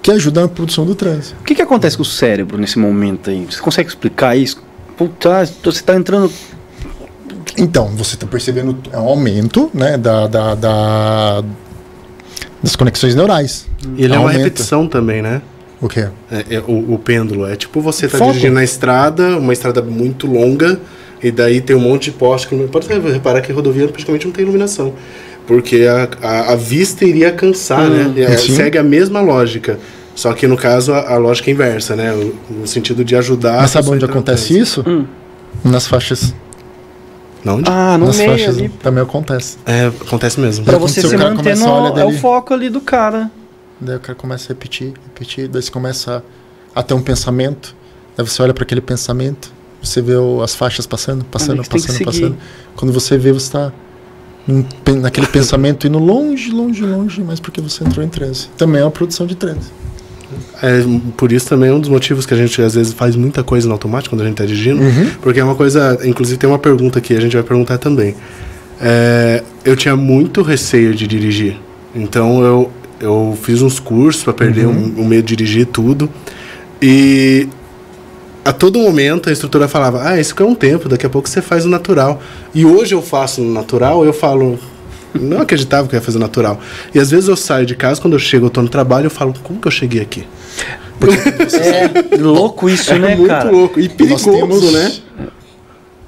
que 0.00 0.10
ajuda 0.10 0.42
na 0.42 0.48
produção 0.48 0.84
do 0.84 0.94
transe. 0.94 1.34
O 1.40 1.44
que, 1.44 1.54
que 1.54 1.62
acontece 1.62 1.96
com 1.96 2.02
o 2.02 2.06
cérebro 2.06 2.58
nesse 2.58 2.78
momento 2.78 3.30
aí? 3.30 3.46
Você 3.50 3.60
consegue 3.60 3.88
explicar 3.88 4.36
isso? 4.36 4.62
Puta, 4.96 5.44
você 5.62 5.82
tá 5.82 5.96
entrando. 5.96 6.30
Então, 7.56 7.86
você 7.88 8.14
está 8.16 8.26
percebendo 8.26 8.76
é 8.92 8.98
um 8.98 9.08
aumento 9.08 9.70
né, 9.72 9.96
da, 9.96 10.26
da- 10.26 10.54
da- 10.54 11.44
das 12.62 12.74
conexões 12.76 13.14
neurais. 13.14 13.66
E 13.96 14.04
ele 14.04 14.14
é 14.14 14.18
uma 14.18 14.28
Aumenta. 14.28 14.44
repetição 14.44 14.86
também, 14.88 15.22
né? 15.22 15.40
O 15.80 15.88
quê? 15.88 16.08
É, 16.32 16.56
é, 16.56 16.58
o, 16.66 16.94
o 16.94 16.98
pêndulo. 16.98 17.46
É 17.46 17.54
tipo 17.56 17.80
você 17.80 18.08
tá 18.08 18.16
Foco. 18.18 18.30
dirigindo 18.32 18.54
na 18.54 18.64
estrada, 18.64 19.36
uma 19.38 19.52
estrada 19.52 19.82
muito 19.82 20.26
longa, 20.26 20.80
e 21.22 21.30
daí 21.30 21.60
tem 21.60 21.76
um 21.76 21.80
monte 21.80 22.04
de 22.06 22.12
poste. 22.12 22.48
que- 22.48 22.56
Pode 22.68 22.88
reparar 22.88 23.40
que 23.42 23.52
a 23.52 23.54
rodovia 23.54 23.86
praticamente 23.88 24.26
não 24.26 24.32
tem 24.32 24.42
iluminação. 24.42 24.94
Porque 25.46 25.84
a, 25.86 26.08
a, 26.26 26.52
a 26.52 26.56
vista 26.56 27.04
iria 27.04 27.30
cansar, 27.30 27.88
né? 27.90 28.12
E, 28.16 28.22
é, 28.22 28.36
Sim. 28.38 28.56
segue 28.56 28.78
a 28.78 28.82
mesma 28.82 29.20
lógica. 29.20 29.78
Só 30.14 30.32
que 30.32 30.46
no 30.46 30.56
caso 30.56 30.92
a, 30.94 31.12
a 31.12 31.16
lógica 31.18 31.50
é 31.50 31.52
inversa, 31.52 31.94
né? 31.94 32.12
O- 32.14 32.34
No 32.60 32.66
sentido 32.66 33.04
de 33.04 33.14
ajudar. 33.14 33.60
Mas 33.60 33.70
sabe 33.70 33.90
onde 33.90 34.04
acontece 34.06 34.58
isso? 34.58 34.82
Hum. 34.86 35.04
Nas 35.62 35.86
faixas. 35.86 36.34
Onde? 37.46 37.70
Ah, 37.70 37.98
no 37.98 38.06
nas 38.06 38.16
meio 38.16 38.30
faixas 38.30 38.56
ali. 38.58 38.68
também 38.68 39.02
acontece. 39.02 39.58
É, 39.66 39.86
acontece 39.86 40.40
mesmo. 40.40 40.64
Pra 40.64 40.78
você 40.78 41.02
se 41.02 41.16
manter 41.16 41.56
no. 41.56 41.66
É 41.98 42.04
o 42.04 42.08
dele- 42.08 42.18
foco 42.18 42.54
ali 42.54 42.68
do 42.70 42.80
cara. 42.80 43.30
Daí 43.80 43.96
o 43.96 44.00
cara 44.00 44.14
começa 44.14 44.46
a 44.46 44.48
repetir, 44.48 44.94
repetir, 45.04 45.48
daí 45.48 45.60
você 45.62 45.70
começa 45.70 46.24
a 46.74 46.82
ter 46.82 46.94
um 46.94 47.02
pensamento, 47.02 47.74
daí 48.16 48.26
você 48.26 48.40
olha 48.42 48.54
para 48.54 48.62
aquele 48.64 48.80
pensamento, 48.80 49.52
você 49.82 50.00
vê 50.00 50.14
o- 50.16 50.42
as 50.42 50.54
faixas 50.54 50.86
passando, 50.86 51.24
passando, 51.24 51.62
que 51.62 51.68
passando, 51.68 52.04
passando. 52.04 52.36
Quando 52.76 52.92
você 52.92 53.18
vê, 53.18 53.30
você 53.32 53.46
está 53.46 53.72
naquele 55.00 55.26
pensamento 55.26 55.86
indo 55.86 55.98
longe, 55.98 56.50
longe, 56.50 56.82
longe, 56.84 57.22
mas 57.22 57.40
porque 57.40 57.60
você 57.60 57.84
entrou 57.84 58.04
em 58.04 58.08
transe. 58.08 58.48
Também 58.56 58.80
é 58.80 58.84
uma 58.84 58.90
produção 58.90 59.26
de 59.26 59.34
transe. 59.34 59.70
É, 60.62 60.82
por 61.16 61.32
isso 61.32 61.46
também 61.48 61.70
é 61.70 61.72
um 61.72 61.80
dos 61.80 61.88
motivos 61.88 62.26
que 62.26 62.34
a 62.34 62.36
gente 62.36 62.60
às 62.62 62.74
vezes 62.74 62.92
faz 62.92 63.16
muita 63.16 63.42
coisa 63.42 63.66
no 63.66 63.74
automático 63.74 64.14
quando 64.14 64.22
a 64.22 64.26
gente 64.26 64.36
tá 64.36 64.44
dirigindo. 64.44 64.82
Porque 65.20 65.40
é 65.40 65.44
uma 65.44 65.54
coisa. 65.54 65.98
Inclusive 66.04 66.38
tem 66.38 66.48
uma 66.48 66.58
pergunta 66.58 67.00
que 67.00 67.14
a 67.14 67.20
gente 67.20 67.34
vai 67.34 67.42
perguntar 67.42 67.78
também. 67.78 68.14
É, 68.80 69.42
eu 69.64 69.76
tinha 69.76 69.96
muito 69.96 70.42
receio 70.42 70.94
de 70.94 71.06
dirigir. 71.06 71.56
Então 71.94 72.42
eu, 72.42 72.70
eu 73.00 73.38
fiz 73.42 73.62
uns 73.62 73.78
cursos 73.78 74.24
para 74.24 74.32
perder 74.32 74.66
o 74.66 74.70
o 74.70 75.04
medo 75.04 75.24
de 75.24 75.36
dirigir 75.36 75.66
tudo. 75.66 76.08
E 76.82 77.48
a 78.44 78.52
todo 78.52 78.78
momento 78.78 79.28
a 79.28 79.32
instrutora 79.32 79.66
falava: 79.66 80.02
Ah, 80.06 80.20
isso 80.20 80.34
é 80.38 80.44
um 80.44 80.54
tempo, 80.54 80.88
daqui 80.88 81.06
a 81.06 81.10
pouco 81.10 81.28
você 81.28 81.40
faz 81.40 81.64
o 81.64 81.68
natural. 81.68 82.20
E 82.54 82.64
hoje 82.64 82.94
eu 82.94 83.02
faço 83.02 83.40
no 83.40 83.52
natural, 83.52 84.04
eu 84.04 84.12
falo. 84.12 84.58
Não 85.18 85.40
acreditava 85.40 85.86
que 85.88 85.94
eu 85.94 85.98
ia 85.98 86.04
fazer 86.04 86.18
natural. 86.18 86.60
E 86.94 86.98
às 86.98 87.10
vezes 87.10 87.28
eu 87.28 87.36
saio 87.36 87.64
de 87.66 87.74
casa, 87.76 88.00
quando 88.00 88.14
eu 88.14 88.18
chego, 88.18 88.46
eu 88.46 88.50
tô 88.50 88.60
no 88.62 88.68
trabalho, 88.68 89.06
eu 89.06 89.10
falo, 89.10 89.34
como 89.42 89.60
que 89.60 89.68
eu 89.68 89.72
cheguei 89.72 90.00
aqui? 90.02 90.24
É 92.12 92.16
louco 92.16 92.68
isso, 92.68 92.92
é 92.92 92.98
né, 92.98 93.14
muito 93.16 93.28
cara? 93.28 93.50
louco. 93.50 93.78
E 93.80 93.88
perigoso, 93.88 94.30
temos- 94.32 94.72
né? 94.72 94.92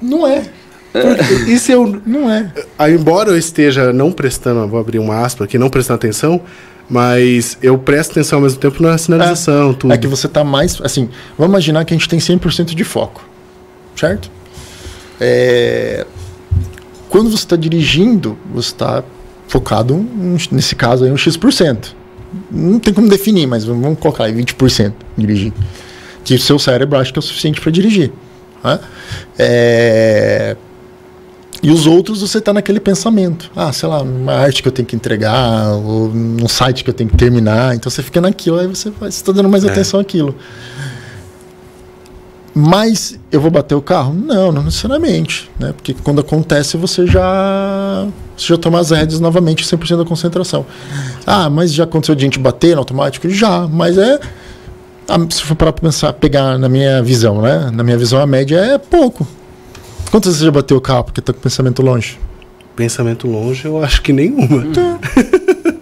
Não 0.01 0.27
é, 0.27 0.43
Porque, 0.91 1.51
e 1.51 1.59
se 1.59 1.71
eu. 1.71 2.01
não 2.05 2.31
é. 2.31 2.51
ah, 2.77 2.89
Embora 2.89 3.29
eu 3.29 3.37
esteja 3.37 3.91
não 3.93 4.11
prestando, 4.11 4.67
vou 4.67 4.79
abrir 4.79 4.99
uma 4.99 5.19
aspa 5.21 5.43
aqui, 5.43 5.57
não 5.57 5.69
prestando 5.69 5.95
atenção, 5.97 6.41
mas 6.89 7.57
eu 7.61 7.77
presto 7.77 8.11
atenção 8.11 8.37
ao 8.39 8.43
mesmo 8.43 8.59
tempo 8.59 8.81
na 8.81 8.97
sinalização, 8.97 9.73
tudo. 9.73 9.93
É 9.93 9.97
que 9.97 10.07
você 10.07 10.27
tá 10.27 10.43
mais. 10.43 10.79
Assim, 10.81 11.09
vamos 11.37 11.51
imaginar 11.51 11.83
que 11.85 11.93
a 11.93 11.97
gente 11.97 12.07
tem 12.09 12.19
100% 12.19 12.73
de 12.75 12.83
foco. 12.83 13.23
Certo? 13.95 14.29
É, 15.19 16.05
quando 17.09 17.29
você 17.29 17.37
está 17.43 17.55
dirigindo, 17.55 18.37
você 18.53 18.69
está 18.69 19.03
focado, 19.47 19.93
um- 19.95 20.37
nesse 20.51 20.75
caso 20.75 21.03
aí, 21.05 21.11
um 21.11 21.17
X%. 21.17 21.95
Não 22.51 22.79
tem 22.79 22.93
como 22.93 23.07
definir, 23.07 23.47
mas 23.47 23.63
vamos 23.63 23.97
colocar 23.99 24.25
aí 24.25 24.33
20% 24.33 24.93
dirigir. 25.17 25.53
Que 26.23 26.35
o 26.35 26.39
seu 26.39 26.59
cérebro 26.59 26.97
acha 26.97 27.11
que 27.11 27.17
é 27.17 27.21
o 27.21 27.23
suficiente 27.23 27.61
para 27.61 27.71
dirigir. 27.71 28.11
né? 28.63 28.79
É, 29.37 30.55
E 31.63 31.71
os 31.71 31.87
outros 31.87 32.21
você 32.21 32.37
está 32.37 32.53
naquele 32.53 32.79
pensamento. 32.79 33.49
Ah, 33.55 33.71
sei 33.73 33.89
lá, 33.89 34.01
uma 34.03 34.33
arte 34.33 34.61
que 34.61 34.67
eu 34.67 34.71
tenho 34.71 34.85
que 34.87 34.95
entregar, 34.95 35.71
ou 35.71 36.07
num 36.09 36.47
site 36.47 36.83
que 36.83 36.89
eu 36.89 36.93
tenho 36.93 37.09
que 37.09 37.17
terminar. 37.17 37.75
Então 37.75 37.89
você 37.89 38.03
fica 38.03 38.21
naquilo, 38.21 38.59
aí 38.59 38.67
você 38.67 38.91
está 39.07 39.31
dando 39.31 39.49
mais 39.49 39.63
É. 39.63 39.69
atenção 39.71 39.99
àquilo. 39.99 40.35
Mas 42.59 43.19
eu 43.31 43.39
vou 43.39 43.51
bater 43.51 43.75
o 43.75 43.81
carro? 43.83 44.13
Não, 44.15 44.51
não 44.51 44.63
necessariamente. 44.63 45.47
Né? 45.59 45.73
Porque 45.73 45.93
quando 46.03 46.21
acontece, 46.21 46.75
você 46.75 47.05
já, 47.05 48.07
você 48.35 48.47
já 48.47 48.57
toma 48.57 48.79
as 48.79 48.89
rédeas 48.89 49.19
novamente, 49.19 49.63
100% 49.63 49.97
da 49.97 50.05
concentração. 50.05 50.65
Ah, 51.25 51.51
mas 51.51 51.71
já 51.71 51.83
aconteceu 51.83 52.15
de 52.15 52.23
gente 52.23 52.39
bater 52.39 52.73
no 52.73 52.79
automático? 52.79 53.29
Já, 53.29 53.67
mas 53.67 53.95
é. 53.97 54.19
Se 55.29 55.43
for 55.43 55.55
para 55.55 55.71
pensar, 55.71 56.13
pegar 56.13 56.57
na 56.57 56.67
minha 56.67 57.01
visão, 57.03 57.41
né? 57.43 57.69
Na 57.71 57.83
minha 57.83 57.97
visão, 57.97 58.19
a 58.19 58.25
média 58.25 58.57
é 58.57 58.77
pouco. 58.79 59.27
Quantas 60.09 60.29
vezes 60.33 60.39
você 60.39 60.45
já 60.45 60.51
bateu 60.51 60.77
o 60.77 60.81
carro 60.81 61.03
porque 61.03 61.21
tá 61.21 61.31
com 61.33 61.39
pensamento 61.39 61.83
longe? 61.83 62.17
Pensamento 62.75 63.27
longe, 63.27 63.65
eu 63.65 63.83
acho 63.83 64.01
que 64.01 64.11
nenhuma. 64.11 64.63
Ah. 64.77 64.97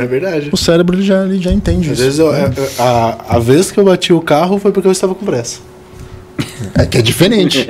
É 0.00 0.06
verdade. 0.06 0.48
O 0.52 0.56
cérebro 0.56 0.94
ele 0.96 1.02
já, 1.04 1.24
ele 1.24 1.40
já 1.42 1.50
entende 1.52 1.90
Às 1.90 1.94
isso. 1.98 2.02
vezes 2.04 2.18
eu- 2.20 2.32
é, 2.32 2.50
a, 2.78 3.36
a 3.36 3.38
vez 3.40 3.70
que 3.72 3.78
eu 3.80 3.84
bati 3.84 4.12
o 4.12 4.20
carro 4.20 4.56
foi 4.58 4.70
porque 4.70 4.86
eu 4.86 4.92
estava 4.92 5.12
com 5.14 5.26
pressa. 5.26 5.58
É 6.74 6.84
que 6.86 6.98
é 6.98 7.02
diferente. 7.02 7.66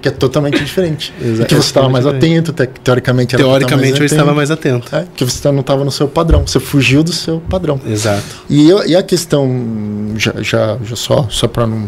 que 0.00 0.08
é 0.08 0.10
totalmente 0.10 0.62
diferente. 0.62 1.12
Exa- 1.22 1.42
E 1.42 1.46
que 1.46 1.54
você 1.54 1.60
estava 1.66 1.88
mais 1.88 2.04
exatamente 2.04 2.48
atento, 2.48 2.52
te- 2.52 2.80
teoricamente 2.82 3.36
Teoricamente 3.36 3.92
eu 3.94 3.98
mais 3.98 4.12
estava 4.12 4.22
atento. 4.30 4.36
mais 4.36 4.50
atento. 4.50 4.96
É, 4.96 5.04
que 5.14 5.24
você 5.24 5.50
não 5.52 5.60
estava 5.60 5.84
no 5.84 5.90
seu 5.90 6.08
padrão, 6.08 6.46
você 6.46 6.60
fugiu 6.60 7.02
do 7.02 7.12
seu 7.12 7.40
padrão. 7.40 7.80
Exato. 7.86 8.22
E, 8.48 8.68
eu- 8.68 8.86
e 8.86 8.96
a 8.96 9.02
questão, 9.02 9.48
já, 10.16 10.34
já, 10.40 10.78
já 10.84 10.96
só, 10.96 11.26
só 11.30 11.46
para 11.48 11.66
não, 11.66 11.78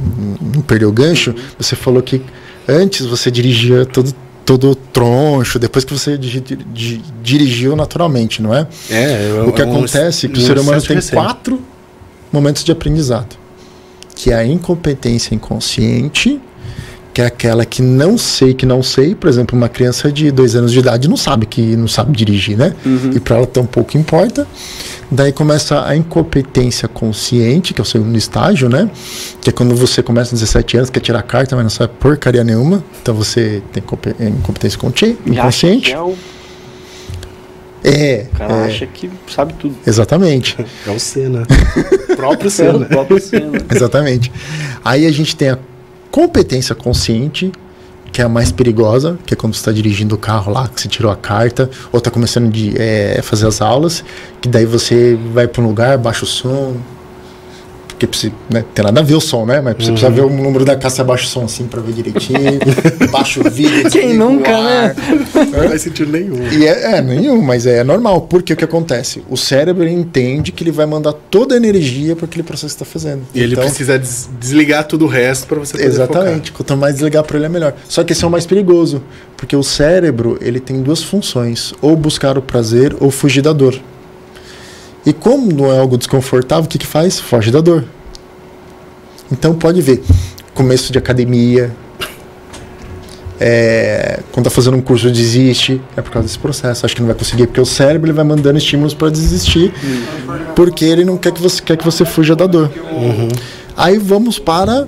não 0.55 0.63
perder 0.63 0.87
o 0.87 0.93
gancho, 0.93 1.35
você 1.59 1.75
falou 1.77 2.03
que 2.03 2.23
antes 2.69 3.07
você 3.07 3.31
dirigia 3.31 3.85
todo, 3.87 4.15
todo 4.45 4.75
troncho, 4.75 5.59
depois 5.59 5.85
que 5.85 5.93
você 5.93 6.17
di- 6.19 6.41
di- 6.41 7.03
dirigiu 7.23 7.75
naturalmente, 7.77 8.43
não 8.43 8.55
é? 8.55 8.67
É, 8.91 9.29
eu- 9.31 9.49
o 9.49 9.53
que 9.53 9.63
é 9.63 9.67
um- 9.67 9.71
acontece 9.73 10.27
é 10.27 10.29
que 10.29 10.39
o 10.39 10.43
um 10.43 10.47
ser 10.47 10.59
humano 10.59 10.81
tem 10.83 11.01
quatro 11.01 11.61
momentos 12.33 12.65
de 12.65 12.73
aprendizado. 12.73 13.37
Que 14.23 14.31
é 14.31 14.35
a 14.37 14.47
incompetência 14.47 15.35
inconsciente, 15.35 16.41
que 17.13 17.21
é 17.21 17.27
aquela 17.27 17.65
que 17.65 17.83
não 17.83 18.17
sei 18.17 18.55
que 18.55 18.65
não 18.65 18.83
sei. 18.83 19.15
Por 19.15 19.29
exemplo, 19.29 19.57
uma 19.59 19.69
criança 19.69 20.13
de 20.13 20.31
dois 20.31 20.55
anos 20.55 20.71
de 20.73 20.79
idade 20.79 21.09
não 21.09 21.17
sabe 21.17 21.45
que 21.47 21.75
não 21.77 21.89
sabe 21.89 22.17
dirigir, 22.17 22.57
né? 22.57 22.73
E 23.17 23.21
para 23.21 23.37
ela 23.37 23.47
tão 23.47 23.67
pouco 23.67 23.99
importa. 23.99 24.47
Daí 25.11 25.33
começa 25.33 25.85
a 25.87 25.95
incompetência 25.97 26.89
consciente, 26.89 27.75
que 27.75 27.81
é 27.81 27.83
o 27.83 27.85
segundo 27.85 28.17
estágio, 28.17 28.69
né? 28.69 28.89
Que 29.41 29.51
é 29.51 29.53
quando 29.53 29.75
você 29.75 30.03
começa 30.03 30.31
com 30.31 30.37
17 30.37 30.77
anos, 30.79 30.91
quer 30.91 31.01
tirar 31.01 31.23
carta, 31.23 31.55
mas 31.57 31.65
não 31.65 31.71
sabe 31.71 31.93
porcaria 31.99 32.45
nenhuma. 32.45 32.83
Então 33.03 33.15
você 33.15 33.61
tem 33.73 33.83
compe- 33.83 34.15
incompetência 34.21 34.77
inconsciente. 34.77 35.19
é 35.93 36.01
o 36.01 36.17
É, 37.85 38.27
o 38.33 38.37
cara 38.37 38.55
é, 38.55 38.65
acha 38.67 38.87
que 38.87 39.11
sabe 39.29 39.55
tudo. 39.55 39.75
exatamente. 39.87 40.57
É 40.87 40.91
o 40.91 40.99
Senna. 41.01 41.43
o 41.43 42.15
próprio 42.17 42.45
É 42.45 42.49
o 42.49 42.51
Senna. 42.51 42.85
próprio 42.87 43.21
Senna. 43.21 43.59
Exatamente. 43.75 44.31
Aí 44.85 45.07
a 45.07 45.11
gente 45.13 45.35
tem 45.35 45.51
a 45.51 45.59
competência 46.11 46.75
consciente, 46.75 47.51
que 48.13 48.21
é 48.21 48.25
a 48.25 48.29
mais 48.29 48.53
perigosa, 48.53 49.19
que 49.27 49.35
é 49.35 49.37
quando 49.37 49.55
você 49.55 49.61
está 49.61 49.73
dirigindo 49.73 50.15
o 50.15 50.19
carro 50.19 50.53
lá, 50.53 50.69
que 50.69 50.81
você 50.81 50.87
tirou 50.87 51.11
a 51.11 51.17
carta, 51.17 51.69
ou 51.91 51.99
está 51.99 52.11
começando 52.11 52.51
de 52.53 52.75
é, 52.77 53.21
fazer 53.23 53.47
as 53.47 53.61
aulas, 53.63 54.05
que 54.41 54.49
daí 54.49 54.67
você 54.67 55.19
vai 55.33 55.49
para 55.49 55.63
um 55.63 55.67
lugar, 55.67 55.97
baixa 55.99 56.25
o 56.25 56.27
som. 56.29 56.77
Porque 58.03 58.07
precisa, 58.09 58.33
né, 58.51 58.65
tem 58.75 58.85
nada 58.85 58.99
a 59.01 59.03
ver 59.05 59.15
o 59.15 59.21
som, 59.21 59.47
né? 59.47 59.61
Mas 59.61 59.77
você 59.77 59.93
precisa 59.93 60.11
ver 60.11 60.23
o 60.23 60.29
número 60.31 60.65
da 60.65 60.75
caixa, 60.75 61.03
abaixa 61.03 61.25
o 61.25 61.29
som 61.29 61.45
assim 61.45 61.67
para 61.67 61.81
ver 61.81 61.93
direitinho, 61.93 62.59
baixa 63.13 63.41
o 63.41 63.49
vídeo. 63.49 63.89
Quem 63.93 64.15
nunca, 64.15 64.51
né? 64.61 64.97
Não 65.35 65.69
faz 65.69 65.83
sentido 65.83 66.11
nenhum. 66.11 66.49
E 66.53 66.67
é, 66.67 66.97
é, 66.97 67.03
nenhum, 67.03 67.41
mas 67.41 67.65
é 67.65 67.85
normal. 67.85 68.23
Porque 68.23 68.55
o 68.55 68.57
que 68.57 68.65
acontece? 68.65 69.23
O 69.31 69.37
cérebro 69.37 69.85
ele 69.85 69.93
entende 69.93 70.51
que 70.51 70.65
ele 70.65 70.73
vai 70.73 70.85
mandar 70.85 71.13
toda 71.13 71.55
a 71.55 71.57
energia 71.57 72.17
para 72.17 72.25
aquele 72.27 72.43
processo 72.43 72.77
que 72.77 72.83
está 72.83 72.85
fazendo. 72.85 73.23
E 73.33 73.41
ele 73.41 73.53
Então- 73.53 73.65
precisa 73.65 73.97
des- 73.99 74.29
desligar 74.41 74.85
tudo 74.89 75.05
o 75.05 75.09
resto 75.09 75.47
para 75.47 75.61
você 75.61 75.73
poder 75.73 75.87
Exatamente. 75.87 76.51
Quanto 76.51 76.77
mais 76.77 76.95
desligar 76.95 77.23
para 77.23 77.37
ele 77.37 77.47
é 77.47 77.49
melhor. 77.49 77.73
Só 77.89 78.03
que 78.03 78.13
esse 78.15 78.25
é 78.25 78.27
o 78.27 78.31
mais 78.31 78.47
perigoso, 78.47 79.01
porque 79.37 79.55
o 79.55 79.63
cérebro 79.63 80.39
ele 80.41 80.59
tem 80.59 80.83
duas 80.83 81.03
funções: 81.05 81.73
ou 81.81 81.95
buscar 81.97 82.37
o 82.37 82.43
prazer 82.43 82.97
ou 82.99 83.13
fugir 83.13 83.43
da 83.43 83.53
dor. 83.53 83.79
E 85.05 85.13
como 85.13 85.53
não 85.53 85.73
é 85.73 85.79
algo 85.79 85.99
desconfortável, 85.99 86.65
o 86.65 86.69
que 86.69 86.79
que 86.79 86.87
faz? 86.87 87.19
Foge 87.19 87.51
da 87.51 87.61
dor. 87.61 87.85
Então 89.31 89.55
pode 89.55 89.81
ver, 89.81 90.03
começo 90.55 90.93
de 90.93 90.99
academia, 90.99 91.75
é, 93.41 94.21
quando 94.31 94.45
tá 94.45 94.51
fazendo 94.51 94.77
um 94.77 94.81
curso 94.81 95.11
desiste, 95.11 95.81
é 95.97 96.01
por 96.01 96.13
causa 96.13 96.29
desse 96.29 96.39
processo. 96.39 96.87
Acho 96.87 96.95
que 96.95 97.01
não 97.01 97.09
vai 97.09 97.17
conseguir 97.17 97.49
porque 97.49 97.61
o 97.61 97.67
cérebro 97.67 98.09
ele 98.09 98.15
vai 98.15 98.25
mandando 98.25 98.57
estímulos 98.57 98.95
para 98.95 99.11
desistir, 99.11 99.75
porque 100.55 100.85
ele 100.85 101.05
não 101.05 101.17
quer 101.17 101.33
que 101.33 101.43
você 101.43 101.61
quer 101.61 101.77
que 101.77 101.85
você 101.85 102.05
fuja 102.05 102.37
da 102.37 102.47
dor. 102.47 102.71
Aí 103.77 103.99
vamos 103.99 104.39
para 104.39 104.87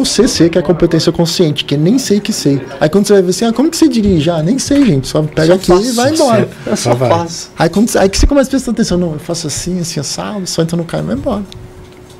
o 0.00 0.04
CC, 0.04 0.48
que 0.48 0.58
é 0.58 0.60
a 0.60 0.64
competência 0.64 1.10
consciente, 1.12 1.64
que 1.64 1.76
nem 1.76 1.98
sei 1.98 2.20
que 2.20 2.32
sei. 2.32 2.60
Aí 2.80 2.88
quando 2.88 3.06
você 3.06 3.12
vai 3.14 3.22
ver 3.22 3.30
assim, 3.30 3.44
ah, 3.44 3.52
como 3.52 3.70
que 3.70 3.76
você 3.76 3.88
dirige? 3.88 4.30
Ah, 4.30 4.42
nem 4.42 4.58
sei, 4.58 4.84
gente. 4.84 5.08
Só 5.08 5.22
pega 5.22 5.54
aqui 5.54 5.72
e 5.72 5.92
vai 5.92 6.12
embora. 6.12 6.48
Eu 6.66 6.76
só 6.76 6.90
Só 6.90 6.94
vai. 6.96 7.08
faço. 7.10 7.50
Aí, 7.58 7.68
quando, 7.68 7.90
aí 7.98 8.08
que 8.08 8.18
você 8.18 8.26
começa 8.26 8.48
a 8.48 8.50
prestar 8.50 8.70
atenção, 8.72 8.98
não, 8.98 9.12
eu 9.14 9.18
faço 9.18 9.46
assim, 9.46 9.80
assim, 9.80 10.00
assado, 10.00 10.46
só 10.46 10.62
entra 10.62 10.76
no 10.76 10.84
carro 10.84 11.04
e 11.04 11.06
vai 11.06 11.16
embora. 11.16 11.42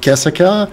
Que 0.00 0.10
essa 0.10 0.30
que 0.30 0.42
é 0.42 0.46
a. 0.46 0.68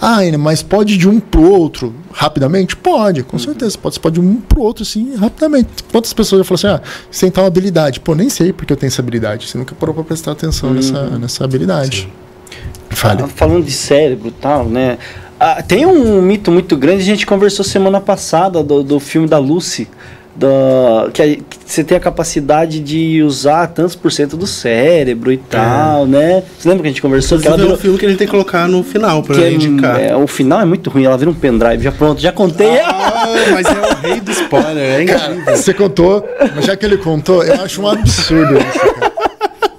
Ah, 0.00 0.22
Ine, 0.24 0.36
mas 0.36 0.62
pode 0.62 0.98
de 0.98 1.08
um 1.08 1.18
pro 1.18 1.42
outro 1.50 1.94
rapidamente? 2.12 2.76
Pode, 2.76 3.22
com 3.22 3.38
certeza. 3.38 3.78
Pode, 3.78 3.94
você 3.94 4.00
pode 4.00 4.14
de 4.14 4.20
um 4.20 4.34
pro 4.36 4.60
outro, 4.60 4.82
assim, 4.82 5.14
rapidamente. 5.16 5.68
Quantas 5.90 6.12
pessoas 6.12 6.40
já 6.40 6.44
falaram 6.44 6.82
assim, 6.82 6.86
ah, 6.86 7.18
tem 7.20 7.30
tal 7.30 7.46
habilidade? 7.46 8.00
Pô, 8.00 8.14
nem 8.14 8.28
sei 8.28 8.52
porque 8.52 8.72
eu 8.72 8.76
tenho 8.76 8.88
essa 8.88 9.00
habilidade. 9.00 9.48
Você 9.48 9.56
nunca 9.56 9.74
parou 9.74 9.94
pra 9.94 10.04
prestar 10.04 10.32
atenção 10.32 10.74
nessa, 10.74 11.18
nessa 11.18 11.44
habilidade. 11.44 12.12
Fale. 12.90 13.22
Ah, 13.22 13.28
Falando 13.28 13.64
de 13.64 13.72
cérebro 13.72 14.28
e 14.28 14.32
tal, 14.32 14.66
né? 14.66 14.98
Ah, 15.38 15.62
tem 15.62 15.84
um 15.84 16.22
mito 16.22 16.50
muito 16.50 16.76
grande, 16.76 17.02
a 17.02 17.04
gente 17.04 17.26
conversou 17.26 17.64
semana 17.64 18.00
passada 18.00 18.62
do, 18.62 18.82
do 18.82 18.98
filme 19.00 19.28
da 19.28 19.38
Lucy. 19.38 19.88
Da, 20.38 21.08
que, 21.14 21.22
a- 21.22 21.26
que 21.36 21.42
você 21.64 21.82
tem 21.82 21.96
a 21.96 22.00
capacidade 22.00 22.78
de 22.80 23.22
usar 23.22 23.68
tantos 23.68 23.94
por 23.96 24.12
cento 24.12 24.36
do 24.36 24.46
cérebro 24.46 25.32
e 25.32 25.38
tal, 25.38 26.04
né? 26.06 26.42
Você 26.58 26.68
lembra 26.68 26.82
que 26.82 26.88
a 26.88 26.90
gente 26.90 27.00
conversou? 27.00 27.38
Que 27.38 27.46
ela 27.48 27.56
é 27.56 27.60
um 27.60 27.62
virou, 27.62 27.78
filme 27.78 27.98
que 27.98 28.04
a 28.04 28.08
gente 28.10 28.18
tem 28.18 28.26
que 28.26 28.30
colocar 28.30 28.68
no 28.68 28.82
final 28.84 29.22
pra 29.22 29.34
que 29.34 29.42
é- 29.42 29.50
indicar. 29.52 29.98
é, 29.98 30.14
o 30.14 30.26
final 30.26 30.60
é 30.60 30.66
muito 30.66 30.90
ruim, 30.90 31.04
ela 31.06 31.16
vira 31.16 31.30
um 31.30 31.34
pendrive. 31.34 31.82
Já 31.82 31.90
pronto, 31.90 32.20
já 32.20 32.32
contei. 32.32 32.68
Ah, 32.80 33.28
mas 33.50 33.66
é 33.66 33.70
o 33.80 33.94
rei 34.10 34.20
do 34.20 34.30
spoiler, 34.30 34.76
é 34.98 35.02
incrível. 35.04 35.56
Você 35.56 35.72
contou, 35.72 36.28
mas 36.54 36.66
já 36.66 36.76
que 36.76 36.84
ele 36.84 36.98
contou, 36.98 37.42
eu 37.42 37.54
acho 37.62 37.80
um 37.80 37.88
absurdo 37.88 38.58
isso, 38.58 38.94
cara. 38.94 39.05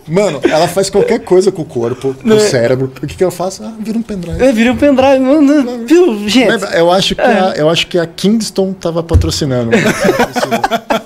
Mano, 0.08 0.39
ela 0.43 0.68
faz 0.68 0.89
qualquer 0.89 1.20
coisa 1.20 1.51
com 1.51 1.62
o 1.62 1.66
corpo, 1.66 2.14
com 2.14 2.30
o 2.30 2.39
cérebro. 2.39 2.91
O 3.01 3.08
que, 3.08 3.16
que 3.16 3.24
eu 3.24 3.32
faço? 3.32 3.64
Ah, 3.64 3.74
vira 3.80 3.97
um 3.97 4.01
pendrive. 4.01 4.41
É, 4.43 4.51
vira 4.51 4.72
um 4.72 4.76
pendrive, 4.78 5.20
mano, 5.20 5.86
viu, 5.86 6.28
gente? 6.30 6.49
Eu 6.76 6.91
acho, 6.91 7.14
que 7.16 7.22
a, 7.22 7.53
eu 7.58 7.70
acho 7.70 7.88
que 7.88 7.97
a 7.99 8.05
Kingston 8.05 8.74
tava 8.74 9.03
patrocinando. 9.03 9.72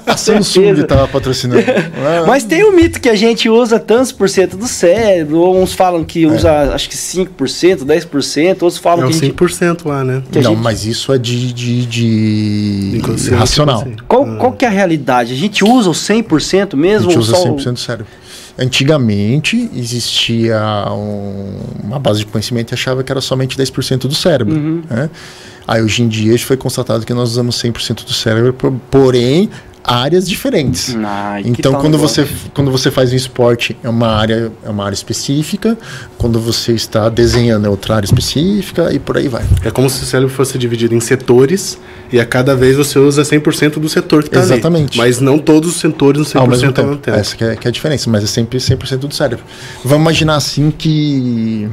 A 0.05 0.17
Samsung 0.17 0.83
tava 0.87 1.07
patrocinando. 1.07 1.63
Mas 2.27 2.43
tem 2.43 2.63
o 2.65 2.75
mito 2.75 2.99
que 2.99 3.07
a 3.07 3.15
gente 3.15 3.47
usa 3.49 3.79
tantos 3.79 4.11
por 4.11 4.27
cento 4.29 4.57
do 4.57 4.67
cérebro, 4.67 5.37
ou 5.37 5.61
uns 5.61 5.73
falam 5.73 6.03
que 6.03 6.25
usa 6.25 6.73
acho 6.73 6.89
que 6.89 6.97
5%, 6.97 7.85
10%, 7.85 8.49
outros 8.61 8.77
falam 8.77 9.05
É 9.05 9.07
que 9.09 9.15
a 9.15 9.19
gente 9.19 9.33
5% 9.33 9.87
lá, 9.87 10.03
né? 10.03 10.21
a 10.29 10.35
não, 10.35 10.51
gente- 10.51 10.61
mas 10.61 10.85
isso 10.85 11.13
é 11.13 11.17
de, 11.17 11.53
de, 11.53 11.85
de 11.85 12.97
Inconsciente, 12.97 13.35
racional. 13.39 13.87
Qual, 14.07 14.25
qual 14.37 14.51
que 14.51 14.65
é 14.65 14.67
a 14.67 14.71
realidade? 14.71 15.33
A 15.33 15.37
gente 15.37 15.63
usa 15.63 15.89
o 15.89 15.93
100% 15.93 16.73
A 16.73 16.77
mesmo? 16.77 17.09
gente 17.09 17.17
ou 17.17 17.23
usa 17.23 17.35
só 17.35 17.43
o- 17.49 17.55
100% 17.55 17.71
do 17.73 17.79
cérebro. 17.79 18.07
Antigamente 18.61 19.69
existia 19.75 20.61
um- 20.91 21.57
uma 21.83 21.97
base 21.99 22.19
de 22.19 22.25
conhecimento 22.27 22.71
e 22.71 22.73
achava 22.75 23.03
que 23.03 23.11
era 23.11 23.19
somente 23.19 23.57
10% 23.57 24.07
do 24.07 24.13
cérebro. 24.15 24.55
Uhum. 24.55 24.83
né? 24.89 25.09
Aí 25.67 25.81
hoje 25.81 26.03
em 26.03 26.07
dia 26.07 26.37
foi 26.39 26.57
constatado 26.57 27.05
que 27.05 27.13
nós 27.13 27.31
usamos 27.31 27.55
100% 27.55 28.03
do 28.05 28.13
cérebro, 28.13 28.53
por- 28.53 28.73
porém 28.89 29.49
áreas 29.91 30.27
diferentes. 30.27 30.95
Ai, 31.03 31.43
Então, 31.45 31.73
quando 31.75 31.97
você, 31.97 32.27
quando 32.53 32.71
você 32.71 32.89
faz 32.89 33.11
um 33.11 33.15
esporte, 33.15 33.75
é 33.83 33.89
uma 33.89 34.07
área, 34.07 34.51
é 34.63 34.69
uma 34.69 34.85
área 34.85 34.93
específica. 34.95 35.77
Quando 36.17 36.39
você 36.39 36.73
está 36.73 37.09
desenhando, 37.09 37.65
é 37.65 37.69
outra 37.69 37.95
área 37.95 38.05
específica 38.05 38.93
e 38.93 38.99
por 38.99 39.17
aí 39.17 39.27
vai. 39.27 39.43
É 39.63 39.71
como 39.71 39.89
se 39.89 40.01
o 40.01 40.05
cérebro 40.05 40.33
fosse 40.33 40.57
dividido 40.57 40.95
em 40.95 40.99
setores 40.99 41.77
e 42.11 42.19
a 42.19 42.25
cada 42.25 42.55
vez 42.55 42.77
você 42.77 42.97
usa 42.97 43.23
100% 43.23 43.79
do 43.79 43.89
setor 43.89 44.23
que 44.23 44.29
tá 44.29 44.39
ali. 44.39 44.53
Exatamente. 44.53 44.97
Mas 44.97 45.19
não 45.19 45.37
todos 45.37 45.71
os 45.71 45.75
setores 45.81 46.19
no 46.19 46.25
100% 46.25 46.39
Ao 46.39 46.47
mesmo 46.47 46.67
ao 46.67 46.73
tempo. 46.73 46.87
mesmo 46.87 47.01
tempo. 47.01 47.17
Essa 47.17 47.35
que 47.35 47.43
é, 47.43 47.55
que 47.55 47.67
é 47.67 47.69
a 47.69 47.71
diferença, 47.71 48.09
mas 48.09 48.23
é 48.23 48.27
sempre 48.27 48.59
100% 48.59 48.97
do 48.97 49.13
cérebro. 49.13 49.43
Vamos 49.83 50.01
imaginar 50.03 50.35
assim 50.35 50.71
que 50.71 51.69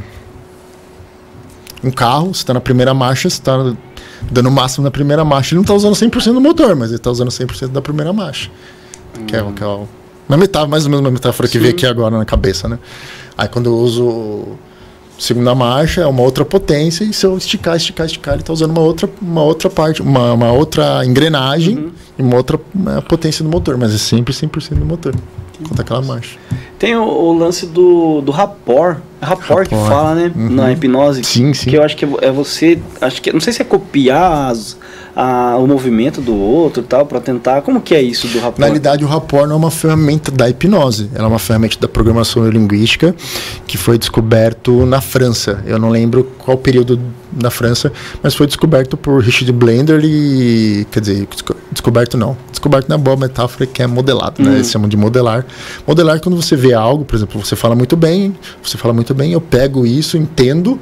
um 1.82 1.90
carro, 1.90 2.34
você 2.34 2.40
está 2.42 2.52
na 2.52 2.60
primeira 2.60 2.92
marcha, 2.92 3.30
você 3.30 3.36
está 3.36 3.72
dando 4.30 4.48
o 4.48 4.52
máximo 4.52 4.84
na 4.84 4.90
primeira 4.90 5.24
marcha, 5.24 5.50
ele 5.54 5.56
não 5.56 5.62
está 5.62 5.74
usando 5.74 5.94
100% 5.94 6.32
do 6.34 6.40
motor, 6.40 6.74
mas 6.76 6.88
ele 6.90 6.96
está 6.96 7.10
usando 7.10 7.28
100% 7.30 7.68
da 7.68 7.80
primeira 7.82 8.12
marcha. 8.12 8.50
Que 9.26 9.36
é, 9.36 9.42
que 9.52 9.62
é 9.62 9.66
o- 9.66 9.86
uma 10.28 10.36
metáfora, 10.36 10.70
mais 10.70 10.84
ou 10.84 10.90
menos 10.90 11.04
uma 11.04 11.10
metáfora 11.10 11.48
que 11.48 11.58
veio 11.58 11.72
aqui 11.72 11.86
agora 11.86 12.16
na 12.18 12.24
cabeça, 12.24 12.68
né? 12.68 12.78
Aí 13.36 13.48
quando 13.48 13.66
eu 13.66 13.76
uso 13.76 14.44
segunda 15.18 15.54
marcha, 15.54 16.02
é 16.02 16.06
uma 16.06 16.22
outra 16.22 16.44
potência, 16.44 17.02
e 17.02 17.12
se 17.12 17.26
eu 17.26 17.36
esticar, 17.36 17.76
esticar, 17.76 18.06
esticar, 18.06 18.34
ele 18.34 18.42
está 18.42 18.52
usando 18.52 18.70
uma 18.70 18.80
outra, 18.82 19.10
uma 19.20 19.42
outra 19.42 19.68
parte, 19.68 20.00
uma, 20.02 20.32
uma 20.34 20.52
outra 20.52 21.04
engrenagem 21.04 21.90
e 22.18 22.22
uma 22.22 22.36
outra 22.36 22.60
uma 22.74 23.02
potência 23.02 23.42
do 23.42 23.50
motor, 23.50 23.76
mas 23.76 23.92
é 23.92 23.98
sempre 23.98 24.32
100% 24.32 24.74
do 24.78 24.84
motor. 24.84 25.14
Conta 25.68 25.82
aquela 25.82 26.02
marcha. 26.02 26.38
Tem 26.78 26.94
o, 26.96 27.02
o 27.02 27.32
lance 27.36 27.66
do, 27.66 28.20
do 28.20 28.30
rapport. 28.30 28.98
É 29.20 29.26
rapport 29.26 29.68
que 29.68 29.74
Rapport. 29.74 29.90
fala, 29.92 30.14
né? 30.14 30.32
Uhum. 30.34 30.50
Na 30.50 30.70
hipnose. 30.72 31.24
Sim, 31.24 31.52
sim. 31.52 31.70
Que 31.70 31.76
eu 31.76 31.82
acho 31.82 31.96
que 31.96 32.04
é 32.22 32.30
você. 32.30 32.78
Acho 33.00 33.20
que. 33.20 33.32
Não 33.32 33.40
sei 33.40 33.52
se 33.52 33.60
é 33.62 33.64
copiar 33.64 34.50
as- 34.52 34.76
a- 35.20 35.56
o 35.58 35.66
movimento 35.66 36.20
do 36.20 36.32
outro 36.32 36.80
e 36.80 36.86
tal, 36.86 37.04
pra 37.04 37.18
tentar. 37.20 37.62
Como 37.62 37.80
que 37.80 37.92
é 37.92 38.00
isso 38.00 38.28
do 38.28 38.38
rapport? 38.38 38.60
Na 38.60 38.66
realidade, 38.66 39.04
o 39.04 39.08
rapport 39.08 39.48
não 39.48 39.56
é 39.56 39.58
uma 39.58 39.70
ferramenta 39.70 40.30
da 40.30 40.48
hipnose, 40.48 41.10
ela 41.12 41.24
é 41.24 41.28
uma 41.28 41.40
ferramenta 41.40 41.76
da 41.80 41.88
programação 41.88 42.40
neurolinguística 42.42 43.12
que 43.66 43.76
foi 43.76 43.98
descoberto 43.98 44.86
na 44.86 45.00
França. 45.00 45.60
Eu 45.66 45.76
não 45.76 45.90
lembro 45.90 46.22
qual 46.38 46.56
período 46.56 47.00
na 47.32 47.50
França, 47.50 47.92
mas 48.22 48.36
foi 48.36 48.46
descoberto 48.46 48.96
por 48.96 49.20
Richard 49.20 49.50
Blender 49.52 50.00
e. 50.04 50.86
Quer 50.92 51.00
dizer, 51.00 51.26
desco- 51.28 51.56
descoberto 51.72 52.16
não. 52.16 52.36
Descoberto 52.50 52.88
na 52.88 52.96
boa 52.96 53.16
metáfora 53.16 53.66
que 53.66 53.82
é 53.82 53.86
modelado, 53.88 54.40
né? 54.40 54.54
Eles 54.54 54.70
chamam 54.70 54.88
de 54.88 54.96
modelar. 54.96 55.44
Modelar 55.84 56.16
é 56.16 56.20
quando 56.20 56.36
você 56.40 56.54
vê 56.54 56.74
algo, 56.74 57.04
por 57.04 57.16
exemplo, 57.16 57.44
você 57.44 57.56
fala 57.56 57.74
muito 57.74 57.96
bem, 57.96 58.36
você 58.62 58.78
fala 58.78 58.94
muito 58.94 59.12
bem, 59.14 59.32
eu 59.32 59.40
pego 59.40 59.84
isso, 59.84 60.16
entendo, 60.16 60.78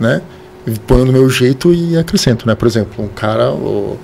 né? 0.00 0.20
Ponho 0.86 1.04
no 1.04 1.12
meu 1.12 1.28
jeito 1.30 1.72
e 1.72 1.96
acrescento, 1.96 2.46
né? 2.46 2.54
Por 2.54 2.66
exemplo, 2.66 3.04
um 3.04 3.08
cara. 3.08 3.50
o- 3.52 3.96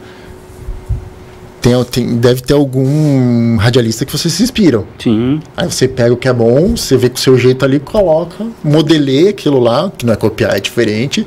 tem, 1.61 1.85
tem- 1.85 2.17
deve 2.17 2.41
ter 2.41 2.55
algum 2.55 3.57
radialista 3.57 4.05
que 4.05 4.11
vocês 4.11 4.35
se 4.35 4.43
inspiram. 4.43 4.85
Sim. 4.99 5.41
Aí 5.57 5.71
você 5.71 5.87
pega 5.87 6.13
o 6.13 6.17
que 6.17 6.27
é 6.27 6.33
bom, 6.33 6.77
você 6.77 6.97
vê 6.97 7.09
com 7.09 7.15
o 7.17 7.19
seu 7.21 7.39
jeito 7.39 7.65
ali, 7.65 7.79
coloca, 7.79 8.45
modelei 8.65 9.29
aquilo 9.29 9.61
lá, 9.61 9.91
que 9.97 10.05
não 10.05 10.13
é 10.13 10.17
copiar, 10.17 10.57
é 10.57 10.61
diferente, 10.61 11.25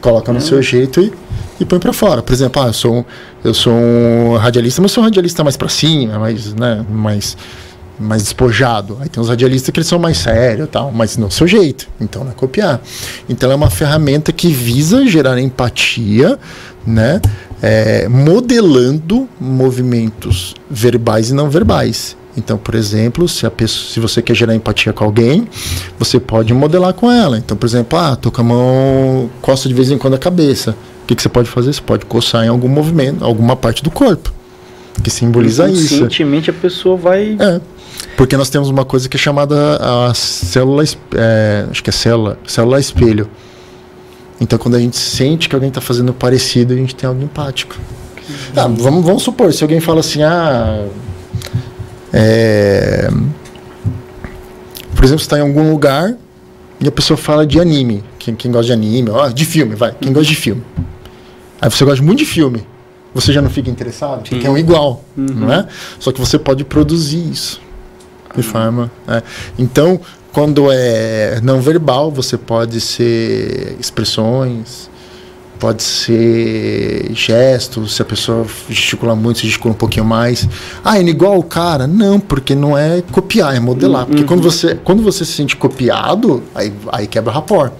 coloca 0.00 0.32
no 0.32 0.40
seu 0.40 0.62
jeito 0.62 1.00
e, 1.02 1.12
e 1.60 1.64
põe 1.66 1.78
pra 1.78 1.92
fora. 1.92 2.22
Por 2.22 2.32
exemplo, 2.32 2.62
ah, 2.62 2.68
eu 2.68 2.72
sou 2.72 2.94
um, 2.96 3.04
eu 3.44 3.52
sou 3.52 3.72
um 3.74 4.36
radialista, 4.36 4.80
mas 4.80 4.90
sou 4.90 5.02
um 5.02 5.04
radialista 5.04 5.44
mais 5.44 5.56
pra 5.56 5.68
cima, 5.68 6.18
mais, 6.18 6.54
né, 6.54 6.82
mais, 6.90 7.36
mais 7.98 8.22
despojado. 8.22 8.98
Aí 9.00 9.08
tem 9.08 9.22
uns 9.22 9.28
radialistas 9.28 9.70
que 9.70 9.78
eles 9.78 9.88
são 9.88 9.98
mais 9.98 10.18
sérios 10.18 10.68
tal, 10.70 10.90
mas 10.92 11.16
no 11.16 11.30
seu 11.30 11.46
jeito. 11.46 11.88
Então 12.00 12.24
não 12.24 12.32
é 12.32 12.34
copiar. 12.34 12.80
Então 13.28 13.50
é 13.50 13.54
uma 13.54 13.70
ferramenta 13.70 14.32
que 14.32 14.48
visa 14.48 15.06
gerar 15.06 15.38
empatia, 15.40 16.38
né? 16.86 17.20
é, 17.64 18.06
modelando 18.08 19.26
movimentos 19.40 20.54
verbais 20.70 21.30
e 21.30 21.34
não 21.34 21.48
verbais. 21.48 22.14
Então, 22.36 22.58
por 22.58 22.74
exemplo, 22.74 23.26
se, 23.26 23.46
a 23.46 23.50
pessoa, 23.50 23.90
se 23.90 24.00
você 24.00 24.20
quer 24.20 24.34
gerar 24.34 24.54
empatia 24.54 24.92
com 24.92 25.02
alguém, 25.02 25.48
você 25.98 26.20
pode 26.20 26.52
modelar 26.52 26.92
com 26.92 27.10
ela. 27.10 27.38
Então, 27.38 27.56
por 27.56 27.64
exemplo, 27.64 27.98
ah, 27.98 28.18
com 28.20 28.40
a 28.40 28.44
mão, 28.44 29.30
coça 29.40 29.66
de 29.66 29.72
vez 29.72 29.90
em 29.90 29.96
quando 29.96 30.12
a 30.12 30.18
cabeça. 30.18 30.72
O 31.02 31.06
que, 31.06 31.14
que 31.14 31.22
você 31.22 31.28
pode 31.30 31.48
fazer? 31.48 31.72
Você 31.72 31.80
pode 31.80 32.04
coçar 32.04 32.44
em 32.44 32.48
algum 32.48 32.68
movimento, 32.68 33.24
alguma 33.24 33.56
parte 33.56 33.82
do 33.82 33.90
corpo, 33.90 34.30
que 35.02 35.10
simboliza 35.10 35.68
isso. 35.68 35.94
Inconscientemente 35.94 36.50
a 36.50 36.52
pessoa 36.52 36.96
vai. 36.96 37.36
É. 37.38 37.60
Porque 38.16 38.36
nós 38.36 38.48
temos 38.48 38.68
uma 38.68 38.84
coisa 38.84 39.08
que 39.08 39.16
é 39.16 39.20
chamada 39.20 39.76
a 39.76 40.14
célula, 40.14 40.84
é, 41.14 41.66
acho 41.70 41.82
que 41.82 41.90
é 41.90 41.92
célula, 41.92 42.38
célula 42.46 42.78
espelho. 42.78 43.28
Então, 44.40 44.58
quando 44.58 44.74
a 44.74 44.80
gente 44.80 44.96
sente 44.96 45.48
que 45.48 45.54
alguém 45.54 45.68
está 45.68 45.80
fazendo 45.80 46.12
parecido, 46.12 46.74
a 46.74 46.76
gente 46.76 46.94
tem 46.94 47.08
algo 47.08 47.22
empático. 47.22 47.76
Tá, 48.54 48.66
vamos, 48.66 49.04
vamos 49.04 49.22
supor, 49.22 49.52
se 49.52 49.62
alguém 49.62 49.80
fala 49.80 50.00
assim, 50.00 50.22
ah. 50.22 50.86
é, 52.12 53.08
por 54.94 55.04
exemplo, 55.04 55.20
você 55.20 55.26
está 55.26 55.38
em 55.38 55.42
algum 55.42 55.70
lugar 55.70 56.14
e 56.80 56.88
a 56.88 56.92
pessoa 56.92 57.16
fala 57.16 57.46
de 57.46 57.60
anime. 57.60 58.02
Quem, 58.18 58.34
quem 58.34 58.50
gosta 58.50 58.66
de 58.66 58.72
anime, 58.72 59.10
ó, 59.10 59.28
de 59.28 59.44
filme, 59.44 59.74
vai. 59.74 59.94
Quem 60.00 60.12
gosta 60.12 60.28
de 60.28 60.36
filme. 60.36 60.62
Aí 61.60 61.70
você 61.70 61.84
gosta 61.84 62.02
muito 62.02 62.20
de 62.20 62.26
filme. 62.26 62.66
Você 63.14 63.32
já 63.32 63.40
não 63.40 63.48
fica 63.50 63.70
interessado? 63.70 64.28
Porque 64.28 64.46
é 64.46 64.50
um 64.50 64.58
igual, 64.58 65.04
não 65.16 65.52
é? 65.52 65.66
Só 66.00 66.10
que 66.12 66.20
você 66.20 66.38
pode 66.38 66.64
produzir 66.64 67.30
isso 67.30 67.60
de 68.36 68.42
forma. 68.42 68.90
é. 69.06 69.22
Então, 69.58 70.00
quando 70.32 70.66
é 70.72 71.40
não 71.42 71.60
verbal, 71.60 72.10
você 72.10 72.36
pode 72.36 72.80
ser 72.80 73.76
expressões, 73.78 74.90
pode 75.60 75.82
ser 75.82 77.10
gestos, 77.14 77.94
se 77.94 78.02
a 78.02 78.04
pessoa 78.04 78.44
gesticula 78.68 79.14
muito, 79.14 79.38
você 79.38 79.46
gesticula 79.46 79.72
um 79.72 79.78
pouquinho 79.78 80.04
mais. 80.04 80.48
Ah, 80.84 80.98
indo 80.98 81.08
igual 81.08 81.38
o 81.38 81.42
cara? 81.44 81.86
Não, 81.86 82.18
porque 82.18 82.54
não 82.54 82.76
é 82.76 83.00
copiar, 83.12 83.54
é 83.54 83.60
modelar. 83.60 84.06
Porque 84.06 84.24
quando 84.24 84.42
você, 84.42 84.74
quando 84.74 85.02
você 85.04 85.24
se 85.24 85.32
sente 85.32 85.56
copiado, 85.56 86.42
aí, 86.54 86.72
aí 86.90 87.06
quebra 87.06 87.32
rapport. 87.32 87.72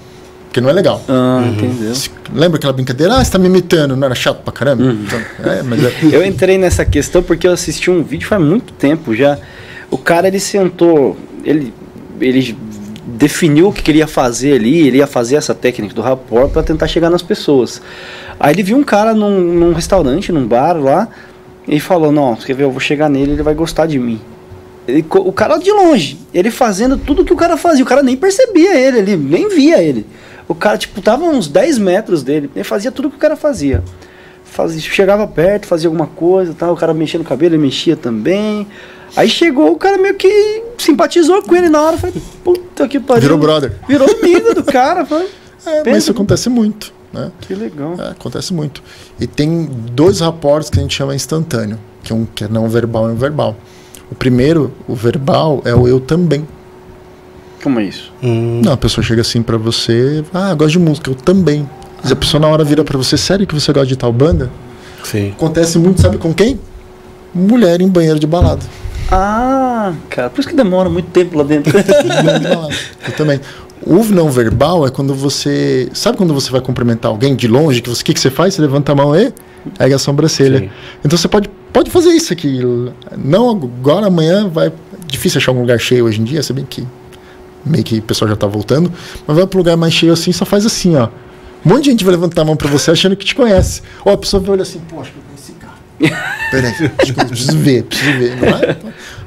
Porque 0.55 0.61
não 0.61 0.71
é 0.71 0.73
legal. 0.73 1.03
Ah, 1.09 1.43
entendeu? 1.49 1.93
Se- 1.97 2.09
Lembra 2.33 2.59
aquela 2.59 2.73
brincadeira? 2.73 3.15
Ah, 3.17 3.25
você 3.25 3.33
tá 3.33 3.41
me 3.41 3.47
imitando, 3.49 3.97
não 3.97 4.07
era 4.07 4.15
chato 4.15 4.41
pra 4.45 4.53
caramba? 4.53 4.85
Então, 4.85 5.19
é, 5.53 5.65
mas 5.65 5.83
é, 5.85 5.93
Eu 6.13 6.25
entrei 6.25 6.57
nessa 6.59 6.85
questão 6.85 7.25
porque 7.25 7.45
eu 7.49 7.53
assisti 7.53 7.91
um 7.91 8.05
vídeo 8.05 8.29
faz 8.29 8.41
muito 8.41 8.73
tempo 8.73 9.17
já. 9.17 9.37
O 9.91 9.99
cara 9.99 10.29
ele 10.29 10.39
sentou, 10.39 11.17
ele, 11.45 11.75
ele 12.21 12.57
definiu 13.05 13.67
o 13.67 13.73
que 13.73 13.83
queria 13.83 14.07
fazer 14.07 14.53
ali, 14.55 14.87
ele 14.87 14.99
ia 14.99 15.09
fazer 15.09 15.35
essa 15.35 15.57
técnica 15.57 15.93
do 15.93 16.01
rapport 16.03 16.49
para 16.53 16.63
tentar 16.63 16.87
chegar 16.87 17.11
nas 17.11 17.21
pessoas. 17.23 17.83
Aí 18.39 18.55
ele 18.55 18.63
viu 18.63 18.77
um 18.77 18.85
cara 18.85 19.13
num, 19.13 19.41
num 19.41 19.73
restaurante, 19.73 20.31
num 20.31 20.47
bar 20.47 20.75
lá, 20.81 21.09
e 21.67 21.81
falou: 21.81 22.13
Não, 22.13 22.37
quer 22.37 22.55
ver? 22.55 22.63
Eu 22.63 22.71
vou 22.71 22.79
chegar 22.79 23.09
nele, 23.09 23.33
ele 23.33 23.43
vai 23.43 23.55
gostar 23.55 23.87
de 23.87 23.99
mim. 23.99 24.21
Ele 24.87 25.05
o 25.11 25.33
cara 25.33 25.57
de 25.59 25.73
longe, 25.73 26.17
ele 26.33 26.53
fazendo 26.53 26.97
tudo 26.97 27.25
que 27.25 27.33
o 27.33 27.37
cara 27.37 27.57
fazia, 27.57 27.83
o 27.83 27.89
cara 27.89 28.05
nem 28.05 28.17
percebia 28.17 28.79
ele, 28.79 28.99
ele 28.99 29.17
nem 29.17 29.49
via 29.49 29.83
ele. 29.83 30.07
O 30.47 30.55
cara, 30.55 30.77
tipo, 30.77 31.01
tava 31.01 31.25
uns 31.25 31.49
10 31.49 31.79
metros 31.79 32.23
dele, 32.23 32.51
ele 32.55 32.65
fazia 32.65 32.93
tudo 32.93 33.11
que 33.11 33.17
o 33.17 33.19
cara 33.19 33.37
fazia 33.37 33.83
fazia, 34.55 34.81
chegava 34.81 35.27
perto, 35.27 35.67
fazia 35.67 35.89
alguma 35.89 36.07
coisa, 36.07 36.55
tal, 36.55 36.73
o 36.73 36.77
cara 36.77 36.95
mexia 36.95 37.19
no 37.19 37.25
cabelo, 37.25 37.55
ele 37.55 37.63
mexia 37.63 37.97
também. 37.97 38.67
Aí 39.17 39.29
chegou, 39.29 39.73
o 39.73 39.77
cara 39.77 39.99
meio 39.99 40.15
que 40.15 40.63
simpatizou 40.79 41.43
com 41.43 41.55
ele 41.55 41.69
na 41.69 41.83
hora, 41.83 41.99
falei, 41.99 42.15
puta 42.43 42.87
que 42.89 43.01
pariu. 43.01 43.23
Virou 43.23 43.39
brother. 43.39 43.73
Virou 43.87 44.09
amigo 44.09 44.55
do 44.55 44.63
cara, 44.63 45.05
foi. 45.07 45.29
é, 45.67 45.83
mas 45.85 45.99
isso 45.99 46.13
acontece 46.13 46.49
muito. 46.49 46.93
Né? 47.13 47.31
Que 47.41 47.55
legal. 47.55 47.95
É, 47.99 48.11
acontece 48.11 48.53
muito. 48.53 48.83
E 49.21 49.27
tem 49.27 49.67
dois 49.93 50.21
raportes 50.21 50.71
que 50.71 50.79
a 50.79 50.83
gente 50.83 50.95
chama 50.95 51.15
instantâneo, 51.15 51.79
que 52.03 52.13
um 52.13 52.25
que 52.25 52.45
é 52.45 52.49
não 52.49 52.69
verbal 52.69 53.09
e 53.09 53.13
um 53.13 53.17
verbal. 53.17 53.57
O 54.11 54.15
primeiro, 54.15 54.73
o 54.87 54.95
verbal, 54.95 55.63
é 55.65 55.75
o 55.75 55.87
eu 55.87 56.01
também. 56.01 56.47
Como 57.63 57.81
é 57.81 57.85
isso? 57.85 58.13
Hum, 58.23 58.61
Não, 58.65 58.73
a 58.73 58.77
pessoa 58.77 59.05
chega 59.05 59.21
assim 59.23 59.43
pra 59.43 59.57
você, 59.57 60.23
ah, 60.35 60.51
eu 60.51 60.57
gosto 60.57 60.73
de 60.73 60.79
música, 60.79 61.11
eu 61.11 61.15
também. 61.15 61.69
Mas 62.03 62.13
a 62.13 62.17
pessoa 62.17 62.41
na 62.41 62.47
hora 62.49 62.63
vira 62.65 62.85
pra 62.85 62.99
você, 62.99 63.17
sério 63.17 63.47
que 63.47 63.55
você 63.55 63.73
gosta 63.73 63.87
de 63.87 63.97
tal 63.97 64.13
banda? 64.13 64.51
sim. 65.05 65.31
Acontece 65.31 65.79
muito, 65.79 66.01
sabe 66.01 66.19
com 66.19 66.33
quem? 66.35 66.59
Mulher 67.35 67.81
em 67.81 67.89
banheiro 67.89 68.19
de 68.19 68.27
balada. 68.27 68.63
Ah, 69.11 69.93
cara, 70.09 70.31
por 70.31 70.41
isso 70.41 70.49
que 70.49 70.55
demora 70.57 70.89
muito 70.89 71.11
tempo 71.11 71.37
lá 71.37 71.45
dentro. 71.45 71.73
Eu 73.07 73.13
também. 73.17 73.41
O 73.87 74.03
não 74.05 74.31
verbal 74.31 74.87
é 74.87 74.91
quando 74.91 75.15
você. 75.15 75.89
Sabe 75.93 76.17
quando 76.17 76.33
você 76.33 76.51
vai 76.51 76.61
cumprimentar 76.61 77.11
alguém 77.11 77.35
de 77.37 77.47
longe? 77.47 77.83
que 77.83 77.89
você- 77.91 78.01
O 78.03 78.05
que, 78.05 78.15
que 78.15 78.21
você 78.21 78.31
faz? 78.31 78.55
Você 78.55 78.63
levanta 78.63 78.93
a 78.93 78.95
mão 78.95 79.15
e 79.15 79.33
ergue 79.79 79.95
a 79.95 79.99
sobrancelha. 79.99 80.59
Sim. 80.61 80.71
Então 81.05 81.19
você 81.19 81.29
pode 81.29 81.51
pode 81.73 81.91
fazer 81.91 82.11
isso 82.11 82.33
aqui. 82.33 82.61
Não 83.17 83.51
agora, 83.51 84.07
amanhã 84.07 84.49
vai. 84.49 84.73
Difícil 85.07 85.39
achar 85.39 85.53
um 85.53 85.61
lugar 85.61 85.79
cheio 85.79 86.07
hoje 86.07 86.21
em 86.21 86.25
dia, 86.25 86.43
se 86.43 86.53
bem 86.53 86.65
que 86.65 86.87
meio 87.65 87.85
que 87.85 87.99
o 87.99 88.03
pessoal 88.03 88.29
já 88.29 88.37
tá 88.37 88.47
voltando. 88.47 88.93
Mas 89.27 89.37
vai 89.37 89.47
para 89.47 89.57
um 89.57 89.61
lugar 89.61 89.77
mais 89.77 89.93
cheio 89.93 90.13
assim, 90.13 90.33
só 90.33 90.45
faz 90.45 90.67
assim, 90.67 90.97
ó. 90.97 91.09
Um 91.65 91.71
monte 91.71 91.85
de 91.85 91.91
gente 91.91 92.05
vai 92.05 92.13
levantar 92.13 92.43
a 92.43 92.45
mão 92.45 92.57
para 92.57 92.69
você 92.69 92.91
achando 92.91 93.17
que 93.17 93.25
te 93.25 93.35
conhece. 93.35 93.83
Ó, 94.05 94.13
a 94.13 94.19
pessoa 94.19 94.41
vai 94.41 94.53
olhar 94.53 94.63
assim, 94.63 94.81
pô, 94.81 95.01
acho 95.01 95.13
que 95.13 95.19
eu 95.19 95.23
conheço 95.23 95.53
esse 95.53 95.53
cara. 95.53 96.29
Peraí, 96.51 97.27
preciso 97.27 97.59
ver, 97.59 97.85
preciso 97.85 98.19
ver. 98.19 98.37
Não 98.37 98.49
é? 98.49 98.77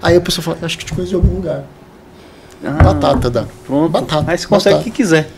Aí 0.01 0.15
a 0.15 0.21
pessoa 0.21 0.43
fala, 0.43 0.57
acho 0.61 0.77
que 0.77 0.85
te 0.85 0.93
conheço 0.93 1.09
de 1.09 1.15
algum 1.15 1.35
lugar. 1.35 1.63
Ah, 2.63 2.83
Batata 2.83 3.29
dá. 3.29 3.45
Pronto. 3.65 3.89
Batata. 3.89 4.31
Aí 4.31 4.37
você 4.37 4.47
consegue 4.47 4.79
o 4.79 4.83
que 4.83 4.91
quiser. 4.91 5.29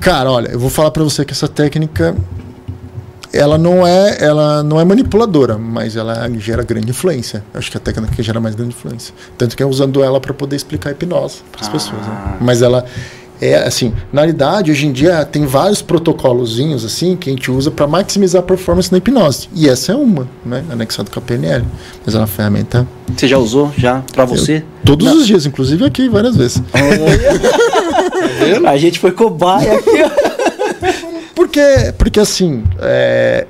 Cara, 0.00 0.30
olha, 0.30 0.48
eu 0.48 0.58
vou 0.58 0.70
falar 0.70 0.90
pra 0.90 1.02
você 1.02 1.24
que 1.24 1.32
essa 1.32 1.48
técnica 1.48 2.14
ela 3.36 3.58
não 3.58 3.86
é, 3.86 4.16
ela 4.20 4.62
não 4.62 4.80
é 4.80 4.84
manipuladora, 4.84 5.58
mas 5.58 5.96
ela 5.96 6.28
gera 6.38 6.62
grande 6.62 6.90
influência. 6.90 7.44
Eu 7.52 7.58
Acho 7.58 7.70
que 7.70 7.76
a 7.76 7.80
técnica 7.80 8.14
que 8.14 8.22
gera 8.22 8.40
mais 8.40 8.54
grande 8.54 8.70
influência. 8.74 9.12
Tanto 9.36 9.56
que 9.56 9.62
é 9.62 9.66
usando 9.66 10.02
ela 10.02 10.20
para 10.20 10.32
poder 10.32 10.56
explicar 10.56 10.90
a 10.90 10.92
hipnose 10.92 11.38
para 11.50 11.60
as 11.62 11.68
Ah. 11.68 11.70
pessoas. 11.70 12.00
Né? 12.02 12.36
Mas 12.40 12.62
ela 12.62 12.84
é 13.40 13.56
assim, 13.56 13.92
na 14.12 14.20
realidade, 14.22 14.70
hoje 14.70 14.86
em 14.86 14.92
dia 14.92 15.24
tem 15.24 15.44
vários 15.44 15.82
protocolozinhos 15.82 16.84
assim 16.84 17.16
que 17.16 17.28
a 17.28 17.32
gente 17.32 17.50
usa 17.50 17.70
para 17.70 17.86
maximizar 17.86 18.40
a 18.40 18.44
performance 18.44 18.90
na 18.92 18.98
hipnose. 18.98 19.48
E 19.54 19.68
essa 19.68 19.92
é 19.92 19.94
uma, 19.96 20.28
né, 20.46 20.64
anexado 20.70 21.10
com 21.10 21.18
a 21.18 21.22
PNL. 21.22 21.64
Mas 22.06 22.14
é 22.14 22.18
uma 22.18 22.26
ferramenta 22.28 22.86
Você 23.14 23.26
já 23.26 23.36
usou? 23.36 23.72
Já? 23.76 24.02
Pra 24.12 24.24
você? 24.24 24.62
todos 24.84 25.10
os 25.12 25.26
dias, 25.26 25.44
inclusive 25.46 25.84
aqui 25.84 26.08
várias 26.08 26.36
vezes. 26.36 26.62
a 28.66 28.76
gente 28.76 28.98
foi 28.98 29.10
cobaia 29.12 29.74
aqui, 29.78 29.90
ó. 30.02 30.43
Porque, 31.34 31.92
porque 31.98 32.20
assim, 32.20 32.64
é, 32.78 33.46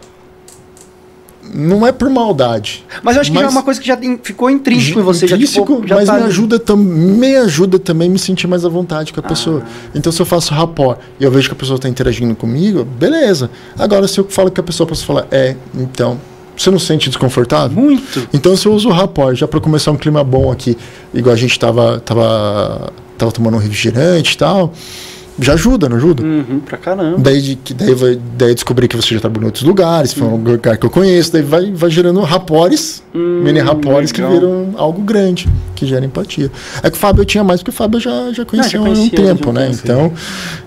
não 1.55 1.87
é 1.87 1.93
por 1.93 2.09
maldade. 2.09 2.85
Mas 3.03 3.16
eu 3.16 3.20
acho 3.22 3.30
que 3.30 3.39
já 3.39 3.45
é 3.45 3.49
uma 3.49 3.62
coisa 3.62 3.80
que 3.80 3.87
já 3.87 3.99
ficou 4.22 4.51
intrínseco 4.51 4.99
em 4.99 5.03
você. 5.03 5.26
Já, 5.26 5.37
Intrínseco, 5.37 5.74
tipo, 5.76 5.89
já 5.89 5.95
mas 5.95 6.07
tá 6.07 6.18
me 6.18 6.24
ajuda, 6.24 6.59
tam, 6.59 6.76
me 6.76 7.37
ajuda 7.37 7.78
também 7.78 8.09
a 8.09 8.11
me 8.11 8.18
sentir 8.18 8.47
mais 8.47 8.64
à 8.64 8.68
vontade 8.68 9.12
com 9.12 9.20
a 9.20 9.22
pessoa. 9.22 9.62
Ah. 9.64 9.91
Então, 9.95 10.11
se 10.11 10.20
eu 10.20 10.26
faço 10.26 10.55
rapport 10.55 10.99
e 11.20 11.24
eu 11.24 11.30
vejo 11.30 11.49
que 11.49 11.55
a 11.55 11.59
pessoa 11.59 11.76
está 11.76 11.89
interagindo 11.89 12.35
comigo, 12.35 12.85
beleza. 12.85 13.51
Agora, 13.78 14.09
se 14.09 14.18
eu 14.18 14.28
falo 14.28 14.51
que 14.51 14.61
a 14.61 14.64
pessoa 14.64 14.87
posso 14.87 15.05
falar, 15.05 15.26
é, 15.30 15.55
então, 15.74 16.18
você 16.57 16.70
não 16.70 16.78
se 16.78 16.87
sente 16.87 17.09
desconfortável? 17.09 17.76
Muito. 17.76 18.28
Então, 18.32 18.57
se 18.57 18.66
eu 18.66 18.72
uso 18.72 18.89
o 18.89 18.93
rapport 18.93 19.37
já 19.37 19.47
para 19.47 19.61
começar 19.61 19.93
um 19.93 19.97
clima 19.97 20.24
bom 20.24 20.51
aqui, 20.51 20.76
igual 21.12 21.35
a 21.35 21.39
gente 21.39 21.59
tava, 21.59 22.01
tava, 22.01 22.93
tava 23.18 23.32
tomando 23.32 23.57
um 23.57 23.61
refrigerante 23.61 24.35
e 24.35 24.39
tal, 24.39 24.72
já 25.39 25.55
ajuda, 25.55 25.89
não 25.89 25.97
ajuda? 25.97 26.22
Uhum, 26.22 26.61
pra 26.64 26.78
caramba. 26.78 27.18
Daí, 27.18 27.41
de, 27.43 27.57
que 27.57 27.74
daí, 27.74 27.95
vai, 27.95 28.18
daí 28.37 28.51
eu 28.51 28.55
descobri 28.55 28.87
que 28.89 28.97
você 28.97 29.14
já 29.14 29.20
trabalhou 29.20 29.45
em 29.45 29.47
outros 29.47 29.64
lugares, 29.64 30.12
foi 30.12 30.26
um 30.26 30.37
lugar 30.37 30.76
que 30.76 30.87
eu 30.87 30.91
conheço, 30.91 31.32
daí 31.32 31.43
vai, 31.43 31.72
vai 31.72 31.91
gerando 31.91 32.20
rapores, 32.20 33.03
Hum, 33.14 33.43
mini 33.45 33.61
rapores 33.61 34.11
que 34.11 34.20
viram 34.20 34.74
algo 34.76 35.01
grande, 35.03 35.49
que 35.76 35.87
gera 35.87 36.05
empatia. 36.05 36.51
É 36.82 36.91
que 36.91 36.97
o 36.97 37.01
Fábio 37.01 37.22
eu 37.22 37.24
tinha 37.24 37.45
mais, 37.45 37.61
porque 37.61 37.70
o 37.70 37.72
Fábio 37.72 37.99
eu 37.99 38.01
já, 38.01 38.32
já 38.32 38.45
conhecia, 38.45 38.72
já 38.72 38.87
há 38.87 38.91
um 38.91 39.09
tempo, 39.09 39.53
né? 39.53 39.70
Então, 39.72 40.12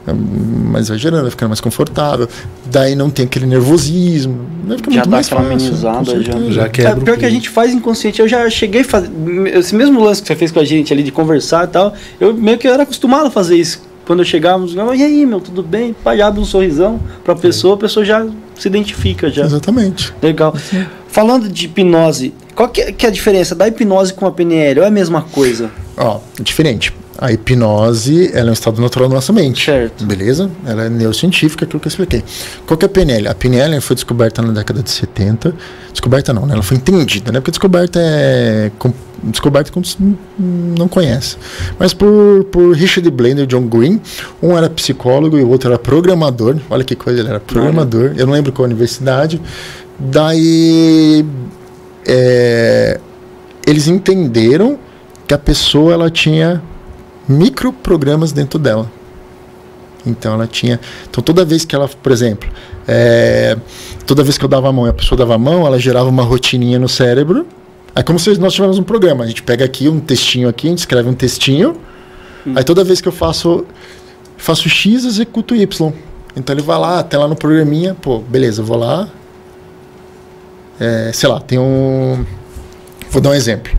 hum, 0.08 0.70
mas 0.72 0.88
vai 0.90 0.98
gerando, 0.98 1.24
vai 1.24 1.32
ficando 1.32 1.50
mais 1.50 1.60
confortável. 1.62 2.28
Daí 2.72 2.96
não 2.96 3.10
tem 3.10 3.26
aquele 3.26 3.46
nervosismo, 3.46 4.40
vai 4.66 4.78
ficar 4.78 4.92
Já 4.92 4.96
muito 4.98 5.10
dá 5.10 5.16
mais 5.18 5.26
aquela 5.28 5.42
fácil. 5.42 5.56
amenizada, 5.58 6.06
já. 6.06 6.32
certeza. 6.34 6.52
Já 6.52 6.64
É, 6.64 6.70
quebra 6.70 6.96
um 6.96 7.04
pior 7.04 7.18
que 7.18 7.26
a 7.26 7.30
gente 7.30 7.50
faz 7.50 7.74
inconsciente. 7.74 8.22
Eu 8.22 8.28
já 8.28 8.50
cheguei 8.50 8.82
a 8.82 8.86
fazer. 8.86 9.10
Esse 9.54 9.76
mesmo 9.76 10.02
lance 10.04 10.22
que 10.22 10.28
você 10.28 10.36
fez 10.36 10.52
com 10.52 10.60
a 10.60 10.66
gente 10.66 10.94
ali 10.94 11.04
de 11.04 11.12
conversar 11.12 11.66
e 11.66 11.68
tal. 11.68 11.94
Eu 12.20 12.34
meio 12.34 12.58
que 12.58 12.68
era 12.68 12.84
acostumado 12.84 13.28
a 13.28 13.32
fazer 13.32 13.56
isso. 13.58 13.82
Quando 14.08 14.20
eu 14.20 14.26
chegava, 14.26 14.58
nos 14.60 14.74
lugares, 14.74 15.02
e 15.02 15.04
aí, 15.04 15.26
meu, 15.26 15.42
tudo 15.42 15.62
bem? 15.62 15.94
Pai, 15.94 16.22
abre 16.22 16.40
um 16.40 16.46
sorrisão 16.46 16.98
pra 17.26 17.36
pessoa, 17.36 17.76
a 17.76 17.78
pessoa 17.78 18.06
já 18.06 18.26
se 18.58 18.70
identifica 18.70 19.30
já. 19.30 19.44
Exatamente. 19.44 20.14
Legal. 20.22 20.56
Falando 21.10 21.50
de 21.50 21.66
hipnose, 21.66 22.34
qual 22.56 22.70
que 22.70 22.82
é, 22.82 22.92
que 22.94 23.06
é 23.06 23.10
a 23.10 23.12
diferença 23.12 23.54
da 23.54 23.68
hipnose 23.68 24.14
com 24.14 24.26
a 24.26 24.32
PNL? 24.32 24.80
Ou 24.80 24.86
é 24.86 24.88
a 24.88 24.92
mesma 24.92 25.24
coisa? 25.24 25.70
Ó, 25.98 26.22
é 26.40 26.42
diferente. 26.42 26.94
A 27.18 27.32
hipnose, 27.32 28.32
ela 28.34 28.50
é 28.50 28.52
um 28.52 28.54
estado 28.54 28.80
natural 28.82 29.10
da 29.10 29.16
nossa 29.16 29.34
mente. 29.34 29.66
Certo. 29.66 30.06
Beleza? 30.06 30.50
Ela 30.66 30.86
é 30.86 30.90
neurocientífica, 30.90 31.66
aquilo 31.66 31.80
que 31.80 31.88
eu 31.88 31.90
expliquei. 31.90 32.24
Qual 32.66 32.78
que 32.78 32.86
é 32.86 32.88
a 32.88 32.90
PNL? 32.90 33.28
A 33.28 33.34
PNL 33.34 33.82
foi 33.82 33.96
descoberta 33.96 34.42
na 34.42 34.54
década 34.54 34.84
de 34.84 34.90
70. 34.92 35.54
Descoberta 35.92 36.32
não, 36.34 36.46
né? 36.46 36.54
Ela 36.54 36.64
foi 36.64 36.78
entendida, 36.78 37.32
né? 37.32 37.40
Porque 37.40 37.52
descoberta 37.52 38.00
é... 38.00 38.72
Descoberta 39.24 39.72
quando 39.72 39.88
não 40.38 40.88
conhece. 40.88 41.38
Mas 41.80 41.92
por, 41.92 42.44
por 42.52 42.76
Richard 42.76 43.10
Blender 43.10 43.46
e 43.46 43.48
John 43.48 43.68
Green. 43.68 44.00
Um 44.42 44.56
era 44.56 44.70
psicólogo 44.70 45.40
e 45.40 45.42
o 45.42 45.50
outro 45.50 45.70
era 45.70 45.80
programador. 45.80 46.58
Olha 46.70 46.84
que 46.84 46.96
coisa, 46.96 47.20
ele 47.20 47.30
era 47.30 47.40
programador. 47.40 48.14
Eu 48.16 48.28
não 48.28 48.34
lembro 48.34 48.52
qual 48.52 48.66
universidade. 48.66 49.42
Daí... 49.98 51.26
é, 52.06 53.00
eles 53.66 53.88
entenderam 53.90 54.80
que 55.28 55.34
a 55.34 55.38
pessoa 55.38 55.94
ela 55.94 56.10
tinha 56.10 56.62
microprogramas 57.28 58.32
dentro 58.32 58.60
dela. 58.60 58.90
Então 60.06 60.34
ela 60.34 60.48
tinha. 60.48 60.80
Então 61.10 61.24
toda 61.24 61.44
vez 61.44 61.66
que 61.66 61.76
ela, 61.76 61.88
por 61.88 62.12
exemplo, 62.12 62.50
é, 62.88 63.58
toda 64.06 64.24
vez 64.24 64.38
que 64.38 64.46
eu 64.46 64.50
dava 64.50 64.70
a 64.70 64.72
mão 64.72 64.88
e 64.88 64.90
a 64.90 64.94
pessoa 64.94 65.18
dava 65.18 65.36
a 65.36 65.38
mão, 65.38 65.66
ela 65.66 65.78
gerava 65.78 66.08
uma 66.08 66.24
rotininha 66.24 66.80
no 66.80 66.88
cérebro. 66.88 67.46
É 67.94 68.04
como 68.04 68.18
se 68.20 68.30
nós 68.40 68.54
tivéssemos 68.54 68.78
um 68.78 68.84
programa. 68.84 69.24
A 69.24 69.28
gente 69.28 69.44
pega 69.44 69.66
aqui 69.66 69.90
um 69.90 70.00
textinho 70.00 70.48
aqui, 70.48 70.68
a 70.68 70.70
gente 70.70 70.80
escreve 70.80 71.10
um 71.10 71.14
textinho. 71.14 71.78
Aí 72.56 72.64
toda 72.64 72.84
vez 72.84 73.02
que 73.02 73.08
eu 73.08 73.12
faço 73.12 73.66
faço 74.38 74.70
X, 74.70 75.04
executo 75.04 75.56
Y. 75.56 75.94
Então 76.36 76.54
ele 76.56 76.62
vai 76.62 76.78
lá, 76.78 77.00
até 77.00 77.18
lá 77.18 77.28
no 77.28 77.36
programinha, 77.36 77.96
pô, 77.96 78.20
beleza, 78.20 78.62
eu 78.62 78.66
vou 78.66 78.78
lá. 78.78 79.10
É, 80.80 81.12
sei 81.14 81.28
lá, 81.28 81.40
tem 81.40 81.58
um. 81.58 82.24
Vou 83.10 83.22
dar 83.22 83.32
um 83.32 83.34
exemplo. 83.34 83.76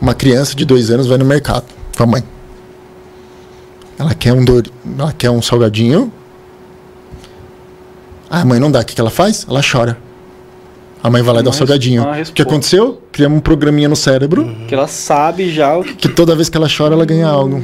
Uma 0.00 0.14
criança 0.14 0.54
de 0.54 0.64
dois 0.64 0.90
anos 0.90 1.06
vai 1.06 1.18
no 1.18 1.24
mercado 1.24 1.64
com 1.96 2.02
a 2.04 2.06
mãe. 2.06 2.37
Ela 3.98 4.14
quer 4.14 4.32
um 4.32 4.44
dor, 4.44 4.64
ela 4.98 5.12
quer 5.12 5.30
um 5.30 5.42
salgadinho. 5.42 6.12
Ah, 8.30 8.42
a 8.42 8.44
mãe 8.44 8.60
não 8.60 8.70
dá. 8.70 8.80
O 8.80 8.84
que, 8.84 8.94
que 8.94 9.00
ela 9.00 9.10
faz? 9.10 9.46
Ela 9.48 9.60
chora. 9.62 9.98
A 11.02 11.08
mãe 11.10 11.22
vai 11.22 11.34
lá 11.34 11.40
e 11.40 11.44
dá 11.44 11.50
o 11.50 11.52
salgadinho. 11.52 12.02
O 12.04 12.32
que 12.32 12.42
aconteceu? 12.42 13.00
Criamos 13.12 13.38
um 13.38 13.40
programinha 13.40 13.88
no 13.88 13.96
cérebro 13.96 14.54
Que 14.66 14.74
ela 14.74 14.88
sabe 14.88 15.50
já 15.52 15.76
o 15.76 15.84
que. 15.84 15.94
que 15.94 16.08
toda 16.08 16.34
vez 16.34 16.48
que 16.48 16.56
ela 16.56 16.68
chora, 16.74 16.94
ela 16.94 17.04
ganha 17.04 17.26
algo. 17.26 17.60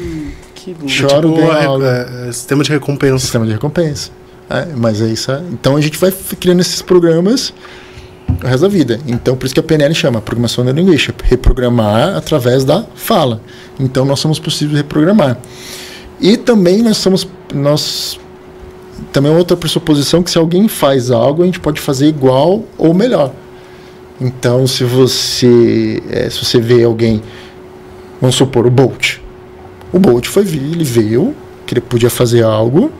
que. 0.54 0.74
Chora, 1.00 1.20
Tipo, 1.28 1.36
ganha 1.36 1.52
é- 1.52 1.64
algo. 1.66 1.84
é- 1.84 2.28
é 2.28 2.32
sistema 2.32 2.64
de 2.64 2.70
recompensa. 2.70 3.18
Sistema 3.18 3.44
de 3.44 3.52
recompensa. 3.52 4.10
É, 4.48 4.66
mas 4.76 5.00
é 5.00 5.06
isso. 5.06 5.30
é- 5.32 5.42
Então 5.52 5.76
a 5.76 5.80
gente 5.80 5.98
vai 5.98 6.12
criando 6.40 6.60
esses 6.60 6.80
programas 6.80 7.52
o 8.42 8.46
resto 8.46 8.62
da 8.62 8.68
vida. 8.68 8.98
Então 9.06 9.36
por 9.36 9.44
isso 9.46 9.54
que 9.54 9.60
a 9.60 9.62
PNL 9.62 9.94
chama 9.94 10.20
programação 10.22 10.64
neurolinguística, 10.64 11.24
reprogramar 11.28 12.16
através 12.16 12.64
da 12.64 12.84
fala. 12.94 13.40
Então 13.78 14.04
nós 14.04 14.20
somos 14.20 14.38
possíveis 14.38 14.70
de 14.70 14.82
reprogramar. 14.82 15.36
E 16.20 16.36
também 16.36 16.82
nós 16.82 16.96
somos 16.98 17.26
nós 17.52 18.18
também 19.12 19.32
é 19.32 19.36
outra 19.36 19.56
pressuposição 19.56 20.22
que 20.22 20.30
se 20.30 20.38
alguém 20.38 20.68
faz 20.68 21.10
algo, 21.10 21.42
a 21.42 21.46
gente 21.46 21.60
pode 21.60 21.80
fazer 21.80 22.06
igual 22.06 22.64
ou 22.78 22.94
melhor. 22.94 23.32
Então 24.20 24.66
se 24.66 24.84
você 24.84 26.02
eh, 26.10 26.30
se 26.30 26.44
você 26.44 26.60
vê 26.60 26.84
alguém, 26.84 27.22
vamos 28.20 28.36
supor 28.36 28.66
o 28.66 28.70
Bolt. 28.70 29.18
O 29.92 29.98
Bolt 29.98 30.26
foi 30.26 30.42
ele 30.42 30.84
veio 30.84 31.34
que 31.66 31.74
ele 31.74 31.80
podia 31.80 32.10
fazer 32.10 32.42
algo 32.42 32.90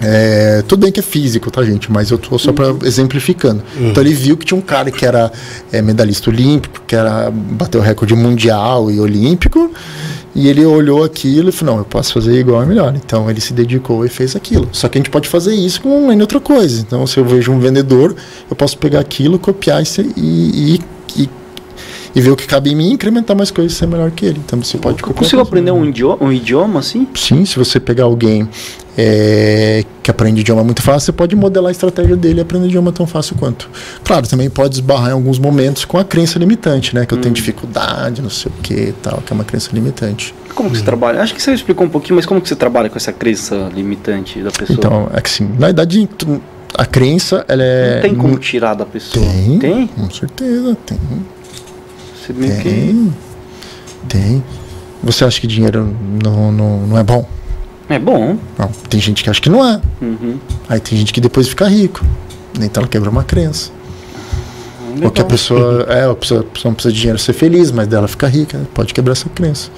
é, 0.00 0.62
tudo 0.66 0.80
bem 0.80 0.92
que 0.92 1.00
é 1.00 1.02
físico, 1.02 1.50
tá, 1.50 1.62
gente? 1.62 1.90
Mas 1.90 2.10
eu 2.10 2.18
tô 2.18 2.38
só 2.38 2.52
para 2.52 2.74
exemplificando. 2.82 3.62
Então 3.78 4.02
ele 4.02 4.12
viu 4.12 4.36
que 4.36 4.44
tinha 4.44 4.58
um 4.58 4.62
cara 4.62 4.90
que 4.90 5.04
era 5.04 5.30
é, 5.72 5.80
medalhista 5.80 6.30
olímpico, 6.30 6.82
que 6.86 6.96
era 6.96 7.30
bateu 7.30 7.80
o 7.80 7.84
recorde 7.84 8.14
mundial 8.14 8.90
e 8.90 8.98
olímpico, 8.98 9.70
e 10.34 10.48
ele 10.48 10.64
olhou 10.64 11.04
aquilo 11.04 11.50
e 11.50 11.52
falou: 11.52 11.74
não, 11.74 11.80
eu 11.82 11.84
posso 11.84 12.12
fazer 12.12 12.38
igual 12.38 12.62
é 12.62 12.66
melhor. 12.66 12.94
Então 12.96 13.30
ele 13.30 13.40
se 13.40 13.52
dedicou 13.52 14.04
e 14.04 14.08
fez 14.08 14.34
aquilo. 14.34 14.68
Só 14.72 14.88
que 14.88 14.98
a 14.98 15.00
gente 15.00 15.10
pode 15.10 15.28
fazer 15.28 15.54
isso 15.54 15.80
com 15.80 16.10
N 16.10 16.20
outra 16.20 16.40
coisa. 16.40 16.80
Então 16.80 17.06
se 17.06 17.18
eu 17.18 17.24
vejo 17.24 17.52
um 17.52 17.60
vendedor, 17.60 18.14
eu 18.50 18.56
posso 18.56 18.76
pegar 18.78 19.00
aquilo, 19.00 19.38
copiar 19.38 19.82
e, 19.82 19.86
e, 20.16 20.80
e, 21.16 21.30
e, 22.14 22.20
ver 22.20 22.30
o 22.30 22.36
que 22.36 22.46
cabe 22.46 22.70
em 22.70 22.76
mim 22.76 22.90
e 22.90 22.92
incrementar 22.92 23.36
mais 23.36 23.50
coisas 23.50 23.72
e 23.72 23.76
ser 23.76 23.86
melhor 23.86 24.10
que 24.10 24.24
ele. 24.26 24.40
Então 24.44 24.62
você 24.62 24.78
pode 24.78 25.02
Eu 25.02 25.08
consigo 25.08 25.36
coisa. 25.36 25.42
aprender 25.42 25.70
um 25.72 25.84
idioma, 25.84 26.18
um 26.20 26.32
idioma 26.32 26.78
assim? 26.80 27.06
Sim, 27.14 27.44
se 27.44 27.56
você 27.56 27.80
pegar 27.80 28.04
alguém 28.04 28.48
é, 28.96 29.84
que 30.02 30.10
aprende 30.10 30.40
idioma 30.40 30.62
muito 30.62 30.80
fácil, 30.82 31.06
você 31.06 31.12
pode 31.12 31.34
modelar 31.34 31.68
a 31.68 31.72
estratégia 31.72 32.14
dele 32.16 32.38
e 32.38 32.42
aprender 32.42 32.66
idioma 32.68 32.92
tão 32.92 33.06
fácil 33.06 33.34
quanto. 33.36 33.68
Claro, 34.04 34.26
também 34.28 34.48
pode 34.48 34.74
esbarrar 34.76 35.10
em 35.10 35.12
alguns 35.12 35.38
momentos 35.38 35.84
com 35.84 35.98
a 35.98 36.04
crença 36.04 36.38
limitante, 36.38 36.94
né? 36.94 37.04
Que 37.04 37.14
eu 37.14 37.18
Hum. 37.18 37.22
tenho 37.22 37.34
dificuldade, 37.34 38.22
não 38.22 38.30
sei 38.30 38.52
o 38.56 38.62
que 38.62 38.74
e 38.74 38.92
tal, 39.02 39.18
que 39.26 39.32
é 39.32 39.34
uma 39.34 39.44
crença 39.44 39.70
limitante. 39.72 40.32
Como 40.54 40.70
que 40.70 40.78
você 40.78 40.84
trabalha? 40.84 41.20
Acho 41.20 41.34
que 41.34 41.42
você 41.42 41.52
explicou 41.52 41.84
um 41.84 41.90
pouquinho, 41.90 42.14
mas 42.14 42.24
como 42.26 42.40
que 42.40 42.48
você 42.48 42.54
trabalha 42.54 42.88
com 42.88 42.96
essa 42.96 43.12
crença 43.12 43.68
limitante 43.74 44.40
da 44.40 44.52
pessoa? 44.52 44.76
Então, 44.78 45.08
é 45.12 45.20
que 45.20 45.28
sim, 45.30 45.50
na 45.58 45.72
tu- 46.16 46.40
a 46.76 46.86
crença, 46.86 47.44
ela 47.48 47.62
é. 47.62 47.94
não 47.96 48.02
tem 48.02 48.14
como 48.14 48.38
tirar 48.38 48.74
da 48.74 48.84
pessoa. 48.86 49.24
Tem. 49.24 49.58
Tem? 49.58 49.86
Com 49.88 50.10
certeza, 50.10 50.76
tem. 50.86 50.98
Você 52.24 52.32
meio 52.32 52.56
que. 52.56 52.62
Tem. 52.62 53.14
Tem. 54.08 54.44
Você 55.02 55.24
acha 55.24 55.40
que 55.40 55.46
dinheiro 55.46 55.94
não, 56.22 56.50
não, 56.50 56.86
não 56.86 56.98
é 56.98 57.02
bom? 57.02 57.28
É 57.88 57.98
bom. 57.98 58.38
Não. 58.58 58.68
Tem 58.88 58.98
gente 58.98 59.22
que 59.22 59.28
acha 59.28 59.40
que 59.40 59.50
não 59.50 59.64
é. 59.64 59.80
Uhum. 60.00 60.38
Aí 60.68 60.80
tem 60.80 60.96
gente 60.96 61.12
que 61.12 61.20
depois 61.20 61.48
fica 61.48 61.68
rico. 61.68 62.04
Então 62.58 62.82
ela 62.82 62.88
quebra 62.88 63.10
uma 63.10 63.24
crença. 63.24 63.70
Ou 65.02 65.10
que 65.10 65.20
a 65.20 65.24
pessoa, 65.24 65.84
é, 65.90 66.04
a 66.04 66.14
pessoa, 66.14 66.40
a 66.40 66.44
pessoa 66.44 66.70
não 66.70 66.74
precisa 66.74 66.92
de 66.94 66.98
dinheiro 66.98 67.18
ser 67.18 67.32
feliz, 67.32 67.70
mas 67.70 67.86
dela 67.88 68.08
fica 68.08 68.26
rica, 68.26 68.60
pode 68.72 68.94
quebrar 68.94 69.12
essa 69.12 69.28
crença. 69.28 69.70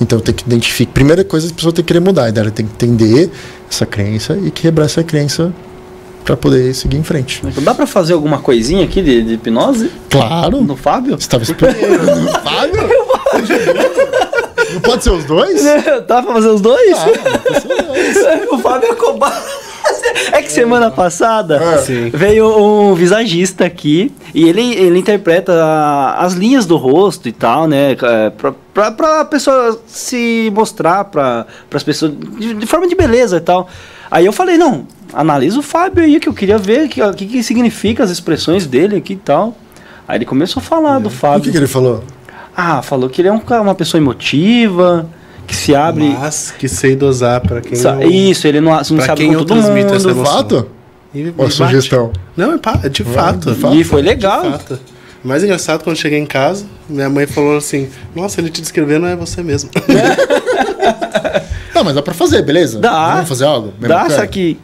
Então 0.00 0.20
tem 0.20 0.34
que 0.34 0.44
identificar. 0.44 0.92
Primeira 0.92 1.24
coisa, 1.24 1.48
a 1.48 1.54
pessoa 1.54 1.72
tem 1.72 1.82
que 1.82 1.88
querer 1.88 2.00
mudar, 2.00 2.28
e 2.28 2.32
dela 2.32 2.50
tem 2.50 2.66
que 2.66 2.72
entender 2.72 3.30
essa 3.70 3.86
crença 3.86 4.36
e 4.36 4.50
quebrar 4.50 4.86
essa 4.86 5.02
crença 5.02 5.54
para 6.24 6.36
poder 6.36 6.74
seguir 6.74 6.96
em 6.96 7.02
frente. 7.02 7.42
Então 7.44 7.62
dá 7.62 7.74
pra 7.74 7.86
fazer 7.86 8.14
alguma 8.14 8.38
coisinha 8.38 8.84
aqui 8.84 9.02
de, 9.02 9.22
de 9.22 9.34
hipnose 9.34 9.90
Claro! 10.10 10.60
no 10.62 10.74
Fábio? 10.76 11.12
Você 11.16 11.24
estava 11.24 11.42
esperando. 11.42 12.30
Fábio? 12.42 12.88
Não 14.74 14.80
pode 14.80 15.04
ser 15.04 15.10
os 15.10 15.24
dois? 15.24 15.62
Dá 16.08 16.22
pra 16.22 16.32
fazer 16.34 16.48
os 16.48 16.60
dois? 16.60 16.96
Ah, 16.98 18.54
o 18.54 18.58
Fábio 18.58 18.90
é 18.90 18.94
cobaia. 18.94 19.42
É 20.32 20.42
que 20.42 20.50
semana 20.50 20.90
passada 20.90 21.56
É. 21.62 22.10
Veio 22.16 22.46
um 22.58 22.94
visagista 22.94 23.64
aqui 23.64 24.10
e 24.34 24.48
ele, 24.48 24.74
ele 24.74 24.98
interpreta 24.98 25.52
a- 25.52 26.16
as 26.24 26.32
linhas 26.32 26.66
do 26.66 26.76
rosto 26.76 27.28
e 27.28 27.32
tal, 27.32 27.68
né? 27.68 27.92
é, 27.92 28.30
Pra, 28.30 28.52
pra, 28.72 28.90
pra 28.90 29.24
pessoa 29.26 29.80
se 29.86 30.50
mostrar 30.54 31.04
pra, 31.04 31.46
pras 31.68 31.82
pessoas 31.82 32.12
de, 32.38 32.54
de 32.54 32.66
forma 32.66 32.88
de 32.88 32.94
beleza 32.94 33.36
e 33.36 33.40
tal. 33.40 33.68
Aí 34.10 34.26
eu 34.26 34.32
falei, 34.32 34.56
não, 34.56 34.86
analisa 35.14 35.58
o 35.58 35.62
Fábio 35.62 36.04
aí 36.04 36.18
que 36.20 36.28
eu 36.28 36.34
queria 36.34 36.58
ver 36.58 36.86
o 36.86 36.88
que, 36.88 37.12
que, 37.14 37.26
que 37.26 37.42
significa 37.42 38.02
as 38.04 38.10
expressões 38.10 38.66
dele 38.66 38.96
aqui 38.96 39.14
e 39.14 39.16
tal. 39.16 39.56
Aí 40.06 40.18
ele 40.18 40.24
começou 40.24 40.60
a 40.60 40.64
falar 40.64 40.98
do 40.98 41.06
O 41.08 41.10
Fábio. 41.10 41.42
que, 41.44 41.50
que 41.50 41.56
ele 41.56 41.66
falou? 41.66 42.04
Ah, 42.56 42.82
falou 42.82 43.08
que 43.08 43.20
ele 43.20 43.28
é 43.28 43.32
um 43.32 43.40
uma 43.62 43.74
pessoa 43.74 44.00
emotiva, 44.00 45.08
que 45.46 45.56
se 45.56 45.74
abre. 45.74 46.04
Mas 46.18 46.52
que 46.58 46.68
sei 46.68 46.94
dosar 46.94 47.40
pra 47.40 47.60
quem 47.60 47.74
Sa- 47.76 47.94
não... 47.94 48.02
Isso, 48.02 48.46
ele 48.46 48.60
não, 48.60 48.72
não 48.72 48.76
Pra 48.76 49.04
se 49.04 49.10
abre 49.10 49.14
quem 49.24 49.28
com 49.34 49.40
eu 49.40 49.44
todo 49.44 49.60
transmito 49.60 49.86
mundo. 49.86 49.96
essa 49.96 50.10
emoção. 50.10 50.34
Fato? 50.36 50.68
E- 51.14 51.32
Ou 51.36 51.50
sugestão? 51.50 52.12
Não, 52.36 52.52
é, 52.52 52.58
é 52.84 52.88
de 52.88 53.04
fato. 53.04 53.52
de 53.54 53.60
fato. 53.60 53.74
E 53.74 53.82
foi 53.84 54.02
legal. 54.02 54.42
De 54.42 54.50
fato. 54.50 54.80
O 55.24 55.28
mais 55.28 55.42
engraçado, 55.42 55.82
quando 55.82 55.96
eu 55.96 56.02
cheguei 56.02 56.18
em 56.18 56.26
casa, 56.26 56.66
minha 56.88 57.08
mãe 57.08 57.26
falou 57.26 57.56
assim, 57.56 57.88
nossa, 58.14 58.40
ele 58.40 58.50
te 58.50 58.60
descrevendo 58.60 59.06
é 59.06 59.16
você 59.16 59.42
mesmo. 59.42 59.70
Não, 61.74 61.82
mas 61.82 61.94
dá 61.94 62.02
pra 62.02 62.14
fazer, 62.14 62.42
beleza? 62.42 62.78
Dá. 62.78 63.14
Vamos 63.14 63.28
fazer 63.28 63.44
algo? 63.44 63.72
Dá, 63.80 64.08
só 64.10 64.26
que. 64.26 64.58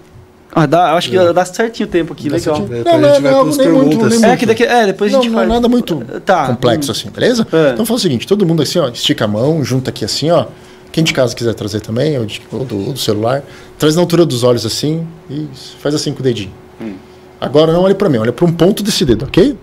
Ah, 0.53 0.66
dá, 0.66 0.94
acho 0.94 1.11
que 1.11 1.32
dá 1.32 1.44
certinho 1.44 1.88
o 1.88 1.92
tempo 1.92 2.12
aqui, 2.12 2.28
Dá 2.28 2.36
legal. 2.36 2.57
certinho. 2.57 2.78
É, 2.80 2.84
Não, 2.84 2.94
a 2.94 2.98
não, 2.98 3.20
não, 3.20 3.42
pras 3.44 3.57
nem 3.59 3.68
muito, 3.68 4.07
nem 4.20 4.30
É, 4.30 4.36
que 4.36 4.44
daqui, 4.46 4.64
é, 4.64 4.86
depois 4.86 5.12
a 5.12 5.16
Não, 5.16 5.22
gente 5.22 5.30
não 5.32 5.38
é 5.38 5.42
faz. 5.42 5.55
nada 5.55 5.68
muito 5.68 6.03
Tá, 6.24 6.46
complexo 6.48 6.90
assim, 6.90 7.09
beleza? 7.11 7.46
É. 7.53 7.70
Então 7.72 7.86
faz 7.86 8.01
o 8.01 8.03
seguinte, 8.03 8.26
todo 8.26 8.44
mundo 8.44 8.62
assim, 8.62 8.78
ó, 8.80 8.88
estica 8.88 9.26
a 9.26 9.28
mão, 9.28 9.62
junta 9.64 9.90
aqui 9.90 10.05
assim, 10.05 10.30
ó. 10.30 10.46
Quem 10.90 11.05
de 11.05 11.12
casa 11.14 11.36
quiser 11.36 11.55
trazer 11.55 11.80
também, 11.80 12.18
ou, 12.18 12.26
de- 12.26 12.42
ou 12.51 12.64
do, 12.64 12.86
ou 12.88 12.92
do 12.92 12.98
celular, 12.98 13.44
traz 13.78 13.94
na 13.94 14.03
altura 14.03 14.26
dos 14.26 14.42
olhos 14.42 14.66
assim, 14.66 15.07
isso, 15.30 15.76
faz 15.80 15.94
assim 15.94 16.12
com 16.12 16.18
o 16.18 16.22
dedinho. 16.22 16.51
Hum. 16.80 16.94
Agora 17.40 17.72
não 17.72 17.82
olhe 17.82 17.94
pra 17.94 18.09
mim, 18.09 18.18
olha 18.18 18.32
pra 18.32 18.44
um 18.44 18.53
ponto 18.53 18.82
desse 18.82 19.05
dedo, 19.05 19.26
ok? 19.26 19.57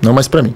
Não 0.00 0.14
mais 0.14 0.28
pra 0.28 0.42
mim. 0.42 0.54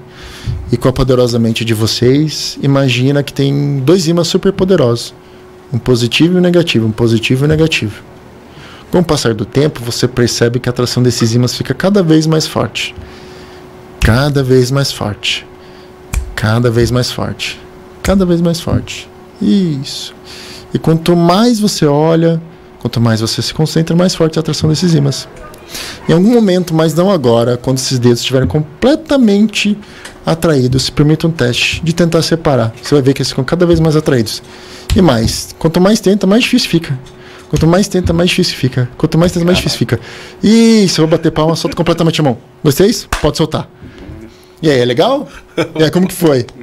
E 0.73 0.77
com 0.79 0.89
a 0.89 0.93
poderosa 0.93 1.39
mente 1.39 1.65
de 1.67 1.75
vocês, 1.75 2.59
imagina 2.63 3.23
que 3.23 3.33
tem 3.33 3.79
dois 3.85 4.09
ímãs 4.09 4.27
super 4.27 4.53
poderosos. 4.55 5.13
Um 5.71 5.79
positivo 5.79 6.35
e 6.35 6.39
um 6.39 6.41
negativo, 6.41 6.87
um 6.87 6.91
positivo 6.93 7.45
e 7.45 7.47
um 7.47 7.49
negativo. 7.49 8.03
Com 8.91 8.99
o 9.01 9.05
passar 9.05 9.35
do 9.35 9.45
tempo, 9.45 9.81
você 9.83 10.07
percebe 10.07 10.61
que 10.61 10.69
a 10.69 10.71
atração 10.71 11.03
desses 11.03 11.35
ímãs 11.35 11.55
fica 11.55 11.75
cada 11.75 12.03
vez 12.03 12.27
mais 12.27 12.47
forte. 12.47 12.95
Cada 14.01 14.43
vez 14.43 14.71
mais 14.71 14.93
forte. 14.93 15.47
Cada 16.35 16.71
vez 16.71 16.91
mais 16.91 17.11
forte. 17.11 17.61
Cada 18.03 18.25
vez 18.25 18.41
mais 18.41 18.61
forte. 18.61 19.09
Isso. 19.43 20.15
E 20.73 20.79
quanto 20.79 21.17
mais 21.17 21.59
você 21.59 21.87
olha, 21.87 22.41
quanto 22.81 23.01
mais 23.01 23.21
você 23.21 23.43
se 23.43 23.53
concentra, 23.53 23.97
mais 23.97 24.15
forte 24.15 24.37
é 24.37 24.39
a 24.39 24.41
atração 24.41 24.71
desses 24.71 24.95
ímãs. 24.95 25.29
Em 26.09 26.13
algum 26.13 26.33
momento, 26.33 26.73
mas 26.73 26.95
não 26.95 27.11
agora, 27.11 27.57
quando 27.57 27.79
esses 27.79 27.99
dedos 27.99 28.21
estiverem 28.21 28.47
completamente 28.47 29.77
atraídos, 30.25 30.85
se 30.85 30.93
permita 30.93 31.27
um 31.27 31.31
teste 31.31 31.83
de 31.83 31.93
tentar 31.93 32.23
separar. 32.23 32.73
Você 32.81 32.95
vai 32.95 33.03
ver 33.03 33.13
que 33.13 33.23
eles 33.23 33.31
ficam 33.31 33.45
cada 33.45 33.67
vez 33.67 33.81
mais 33.81 33.97
atraídos. 33.97 34.43
E 34.95 35.03
mais, 35.03 35.55
quanto 35.59 35.81
mais 35.81 36.01
tenta, 36.01 36.27
mais 36.27 36.45
difícil 36.45 36.71
fica. 36.71 36.99
Quanto 37.57 37.67
mais 37.69 37.89
tenta, 37.89 38.13
mais 38.13 38.29
difícil 38.29 38.55
fica. 38.55 38.87
Quanto 38.99 39.17
mais 39.17 39.33
tenta, 39.33 39.47
mais 39.47 39.57
difícil 39.57 39.79
fica. 39.79 39.99
Isso, 40.43 41.01
eu 41.01 41.07
vou 41.07 41.17
bater 41.17 41.33
palma, 41.33 41.57
solta 41.57 41.75
completamente 41.75 42.21
a 42.21 42.25
mão. 42.25 42.37
Vocês? 42.63 43.09
Pode 43.23 43.39
soltar. 43.39 43.67
E 44.61 44.69
aí, 44.69 44.79
é 44.79 44.85
legal? 44.85 45.27
E 45.75 45.83
aí, 45.83 45.91
como 45.91 46.07
que 46.07 46.13
foi? 46.13 46.45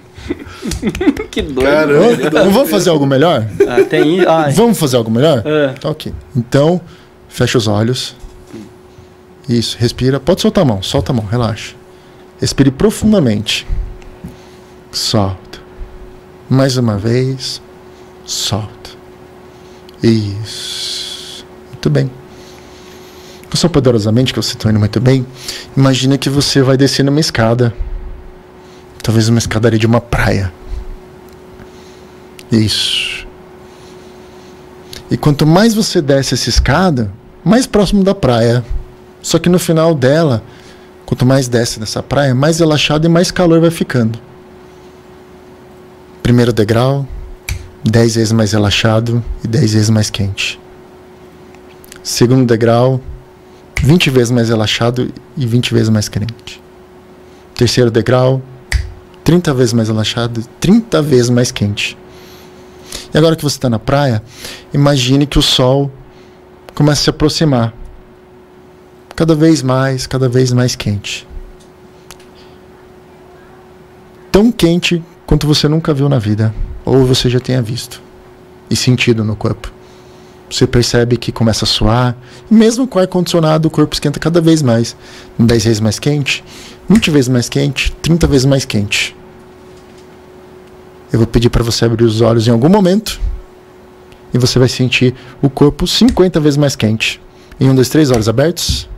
Que 1.31 1.41
doido. 1.41 1.63
Caramba. 1.67 2.45
Não 2.45 2.51
vamos 2.51 2.69
fazer 2.69 2.91
algo 2.91 3.07
melhor? 3.07 3.45
Ah, 3.67 3.83
tem. 3.83 4.21
Ah, 4.25 4.49
Vamos 4.53 4.77
fazer 4.77 4.95
algo 4.97 5.09
melhor? 5.09 5.41
é. 5.43 5.69
Tá 5.73 5.89
ok. 5.89 6.13
Então, 6.35 6.79
fecha 7.27 7.57
os 7.57 7.67
olhos. 7.67 8.15
Isso, 9.49 9.75
respira. 9.79 10.19
Pode 10.19 10.41
soltar 10.41 10.61
a 10.63 10.65
mão, 10.65 10.81
solta 10.83 11.11
a 11.11 11.15
mão, 11.15 11.25
relaxa. 11.25 11.73
Respire 12.39 12.69
profundamente. 12.69 13.65
Solta. 14.91 15.59
Mais 16.47 16.77
uma 16.77 16.97
vez. 16.99 17.59
Solta. 18.25 18.82
Isso. 20.03 21.45
Muito 21.71 21.89
bem. 21.89 22.11
Sua 23.55 23.69
poderosamente, 23.69 24.33
que 24.33 24.41
você 24.41 24.55
está 24.55 24.69
indo 24.69 24.79
muito 24.79 24.99
bem, 24.99 25.25
imagina 25.77 26.17
que 26.17 26.27
você 26.29 26.61
vai 26.61 26.75
descer 26.75 27.03
numa 27.03 27.19
escada. 27.19 27.73
Talvez 29.01 29.29
uma 29.29 29.37
escadaria 29.37 29.77
de 29.77 29.85
uma 29.85 30.01
praia. 30.01 30.51
Isso. 32.51 33.27
E 35.09 35.15
quanto 35.15 35.45
mais 35.45 35.75
você 35.75 36.01
desce 36.01 36.33
essa 36.33 36.49
escada, 36.49 37.11
mais 37.43 37.67
próximo 37.67 38.03
da 38.03 38.15
praia. 38.15 38.65
Só 39.21 39.37
que 39.37 39.49
no 39.49 39.59
final 39.59 39.93
dela, 39.93 40.43
quanto 41.05 41.25
mais 41.25 41.47
desce 41.47 41.79
dessa 41.79 42.01
praia, 42.01 42.33
mais 42.33 42.59
relaxado 42.59 43.05
e 43.05 43.09
mais 43.09 43.29
calor 43.29 43.61
vai 43.61 43.71
ficando. 43.71 44.17
Primeiro 46.23 46.51
degrau, 46.51 47.07
10 47.83 48.15
vezes 48.15 48.31
mais 48.31 48.53
relaxado 48.53 49.23
e 49.43 49.47
10 49.47 49.73
vezes 49.73 49.89
mais 49.89 50.09
quente. 50.09 50.59
Segundo 52.01 52.45
degrau, 52.45 53.01
20 53.81 54.09
vezes 54.09 54.31
mais 54.31 54.49
relaxado 54.49 55.11
e 55.35 55.45
20 55.45 55.73
vezes 55.73 55.89
mais 55.89 56.07
quente. 56.07 56.61
Terceiro 57.55 57.91
degrau, 57.91 58.41
30 59.23 59.53
vezes 59.53 59.73
mais 59.73 59.89
relaxado 59.89 60.39
e 60.39 60.43
30 60.59 61.01
vezes 61.01 61.29
mais 61.29 61.51
quente. 61.51 61.97
E 63.13 63.17
agora 63.17 63.35
que 63.35 63.43
você 63.43 63.57
está 63.57 63.69
na 63.69 63.79
praia, 63.79 64.23
imagine 64.73 65.25
que 65.25 65.37
o 65.37 65.41
sol 65.41 65.91
começa 66.73 67.01
a 67.01 67.03
se 67.03 67.09
aproximar. 67.09 67.73
Cada 69.15 69.35
vez 69.35 69.61
mais, 69.61 70.07
cada 70.07 70.27
vez 70.27 70.51
mais 70.51 70.75
quente. 70.75 71.27
Tão 74.31 74.51
quente 74.51 75.03
quanto 75.25 75.45
você 75.45 75.67
nunca 75.67 75.93
viu 75.93 76.09
na 76.09 76.17
vida, 76.17 76.53
ou 76.85 77.05
você 77.05 77.29
já 77.29 77.39
tenha 77.39 77.61
visto 77.61 78.01
e 78.69 78.75
sentido 78.75 79.23
no 79.23 79.35
corpo. 79.35 79.71
Você 80.49 80.67
percebe 80.67 81.17
que 81.17 81.31
começa 81.31 81.65
a 81.65 81.67
suar, 81.67 82.15
mesmo 82.49 82.87
com 82.87 82.99
o 82.99 83.01
ar-condicionado, 83.01 83.67
o 83.67 83.71
corpo 83.71 83.95
esquenta 83.95 84.19
cada 84.19 84.39
vez 84.39 84.61
mais. 84.61 84.95
10 85.39 85.63
vezes 85.63 85.79
mais 85.79 85.97
quente, 85.97 86.43
20 86.87 87.09
vezes 87.09 87.29
mais 87.29 87.49
quente, 87.49 87.91
30 88.01 88.27
vezes 88.27 88.45
mais 88.45 88.65
quente. 88.65 89.15
Eu 91.11 91.19
vou 91.19 91.27
pedir 91.27 91.49
para 91.49 91.63
você 91.63 91.85
abrir 91.85 92.03
os 92.03 92.21
olhos 92.21 92.47
em 92.47 92.51
algum 92.51 92.69
momento 92.69 93.19
e 94.33 94.37
você 94.37 94.57
vai 94.57 94.67
sentir 94.67 95.13
o 95.41 95.49
corpo 95.49 95.87
50 95.87 96.39
vezes 96.39 96.57
mais 96.57 96.75
quente. 96.75 97.21
Em 97.59 97.69
um, 97.69 97.75
dois, 97.75 97.89
três, 97.89 98.09
olhos 98.11 98.27
abertos 98.27 98.89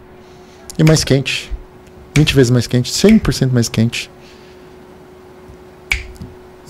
e 0.78 0.84
mais 0.84 1.04
quente. 1.04 1.52
20 2.16 2.34
vezes 2.34 2.50
mais 2.50 2.68
quente, 2.68 2.92
100% 2.92 3.52
mais 3.52 3.68
quente. 3.68 4.10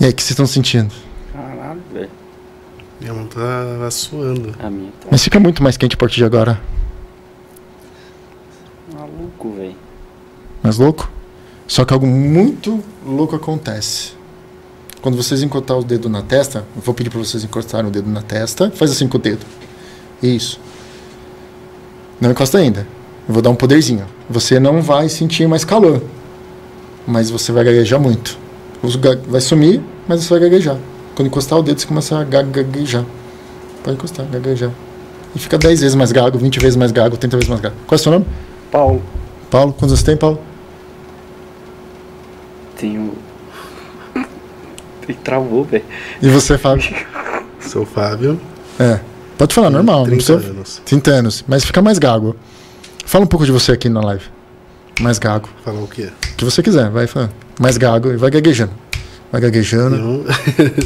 E 0.00 0.04
aí, 0.04 0.10
o 0.10 0.14
que 0.14 0.22
vocês 0.22 0.30
estão 0.30 0.46
sentindo? 0.46 0.92
Caralho, 1.32 1.80
velho. 1.92 2.10
Minha 3.00 3.14
mão 3.14 3.26
tá 3.26 3.90
suando. 3.90 4.54
A 4.58 4.70
minha 4.70 4.90
tá 5.00 5.08
Mas 5.10 5.22
fica 5.22 5.38
muito 5.40 5.62
mais 5.62 5.76
quente 5.76 5.94
a 5.94 5.98
partir 5.98 6.16
de 6.16 6.24
agora. 6.24 6.60
maluco, 8.92 9.52
velho. 9.54 9.76
Mais 10.62 10.78
louco? 10.78 11.10
Só 11.66 11.84
que 11.84 11.92
algo 11.92 12.06
muito 12.06 12.82
louco 13.04 13.36
acontece. 13.36 14.12
Quando 15.02 15.16
vocês 15.16 15.42
encostar 15.42 15.76
o 15.78 15.84
dedo 15.84 16.08
na 16.08 16.22
testa, 16.22 16.64
eu 16.74 16.82
vou 16.82 16.94
pedir 16.94 17.10
para 17.10 17.18
vocês 17.18 17.44
encostarem 17.44 17.88
o 17.88 17.90
dedo 17.90 18.08
na 18.10 18.22
testa. 18.22 18.70
Faz 18.70 18.90
assim 18.90 19.08
com 19.08 19.18
o 19.18 19.20
dedo. 19.20 19.44
Isso. 20.22 20.60
Não 22.20 22.30
encosta 22.30 22.58
ainda. 22.58 22.86
Eu 23.28 23.34
vou 23.34 23.42
dar 23.42 23.50
um 23.50 23.54
poderzinho. 23.54 24.06
Você 24.28 24.58
não 24.58 24.80
vai 24.82 25.08
sentir 25.08 25.46
mais 25.46 25.64
calor. 25.64 26.02
Mas 27.06 27.30
você 27.30 27.52
vai 27.52 27.64
gaguejar 27.64 28.00
muito. 28.00 28.38
Vai 29.28 29.40
sumir, 29.40 29.80
mas 30.06 30.22
você 30.24 30.30
vai 30.30 30.40
gaguejar. 30.48 30.76
Quando 31.14 31.28
encostar 31.28 31.58
o 31.58 31.62
dedo, 31.62 31.80
você 31.80 31.86
começa 31.86 32.18
a 32.18 32.24
ga- 32.24 32.42
gaguejar. 32.42 33.04
Pode 33.82 33.96
encostar, 33.96 34.26
gaguejar. 34.26 34.70
E 35.34 35.38
fica 35.38 35.58
10 35.58 35.80
vezes 35.80 35.94
mais 35.94 36.12
gago, 36.12 36.38
20 36.38 36.58
vezes 36.60 36.76
mais 36.76 36.92
gago, 36.92 37.16
30 37.16 37.36
vezes 37.36 37.48
mais 37.48 37.60
gago. 37.60 37.74
Qual 37.86 37.96
é 37.96 38.00
o 38.00 38.02
seu 38.02 38.12
nome? 38.12 38.26
Paulo. 38.70 39.02
Paulo, 39.50 39.72
quantos 39.72 39.98
você 39.98 40.04
tem, 40.04 40.16
Paulo? 40.16 40.40
Tenho. 42.78 43.12
Ele 45.08 45.18
travou, 45.22 45.64
velho. 45.64 45.84
E 46.20 46.28
você, 46.28 46.58
Fábio? 46.58 46.94
Sou 47.60 47.86
Fábio. 47.86 48.40
É. 48.78 49.00
Pode 49.38 49.54
falar, 49.54 49.70
normal. 49.70 49.98
Não 50.00 50.16
30 50.16 50.16
precisa... 50.34 50.50
anos. 50.50 50.82
30 50.84 51.10
anos. 51.10 51.44
Mas 51.46 51.64
fica 51.64 51.80
mais 51.80 51.98
gago. 51.98 52.34
Fala 53.04 53.24
um 53.24 53.28
pouco 53.28 53.46
de 53.46 53.52
você 53.52 53.72
aqui 53.72 53.88
na 53.88 54.00
live. 54.00 54.24
Mais 55.00 55.18
gago. 55.18 55.48
Falar 55.64 55.80
o 55.80 55.86
quê? 55.88 56.08
que 56.36 56.44
você 56.44 56.62
quiser, 56.62 56.90
vai 56.90 57.06
falando. 57.06 57.32
Mais 57.60 57.76
gago 57.76 58.12
e 58.12 58.16
vai 58.16 58.30
gaguejando. 58.30 58.72
Vai 59.32 59.40
gaguejando, 59.40 59.96
Eu 59.96 60.24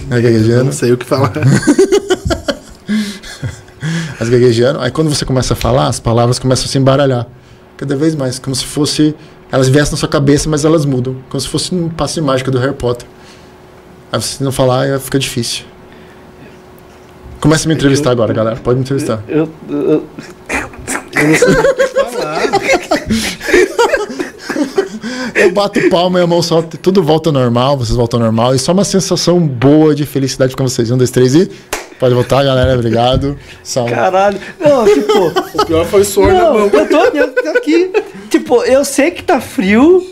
vai 0.08 0.18
eu 0.18 0.22
gaguejando, 0.22 0.64
não 0.64 0.72
sei 0.72 0.92
o 0.92 0.96
que 0.96 1.04
falar. 1.04 1.32
vai 4.18 4.28
gaguejando. 4.30 4.80
Aí 4.80 4.90
quando 4.90 5.08
você 5.14 5.24
começa 5.24 5.52
a 5.54 5.56
falar, 5.56 5.88
as 5.88 6.00
palavras 6.00 6.38
começam 6.38 6.64
a 6.66 6.68
se 6.68 6.78
embaralhar. 6.78 7.26
Cada 7.76 7.96
vez 7.96 8.14
mais, 8.14 8.38
como 8.38 8.54
se 8.54 8.64
fosse. 8.64 9.14
Elas 9.52 9.68
viessem 9.68 9.92
na 9.92 9.98
sua 9.98 10.08
cabeça, 10.08 10.48
mas 10.48 10.64
elas 10.64 10.84
mudam. 10.84 11.16
Como 11.28 11.40
se 11.40 11.48
fosse 11.48 11.74
um 11.74 11.88
passe 11.88 12.14
de 12.14 12.20
mágica 12.20 12.50
do 12.50 12.58
Harry 12.58 12.74
Potter. 12.74 13.06
Aí 14.12 14.20
você 14.20 14.42
não 14.44 14.52
falar, 14.52 14.98
fica 15.00 15.18
difícil. 15.18 15.64
Começa 17.40 17.66
a 17.66 17.68
me 17.68 17.74
entrevistar 17.74 18.10
agora, 18.10 18.32
galera. 18.32 18.56
Pode 18.56 18.76
me 18.76 18.82
entrevistar. 18.84 19.22
Eu, 19.28 19.48
eu- 19.68 20.06
Eu 21.12 21.26
não 21.28 21.34
sei 21.34 21.48
o 21.48 21.74
que 21.74 21.84
falar. 22.12 22.42
Eu 25.40 25.52
bato 25.52 25.80
palma 25.88 26.18
e 26.18 26.22
a 26.22 26.26
mão 26.26 26.42
solta, 26.42 26.76
tudo 26.76 27.02
volta 27.02 27.30
normal, 27.32 27.76
vocês 27.78 27.96
voltam 27.96 28.18
ao 28.20 28.24
normal. 28.26 28.54
E 28.54 28.58
só 28.58 28.72
uma 28.72 28.84
sensação 28.84 29.40
boa 29.40 29.94
de 29.94 30.04
felicidade 30.06 30.54
com 30.56 30.62
vocês. 30.64 30.90
Um, 30.90 30.96
dois, 30.98 31.10
três 31.10 31.34
e. 31.34 31.50
Pode 31.98 32.14
voltar, 32.14 32.42
galera. 32.44 32.74
Obrigado. 32.74 33.36
Salve. 33.62 33.92
caralho. 33.92 34.38
Não, 34.58 34.84
tipo. 34.86 35.32
O 35.60 35.66
pior 35.66 35.84
foi 35.86 36.00
o 36.00 36.04
suor 36.04 36.32
na 36.32 36.50
mão. 36.50 36.70
eu 36.72 36.88
tô, 36.88 36.96
eu 37.16 37.28
tô 37.34 37.48
aqui. 37.50 37.90
Tipo, 38.30 38.62
eu 38.64 38.84
sei 38.84 39.10
que 39.10 39.22
tá 39.22 39.40
frio. 39.40 40.06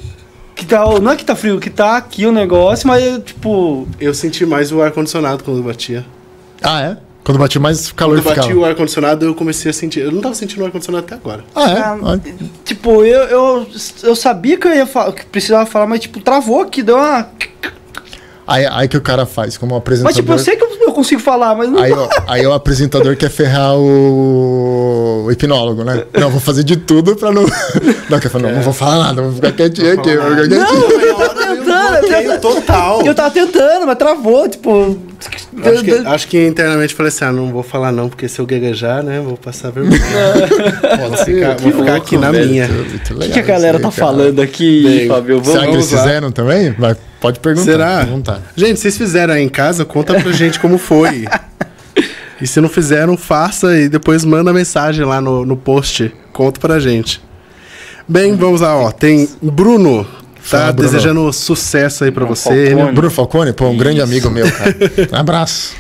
Que 0.55 0.67
tá, 0.67 0.85
não 1.01 1.13
é 1.13 1.17
que 1.17 1.25
tá 1.25 1.37
frio, 1.37 1.61
que 1.61 1.71
tá 1.71 1.97
aqui 1.97 2.27
o 2.27 2.33
negócio, 2.33 2.87
mas 2.89 3.23
tipo. 3.25 3.87
Eu 4.01 4.13
senti 4.13 4.45
mais 4.45 4.73
o 4.73 4.83
ar-condicionado 4.83 5.45
quando 5.45 5.63
batia. 5.63 6.05
Ah, 6.63 6.83
é? 6.83 6.97
Quando 7.25 7.39
bati 7.39 7.59
mais 7.59 7.93
calor 7.93 8.17
Quando 8.17 8.25
bati 8.25 8.41
ficava. 8.41 8.59
o 8.61 8.65
ar-condicionado, 8.65 9.25
eu 9.27 9.35
comecei 9.35 9.71
a 9.71 9.73
sentir. 9.75 10.01
Eu 10.01 10.11
não 10.11 10.21
tava 10.21 10.35
sentindo 10.35 10.63
o 10.63 10.65
ar-condicionado 10.67 11.05
até 11.07 11.15
agora. 11.15 11.45
Ah, 11.55 11.71
é? 11.71 11.79
ah, 11.79 11.97
Ah, 12.03 12.19
Tipo, 12.79 13.05
eu, 13.05 13.25
eu, 13.25 13.67
eu 14.05 14.15
sabia 14.15 14.57
que 14.57 14.69
eu 14.69 14.73
ia 14.73 14.87
falar, 14.87 15.11
que 15.11 15.27
precisava 15.27 15.67
falar, 15.67 15.89
mas 15.89 15.99
tipo, 15.99 16.21
travou 16.21 16.61
aqui, 16.61 16.81
deu 16.81 16.97
uma. 16.97 17.29
Aí, 18.47 18.65
aí 18.71 18.87
que 18.87 18.97
o 18.97 19.01
cara 19.01 19.27
faz, 19.27 19.59
como 19.59 19.75
apresentador. 19.75 20.15
Mas 20.15 20.17
tipo, 20.17 20.33
eu 20.33 20.39
sei 20.39 20.55
que 20.55 20.63
eu, 20.63 20.93
consigo 20.93 21.21
falar, 21.21 21.57
mas 21.57 21.69
não. 21.69 21.83
Aí, 21.83 21.93
ó, 21.93 22.09
aí 22.29 22.47
o 22.47 22.53
apresentador 22.53 23.17
quer 23.17 23.31
ferrar 23.31 23.75
o, 23.75 25.25
o 25.27 25.33
hipnólogo, 25.33 25.83
né? 25.83 26.05
Não, 26.17 26.31
vou 26.31 26.41
fazer 26.41 26.63
de 26.63 26.77
tudo 26.77 27.17
pra 27.17 27.33
não. 27.33 27.45
Não, 28.09 28.19
quer 28.19 28.31
falar, 28.31 28.49
não, 28.49 28.55
não 28.55 28.63
vou 28.63 28.73
falar 28.73 29.05
nada, 29.05 29.21
vou 29.21 29.33
ficar 29.33 29.53
quietinho 29.53 29.93
aqui. 29.93 30.17
Vou 30.17 30.31
ficar 30.31 30.49
quietinho. 30.49 31.68
Tentando, 31.93 32.09
bloqueio 32.09 32.41
total. 32.41 33.03
Eu 33.07 33.15
tava 33.15 33.31
tentando, 33.31 33.87
mas 33.87 33.97
travou, 33.99 34.49
tipo. 34.49 34.99
Acho 35.65 35.83
que, 35.85 35.91
acho 35.93 36.29
que 36.29 36.47
internamente 36.47 36.95
falei 36.95 37.09
assim: 37.09 37.25
ah, 37.25 37.33
não 37.33 37.51
vou 37.53 37.63
falar 37.63 37.91
não, 37.91 38.09
porque 38.09 38.29
se 38.29 38.39
eu 38.39 38.47
gaguejar, 38.47 39.03
né, 39.03 39.21
vou 39.21 39.37
passar 39.37 39.71
vergonha. 39.73 40.01
Pode 40.99 41.25
ficar- 41.25 41.57
vou 41.57 41.73
ficar 41.73 41.97
aqui 41.97 42.17
na 42.17 42.33
minha. 42.33 42.67
O 43.11 43.19
que, 43.19 43.31
que 43.31 43.39
a 43.39 43.43
galera 43.43 43.81
tá 43.81 43.91
falando 43.91 44.41
aqui, 44.41 44.83
Bem, 44.85 45.09
Fábio? 45.09 45.45
Será 45.45 45.61
que 45.61 45.67
Vamos 45.67 45.75
eles 45.77 45.93
lá. 45.93 45.99
fizeram 46.03 46.31
também? 46.31 46.71
Vai, 46.73 46.97
pode 47.21 47.41
perguntar. 47.41 47.71
Será? 47.73 48.05
vontade. 48.05 48.41
Gente, 48.57 48.79
vocês 48.79 48.97
fizeram 48.97 49.35
aí 49.35 49.43
em 49.43 49.49
casa, 49.49 49.85
conta 49.85 50.15
pra 50.21 50.31
gente 50.33 50.61
como 50.61 50.79
foi. 50.79 51.27
E 52.41 52.47
se 52.47 52.61
não 52.61 52.69
fizeram, 52.69 53.17
faça 53.17 53.77
e 53.77 53.89
depois 53.89 54.25
manda 54.25 54.53
mensagem 54.53 55.05
lá 55.05 55.21
no, 55.21 55.45
no 55.45 55.57
post. 55.57 56.15
Conta 56.33 56.61
pra 56.61 56.79
gente. 56.79 57.21
Bem, 58.07 58.37
vamos 58.37 58.61
lá, 58.61 58.77
ó. 58.77 58.93
Tem 58.93 59.29
Bruno. 59.43 60.07
Tá 60.51 60.73
Bruno. 60.73 60.91
desejando 60.91 61.33
sucesso 61.33 62.05
aí 62.05 62.11
pra 62.11 62.25
Bruno 62.25 62.37
você. 62.37 62.71
Falcone. 62.71 62.93
Bruno 62.93 63.11
Falcone, 63.11 63.53
pô, 63.53 63.69
um 63.69 63.77
grande 63.77 63.99
Isso. 63.99 64.05
amigo 64.05 64.31
meu, 64.31 64.51
cara. 64.51 64.75
Um 65.13 65.17
abraço. 65.17 65.75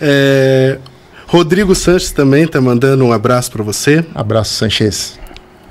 É, 0.00 0.78
Rodrigo 1.26 1.74
Sanches 1.74 2.10
também 2.10 2.46
tá 2.46 2.60
mandando 2.60 3.04
um 3.04 3.12
abraço 3.12 3.50
pra 3.52 3.62
você. 3.62 4.04
Abraço, 4.14 4.54
Sanchez. 4.54 5.18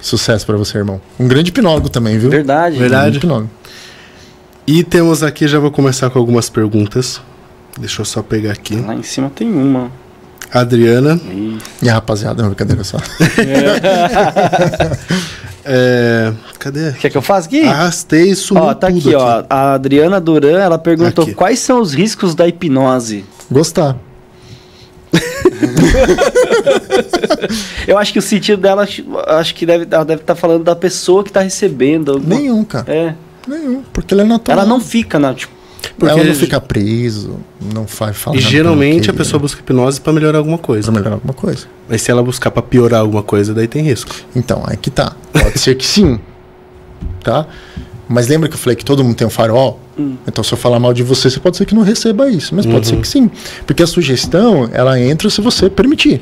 Sucesso 0.01 0.45
pra 0.45 0.57
você, 0.57 0.77
irmão. 0.79 0.99
Um 1.19 1.27
grande 1.27 1.49
hipnólogo 1.49 1.89
também, 1.89 2.17
viu? 2.17 2.29
Verdade. 2.29 2.77
Verdade. 2.77 3.01
Um 3.01 3.03
grande 3.11 3.17
hipnólogo. 3.17 3.49
E 4.65 4.83
temos 4.83 5.21
aqui, 5.23 5.47
já 5.47 5.59
vou 5.59 5.69
começar 5.71 6.09
com 6.09 6.17
algumas 6.17 6.49
perguntas. 6.49 7.21
Deixa 7.77 8.01
eu 8.01 8.05
só 8.05 8.21
pegar 8.23 8.51
aqui. 8.53 8.75
Lá 8.75 8.95
em 8.95 9.03
cima 9.03 9.29
tem 9.33 9.51
uma. 9.51 9.91
Adriana. 10.51 11.19
Ih, 11.29 11.57
E 11.81 11.89
a 11.89 11.93
rapaziada, 11.93 12.41
não, 12.41 12.49
brincadeira 12.49 12.83
só. 12.83 12.97
É, 13.37 14.97
cadê? 16.59 16.91
Quer 16.93 17.09
que 17.09 17.17
eu 17.17 17.21
faça 17.21 17.47
aqui? 17.47 17.63
Arrastei 17.63 18.33
sumiu 18.35 18.63
ó, 18.63 18.73
tá 18.73 18.87
tudo 18.87 18.99
aqui, 18.99 19.15
ó. 19.15 19.43
A 19.49 19.73
Adriana 19.73 20.19
Duran, 20.19 20.59
ela 20.59 20.77
perguntou 20.77 21.23
Aqui. 21.25 21.33
quais 21.33 21.59
são 21.59 21.81
os 21.81 21.93
riscos 21.93 22.35
da 22.35 22.47
hipnose. 22.47 23.25
Gostar. 23.49 23.97
Eu 27.87 27.97
acho 27.97 28.13
que 28.13 28.19
o 28.19 28.21
sentido 28.21 28.61
dela, 28.61 28.83
acho- 29.27 29.55
que 29.55 29.65
deve, 29.65 29.87
ela 29.89 30.05
deve 30.05 30.21
estar 30.21 30.35
falando 30.35 30.63
da 30.63 30.75
pessoa 30.75 31.23
que 31.23 31.31
tá 31.31 31.41
recebendo. 31.41 32.11
alguma- 32.13 32.35
Nenhum, 32.35 32.63
cara. 32.63 32.93
É. 32.93 33.15
Nenhum. 33.47 33.83
Porque 33.91 34.13
ele 34.13 34.21
é 34.21 34.25
natural. 34.25 34.59
Ela 34.59 34.67
não 34.67 34.79
fica 34.79 35.17
na. 35.19 35.33
Tipo, 35.33 35.53
Porque 35.97 36.11
Ela 36.13 36.23
não 36.23 36.35
fica 36.35 36.59
preso, 36.61 37.39
não 37.73 37.87
faz 37.87 38.17
falar. 38.17 38.37
E 38.37 38.39
geralmente 38.39 39.09
a 39.09 39.13
bloqueia, 39.13 39.13
pessoa 39.13 39.39
busca 39.39 39.61
hipnose 39.61 39.99
pra 39.99 40.13
melhorar 40.13 40.37
alguma 40.39 40.57
coisa. 40.57 40.91
Pra 40.91 40.99
melhorar 40.99 41.15
alguma 41.15 41.33
coisa. 41.33 41.67
Mas 41.89 42.01
se 42.01 42.11
ela 42.11 42.23
buscar 42.23 42.51
pra 42.51 42.61
piorar 42.61 43.01
alguma 43.01 43.23
coisa, 43.23 43.53
daí 43.53 43.67
tem 43.67 43.83
risco. 43.83 44.15
Então, 44.35 44.63
aí 44.65 44.77
que 44.77 44.89
tá. 44.89 45.15
Pode 45.33 45.59
ser 45.59 45.75
que 45.75 45.85
sim. 45.85 46.19
Tá? 47.23 47.45
Mas 48.07 48.27
lembra 48.27 48.49
que 48.49 48.55
eu 48.55 48.59
falei 48.59 48.75
que 48.75 48.83
todo 48.83 49.03
mundo 49.03 49.15
tem 49.15 49.25
um 49.25 49.31
farol? 49.31 49.79
Então, 50.27 50.43
se 50.43 50.51
eu 50.51 50.57
falar 50.57 50.79
mal 50.79 50.93
de 50.93 51.03
você, 51.03 51.29
você 51.29 51.39
pode 51.39 51.57
ser 51.57 51.65
que 51.65 51.75
não 51.75 51.83
receba 51.83 52.29
isso. 52.29 52.55
Mas 52.55 52.65
pode 52.65 52.87
ser 52.87 52.97
que 52.97 53.07
sim. 53.07 53.29
Porque 53.65 53.83
a 53.83 53.87
sugestão, 53.87 54.69
ela 54.73 54.99
entra 54.99 55.29
se 55.29 55.39
você 55.41 55.69
permitir. 55.69 56.21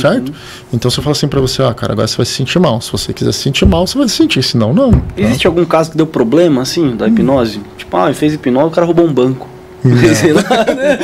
Certo? 0.00 0.32
Então, 0.72 0.90
se 0.90 0.98
eu 0.98 1.02
falar 1.02 1.12
assim 1.12 1.28
pra 1.28 1.40
você, 1.40 1.60
ó, 1.62 1.72
cara, 1.74 1.92
agora 1.92 2.06
você 2.08 2.16
vai 2.16 2.26
se 2.26 2.32
sentir 2.32 2.58
mal. 2.58 2.80
Se 2.80 2.90
você 2.92 3.12
quiser 3.12 3.32
se 3.32 3.40
sentir 3.40 3.66
mal, 3.66 3.86
você 3.86 3.98
vai 3.98 4.08
se 4.08 4.16
sentir. 4.16 4.42
Senão, 4.42 4.72
não. 4.72 4.90
tá? 4.92 5.02
existe 5.16 5.46
algum 5.46 5.64
caso 5.64 5.90
que 5.90 5.96
deu 5.96 6.06
problema, 6.06 6.62
assim, 6.62 6.96
da 6.96 7.06
hipnose? 7.08 7.60
Tipo, 7.76 7.96
ah, 7.96 8.06
ele 8.06 8.14
fez 8.14 8.32
hipnose, 8.34 8.68
o 8.68 8.70
cara 8.70 8.86
roubou 8.86 9.04
um 9.06 9.12
banco. 9.12 9.48
Sei 10.16 10.32
lá, 10.32 10.42
né? 10.74 10.98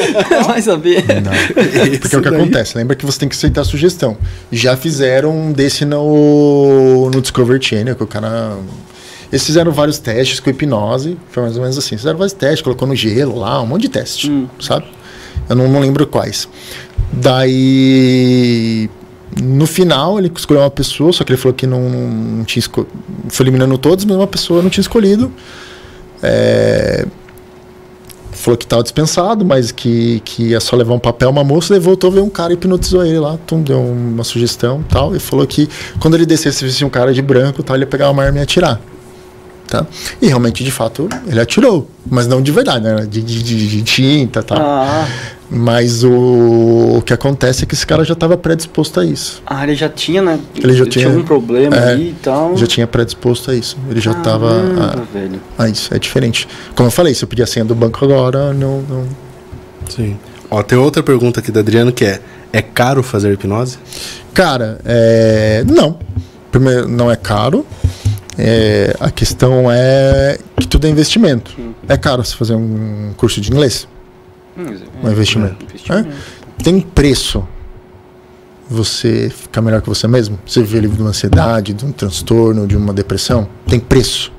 Vai 0.46 0.62
saber. 0.62 1.04
Não. 1.22 1.30
Porque 2.00 2.16
é 2.16 2.18
o 2.18 2.22
que 2.22 2.30
daí- 2.30 2.40
acontece. 2.40 2.78
Lembra 2.78 2.96
que 2.96 3.04
você 3.04 3.18
tem 3.18 3.28
que 3.28 3.34
aceitar 3.34 3.60
a 3.60 3.64
sugestão. 3.64 4.16
Já 4.50 4.74
fizeram 4.76 5.30
um 5.36 5.52
desse 5.52 5.84
no, 5.84 7.10
no 7.12 7.20
Discovery 7.20 7.62
Channel, 7.62 7.94
que 7.94 8.02
o 8.02 8.06
cara. 8.06 8.56
Eles 9.30 9.44
fizeram 9.44 9.70
vários 9.70 9.98
testes 9.98 10.40
com 10.40 10.48
hipnose. 10.50 11.18
Foi 11.30 11.42
mais 11.42 11.56
ou 11.56 11.62
menos 11.62 11.76
assim. 11.78 11.96
Fizeram 11.96 12.16
vários 12.18 12.32
testes, 12.32 12.62
colocou 12.62 12.88
no 12.88 12.96
gelo 12.96 13.38
lá, 13.38 13.60
um 13.62 13.66
monte 13.66 13.82
de 13.82 13.90
teste, 13.90 14.30
Hum. 14.30 14.48
sabe? 14.58 14.86
Eu 15.48 15.56
não, 15.56 15.68
não 15.68 15.80
lembro 15.80 16.06
quais. 16.06 16.48
Daí. 17.12 18.88
No 19.40 19.64
final, 19.66 20.18
ele 20.18 20.30
escolheu 20.34 20.62
uma 20.62 20.70
pessoa, 20.70 21.12
só 21.12 21.22
que 21.22 21.32
ele 21.32 21.40
falou 21.40 21.54
que 21.54 21.66
não, 21.66 21.88
não 21.88 22.44
tinha 22.44 22.60
escolhido. 22.60 22.92
Foi 23.28 23.44
eliminando 23.44 23.78
todos, 23.78 24.04
mas 24.04 24.16
uma 24.16 24.26
pessoa 24.26 24.60
não 24.60 24.68
tinha 24.68 24.82
escolhido. 24.82 25.30
É, 26.22 27.06
falou 28.40 28.56
que 28.56 28.64
estava 28.64 28.82
dispensado, 28.82 29.44
mas 29.44 29.70
que, 29.70 30.20
que 30.24 30.48
ia 30.48 30.60
só 30.60 30.74
levar 30.74 30.94
um 30.94 30.98
papel, 30.98 31.30
uma 31.30 31.44
moça, 31.44 31.74
ele 31.74 31.80
voltou, 31.80 32.10
veio 32.10 32.24
um 32.24 32.30
cara 32.30 32.52
e 32.52 32.54
hipnotizou 32.54 33.04
ele 33.04 33.18
lá, 33.18 33.38
tum, 33.46 33.62
deu 33.62 33.80
uma 33.80 34.24
sugestão 34.24 34.82
tal, 34.88 35.14
e 35.14 35.20
falou 35.20 35.46
que 35.46 35.68
quando 36.00 36.14
ele 36.14 36.26
descesse, 36.26 36.64
visse 36.64 36.84
um 36.84 36.90
cara 36.90 37.12
de 37.12 37.22
branco 37.22 37.62
tal, 37.62 37.76
ele 37.76 37.84
ia 37.84 37.88
pegar 37.88 38.10
uma 38.10 38.24
arma 38.24 38.38
e 38.38 38.42
atirar. 38.42 38.80
Tá? 39.70 39.86
E 40.20 40.26
realmente, 40.26 40.64
de 40.64 40.70
fato, 40.72 41.08
ele 41.28 41.38
atirou, 41.40 41.88
mas 42.10 42.26
não 42.26 42.42
de 42.42 42.50
verdade, 42.50 42.84
né? 42.84 43.06
De, 43.08 43.22
de, 43.22 43.40
de- 43.40 43.68
de 43.68 43.82
tinta 43.82 44.42
tal. 44.42 44.58
Ah, 44.60 45.06
Mas 45.48 46.02
o, 46.02 46.10
o 46.98 47.02
que 47.06 47.12
acontece 47.12 47.62
é 47.62 47.66
que 47.66 47.74
esse 47.74 47.86
cara 47.86 48.04
já 48.04 48.14
estava 48.14 48.36
predisposto 48.36 48.98
a 48.98 49.04
isso. 49.04 49.40
ah, 49.46 49.62
ele 49.62 49.76
já 49.76 49.88
tinha, 49.88 50.20
né? 50.22 50.40
Ele 50.56 50.72
já 50.74 50.84
tinha- 50.86 51.06
algum 51.06 51.22
problema 51.22 51.76
é, 51.76 51.92
aí 51.92 52.08
e 52.10 52.16
tal. 52.20 52.56
Já 52.56 52.66
tinha 52.66 52.84
predisposto 52.84 53.52
a 53.52 53.54
isso. 53.54 53.76
Ele 53.88 54.00
já 54.00 54.10
estava 54.10 54.48
Caramba, 54.48 55.06
velho. 55.14 55.40
a, 55.56 55.62
a 55.64 55.68
isso. 55.68 55.94
É 55.94 55.98
diferente. 56.00 56.48
Como 56.74 56.88
eu 56.88 56.90
falei, 56.90 57.14
se 57.14 57.22
eu 57.22 57.28
pedir 57.28 57.44
a 57.44 57.46
senha 57.46 57.64
do 57.64 57.74
banco 57.74 58.04
agora, 58.04 58.52
não, 58.52 58.82
não, 58.82 59.04
Sim. 59.88 60.16
Ó, 60.50 60.62
tem 60.64 60.76
outra 60.78 61.00
pergunta 61.00 61.38
aqui 61.38 61.52
da 61.52 61.60
Adriano 61.60 61.92
que 61.92 62.04
é: 62.04 62.20
é 62.52 62.60
caro 62.60 63.04
fazer 63.04 63.32
hipnose? 63.32 63.78
Cara, 64.34 64.80
é... 64.84 65.62
não. 65.64 65.96
Primeiro, 66.50 66.88
não 66.88 67.08
é 67.08 67.14
caro. 67.14 67.64
É, 68.38 68.94
a 69.00 69.10
questão 69.10 69.70
é 69.70 70.38
que 70.56 70.66
tudo 70.66 70.86
é 70.86 70.90
investimento. 70.90 71.52
É 71.88 71.96
caro 71.96 72.24
você 72.24 72.34
fazer 72.36 72.54
um 72.54 73.12
curso 73.16 73.40
de 73.40 73.50
inglês? 73.50 73.86
Hum, 74.56 74.76
Um 75.02 75.10
investimento. 75.10 75.64
investimento. 75.64 76.10
Tem 76.62 76.80
preço 76.80 77.46
você 78.68 79.30
ficar 79.30 79.60
melhor 79.60 79.82
que 79.82 79.88
você 79.88 80.06
mesmo? 80.06 80.38
Você 80.46 80.60
viver 80.60 80.80
livre 80.80 80.96
de 80.96 81.02
uma 81.02 81.10
ansiedade, 81.10 81.72
de 81.74 81.84
um 81.84 81.90
transtorno, 81.92 82.66
de 82.66 82.76
uma 82.76 82.92
depressão? 82.92 83.48
Tem 83.66 83.80
preço. 83.80 84.32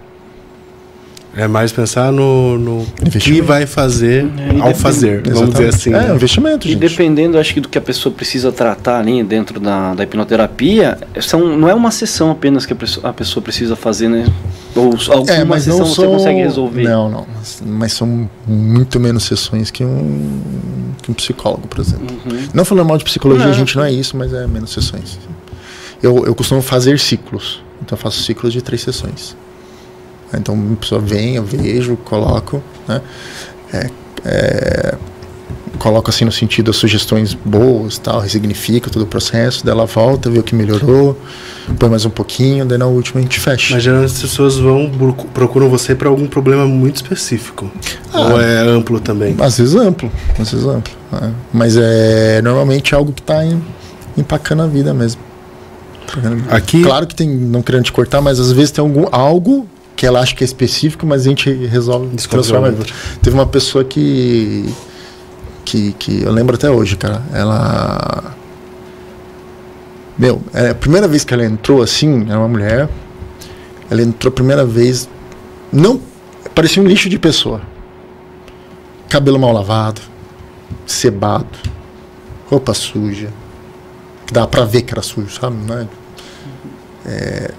É 1.34 1.48
mais 1.48 1.72
pensar 1.72 2.12
no, 2.12 2.58
no 2.58 2.86
que 2.86 3.08
Investimento. 3.08 3.46
vai 3.46 3.66
fazer 3.66 4.26
É, 4.38 4.54
e 4.58 4.62
ao 4.62 4.76
fazer, 4.76 5.22
vamos 5.30 5.52
dizer 5.52 5.70
assim. 5.70 5.94
É, 5.94 5.98
um 5.98 6.02
né? 6.10 6.16
investimento, 6.16 6.68
E 6.68 6.72
gente. 6.72 6.80
dependendo, 6.80 7.38
acho 7.38 7.54
que 7.54 7.62
do 7.62 7.70
que 7.70 7.78
a 7.78 7.82
pessoa 7.82 8.14
precisa 8.14 8.52
tratar 8.52 9.00
ali 9.00 9.24
dentro 9.24 9.58
da, 9.58 9.94
da 9.94 10.04
hipnoterapia, 10.04 10.98
são, 11.22 11.58
não 11.58 11.70
é 11.70 11.74
uma 11.74 11.90
sessão 11.90 12.32
apenas 12.32 12.66
que 12.66 12.74
a 12.74 12.76
pessoa, 12.76 13.10
a 13.10 13.14
pessoa 13.14 13.42
precisa 13.42 13.78
fazer, 13.78 14.10
né? 14.10 14.26
Ou 14.76 14.94
alguma 15.10 15.32
É, 15.32 15.46
mas 15.46 15.64
sessão 15.64 15.80
não 15.80 15.86
você 15.86 16.02
são... 16.02 16.12
consegue 16.12 16.40
resolver. 16.42 16.84
Não, 16.84 17.10
não. 17.10 17.26
Mas, 17.38 17.64
mas 17.66 17.94
são 17.94 18.30
muito 18.46 19.00
menos 19.00 19.24
sessões 19.24 19.72
que 19.72 19.86
um, 19.86 20.42
que 21.02 21.10
um 21.12 21.14
psicólogo, 21.14 21.66
por 21.68 21.80
exemplo. 21.80 22.08
Uhum. 22.26 22.40
Não 22.54 22.66
falando 22.66 22.88
mal 22.88 22.98
de 22.98 23.06
psicologia, 23.06 23.48
Não. 23.48 23.54
gente, 23.54 23.78
não 23.78 23.86
é 23.86 23.92
isso, 23.92 24.18
mas 24.18 24.34
é 24.34 24.46
menos 24.48 24.72
sessões. 24.72 25.18
Eu, 26.04 26.26
eu 26.26 26.36
costumo 26.36 26.62
fazer 26.62 27.00
ciclos. 27.00 27.64
Então 27.82 27.98
eu 27.98 28.02
faço 28.02 28.22
ciclos 28.22 28.52
de 28.52 28.62
três 28.62 28.82
sessões. 28.82 29.36
Então 30.34 30.56
a 30.74 30.76
pessoa 30.78 31.02
vem, 31.02 31.36
eu 31.36 31.44
vejo, 31.44 31.96
coloco, 31.98 32.62
né? 32.88 33.02
É, 33.74 33.90
é, 34.26 34.96
coloco 35.80 36.10
assim 36.12 36.26
no 36.26 36.32
sentido 36.32 36.72
sugestões 36.74 37.34
boas, 37.34 37.98
tal, 37.98 38.20
resignifica 38.20 38.90
todo 38.90 39.02
o 39.02 39.08
processo, 39.08 39.66
dela 39.66 39.86
volta, 39.86 40.30
vê 40.30 40.38
o 40.40 40.44
que 40.44 40.54
melhorou, 40.54 41.18
põe 41.80 41.90
mais 41.90 42.06
um 42.06 42.10
pouquinho, 42.10 42.66
daí 42.66 42.78
na 42.78 42.86
última 42.86 43.20
a 43.20 43.24
gente 43.24 43.40
fecha. 43.40 43.74
Mas 43.74 43.84
geralmente 43.84 44.12
as 44.14 44.22
pessoas 44.22 44.58
vão 44.58 44.90
procu- 44.92 45.28
procuram 45.30 45.70
você 45.70 45.96
para 45.96 46.08
algum 46.08 46.28
problema 46.28 46.66
muito 46.68 46.98
específico. 46.98 47.72
Ah. 48.14 48.20
Ou 48.34 48.42
é 48.42 48.60
amplo 48.60 49.00
também? 49.00 49.36
Às 49.40 49.58
vezes 49.58 49.74
amplo, 49.76 50.12
às 50.40 50.52
vezes 50.52 50.68
amplo. 50.68 50.94
né? 51.12 51.34
Mas 51.52 51.76
é 51.78 52.42
normalmente 52.44 52.94
algo 52.94 53.12
que 53.12 53.22
está 53.22 53.40
empacando 54.16 54.62
a 54.62 54.68
vida 54.68 54.94
mesmo. 54.94 55.20
Aqui 56.50 56.84
Claro 56.84 57.08
que 57.08 57.16
tem, 57.16 57.28
não 57.30 57.62
querendo 57.62 57.84
te 57.86 57.92
cortar, 57.92 58.22
mas 58.22 58.40
às 58.40 58.52
vezes 58.52 58.70
tem 58.72 58.82
algum 58.84 59.06
algo 59.12 59.66
que 59.96 60.06
ela 60.06 60.20
acha 60.20 60.36
que 60.36 60.44
é 60.44 60.46
específico, 60.46 61.06
mas 61.06 61.22
a 61.22 61.30
gente 61.30 61.52
resolve 61.52 62.16
transformar. 62.18 62.74
Teve 63.22 63.36
uma 63.36 63.46
pessoa 63.46 63.84
que, 63.84 64.74
que 65.64 65.94
que 65.94 66.24
eu 66.24 66.32
lembro 66.32 66.56
até 66.56 66.70
hoje, 66.70 66.96
cara. 66.96 67.22
Ela 67.34 68.36
meu, 70.18 70.42
é 70.54 70.70
a 70.70 70.76
primeira 70.76 71.08
vez 71.08 71.24
que 71.24 71.34
ela 71.34 71.46
entrou 71.46 71.82
assim, 71.82 72.30
era 72.30 72.38
uma 72.38 72.48
mulher. 72.48 72.90
Ela 73.90 74.02
entrou 74.02 74.32
a 74.32 74.34
primeira 74.34 74.66
vez 74.66 75.10
não 75.72 76.02
parecia 76.54 76.84
um 76.84 76.86
lixo 76.86 77.10
de 77.10 77.18
pessoa. 77.18 77.62
Cabelo 79.10 79.40
mal 79.40 79.52
lavado, 79.52 80.02
cebado, 80.86 81.58
roupa 82.50 82.74
suja. 82.74 83.30
Que 84.28 84.34
dava 84.34 84.48
pra 84.48 84.66
ver 84.66 84.82
que 84.82 84.94
era 84.94 85.02
sujo, 85.02 85.30
sabe? 85.30 85.56
Né? 85.56 85.88
É, 87.06 87.52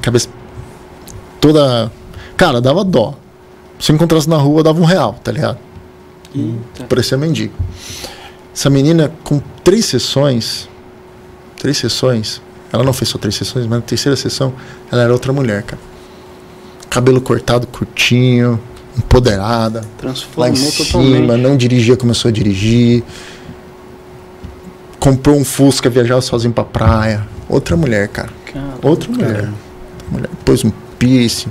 cabeça 0.00 0.28
toda. 1.42 1.90
Cara, 2.36 2.60
dava 2.60 2.82
dó. 2.84 3.14
Se 3.78 3.92
encontrasse 3.92 4.30
na 4.30 4.36
rua, 4.36 4.62
dava 4.62 4.80
um 4.80 4.84
real, 4.84 5.18
tá 5.22 5.32
ligado? 5.32 5.58
Eita. 6.34 6.84
Parecia 6.88 7.18
mendigo. 7.18 7.52
Essa 8.54 8.70
menina, 8.70 9.12
com 9.24 9.42
três 9.64 9.84
sessões, 9.86 10.68
três 11.58 11.76
sessões, 11.76 12.40
ela 12.72 12.84
não 12.84 12.92
fez 12.92 13.08
só 13.08 13.18
três 13.18 13.34
sessões, 13.34 13.66
mas 13.66 13.80
na 13.80 13.82
terceira 13.84 14.14
sessão, 14.16 14.52
ela 14.90 15.02
era 15.02 15.12
outra 15.12 15.32
mulher, 15.32 15.62
cara. 15.64 15.82
Cabelo 16.88 17.20
cortado, 17.20 17.66
curtinho, 17.66 18.60
empoderada, 18.96 19.80
lá 19.80 19.86
Transformou 19.98 20.48
em 20.48 20.56
cima, 20.56 20.84
totalmente. 20.86 21.42
não 21.42 21.56
dirigia, 21.56 21.96
começou 21.96 22.28
a 22.28 22.32
dirigir. 22.32 23.02
Comprou 25.00 25.36
um 25.36 25.44
Fusca, 25.44 25.90
viajava 25.90 26.20
sozinho 26.20 26.52
pra 26.54 26.62
praia. 26.64 27.26
Outra 27.48 27.76
mulher, 27.76 28.06
cara. 28.08 28.30
Cara, 28.52 28.74
Outra 28.82 29.10
mulher. 29.10 29.32
Caramba. 29.34 29.54
Outra 29.56 30.10
mulher. 30.12 30.30
Pôs 30.44 30.64
um 30.64 30.70
piercing. 31.02 31.50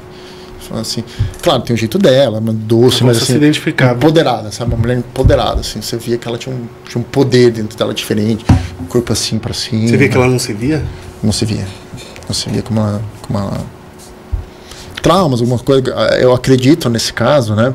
Assim. 0.74 1.04
Claro, 1.42 1.64
tem 1.64 1.74
o 1.74 1.78
jeito 1.78 1.98
dela, 1.98 2.40
doce, 2.40 3.04
mas 3.04 3.18
assim. 3.18 3.36
identificava. 3.36 3.96
Empoderada, 3.96 4.52
sabe? 4.52 4.72
Uma 4.72 4.80
mulher 4.80 4.98
empoderada, 4.98 5.60
assim. 5.60 5.82
Você 5.82 5.98
via 5.98 6.18
que 6.18 6.26
ela 6.26 6.38
tinha 6.38 6.56
um, 6.56 6.66
tinha 6.88 7.02
um 7.02 7.04
poder 7.04 7.52
dentro 7.52 7.78
dela 7.78 7.94
diferente. 7.94 8.46
Corpo 8.88 9.12
assim 9.12 9.38
pra 9.38 9.54
cima. 9.54 9.88
Você 9.88 9.98
vê 9.98 10.08
que 10.08 10.16
ela 10.16 10.28
não 10.28 10.40
se 10.40 10.54
via? 10.54 10.82
Não 11.22 11.34
se 11.34 11.44
via. 11.46 11.68
Não 12.26 12.34
se 12.34 12.50
via 12.50 12.62
como 12.62 12.80
uma. 12.80 13.02
Como 13.22 13.38
uma... 13.38 13.58
Traumas, 15.02 15.42
alguma 15.42 15.60
coisa. 15.60 15.90
Eu 16.20 16.34
acredito 16.34 16.90
nesse 16.90 17.12
caso, 17.12 17.54
né? 17.54 17.74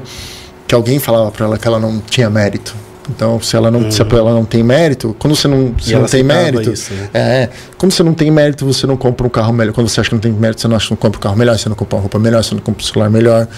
Que 0.67 0.75
alguém 0.75 0.99
falava 0.99 1.31
pra 1.31 1.45
ela 1.45 1.59
que 1.59 1.69
ela 1.69 1.79
não 1.79 2.01
tinha 2.01 2.31
mérito. 2.31 2.75
Então, 3.09 3.41
se 3.41 3.57
ela 3.57 3.71
não, 3.71 3.91
se 3.91 4.03
ela 4.03 4.33
não 4.33 4.45
tem 4.45 4.63
mérito, 4.63 5.15
quando 5.19 5.37
você 5.37 5.47
não, 5.47 5.75
se 5.79 5.95
não 5.95 6.05
tem 6.05 6.23
mérito, 6.23 6.73
isso, 6.73 6.93
né? 6.93 7.09
é, 7.15 7.49
como 7.79 7.93
você 7.93 8.03
não 8.03 8.15
tem 8.15 8.31
mérito, 8.31 8.67
você 8.67 8.87
não 8.87 8.97
compra 8.97 9.27
um 9.27 9.31
carro 9.31 9.53
melhor. 9.53 9.73
Quando 9.73 9.89
você 9.89 10.01
acha 10.01 10.09
que 10.11 10.15
não 10.15 10.21
tem 10.21 10.33
mérito, 10.33 10.61
você 10.61 10.69
não, 10.69 10.77
acha, 10.77 10.89
não 10.91 10.97
compra 10.97 11.19
um 11.19 11.23
carro 11.23 11.37
melhor, 11.37 11.57
você 11.59 11.69
não 11.69 11.77
compra 11.77 11.97
uma 11.97 12.03
roupa 12.03 12.19
melhor, 12.19 12.43
você 12.43 12.55
não 12.55 12.63
compra 12.63 12.83
um 12.83 12.87
celular 12.87 13.11
melhor, 13.11 13.49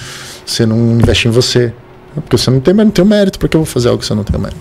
você 0.44 0.66
não 0.66 0.76
investe 0.98 1.28
em 1.28 1.30
você. 1.30 1.72
Porque 2.14 2.36
você 2.36 2.50
não 2.50 2.60
tem, 2.60 2.74
não 2.74 2.90
tem 2.90 3.04
mérito, 3.04 3.38
porque 3.38 3.56
eu 3.56 3.60
vou 3.60 3.66
fazer 3.66 3.88
algo 3.88 4.00
que 4.00 4.06
você 4.06 4.14
não 4.14 4.24
tem 4.24 4.38
mérito. 4.40 4.60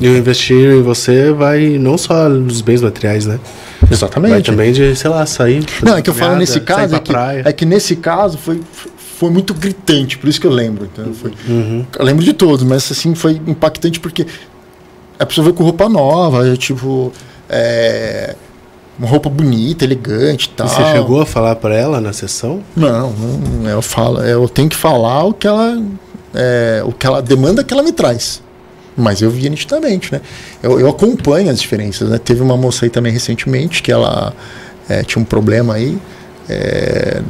E 0.00 0.08
o 0.08 0.16
investir 0.16 0.72
em 0.72 0.82
você 0.82 1.30
vai 1.30 1.78
não 1.78 1.98
só 1.98 2.28
nos 2.28 2.62
bens 2.62 2.80
materiais, 2.80 3.26
né? 3.26 3.38
Vai 3.82 3.92
Exatamente. 3.92 4.46
também 4.50 4.72
de, 4.72 4.96
sei 4.96 5.10
lá, 5.10 5.26
sair. 5.26 5.64
Não, 5.82 5.96
é 5.96 6.02
que 6.02 6.08
eu 6.08 6.14
falo 6.14 6.36
nesse 6.36 6.58
caso, 6.60 6.96
é 6.96 6.98
que, 6.98 7.12
praia. 7.12 7.42
é 7.44 7.52
que 7.52 7.66
nesse 7.66 7.96
caso 7.96 8.38
foi, 8.38 8.62
foi 9.20 9.30
muito 9.30 9.52
gritante, 9.52 10.16
por 10.16 10.28
isso 10.28 10.40
que 10.40 10.46
eu 10.46 10.50
lembro. 10.50 10.88
Então, 10.90 11.12
foi, 11.12 11.30
Uhum. 11.46 11.84
eu 11.98 12.04
lembro 12.06 12.24
de 12.24 12.32
todos, 12.32 12.64
mas 12.64 12.90
assim, 12.90 13.14
foi 13.14 13.32
impactante 13.46 14.00
porque 14.00 14.26
a 15.18 15.26
pessoa 15.26 15.44
veio 15.44 15.54
com 15.54 15.62
roupa 15.62 15.90
nova, 15.90 16.56
tipo, 16.56 17.12
é, 17.46 18.34
uma 18.98 19.06
roupa 19.06 19.28
bonita, 19.28 19.84
elegante 19.84 20.46
e 20.46 20.56
tal. 20.56 20.66
E 20.66 20.70
você 20.70 20.84
chegou 20.92 21.20
a 21.20 21.26
falar 21.26 21.54
pra 21.56 21.74
ela 21.76 22.00
na 22.00 22.14
sessão? 22.14 22.62
Não, 22.74 23.12
não, 23.12 23.68
eu 23.68 23.82
falo, 23.82 24.22
eu 24.22 24.48
tenho 24.48 24.70
que 24.70 24.76
falar 24.76 25.24
o 25.24 25.34
que 25.34 25.46
ela, 25.46 25.82
é, 26.34 26.82
o 26.86 26.90
que 26.92 27.06
ela 27.06 27.20
demanda 27.20 27.62
que 27.62 27.74
ela 27.74 27.82
me 27.82 27.92
traz. 27.92 28.42
Mas 28.96 29.20
eu 29.20 29.30
via 29.30 29.50
nitidamente, 29.50 30.10
né? 30.12 30.22
Eu, 30.62 30.80
eu 30.80 30.88
acompanho 30.88 31.50
as 31.50 31.60
diferenças, 31.60 32.08
né? 32.08 32.16
Teve 32.18 32.40
uma 32.40 32.56
moça 32.56 32.86
aí 32.86 32.90
também 32.90 33.12
recentemente 33.12 33.82
que 33.82 33.92
ela 33.92 34.32
é, 34.88 35.02
tinha 35.02 35.20
um 35.20 35.24
problema 35.26 35.74
aí. 35.74 35.98
é, 36.48 37.20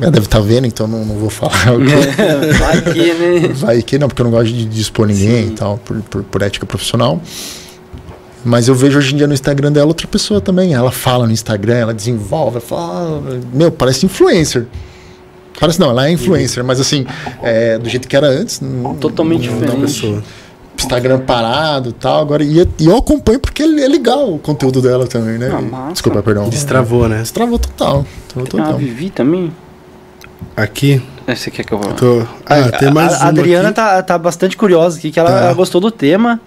ela 0.00 0.10
deve 0.10 0.26
estar 0.26 0.40
vendo, 0.40 0.66
então 0.66 0.86
não, 0.86 1.04
não 1.04 1.16
vou 1.16 1.30
falar. 1.30 1.52
É, 2.18 2.52
vai 2.52 2.82
que, 2.82 3.12
né? 3.14 3.48
Vai 3.54 3.82
que 3.82 3.98
não, 3.98 4.08
porque 4.08 4.22
eu 4.22 4.24
não 4.24 4.30
gosto 4.30 4.52
de, 4.52 4.80
expor 4.80 5.06
ninguém 5.06 5.46
Sim. 5.46 5.52
e 5.52 5.54
tal, 5.54 5.78
por, 5.78 6.00
por, 6.02 6.22
por 6.24 6.42
ética 6.42 6.64
profissional. 6.66 7.20
Mas 8.44 8.68
eu 8.68 8.74
vejo 8.74 8.98
hoje 8.98 9.14
em 9.14 9.16
dia 9.16 9.26
no 9.26 9.34
Instagram 9.34 9.72
dela 9.72 9.88
outra 9.88 10.06
pessoa 10.06 10.40
também. 10.40 10.72
Ela 10.72 10.92
fala 10.92 11.26
no 11.26 11.32
Instagram, 11.32 11.74
ela 11.74 11.92
desenvolve, 11.94 12.58
ela 12.58 12.60
fala. 12.60 13.22
Meu, 13.52 13.70
parece 13.70 14.06
influencer. 14.06 14.66
Parece 15.58 15.80
não, 15.80 15.90
ela 15.90 16.06
é 16.06 16.12
influencer, 16.12 16.62
mas 16.62 16.78
assim, 16.80 17.04
é, 17.42 17.76
do 17.78 17.88
jeito 17.88 18.06
que 18.06 18.16
era 18.16 18.28
antes. 18.28 18.60
não- 18.60 18.94
Totalmente 18.94 19.48
não- 19.48 19.54
não- 19.54 19.60
diferente. 19.60 19.80
Pessoa. 19.82 20.22
Instagram 20.78 21.18
parado 21.18 21.88
e 21.88 21.92
tal. 21.92 22.20
Agora, 22.20 22.44
e, 22.44 22.66
e 22.78 22.86
eu 22.86 22.96
acompanho 22.96 23.40
porque 23.40 23.64
é 23.64 23.66
legal 23.66 24.32
o 24.34 24.38
conteúdo 24.38 24.80
dela 24.80 25.08
também, 25.08 25.36
né? 25.36 25.50
Ah, 25.52 25.60
massa. 25.60 25.92
Desculpa, 25.94 26.22
perdão. 26.22 26.48
Destravou, 26.48 27.08
né? 27.08 27.18
Destravou 27.18 27.58
total. 27.58 28.06
Destravou 28.26 28.46
Ah, 28.46 28.64
total. 28.66 28.78
Vivi 28.78 29.10
também? 29.10 29.52
Aqui, 30.62 31.02
É, 31.26 31.34
Você 31.34 31.50
quer 31.50 31.64
que 31.64 31.72
eu... 31.72 31.78
tô... 31.78 32.22
Ah, 32.46 32.68
tem 32.78 32.90
mais 32.92 33.12
a, 33.14 33.24
a 33.24 33.28
Adriana 33.28 33.68
aqui. 33.68 33.76
tá, 33.76 34.02
tá 34.02 34.18
bastante 34.18 34.56
curiosa 34.56 34.98
aqui, 34.98 35.10
que 35.10 35.20
ela, 35.20 35.30
Tá. 35.30 35.36
ela 35.44 35.54
gostou 35.54 35.80
do 35.80 35.90
tema. 35.90 36.40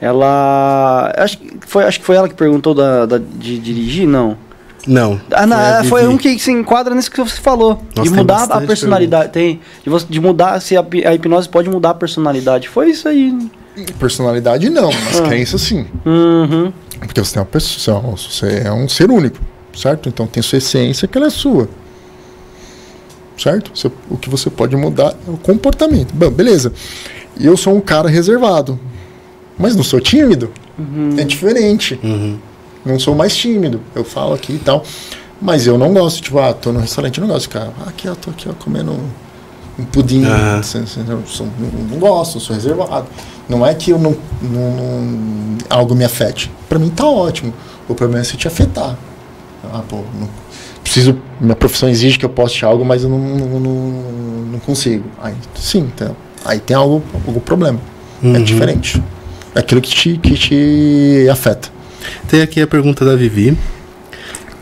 Ela. 0.00 1.12
Acho 1.16 1.38
que 1.38 1.58
foi, 1.66 1.84
acho 1.84 1.98
que 2.00 2.06
foi 2.06 2.16
ela 2.16 2.28
que 2.28 2.34
perguntou 2.34 2.74
da, 2.74 3.06
da- 3.06 3.18
de 3.18 3.58
dirigir, 3.58 4.06
não. 4.06 4.36
Não. 4.86 5.18
Ah, 5.30 5.46
não, 5.46 5.84
foi, 5.84 6.02
Vivi. 6.02 6.12
um 6.14 6.18
que 6.18 6.38
se 6.38 6.52
enquadra 6.52 6.94
nisso 6.94 7.10
que 7.10 7.18
você 7.18 7.40
falou. 7.40 7.82
Nossa, 7.96 8.10
de 8.10 8.14
mudar 8.14 8.44
a 8.44 8.60
personalidade. 8.60 9.30
Tem. 9.32 9.60
De, 9.82 9.88
você- 9.88 10.06
de 10.08 10.20
mudar 10.20 10.60
se 10.60 10.76
a, 10.76 10.84
a 11.06 11.14
hipnose 11.14 11.48
pode 11.48 11.70
mudar 11.70 11.90
a 11.90 11.94
personalidade. 11.94 12.68
Foi 12.68 12.90
isso 12.90 13.08
aí. 13.08 13.34
Personalidade 13.98 14.68
não, 14.70 14.90
mas 14.92 15.20
Ah. 15.20 15.22
crença 15.22 15.56
sim. 15.58 15.86
Uhum. 16.04 16.72
Porque 17.00 17.20
você 17.22 17.38
é 17.38 17.40
uma 17.40 17.46
pessoa, 17.46 18.00
você 18.00 18.62
é 18.66 18.72
um 18.72 18.88
ser 18.88 19.10
único, 19.10 19.38
certo? 19.74 20.08
Então 20.08 20.26
tem 20.26 20.42
sua 20.42 20.58
essência 20.58 21.08
que 21.08 21.16
ela 21.18 21.26
é 21.28 21.30
sua. 21.30 21.68
Certo? 23.36 23.70
Você- 23.74 23.90
o 24.10 24.16
que 24.16 24.30
você 24.30 24.48
pode 24.48 24.76
mudar 24.76 25.14
é 25.26 25.30
o 25.30 25.36
comportamento. 25.36 26.12
Bom, 26.14 26.30
beleza. 26.30 26.72
Eu 27.38 27.56
sou 27.56 27.74
um 27.76 27.80
cara 27.80 28.08
reservado, 28.08 28.78
mas 29.58 29.74
não 29.74 29.82
sou 29.82 30.00
tímido. 30.00 30.50
É 31.18 31.24
diferente. 31.24 31.98
Uhum. 32.02 32.38
Não 32.84 32.98
sou 32.98 33.14
mais 33.14 33.34
tímido. 33.34 33.80
Eu 33.94 34.04
falo 34.04 34.34
aqui 34.34 34.52
e 34.54 34.58
tal. 34.58 34.84
Mas 35.42 35.66
eu 35.66 35.76
não 35.76 35.92
gosto, 35.92 36.22
tipo, 36.22 36.38
ah, 36.38 36.52
tô 36.54 36.72
no 36.72 36.78
restaurante, 36.80 37.18
eu 37.18 37.22
não 37.26 37.32
gosto 37.34 37.48
de 37.48 37.54
ficar. 37.54 37.72
Ah, 37.84 37.88
aqui, 37.88 38.08
ó, 38.08 38.14
tô 38.14 38.30
aqui, 38.30 38.48
ó, 38.48 38.52
comendo 38.52 38.92
um 39.78 39.84
pudim. 39.84 40.24
Ah. 40.26 40.58
Assim, 40.60 40.82
assim, 40.82 41.04
eu 41.08 41.22
sou- 41.26 41.48
não, 41.58 41.68
não 41.90 41.98
gosto, 41.98 42.36
eu 42.36 42.40
sou 42.40 42.54
reservado. 42.54 43.06
Não 43.48 43.66
é 43.66 43.74
que 43.74 43.90
eu 43.90 43.98
não, 43.98 44.16
não- 44.40 44.70
não- 44.76 45.58
algo 45.68 45.94
me 45.94 46.04
afete. 46.04 46.50
Pra 46.68 46.78
mim 46.78 46.88
tá 46.88 47.04
ótimo. 47.04 47.52
O 47.88 47.94
problema 47.94 48.20
é 48.20 48.24
se 48.24 48.36
te 48.36 48.46
afetar. 48.46 48.96
Ah, 49.72 49.82
pô, 49.88 49.96
não, 50.18 50.28
preciso. 50.84 51.18
Minha 51.40 51.56
profissão 51.56 51.88
exige 51.88 52.16
que 52.18 52.24
eu 52.24 52.28
poste 52.28 52.64
algo, 52.64 52.84
mas 52.84 53.02
eu 53.02 53.08
não, 53.10 53.18
não, 53.18 53.60
não, 54.52 54.58
consigo. 54.60 55.04
Aí 55.20 55.34
sim, 55.56 55.90
então, 55.92 56.14
aí 56.44 56.60
tem 56.60 56.76
algo, 56.76 57.02
algum 57.26 57.40
problema. 57.40 57.80
É 58.22 58.26
Uhum. 58.26 58.42
diferente. 58.44 59.02
É 59.54 59.58
aquilo 59.58 59.80
que 59.80 59.90
te, 59.90 60.16
que 60.18 60.34
te 60.34 61.28
afeta. 61.30 61.68
Tem 62.28 62.40
aqui 62.42 62.60
a 62.62 62.66
pergunta 62.66 63.04
da 63.04 63.16
Vivi. 63.16 63.56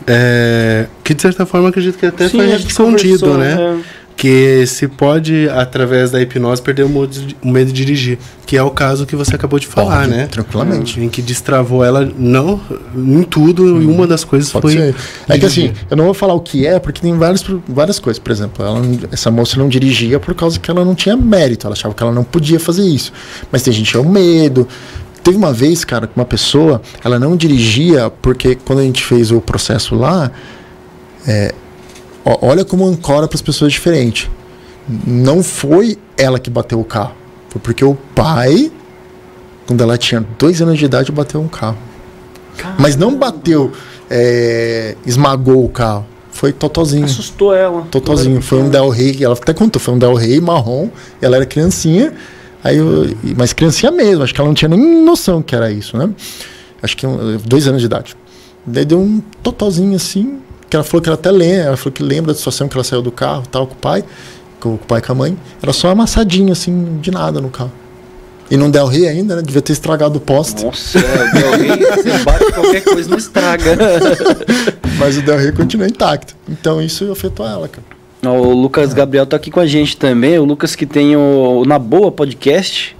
É, 0.05 0.87
que 1.03 1.13
de 1.13 1.21
certa 1.21 1.45
forma 1.45 1.69
acredito 1.69 1.97
que 1.97 2.05
até 2.05 2.27
Sim, 2.27 2.37
foi 2.37 2.47
respondido, 2.47 3.37
né? 3.37 3.53
é. 3.53 3.77
Que 4.23 4.65
se 4.65 4.87
pode, 4.87 5.49
através 5.49 6.09
da 6.09 6.21
hipnose, 6.21 6.61
perder 6.61 6.85
o 6.85 7.09
o 7.43 7.51
medo 7.51 7.73
de 7.73 7.73
dirigir. 7.73 8.17
Que 8.45 8.55
é 8.55 8.63
o 8.63 8.71
caso 8.71 9.05
que 9.05 9.17
você 9.17 9.35
acabou 9.35 9.59
de 9.59 9.67
falar, 9.67 10.05
Pode, 10.05 10.11
né? 10.11 10.27
tranquilamente. 10.27 10.97
Em 10.97 11.09
que 11.09 11.21
destravou 11.21 11.83
ela, 11.83 12.09
não 12.17 12.61
em 12.95 13.21
tudo, 13.23 13.81
e 13.81 13.85
uma 13.85 14.07
das 14.07 14.23
coisas 14.23 14.49
foi. 14.49 14.71
ser. 14.71 14.95
É 15.27 15.37
que 15.37 15.45
assim, 15.45 15.73
eu 15.91 15.97
não 15.97 16.05
vou 16.05 16.13
falar 16.13 16.35
o 16.35 16.39
que 16.39 16.65
é, 16.65 16.79
porque 16.79 17.01
tem 17.01 17.17
várias, 17.17 17.43
várias 17.67 17.99
coisas. 17.99 18.17
Por 18.17 18.31
exemplo, 18.31 18.65
ela 18.65 18.81
essa 19.11 19.29
moça 19.29 19.59
não 19.59 19.67
dirigia 19.67 20.21
por 20.21 20.33
causa 20.33 20.57
que 20.57 20.71
ela 20.71 20.85
não 20.85 20.95
tinha 20.95 21.17
mérito. 21.17 21.67
Ela 21.67 21.73
achava 21.73 21.93
que 21.93 22.01
ela 22.01 22.13
não 22.13 22.23
podia 22.23 22.61
fazer 22.61 22.83
isso. 22.83 23.11
Mas 23.51 23.61
tem 23.61 23.73
gente 23.73 23.87
que 23.87 23.91
tinha 23.91 24.01
um 24.01 24.09
medo. 24.09 24.65
Teve 25.21 25.35
uma 25.35 25.51
vez, 25.51 25.83
cara, 25.83 26.07
que 26.07 26.13
uma 26.15 26.23
pessoa, 26.23 26.81
ela 27.03 27.19
não 27.19 27.35
dirigia 27.35 28.09
porque 28.21 28.55
quando 28.55 28.79
a 28.79 28.83
gente 28.83 29.03
fez 29.03 29.31
o 29.31 29.41
processo 29.41 29.95
lá, 29.95 30.31
é, 31.27 31.53
olha 32.25 32.63
como 32.63 32.85
ancora 32.85 33.27
para 33.27 33.35
as 33.35 33.41
pessoas 33.41 33.71
diferente. 33.71 34.29
Não 35.05 35.43
foi 35.43 35.97
ela 36.17 36.39
que 36.39 36.49
bateu 36.49 36.79
o 36.79 36.83
carro. 36.83 37.13
Foi 37.49 37.61
porque 37.61 37.85
o 37.85 37.95
pai, 38.15 38.71
quando 39.65 39.81
ela 39.81 39.97
tinha 39.97 40.25
dois 40.37 40.61
anos 40.61 40.77
de 40.77 40.85
idade, 40.85 41.11
bateu 41.11 41.41
um 41.41 41.47
carro. 41.47 41.77
Mas 42.77 42.95
não 42.95 43.17
bateu, 43.17 43.71
é, 44.09 44.95
esmagou 45.05 45.63
o 45.65 45.69
carro. 45.69 46.05
Foi 46.31 46.51
totozinho. 46.51 47.05
Assustou 47.05 47.53
ela. 47.53 47.83
Totozinho. 47.91 48.41
Foi 48.41 48.59
um 48.59 48.69
Del 48.69 48.89
Rey, 48.89 49.23
ela 49.23 49.35
até 49.35 49.53
contou, 49.53 49.79
foi 49.79 49.93
um 49.93 49.99
Del 49.99 50.13
Rey 50.15 50.41
marrom, 50.41 50.89
ela 51.21 51.35
era 51.35 51.45
criancinha, 51.45 52.13
aí 52.63 52.77
eu, 52.77 53.15
mas 53.37 53.53
criancinha 53.53 53.91
mesmo, 53.91 54.23
acho 54.23 54.33
que 54.33 54.41
ela 54.41 54.47
não 54.47 54.55
tinha 54.55 54.69
nem 54.69 55.03
noção 55.03 55.41
que 55.41 55.55
era 55.55 55.71
isso, 55.71 55.95
né? 55.95 56.09
Acho 56.81 56.97
que 56.97 57.05
dois 57.45 57.67
anos 57.67 57.81
de 57.81 57.85
idade. 57.85 58.15
Daí 58.65 58.83
deu 58.83 58.99
um 58.99 59.21
totozinho 59.41 59.95
assim, 59.95 60.39
que 60.73 60.77
ela 60.77 60.83
falou 60.83 61.03
que 61.03 61.09
ela 61.09 61.15
até 61.15 61.29
lembra, 61.29 61.67
ela 61.67 61.77
falou 61.77 61.91
que 61.91 62.01
lembra 62.01 62.33
da 62.33 62.37
situação 62.37 62.67
que 62.67 62.75
ela 62.75 62.83
saiu 62.83 63.03
do 63.03 63.11
carro, 63.11 63.43
tal, 63.51 63.67
com 63.67 63.73
o 63.73 63.77
pai, 63.77 64.03
com 64.59 64.73
o 64.73 64.77
pai 64.79 64.97
e 64.97 65.01
com 65.03 65.11
a 65.11 65.15
mãe. 65.15 65.37
Era 65.61 65.71
só 65.71 65.87
uma 65.87 65.93
amassadinha 65.93 66.51
assim, 66.51 66.97
de 66.99 67.11
nada 67.11 67.39
no 67.39 67.51
carro. 67.51 67.71
E 68.49 68.57
não 68.57 68.71
Del 68.71 68.87
Rey 68.87 69.07
ainda, 69.07 69.35
né? 69.35 69.43
Devia 69.43 69.61
ter 69.61 69.73
estragado 69.73 70.17
o 70.17 70.19
poste. 70.19 70.65
Nossa, 70.65 70.97
é, 70.97 71.31
Del 71.31 71.51
Rey, 71.51 71.77
você 71.77 72.23
bate 72.23 72.51
qualquer 72.53 72.81
coisa 72.81 73.07
não 73.07 73.17
estraga. 73.17 73.77
Mas 74.97 75.15
o 75.15 75.21
Del 75.21 75.37
Rey 75.37 75.51
continua 75.51 75.87
intacto. 75.87 76.35
Então 76.49 76.81
isso 76.81 77.11
afetou 77.11 77.47
ela, 77.47 77.67
cara. 77.67 77.85
O 78.35 78.51
Lucas 78.53 78.95
Gabriel 78.95 79.27
tá 79.27 79.35
aqui 79.35 79.51
com 79.51 79.59
a 79.59 79.67
gente 79.67 79.95
também. 79.95 80.39
O 80.39 80.43
Lucas 80.43 80.75
que 80.75 80.87
tem 80.87 81.15
o, 81.15 81.61
o 81.61 81.65
Na 81.65 81.77
Boa 81.77 82.11
Podcast. 82.11 82.95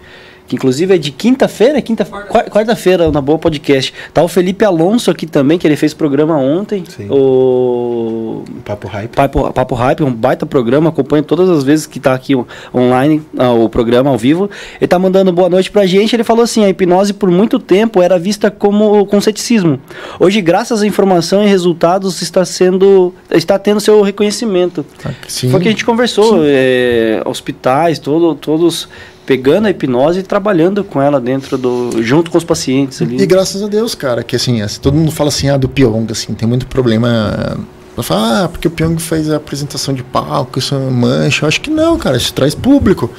Que 0.45 0.55
inclusive 0.55 0.93
é 0.93 0.97
de 0.97 1.09
quinta-feira, 1.11 1.77
é 1.77 1.81
quinta, 1.81 2.03
qua- 2.03 2.43
quarta-feira, 2.43 3.07
o 3.07 3.11
Na 3.11 3.21
Boa 3.21 3.39
Podcast. 3.39 3.93
Tá 4.13 4.21
o 4.21 4.27
Felipe 4.27 4.65
Alonso 4.65 5.09
aqui 5.09 5.25
também, 5.25 5.57
que 5.57 5.65
ele 5.65 5.77
fez 5.77 5.93
programa 5.93 6.37
ontem. 6.37 6.83
Sim. 6.89 7.07
O 7.09 8.43
Papo 8.65 8.87
hype. 8.87 9.11
Papo, 9.15 9.53
Papo 9.53 9.75
Hype, 9.75 10.03
um 10.03 10.11
baita 10.13 10.45
programa, 10.45 10.89
acompanho 10.89 11.23
todas 11.23 11.49
as 11.49 11.63
vezes 11.63 11.85
que 11.87 11.99
tá 11.99 12.13
aqui 12.13 12.33
online, 12.73 13.21
ah, 13.37 13.51
o 13.51 13.69
programa 13.69 14.09
ao 14.09 14.17
vivo. 14.17 14.49
Ele 14.79 14.87
tá 14.87 14.99
mandando 14.99 15.31
boa 15.31 15.49
noite 15.49 15.71
pra 15.71 15.85
gente. 15.85 16.15
Ele 16.15 16.23
falou 16.23 16.43
assim: 16.43 16.63
a 16.65 16.69
hipnose 16.69 17.13
por 17.13 17.29
muito 17.31 17.57
tempo 17.59 18.01
era 18.01 18.19
vista 18.19 18.51
como 18.51 19.05
com 19.05 19.21
ceticismo. 19.21 19.79
Hoje, 20.19 20.41
graças 20.41 20.81
à 20.81 20.87
informação 20.87 21.43
e 21.43 21.47
resultados, 21.47 22.21
está 22.21 22.43
sendo. 22.45 23.13
está 23.31 23.57
tendo 23.57 23.79
seu 23.79 24.01
reconhecimento. 24.01 24.85
Sim. 25.27 25.49
Foi 25.49 25.59
o 25.59 25.63
que 25.63 25.69
a 25.69 25.71
gente 25.71 25.85
conversou. 25.85 26.41
é, 26.43 27.21
hospitais, 27.25 27.97
todo, 27.99 28.35
todos 28.35 28.87
pegando 29.25 29.67
a 29.67 29.69
hipnose 29.69 30.19
e 30.19 30.23
trabalhando 30.23 30.83
com 30.83 31.01
ela 31.01 31.19
dentro 31.19 31.57
do. 31.57 32.01
junto 32.03 32.29
com 32.31 32.37
os 32.37 32.43
pacientes 32.43 33.01
ali. 33.01 33.21
E 33.21 33.25
graças 33.25 33.61
a 33.63 33.67
Deus, 33.67 33.95
cara, 33.95 34.23
que 34.23 34.35
assim, 34.35 34.61
assim, 34.61 34.79
todo 34.79 34.95
mundo 34.95 35.11
fala 35.11 35.29
assim, 35.29 35.49
ah, 35.49 35.57
do 35.57 35.69
Pyong, 35.69 36.07
assim, 36.11 36.33
tem 36.33 36.47
muito 36.47 36.67
problema. 36.67 37.57
Ela 37.95 38.03
fala, 38.03 38.43
ah, 38.45 38.49
porque 38.49 38.67
o 38.67 38.71
Pyong 38.71 38.97
fez 38.99 39.29
a 39.29 39.35
apresentação 39.37 39.93
de 39.93 40.03
palco, 40.03 40.57
isso 40.59 40.73
é 40.75 40.79
mancha. 40.79 41.45
Eu 41.45 41.47
acho 41.47 41.61
que 41.61 41.69
não, 41.69 41.97
cara, 41.97 42.17
isso 42.17 42.33
traz 42.33 42.55
público. 42.55 43.09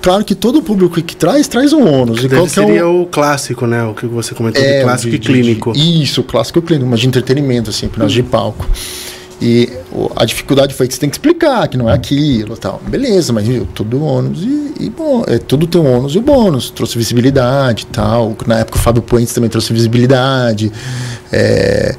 Claro 0.00 0.24
que 0.24 0.34
todo 0.34 0.62
público 0.62 1.00
que 1.02 1.16
traz, 1.16 1.48
traz 1.48 1.72
um 1.72 1.84
ônus. 1.84 2.22
E 2.22 2.28
qual 2.28 2.46
seria 2.48 2.86
o... 2.86 3.02
o 3.02 3.06
clássico, 3.06 3.66
né? 3.66 3.82
O 3.84 3.94
que 3.94 4.06
você 4.06 4.32
comentou 4.34 4.62
É, 4.62 4.78
de 4.78 4.84
clássico 4.84 5.10
de- 5.10 5.16
e 5.16 5.18
clínico. 5.18 5.72
de- 5.72 6.02
isso, 6.02 6.22
clássico 6.22 6.60
e 6.60 6.62
clínico, 6.62 6.88
mas 6.88 7.00
de 7.00 7.08
entretenimento, 7.08 7.70
assim, 7.70 7.86
hipnose 7.86 8.14
de 8.14 8.22
palco. 8.22 8.64
E 9.40 9.70
o- 9.92 10.10
a 10.16 10.24
dificuldade 10.24 10.74
foi 10.74 10.88
que 10.88 10.94
você 10.94 11.00
tem 11.00 11.08
que 11.08 11.14
explicar 11.14 11.68
que 11.68 11.76
não 11.76 11.88
é 11.88 11.92
aquilo 11.92 12.54
e 12.54 12.58
tal. 12.58 12.80
Beleza, 12.88 13.32
mas 13.32 13.46
viu, 13.46 13.66
tudo 13.72 14.02
ônus 14.04 14.42
e, 14.42 14.74
e 14.80 14.90
bom, 14.90 15.22
é, 15.28 15.38
tudo 15.38 15.66
tem 15.66 15.80
um 15.80 15.98
ônus 15.98 16.14
e 16.14 16.18
o 16.18 16.22
bônus. 16.22 16.70
Trouxe 16.70 16.98
visibilidade 16.98 17.84
e 17.84 17.86
tal. 17.94 18.36
Na 18.46 18.58
época 18.58 18.78
o 18.78 18.80
Fábio 18.80 19.00
Puentes 19.02 19.32
também 19.32 19.48
trouxe 19.48 19.72
visibilidade. 19.72 20.72
É, 21.30 21.94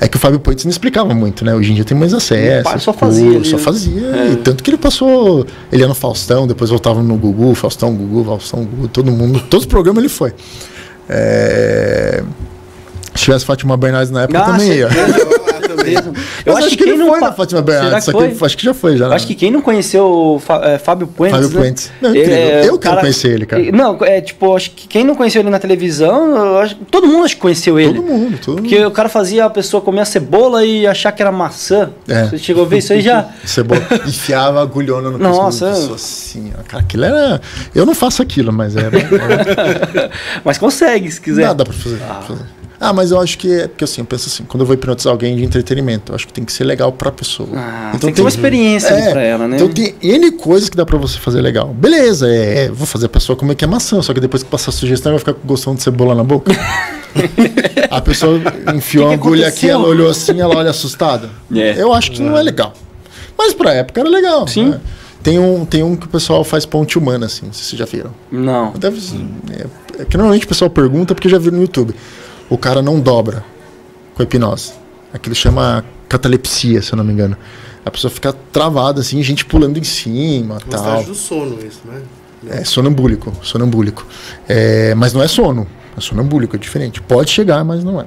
é 0.00 0.06
que 0.08 0.16
o 0.16 0.20
Fábio 0.20 0.38
Puentes 0.38 0.64
não 0.64 0.70
explicava 0.70 1.12
muito, 1.14 1.44
né? 1.44 1.52
Hoje 1.54 1.72
em 1.72 1.74
dia 1.74 1.84
tem 1.84 1.96
mais 1.98 2.14
acesso. 2.14 2.62
pai 2.64 2.78
só 2.78 2.92
fazia 2.92 3.32
curso, 3.32 3.50
Só 3.50 3.58
fazia. 3.58 4.00
É. 4.06 4.36
Tanto 4.36 4.62
que 4.62 4.70
ele 4.70 4.78
passou. 4.78 5.44
Ele 5.72 5.82
ia 5.82 5.88
no 5.88 5.94
Faustão, 5.94 6.46
depois 6.46 6.70
voltava 6.70 7.02
no 7.02 7.16
Gugu, 7.16 7.54
Faustão, 7.56 7.92
Gugu, 7.94 8.24
Faustão, 8.24 8.64
Gugu, 8.64 8.86
todo 8.88 9.10
mundo. 9.10 9.40
Todos 9.50 9.64
os 9.64 9.68
programas 9.70 10.02
ele 10.02 10.08
foi. 10.12 10.32
É, 11.08 12.22
Se 13.14 13.24
tivesse 13.24 13.44
Fátima 13.44 13.76
Bernardes 13.76 14.10
na 14.12 14.22
época, 14.22 14.38
Ah, 14.40 14.44
também 14.44 14.72
ia. 14.74 14.88
Certeza. 15.66 16.12
Eu 16.44 16.54
Mas 16.54 16.64
acho 16.64 16.76
que 16.76 16.84
quem 16.84 16.92
ele 16.94 16.98
não 16.98 17.08
foi 17.10 17.20
pa- 17.20 17.26
na 17.26 17.32
Fátima 17.32 17.62
Bernardes, 17.62 18.04
que 18.06 18.12
que 18.34 18.44
acho 18.44 18.56
que 18.58 18.64
já 18.64 18.74
foi 18.74 18.96
já. 18.96 19.08
Né? 19.08 19.14
acho 19.16 19.26
que 19.26 19.34
quem 19.34 19.50
não 19.50 19.60
conheceu 19.60 20.06
o 20.06 20.42
é, 20.62 20.78
Fábio 20.78 21.06
Puentes. 21.06 21.36
Fábio 21.38 21.48
né? 21.50 21.60
Puentes. 21.60 21.92
Não, 22.00 22.14
Ele 22.14 22.32
é 22.32 22.68
Eu 22.68 22.78
quero 22.78 23.00
conhecer 23.00 23.28
ele, 23.32 23.46
cara. 23.46 23.62
Não, 23.72 23.98
é 24.02 24.20
tipo, 24.20 24.54
acho 24.54 24.70
que 24.72 24.86
quem 24.88 25.04
não 25.04 25.14
conheceu 25.14 25.40
ele 25.40 25.50
na 25.50 25.58
televisão, 25.58 26.58
acho, 26.58 26.76
todo 26.90 27.06
mundo 27.06 27.24
acho 27.24 27.34
que 27.36 27.40
conheceu 27.42 27.78
ele. 27.78 27.94
Todo 27.94 28.06
mundo, 28.06 28.38
todo 28.44 28.56
Porque 28.56 28.76
mundo. 28.78 28.88
o 28.88 28.90
cara 28.90 29.08
fazia 29.08 29.44
a 29.44 29.50
pessoa 29.50 29.80
comer 29.80 30.00
a 30.00 30.04
cebola 30.04 30.64
e 30.64 30.86
achar 30.86 31.12
que 31.12 31.22
era 31.22 31.32
maçã. 31.32 31.90
É. 32.08 32.24
Você 32.26 32.38
chegou 32.38 32.64
a 32.64 32.68
ver 32.68 32.78
isso 32.78 32.92
aí 32.92 33.00
já? 33.00 33.28
Cebola. 33.44 33.80
Enfiava 34.06 34.60
agulhona 34.62 35.10
no 35.10 35.18
Nossa, 35.18 35.66
pescoço 35.70 35.94
assim, 35.94 36.52
ó. 36.56 36.78
Aquilo 36.78 37.04
era. 37.04 37.40
Eu 37.74 37.86
não 37.86 37.94
faço 37.94 38.22
aquilo, 38.22 38.52
mas 38.52 38.76
era. 38.76 38.90
Mas 40.44 40.58
consegue, 40.58 41.10
se 41.10 41.20
quiser. 41.20 41.52
Dá 41.54 41.64
pra 41.64 41.72
fazer. 41.72 41.96
dá 41.96 42.04
pra 42.06 42.22
fazer. 42.22 42.44
Ah, 42.84 42.92
mas 42.92 43.10
eu 43.10 43.18
acho 43.18 43.38
que 43.38 43.50
é. 43.50 43.66
Porque 43.66 43.82
assim, 43.82 44.02
eu 44.02 44.04
penso 44.04 44.28
assim, 44.28 44.44
quando 44.44 44.60
eu 44.60 44.66
vou 44.66 44.74
hipnotizar 44.74 45.10
alguém 45.10 45.34
de 45.34 45.42
entretenimento, 45.42 46.12
eu 46.12 46.16
acho 46.16 46.26
que 46.26 46.32
tem 46.34 46.44
que 46.44 46.52
ser 46.52 46.64
legal 46.64 46.92
pra 46.92 47.10
pessoa. 47.10 47.48
Ah, 47.54 47.96
tem 47.98 48.10
que 48.10 48.16
ter 48.16 48.20
uma 48.20 48.28
experiência 48.28 48.94
ali 48.94 49.10
pra 49.10 49.22
ela, 49.22 49.48
né? 49.48 49.56
Então 49.56 49.68
tem 49.70 49.94
N 50.02 50.30
coisas 50.32 50.68
que 50.68 50.76
dá 50.76 50.84
pra 50.84 50.98
você 50.98 51.18
fazer 51.18 51.40
legal. 51.40 51.68
Beleza, 51.68 52.28
é, 52.28 52.68
vou 52.68 52.86
fazer 52.86 53.06
a 53.06 53.08
pessoa 53.08 53.36
comer 53.36 53.54
que 53.54 53.64
é 53.64 53.66
maçã, 53.66 54.02
só 54.02 54.12
que 54.12 54.20
depois 54.20 54.42
que 54.42 54.50
passar 54.50 54.68
a 54.68 54.72
sugestão, 54.72 55.12
ela 55.12 55.18
vai 55.18 55.34
ficar 55.34 55.46
gostando 55.46 55.78
de 55.78 55.82
cebola 55.82 56.14
na 56.14 56.22
boca. 56.22 56.52
a 57.90 58.00
pessoa 58.02 58.38
enfiou 58.74 59.06
Que 59.06 59.12
a 59.12 59.14
agulha 59.14 59.48
aqui, 59.48 59.70
ela 59.70 59.86
olhou 59.86 60.10
assim, 60.10 60.38
ela 60.38 60.54
olha 60.54 60.68
assustada. 60.68 61.30
É. 61.54 61.80
Eu 61.80 61.90
acho 61.94 62.10
que 62.12 62.20
não 62.20 62.36
é 62.36 62.42
legal. 62.42 62.74
Mas 63.38 63.54
pra 63.54 63.72
época 63.72 63.98
era 63.98 64.10
legal. 64.10 64.46
Sim. 64.46 64.66
né? 64.66 64.80
Tem 65.22 65.38
um, 65.38 65.64
tem 65.64 65.82
um 65.82 65.96
que 65.96 66.04
o 66.04 66.08
pessoal 66.10 66.44
faz 66.44 66.66
ponte 66.66 66.98
humana, 66.98 67.24
assim, 67.24 67.46
não 67.46 67.52
sei 67.54 67.62
se 67.62 67.70
vocês 67.70 67.78
já 67.78 67.86
viram. 67.86 68.10
Não. 68.30 68.72
Deve, 68.72 69.00
é, 69.50 70.02
é 70.02 70.04
que 70.04 70.18
normalmente 70.18 70.44
o 70.44 70.48
pessoal 70.48 70.68
pergunta 70.68 71.14
porque 71.14 71.30
já 71.30 71.38
viu 71.38 71.50
no 71.50 71.62
YouTube. 71.62 71.94
O 72.54 72.56
cara 72.58 72.80
não 72.80 73.00
dobra 73.00 73.44
com 74.14 74.22
hipnose. 74.22 74.74
Aquilo 75.12 75.34
chama 75.34 75.84
catalepsia, 76.08 76.80
se 76.80 76.92
eu 76.92 76.96
não 76.96 77.02
me 77.02 77.12
engano. 77.12 77.36
A 77.84 77.90
pessoa 77.90 78.08
fica 78.08 78.32
travada 78.52 79.00
assim, 79.00 79.20
gente 79.24 79.44
pulando 79.44 79.76
em 79.76 79.82
cima, 79.82 80.54
Um 80.54 80.70
tal. 80.70 80.80
estágio 80.80 81.08
do 81.08 81.14
sono, 81.16 81.58
isso, 81.66 81.80
né? 81.84 82.00
É 82.46 82.62
sonambúlico, 82.62 83.32
sonambúlico. 83.42 84.06
É, 84.48 84.94
mas 84.94 85.12
não 85.12 85.20
é 85.20 85.26
sono, 85.26 85.66
é 85.96 86.00
sonambúlico, 86.00 86.54
é 86.54 86.58
diferente. 86.58 87.02
Pode 87.02 87.28
chegar, 87.32 87.64
mas 87.64 87.82
não 87.82 88.00
é. 88.00 88.04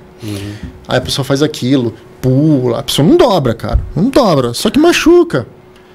Aí 0.87 0.97
a 0.97 1.01
pessoa 1.01 1.25
faz 1.25 1.43
aquilo, 1.43 1.93
pula, 2.21 2.79
a 2.79 2.83
pessoa 2.83 3.05
não 3.05 3.17
dobra, 3.17 3.53
cara, 3.53 3.81
não 3.93 4.09
dobra, 4.09 4.53
só 4.53 4.69
que 4.69 4.79
machuca. 4.79 5.45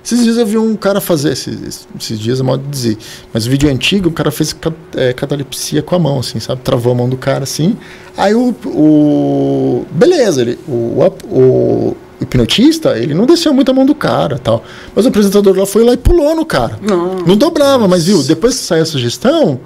Esses 0.04 0.24
dias 0.24 0.36
eu 0.36 0.44
vi 0.44 0.58
um 0.58 0.74
cara 0.76 1.00
fazer, 1.00 1.32
esses, 1.32 1.86
esses 1.98 2.18
dias 2.18 2.40
é 2.40 2.42
modo 2.42 2.62
de 2.64 2.68
dizer, 2.70 2.98
mas 3.32 3.46
o 3.46 3.50
vídeo 3.50 3.70
antigo, 3.70 4.08
o 4.08 4.12
cara 4.12 4.30
fez 4.32 4.52
ca- 4.52 4.72
é, 4.96 5.12
catalepsia 5.12 5.80
com 5.82 5.94
a 5.94 5.98
mão, 5.98 6.18
assim, 6.18 6.40
sabe? 6.40 6.60
Travou 6.62 6.92
a 6.92 6.96
mão 6.96 7.08
do 7.08 7.16
cara 7.16 7.44
assim. 7.44 7.76
Aí 8.16 8.34
o. 8.34 8.54
o 8.66 9.86
beleza, 9.92 10.40
ele, 10.42 10.58
o, 10.66 10.98
o 11.30 11.96
hipnotista, 12.20 12.98
ele 12.98 13.14
não 13.14 13.26
desceu 13.26 13.52
muito 13.54 13.70
a 13.70 13.74
mão 13.74 13.84
do 13.86 13.94
cara 13.94 14.38
tal. 14.38 14.64
Mas 14.94 15.04
o 15.04 15.08
apresentador 15.08 15.56
lá 15.56 15.66
foi 15.66 15.84
lá 15.84 15.92
e 15.92 15.96
pulou 15.96 16.34
no 16.34 16.44
cara. 16.44 16.78
Não. 16.82 17.16
Não 17.20 17.36
dobrava, 17.36 17.86
mas 17.88 18.04
viu, 18.06 18.22
depois 18.22 18.56
que 18.58 18.64
sair 18.64 18.80
a 18.80 18.84
sugestão, 18.86 19.60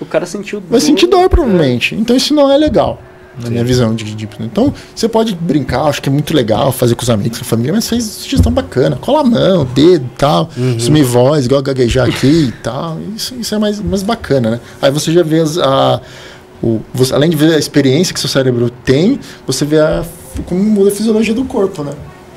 O 0.00 0.06
cara 0.06 0.26
sentiu 0.26 0.62
vai 0.68 0.80
sentir 0.80 1.06
dor 1.06 1.28
provavelmente. 1.28 1.94
Então 1.94 2.14
isso 2.16 2.34
não 2.34 2.50
é 2.50 2.56
legal, 2.56 3.00
na 3.42 3.50
minha 3.50 3.64
visão 3.64 3.94
de, 3.94 4.04
de 4.14 4.28
Então 4.40 4.72
você 4.94 5.08
pode 5.08 5.34
brincar, 5.34 5.82
acho 5.84 6.00
que 6.02 6.08
é 6.08 6.12
muito 6.12 6.34
legal 6.34 6.72
fazer 6.72 6.94
com 6.94 7.02
os 7.02 7.10
amigos, 7.10 7.38
com 7.38 7.44
a 7.44 7.48
família, 7.48 7.72
mas 7.72 7.88
faz 7.88 8.04
sugestão 8.04 8.52
bacana. 8.52 8.96
Cola 9.00 9.20
a 9.20 9.24
mão, 9.24 9.64
dedo 9.74 10.04
e 10.04 10.16
tal, 10.18 10.48
sumir 10.78 11.04
voz, 11.04 11.46
igual 11.46 11.62
gaguejar 11.62 12.08
aqui 12.08 12.48
e 12.48 12.52
tal. 12.62 12.98
Isso, 13.16 13.34
isso 13.34 13.54
é 13.54 13.58
mais, 13.58 13.80
mais 13.80 14.02
bacana, 14.02 14.50
né? 14.52 14.60
Aí 14.82 14.90
você 14.90 15.12
já 15.12 15.22
vê 15.22 15.40
as- 15.40 15.58
a. 15.58 16.00
O, 16.62 16.80
você- 16.92 17.14
além 17.14 17.30
de 17.30 17.36
ver 17.36 17.54
a 17.54 17.58
experiência 17.58 18.12
que 18.12 18.18
seu 18.18 18.28
cérebro 18.28 18.68
tem, 18.84 19.20
você 19.46 19.64
vê 19.64 19.78
a, 19.78 20.04
como 20.46 20.62
muda 20.62 20.90
a 20.90 20.92
fisiologia 20.92 21.32
do 21.34 21.44
corpo, 21.44 21.84
né? 21.84 21.92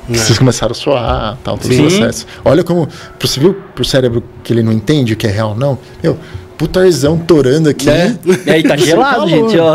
Vocês 0.08 0.36
começaram 0.36 0.72
a 0.72 0.74
suar, 0.74 1.38
tal, 1.44 1.56
todo 1.56 1.70
o 1.70 1.74
Sim. 1.74 1.82
processo. 1.86 2.26
Olha 2.44 2.64
como, 2.64 2.88
você 3.20 3.38
viu 3.38 3.54
pro 3.74 3.84
cérebro 3.84 4.22
que 4.42 4.52
ele 4.52 4.62
não 4.62 4.72
entende 4.72 5.12
o 5.12 5.16
que 5.16 5.26
é 5.28 5.30
real, 5.30 5.54
não? 5.56 5.78
Meu, 6.02 6.18
putarzão 6.58 7.18
torando 7.18 7.68
aqui. 7.68 7.88
É. 7.90 8.14
E 8.46 8.50
aí 8.50 8.62
tá 8.62 8.76
Você 8.76 8.84
gelado, 8.86 9.28
gente. 9.28 9.58
ó. 9.58 9.74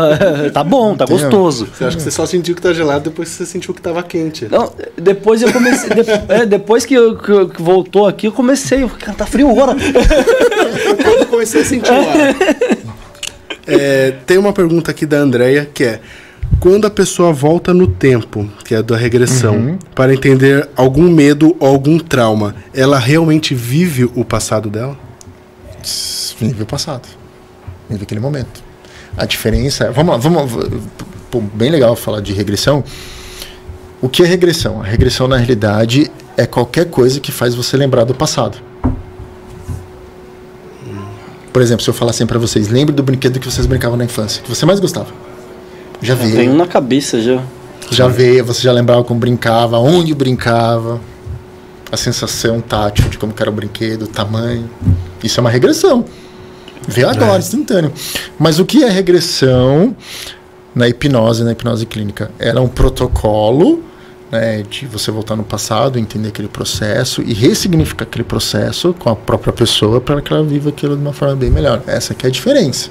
Tá 0.52 0.64
bom, 0.64 0.94
tá 0.96 1.04
Entendeu? 1.04 1.24
gostoso. 1.24 1.68
Você 1.72 1.84
acha 1.84 1.96
que 1.96 2.02
você 2.02 2.10
só 2.10 2.24
sentiu 2.26 2.54
que 2.54 2.62
tá 2.62 2.72
gelado 2.72 3.04
depois 3.10 3.28
que 3.28 3.34
você 3.36 3.46
sentiu 3.46 3.74
que 3.74 3.82
tava 3.82 4.02
quente. 4.02 4.46
Não, 4.50 4.72
depois 4.96 5.42
eu 5.42 5.52
comecei. 5.52 5.90
de- 5.90 6.10
é, 6.32 6.46
depois 6.46 6.84
que, 6.86 6.94
eu, 6.94 7.16
que 7.16 7.30
eu- 7.30 7.48
que 7.48 7.60
voltou 7.62 8.06
aqui, 8.06 8.26
eu 8.26 8.32
comecei. 8.32 8.86
Cara, 8.98 9.12
tá 9.16 9.26
frio 9.26 9.50
agora. 9.50 9.74
Quando 11.02 11.18
eu 11.20 11.26
comecei 11.26 11.60
a 11.62 11.64
sentir 11.64 11.90
o 11.90 11.94
ar. 11.94 12.78
É, 13.70 14.14
tem 14.24 14.38
uma 14.38 14.52
pergunta 14.52 14.90
aqui 14.90 15.04
da 15.04 15.18
Andrea 15.18 15.68
que 15.74 15.84
é: 15.84 16.00
quando 16.58 16.86
a 16.86 16.90
pessoa 16.90 17.34
volta 17.34 17.74
no 17.74 17.86
tempo, 17.86 18.48
que 18.64 18.74
é 18.74 18.82
da 18.82 18.96
regressão, 18.96 19.54
Uhum. 19.56 19.78
para 19.94 20.14
entender 20.14 20.66
algum 20.74 21.02
medo 21.10 21.54
ou 21.60 21.68
algum 21.68 21.98
trauma, 21.98 22.54
ela 22.72 22.98
realmente 22.98 23.54
vive 23.54 24.04
o 24.14 24.24
passado 24.24 24.70
dela? 24.70 24.96
Vive 26.38 26.62
o 26.62 26.66
passado. 26.66 27.08
Vive 27.88 28.02
aquele 28.02 28.20
momento. 28.20 28.62
A 29.16 29.24
diferença 29.24 29.84
é. 29.84 29.90
Vamos 29.90 30.12
lá, 30.12 30.18
vamos. 30.18 30.52
Pô, 31.30 31.40
bem 31.40 31.70
legal 31.70 31.96
falar 31.96 32.20
de 32.20 32.32
regressão. 32.32 32.84
O 34.00 34.08
que 34.08 34.22
é 34.22 34.26
regressão? 34.26 34.80
A 34.80 34.84
regressão, 34.84 35.26
na 35.26 35.36
realidade, 35.36 36.10
é 36.36 36.46
qualquer 36.46 36.86
coisa 36.86 37.18
que 37.18 37.32
faz 37.32 37.54
você 37.54 37.76
lembrar 37.76 38.04
do 38.04 38.14
passado. 38.14 38.58
Por 41.52 41.62
exemplo, 41.62 41.82
se 41.82 41.90
eu 41.90 41.94
falar 41.94 42.12
assim 42.12 42.26
pra 42.26 42.38
vocês, 42.38 42.68
lembre 42.68 42.94
do 42.94 43.02
brinquedo 43.02 43.40
que 43.40 43.50
vocês 43.50 43.66
brincavam 43.66 43.96
na 43.96 44.04
infância, 44.04 44.40
que 44.42 44.48
você 44.48 44.64
mais 44.64 44.78
gostava. 44.78 45.08
Já 46.00 46.14
veio. 46.14 46.36
tenho 46.36 46.52
um 46.52 46.56
na 46.56 46.66
cabeça 46.66 47.20
já. 47.20 47.42
Já 47.90 48.06
veio, 48.06 48.44
você 48.44 48.62
já 48.62 48.70
lembrava 48.70 49.02
como 49.02 49.18
brincava, 49.18 49.78
onde 49.78 50.14
brincava, 50.14 51.00
a 51.90 51.96
sensação 51.96 52.60
tátil 52.60 53.08
de 53.08 53.18
como 53.18 53.32
que 53.32 53.42
era 53.42 53.50
o 53.50 53.52
brinquedo, 53.52 54.02
o 54.02 54.06
tamanho. 54.06 54.70
Isso 55.22 55.38
é 55.38 55.42
uma 55.42 55.50
regressão. 55.50 56.04
Vê 56.86 57.04
agora, 57.04 57.36
É. 57.36 57.38
instantâneo. 57.38 57.92
Mas 58.38 58.58
o 58.58 58.64
que 58.64 58.82
é 58.84 58.88
regressão 58.88 59.94
na 60.74 60.88
hipnose, 60.88 61.44
na 61.44 61.52
hipnose 61.52 61.84
clínica? 61.86 62.30
Era 62.38 62.60
um 62.60 62.68
protocolo 62.68 63.82
né, 64.30 64.62
de 64.68 64.86
você 64.86 65.10
voltar 65.10 65.36
no 65.36 65.42
passado, 65.44 65.98
entender 65.98 66.28
aquele 66.28 66.48
processo 66.48 67.22
e 67.22 67.32
ressignificar 67.32 68.04
aquele 68.04 68.24
processo 68.24 68.94
com 68.98 69.08
a 69.10 69.16
própria 69.16 69.52
pessoa 69.52 70.00
para 70.00 70.20
que 70.20 70.32
ela 70.32 70.42
viva 70.44 70.68
aquilo 70.68 70.96
de 70.96 71.02
uma 71.02 71.12
forma 71.12 71.34
bem 71.34 71.50
melhor. 71.50 71.82
Essa 71.86 72.14
que 72.14 72.26
é 72.26 72.28
a 72.28 72.32
diferença. 72.32 72.90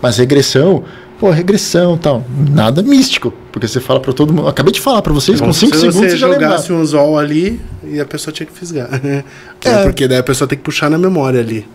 Mas 0.00 0.18
regressão, 0.18 0.84
pô, 1.18 1.30
regressão 1.30 1.96
e 1.96 1.98
tal, 1.98 2.24
nada 2.50 2.82
místico. 2.82 3.32
Porque 3.52 3.66
você 3.66 3.80
fala 3.80 4.00
para 4.00 4.12
todo 4.12 4.32
mundo. 4.32 4.48
Acabei 4.48 4.72
de 4.72 4.80
falar 4.80 5.02
para 5.02 5.12
vocês, 5.12 5.38
com 5.38 5.46
Como 5.46 5.54
5 5.54 5.74
se 5.74 5.80
segundos 5.80 6.10
você 6.10 6.16
já 6.16 6.28
jogasse 6.32 6.72
um 6.72 6.80
anzol 6.80 7.18
ali 7.18 7.60
e 7.84 8.00
a 8.00 8.04
pessoa 8.04 8.32
tinha 8.32 8.46
que 8.46 8.52
fisgar. 8.52 8.88
É. 9.64 9.82
Porque 9.82 10.06
daí 10.06 10.18
a 10.18 10.22
pessoa 10.22 10.46
tem 10.46 10.56
que 10.56 10.62
puxar 10.62 10.88
na 10.88 10.96
memória 10.96 11.40
ali. 11.40 11.66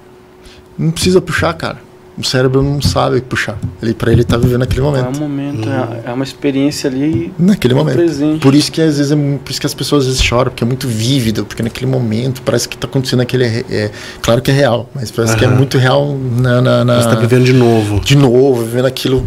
Não 0.78 0.90
precisa 0.90 1.20
puxar, 1.20 1.54
cara. 1.54 1.80
O 2.16 2.24
cérebro 2.24 2.62
não 2.62 2.80
sabe 2.80 3.20
puxar. 3.22 3.58
Ele 3.82 3.94
para 3.96 4.12
ele 4.12 4.24
tá 4.24 4.38
vivendo 4.38 4.60
naquele 4.60 4.82
É 4.82 4.84
um 4.84 4.86
momento. 4.92 5.20
momento, 5.20 5.68
é- 6.06 6.14
uma 6.14 6.24
experiência 6.24 6.88
ali. 6.90 7.34
Naquele 7.40 7.74
momento. 7.74 7.96
presente. 7.96 8.40
Por 8.40 8.54
isso 8.54 8.72
que 8.72 8.80
às 8.82 8.98
vezes 8.98 9.12
é, 9.12 9.16
por 9.16 9.50
isso 9.50 9.60
que 9.60 9.66
as 9.66 9.74
pessoas 9.74 10.02
às 10.04 10.08
vezes 10.10 10.22
choram, 10.24 10.52
porque 10.52 10.64
é 10.64 10.68
muito 10.68 10.88
vívido, 10.88 11.44
porque 11.44 11.64
naquele 11.64 11.90
momento 11.90 12.42
parece 12.44 12.70
que 12.70 12.78
tá 12.78 12.86
acontecendo 12.88 13.22
aquele 13.22 13.46
é, 13.46 13.66
é- 13.70 13.92
claro 14.22 14.42
que 14.44 14.52
é 14.52 14.54
real, 14.54 14.88
mas 14.94 15.10
parece 15.10 15.36
que 15.36 15.44
é 15.44 15.48
muito 15.48 15.78
real 15.80 16.16
na, 16.40 16.62
na, 16.62 16.86
na- 16.86 17.02
Você 17.02 17.10
tá 17.10 17.16
vivendo 17.16 17.46
de 17.46 17.54
novo. 17.54 18.00
de 18.00 18.16
novo, 18.16 18.64
vivendo 18.64 18.86
aquilo 18.86 19.26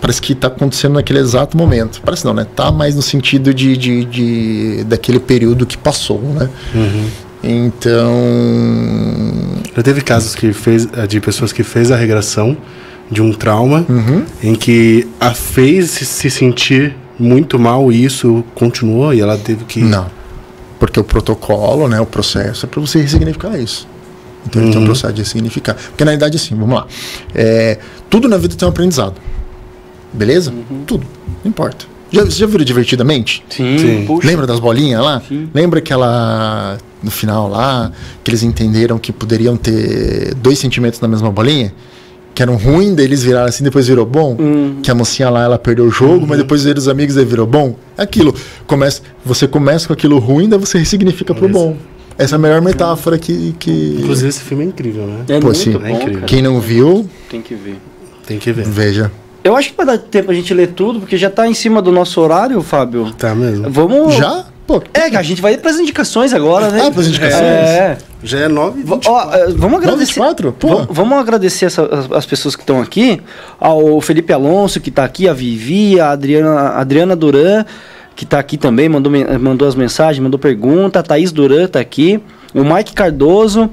parece 0.00 0.22
que 0.22 0.34
tá 0.34 0.46
acontecendo 0.48 0.94
naquele 0.94 1.18
exato 1.20 1.56
momento. 1.56 2.00
Parece 2.04 2.24
não, 2.24 2.32
né? 2.34 2.46
Tá 2.56 2.70
mais 2.72 2.94
no 2.96 3.02
sentido 3.02 3.52
de, 3.54 3.76
de, 3.76 4.04
de 4.04 4.84
daquele 4.84 5.20
período 5.20 5.66
que 5.66 5.76
passou, 5.76 6.20
né? 6.20 6.48
Uhum. 6.74 7.06
Então, 7.42 8.14
Já 9.76 9.82
teve 9.82 10.00
casos 10.00 10.34
que 10.34 10.52
fez, 10.52 10.88
eh, 10.96 11.06
de 11.06 11.20
pessoas 11.20 11.52
que 11.52 11.62
fez 11.62 11.90
a 11.90 11.96
regressão 11.96 12.56
de 13.10 13.22
um 13.22 13.32
trauma 13.32 13.86
uhum. 13.88 14.24
em 14.42 14.54
que 14.54 15.06
a 15.20 15.32
fez 15.32 15.90
se- 15.90 16.04
se 16.04 16.30
sentir 16.30 16.94
muito 17.18 17.58
mal 17.58 17.90
e 17.92 18.04
isso 18.04 18.44
continuou 18.54 19.14
e 19.14 19.20
ela 19.20 19.36
teve 19.38 19.64
que. 19.64 19.80
Não. 19.80 20.06
Porque 20.78 20.98
o 21.00 21.04
protocolo, 21.04 21.88
né, 21.88 22.00
o 22.00 22.06
processo 22.06 22.66
é 22.66 22.68
para 22.68 22.80
você 22.80 23.00
ressignificar 23.00 23.56
isso. 23.58 23.86
Então 24.46 24.62
ele 24.62 24.70
tem 24.70 24.78
um 24.78 24.82
Uhum. 24.82 24.86
processo 24.88 25.12
de 25.12 25.22
ressignificar. 25.22 25.74
Porque 25.74 26.04
na 26.04 26.12
verdade, 26.12 26.36
assim, 26.36 26.54
vamos 26.54 26.74
lá. 26.76 26.86
É, 27.34 27.78
tudo 28.10 28.28
na 28.28 28.36
vida 28.36 28.54
tem 28.54 28.66
um 28.66 28.70
aprendizado. 28.70 29.14
Beleza? 30.12 30.52
Tudo. 30.86 31.06
Não 31.44 31.50
importa. 31.50 31.86
Já, 32.10 32.24
você 32.24 32.38
já 32.38 32.46
viu 32.46 32.58
Divertidamente? 32.64 33.44
Sim, 33.50 33.78
Sim. 33.78 34.18
Lembra 34.24 34.46
das 34.46 34.60
bolinhas 34.60 35.02
lá? 35.02 35.22
Sim. 35.26 35.48
Lembra 35.54 35.78
aquela. 35.78 36.78
No 37.00 37.12
final 37.12 37.48
lá, 37.48 37.92
que 38.24 38.30
eles 38.30 38.42
entenderam 38.42 38.98
que 38.98 39.12
poderiam 39.12 39.56
ter 39.56 40.34
dois 40.34 40.58
sentimentos 40.58 41.00
na 41.00 41.06
mesma 41.06 41.30
bolinha? 41.30 41.72
Que 42.34 42.42
eram 42.42 42.56
ruim, 42.56 42.92
daí 42.92 43.04
eles 43.04 43.22
viraram 43.22 43.46
assim, 43.48 43.62
depois 43.62 43.86
virou 43.86 44.04
bom? 44.04 44.36
Hum. 44.38 44.78
Que 44.82 44.90
a 44.90 44.94
mocinha 44.96 45.30
lá, 45.30 45.44
ela 45.44 45.58
perdeu 45.58 45.84
o 45.84 45.90
jogo, 45.90 46.26
mas 46.26 46.38
depois 46.38 46.66
eles 46.66 46.84
os 46.84 46.88
amigos, 46.88 47.14
daí 47.14 47.24
virou 47.24 47.46
bom? 47.46 47.76
É 47.96 48.02
aquilo. 48.02 48.34
Começa, 48.66 49.02
você 49.24 49.46
começa 49.46 49.86
com 49.86 49.92
aquilo 49.92 50.18
ruim, 50.18 50.48
daí 50.48 50.58
você 50.58 50.76
ressignifica 50.78 51.32
pro 51.32 51.48
bom. 51.48 51.76
Essa 52.16 52.34
é 52.34 52.36
a 52.36 52.38
melhor 52.40 52.60
metáfora 52.60 53.16
que. 53.16 53.54
que... 53.60 53.98
Inclusive 54.00 54.28
esse 54.28 54.40
filme 54.40 54.64
é 54.64 54.66
incrível, 54.66 55.06
né? 55.06 55.24
É 55.28 55.38
Pô, 55.38 55.46
muito 55.46 55.58
sim. 55.58 55.70
bom, 55.70 55.86
É 55.86 55.92
incrível. 55.92 56.22
Quem 56.26 56.42
não 56.42 56.60
viu, 56.60 57.08
Tem 57.30 57.40
que 57.40 57.54
ver. 57.54 57.76
Tem 58.26 58.38
que 58.40 58.52
ver. 58.52 58.64
veja. 58.66 59.12
Eu 59.48 59.56
acho 59.56 59.70
que 59.70 59.76
vai 59.76 59.86
dar 59.86 59.98
tempo 59.98 60.30
a 60.30 60.34
gente 60.34 60.52
ler 60.54 60.68
tudo, 60.68 61.00
porque 61.00 61.16
já 61.16 61.30
tá 61.30 61.46
em 61.48 61.54
cima 61.54 61.80
do 61.82 61.90
nosso 61.90 62.20
horário, 62.20 62.60
Fábio. 62.62 63.12
Tá 63.16 63.34
mesmo? 63.34 63.70
Vamos. 63.70 64.14
Já? 64.14 64.44
Pô, 64.66 64.82
É, 64.92 65.08
que 65.08 65.16
a 65.16 65.22
gente 65.22 65.40
vai 65.40 65.56
para 65.56 65.70
as 65.70 65.78
indicações 65.78 66.34
agora, 66.34 66.68
né? 66.70 66.82
Ah, 66.86 66.90
pras 66.90 67.06
indicações? 67.06 67.40
É. 67.42 67.96
Já 68.22 68.40
é 68.40 68.48
9 68.48 68.82
V- 68.82 69.00
ó, 69.06 69.32
é, 69.34 69.46
vamos 69.52 69.78
agradecer. 69.78 70.12
24? 70.20 70.52
Pô. 70.52 70.68
Vam- 70.68 70.86
Vamos 70.90 71.18
agradecer 71.18 71.64
essa- 71.64 71.84
as, 71.86 72.12
as 72.12 72.26
pessoas 72.26 72.54
que 72.54 72.62
estão 72.62 72.78
aqui. 72.82 73.22
Ao 73.58 73.98
Felipe 74.02 74.30
Alonso, 74.30 74.78
que 74.78 74.90
está 74.90 75.04
aqui, 75.04 75.26
a 75.26 75.32
Vivi, 75.32 75.98
a 75.98 76.10
Adriana, 76.10 76.50
a 76.50 76.80
Adriana 76.80 77.16
Duran, 77.16 77.64
que 78.14 78.24
está 78.24 78.38
aqui 78.38 78.58
também, 78.58 78.90
mandou, 78.90 79.10
mandou 79.40 79.66
as 79.66 79.74
mensagens, 79.74 80.22
mandou 80.22 80.38
pergunta. 80.38 80.98
A 80.98 81.02
Thaís 81.02 81.32
Duran 81.32 81.64
está 81.64 81.80
aqui. 81.80 82.20
O 82.54 82.62
Mike 82.62 82.92
Cardoso. 82.92 83.70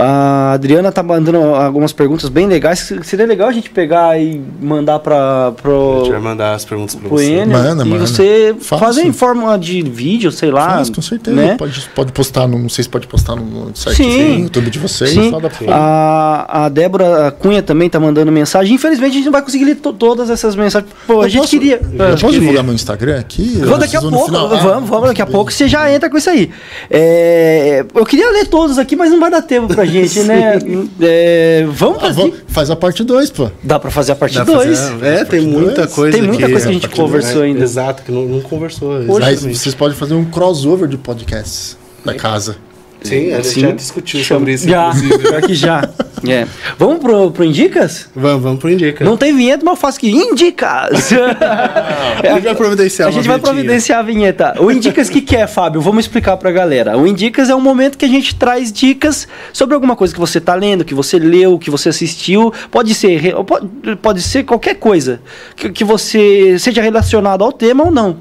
A 0.00 0.52
Adriana 0.52 0.92
tá 0.92 1.02
mandando 1.02 1.38
algumas 1.38 1.92
perguntas 1.92 2.28
bem 2.28 2.46
legais. 2.46 2.92
Seria 3.02 3.26
legal 3.26 3.48
a 3.48 3.52
gente 3.52 3.68
pegar 3.70 4.18
e 4.20 4.40
mandar 4.60 4.98
para 5.00 5.48
A 5.48 5.52
pro, 5.52 5.98
gente 6.04 6.12
vai 6.12 6.20
mandar 6.20 6.54
as 6.54 6.64
perguntas 6.64 6.94
pra 6.94 7.08
pro 7.08 7.18
você. 7.18 7.32
Enio 7.32 7.48
Manda, 7.48 7.84
e 7.84 7.88
manda. 7.88 8.06
você 8.06 8.54
Faço. 8.60 8.80
fazer 8.84 9.02
em 9.02 9.12
forma 9.12 9.58
de 9.58 9.82
vídeo, 9.82 10.30
sei 10.30 10.50
lá. 10.50 10.70
Faz, 10.76 10.90
com 10.90 11.02
certeza. 11.02 11.36
né? 11.36 11.56
Pode, 11.56 11.80
pode 11.94 12.12
postar, 12.12 12.46
no, 12.46 12.58
não 12.58 12.68
sei 12.68 12.84
se 12.84 12.88
pode 12.90 13.06
postar 13.08 13.34
no 13.34 13.70
site 13.74 13.96
Sim. 13.96 14.34
no 14.38 14.44
YouTube 14.44 14.70
de 14.70 14.78
vocês. 14.78 15.10
Sim. 15.10 15.32
A, 15.68 16.64
a 16.64 16.68
Débora 16.68 17.34
Cunha 17.38 17.62
também 17.62 17.90
tá 17.90 17.98
mandando 17.98 18.30
mensagem. 18.30 18.74
Infelizmente 18.74 19.10
a 19.10 19.14
gente 19.14 19.24
não 19.24 19.32
vai 19.32 19.42
conseguir 19.42 19.64
ler 19.64 19.76
to- 19.76 19.92
todas 19.92 20.30
essas 20.30 20.54
mensagens. 20.54 20.90
Pô, 21.06 21.22
a 21.22 21.24
Eu 21.24 21.28
gente 21.28 21.40
posso- 21.40 21.50
queria. 21.50 21.80
Eu 21.82 22.04
Ah, 22.06 22.10
posso 22.10 22.24
queria. 22.26 22.38
divulgar 22.40 22.62
meu 22.64 22.74
Instagram 22.74 23.18
aqui? 23.18 23.58
Vamos 23.64 23.80
daqui 23.80 23.96
a 23.96 24.00
pouco, 24.00 24.26
final. 24.26 24.46
Ah, 24.52 24.56
vamos, 24.58 24.88
vamos 24.88 25.08
daqui 25.08 25.22
a 25.22 25.26
pouco, 25.26 25.52
você 25.52 25.66
já 25.66 25.92
entra 25.92 26.08
com 26.08 26.16
isso 26.16 26.30
aí. 26.30 26.50
É, 26.90 27.84
eu 27.94 28.04
queria 28.06 28.30
ler 28.30 28.46
todos 28.46 28.78
aqui, 28.78 28.94
mas 28.94 29.10
não 29.10 29.18
vai 29.18 29.30
dar 29.30 29.42
tempo 29.42 29.74
pra 29.74 29.84
gente, 29.90 30.20
né? 30.20 30.58
É, 31.00 31.66
vamos 31.70 31.96
Ah, 31.96 32.00
pra 32.00 32.08
vamos- 32.10 32.34
faz 32.48 32.70
a 32.70 32.76
parte 32.76 33.02
2, 33.04 33.30
pô. 33.30 33.50
Dá 33.62 33.78
pra 33.78 33.90
fazer 33.90 34.12
a 34.12 34.16
parte 34.16 34.36
Dá 34.36 34.44
pra 34.44 34.54
2. 34.54 34.78
fazer- 34.78 35.04
É, 35.04 35.24
tem 35.24 35.42
Parte 35.42 35.46
muita 35.46 35.74
dois. 35.82 35.92
coisa 35.92 36.12
Tem 36.18 36.26
muita 36.26 36.42
aqui. 36.44 36.52
coisa 36.52 36.66
que 36.66 36.70
a 36.70 36.74
gente 36.74 36.88
conversou 36.88 37.34
dois, 37.34 37.44
ainda. 37.46 37.62
Exato, 37.64 38.02
que 38.02 38.12
não, 38.12 38.24
não 38.26 38.40
conversou. 38.40 38.92
Aí 39.22 39.36
vocês 39.36 39.74
podem 39.74 39.96
fazer 39.96 40.14
um 40.14 40.24
crossover 40.24 40.88
de 40.88 40.96
podcasts 40.98 41.76
da 42.04 42.14
casa. 42.14 42.56
Sim, 43.02 43.32
a 43.32 43.36
gente 43.36 43.48
Sim. 43.48 43.60
já 43.60 43.70
discutiu 43.70 44.24
sobre 44.24 44.52
isso, 44.54 44.68
Já, 44.68 44.88
inclusive. 44.88 45.18
pior 45.18 45.42
que 45.42 45.54
já. 45.54 45.88
É. 46.26 46.46
Vamos 46.78 46.98
pro, 46.98 47.30
pro 47.30 47.44
Indicas? 47.44 48.08
Vamos, 48.14 48.42
vamos 48.42 48.58
pro 48.60 48.70
Indica. 48.70 49.04
Não 49.04 49.16
tem 49.16 49.34
vinheta, 49.36 49.64
mas 49.64 49.72
eu 49.72 49.80
faço 49.80 49.98
aqui. 49.98 50.10
Indicas! 50.10 51.12
a 52.22 52.34
gente 52.34 52.44
vai 52.44 52.54
providenciar 52.54 53.08
A 53.08 53.10
gente 53.12 53.28
vai 53.28 53.38
providenciar 53.38 53.98
a 54.00 54.02
vinheta. 54.02 54.54
O 54.60 54.70
Indicas, 54.70 55.08
o 55.08 55.12
que, 55.12 55.20
que 55.20 55.36
é, 55.36 55.46
Fábio? 55.46 55.80
Vamos 55.80 56.04
explicar 56.04 56.36
pra 56.36 56.50
galera. 56.50 56.96
O 56.96 57.06
Indicas 57.06 57.48
é 57.50 57.54
um 57.54 57.60
momento 57.60 57.96
que 57.98 58.04
a 58.04 58.08
gente 58.08 58.34
traz 58.34 58.72
dicas 58.72 59.28
sobre 59.52 59.74
alguma 59.74 59.94
coisa 59.96 60.12
que 60.14 60.20
você 60.20 60.40
tá 60.40 60.54
lendo, 60.54 60.84
que 60.84 60.94
você 60.94 61.18
leu, 61.18 61.58
que 61.58 61.70
você 61.70 61.88
assistiu. 61.88 62.52
Pode 62.70 62.94
ser, 62.94 63.34
pode, 63.44 63.96
pode 64.02 64.22
ser 64.22 64.44
qualquer 64.44 64.74
coisa. 64.76 65.20
Que, 65.56 65.70
que 65.70 65.84
você 65.84 66.58
seja 66.58 66.82
relacionado 66.82 67.44
ao 67.44 67.52
tema 67.52 67.84
ou 67.84 67.90
não. 67.90 68.18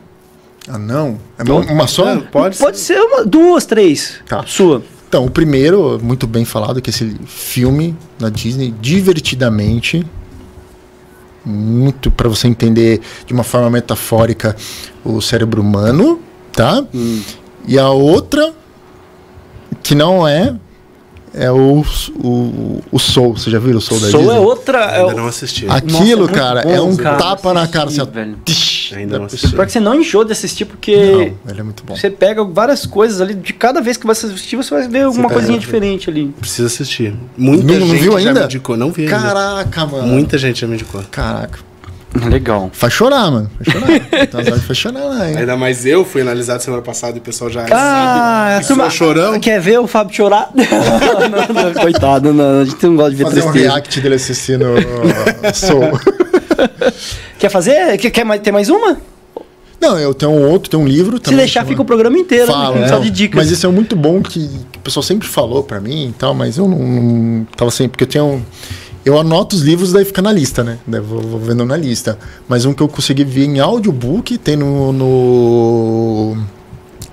Ah, 0.68 0.78
não? 0.78 1.18
É 1.40 1.44
uma- 1.44 1.62
uma 1.72 1.88
só? 1.88 2.18
Pode, 2.32 2.58
Pode 2.58 2.78
ser 2.78 3.00
uma, 3.00 3.24
duas, 3.26 3.66
três. 3.66 4.16
Tá. 4.28 4.44
Sua. 4.46 4.84
Então, 5.08 5.26
o 5.26 5.32
primeiro, 5.32 6.00
muito 6.04 6.28
bem 6.28 6.44
falado, 6.44 6.82
que 6.82 6.90
é 6.90 6.92
esse 6.92 7.16
filme 7.26 7.96
da 8.20 8.30
Disney, 8.30 8.74
divertidamente, 8.82 10.06
muito 11.46 12.12
para 12.12 12.28
você 12.28 12.48
entender 12.48 13.00
de 13.26 13.34
uma 13.34 13.44
forma 13.44 13.70
metafórica 13.70 14.56
o 15.06 15.22
cérebro 15.22 15.62
humano, 15.62 16.20
tá? 16.52 16.86
E 17.66 17.80
a 17.80 17.90
outra, 17.90 18.54
que 19.82 19.96
não 19.96 20.28
é, 20.28 20.54
é 21.38 21.52
o, 21.52 21.84
o, 22.24 22.82
o 22.92 23.00
Soul. 23.00 23.38
Você 23.38 23.50
já 23.52 23.60
viu 23.60 23.78
o 23.78 23.82
Soul 23.82 24.00
da 24.00 24.10
Soul 24.10 24.24
Disney? 24.24 24.38
é 24.38 24.40
outra. 24.40 24.78
É, 24.80 25.00
Ainda 25.02 25.14
o- 25.14 25.18
não 25.18 25.28
assisti. 25.28 25.66
Aquilo, 25.70 26.22
Nossa, 26.28 26.32
é 26.32 26.36
cara, 26.36 26.62
bom, 26.64 26.70
é 26.72 26.82
um 26.82 26.96
cara. 26.96 27.18
tapa 27.18 27.54
na 27.54 27.68
cara. 27.68 27.88
Assim, 27.90 28.06
velho. 28.06 28.38
tish, 28.46 28.94
Ainda 28.96 29.14
da 29.14 29.20
não 29.20 29.26
assisti. 29.26 29.50
Pra 29.56 29.66
que 29.66 29.72
você 29.72 29.80
não 29.80 29.96
enjoa 29.96 30.26
de 30.26 30.32
assistir, 30.32 30.66
porque 30.66 30.96
Não, 30.96 31.52
ele 31.52 31.60
é 31.60 31.64
muito 31.64 31.84
bom. 31.84 31.96
você 31.96 32.10
pega 32.10 32.44
várias 32.44 32.86
coisas 32.86 33.22
ali. 33.22 33.34
De 33.34 33.54
cada 33.54 33.82
vez 33.82 33.98
que 33.98 34.06
você 34.08 34.26
assistir, 34.28 34.56
você 34.56 34.74
vai 34.74 34.88
ver 34.88 35.04
alguma 35.04 35.30
coisinha 35.30 35.60
diferente 35.60 36.10
ali. 36.10 36.34
Precisa 36.40 36.68
assistir. 36.68 37.14
Muita 37.38 37.64
Não- 37.66 37.80
não 37.80 37.88
gente 37.88 38.00
viu 38.02 38.12
já 38.14 38.18
ainda? 38.30 38.40
me 38.42 38.46
indicou. 38.46 38.78
Não 38.78 38.92
vi 38.92 39.04
ainda. 39.04 39.18
Caraca, 39.20 39.86
mano. 39.86 40.08
Muita 40.08 40.38
gente 40.38 40.62
já 40.62 40.68
me 40.68 40.74
indicou. 40.76 41.02
Caraca. 41.12 41.60
Legal. 42.26 42.70
Faz 42.74 42.94
chorar, 42.94 43.30
mano. 43.32 43.50
Faz 43.64 43.78
chorar. 43.80 44.24
Então, 44.24 44.40
as 44.40 44.64
faz 44.64 44.78
chorar 44.78 45.04
lá, 45.06 45.30
hein? 45.30 45.38
Ainda 45.38 45.56
mais 45.58 45.86
eu 45.86 46.04
fui 46.06 46.22
analisado 46.22 46.62
semana 46.64 46.82
passada 46.82 47.18
e 47.18 47.20
o 47.20 47.22
pessoal 47.24 47.50
já 47.50 47.66
Ah, 47.72 48.60
sabe. 48.62 48.62
que 48.62 48.66
sou 48.74 48.90
chorão. 48.92 49.40
Quer 49.42 49.60
ver 49.62 49.80
o 49.80 49.88
Fábio 49.88 50.16
chorar? 50.16 50.50
não, 50.54 50.64
não, 51.64 51.64
não, 51.74 51.82
coitado, 51.82 52.34
não, 52.34 52.62
a 52.62 52.66
gente 52.66 52.86
não 52.86 52.96
gosta 52.96 53.12
de 53.12 53.18
ver 53.18 53.24
Fazer 53.26 53.40
um 53.42 53.52
tristeza. 53.52 53.70
react 53.74 54.02
dele 54.02 54.16
assistindo 54.16 54.66
Soul. 55.54 56.00
Quer 57.40 57.50
fazer? 57.50 57.98
Quer, 57.98 58.10
quer 58.12 58.24
mais, 58.24 58.42
ter 58.42 58.52
mais 58.52 58.70
uma? 58.70 58.98
Não, 59.80 59.98
eu 60.00 60.12
tenho 60.12 60.32
um 60.32 60.50
outro, 60.50 60.72
tem 60.72 60.80
um 60.80 60.88
livro 60.88 61.18
Se 61.18 61.24
também. 61.24 61.38
deixar, 61.38 61.60
chama- 61.60 61.70
fica 61.70 61.82
o 61.84 61.86
programa 61.86 62.18
inteiro, 62.18 62.48
Fala, 62.48 62.80
né? 62.80 62.88
só 62.88 62.98
é. 62.98 63.00
de 63.02 63.12
dicas. 63.12 63.36
Mas 63.38 63.52
esse 63.52 63.64
é 63.64 63.70
muito 63.70 63.96
bom 63.96 64.24
que, 64.24 64.48
que 64.72 64.80
o 64.80 64.82
pessoal 64.82 65.04
sempre 65.04 65.28
falou 65.28 65.62
pra 65.64 65.80
mim 65.80 66.10
e 66.10 66.14
tal, 66.14 66.34
mas 66.34 66.58
eu 66.58 66.68
não, 66.68 66.80
não 66.80 67.46
tava 67.56 67.70
sempre. 67.70 67.90
Porque 67.92 68.04
eu 68.06 68.08
tenho. 68.08 68.44
Eu 69.08 69.18
anoto 69.18 69.56
os 69.56 69.62
livros, 69.62 69.94
daí 69.94 70.04
fica 70.04 70.22
na 70.22 70.34
lista, 70.34 70.66
né? 70.66 70.80
Daí 70.86 71.00
vou, 71.00 71.22
vou 71.22 71.40
vendo 71.40 71.64
na 71.64 71.78
lista. 71.78 72.20
Mas 72.46 72.66
um 72.66 72.74
que 72.74 72.84
eu 72.84 72.90
consegui 72.90 73.24
ver 73.24 73.46
em 73.46 73.58
audiobook, 73.58 74.38
tem 74.38 74.58
no, 74.58 74.92
no 74.92 76.38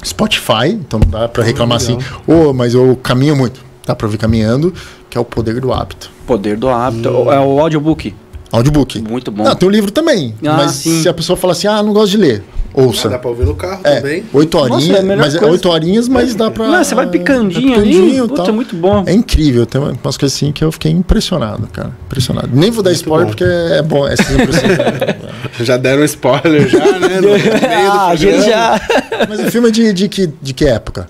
Spotify, 0.05 0.71
então 0.73 0.99
não 0.99 1.09
dá 1.09 1.29
pra 1.29 1.45
reclamar 1.45 1.79
legal. 1.81 1.97
assim, 1.97 2.15
ô, 2.27 2.53
mas 2.53 2.75
eu 2.75 2.99
caminho 3.01 3.37
muito. 3.37 3.65
Dá 3.87 3.95
pra 3.95 4.09
ouvir 4.09 4.19
caminhando, 4.19 4.75
que 5.09 5.17
é 5.17 5.21
o 5.21 5.25
poder 5.25 5.61
do 5.61 5.73
hábito. 5.73 6.11
Poder 6.27 6.57
do 6.57 6.69
hábito. 6.69 7.09
É 7.31 7.39
o 7.39 7.61
audiobook. 7.61 8.13
Audiobook. 8.57 9.01
Muito 9.01 9.31
bom. 9.31 9.43
Não, 9.45 9.55
tem 9.55 9.69
um 9.69 9.73
livro 9.73 9.91
também. 9.91 10.35
Ah, 10.47 10.55
mas 10.59 10.73
sim. 10.73 11.03
se 11.03 11.09
a 11.09 11.15
pessoa 11.15 11.37
fala 11.37 11.53
assim, 11.53 11.67
ah, 11.67 11.83
não 11.83 11.93
gosto 11.93 12.11
de 12.13 12.17
ler, 12.19 12.43
ouça. 12.73 13.09
Ah, 13.09 13.13
dá 13.13 13.19
pra 13.19 13.31
ouvir 13.31 13.45
no 13.47 13.55
carro 13.55 13.81
É, 13.85 13.97
também. 13.97 14.25
oito 14.33 14.57
Nossa, 14.59 14.75
horinhas, 14.75 14.97
é 14.97 15.01
a 15.01 15.03
melhor 15.03 15.25
mas 15.25 15.35
é 15.35 15.39
coisa. 15.39 15.53
oito 15.53 15.69
horinhas, 15.69 16.09
mas 16.09 16.35
dá 16.35 16.51
pra. 16.51 16.69
Não, 16.69 16.85
você 16.85 16.95
vai 16.95 17.07
picandinho 17.09 17.75
é 17.75 17.79
ali. 17.79 17.91
picandinho 17.93 18.25
e 18.25 18.29
Puta, 18.29 18.35
tal. 18.37 18.49
é 18.49 18.53
muito 18.53 18.77
bom. 18.77 19.03
É 19.07 19.13
incrível, 19.13 19.67
tem 19.67 19.81
umas 19.81 20.17
coisas 20.17 20.37
assim 20.37 20.53
que 20.53 20.63
eu 20.65 20.71
fiquei 20.73 20.93
impressionado, 20.93 21.67
cara. 21.73 21.91
Impressionado. 22.07 22.49
Nem 22.53 22.71
vou 22.71 22.83
dar 22.83 22.93
spoiler 22.93 23.27
bom. 23.27 23.31
porque 23.33 23.45
é 23.45 23.83
bom, 23.83 24.07
é. 24.07 24.15
Já 25.65 25.77
deram 25.77 26.05
spoiler 26.05 26.69
já, 26.69 26.99
né? 26.99 27.21
No 27.21 27.29
meio 27.31 27.43
do 27.43 27.57
ah, 27.91 28.09
a 28.09 28.17
gente 28.17 28.33
programa. 28.39 28.53
já. 28.53 28.81
Mas 29.29 29.41
o 29.41 29.51
filme 29.51 29.69
é 29.69 29.71
de, 29.71 29.93
de, 29.93 30.09
que, 30.09 30.27
de 30.41 30.53
que 30.55 30.65
época? 30.67 31.07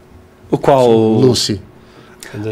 O 0.51 0.59
qual? 0.59 0.91
Lucy. 0.91 1.61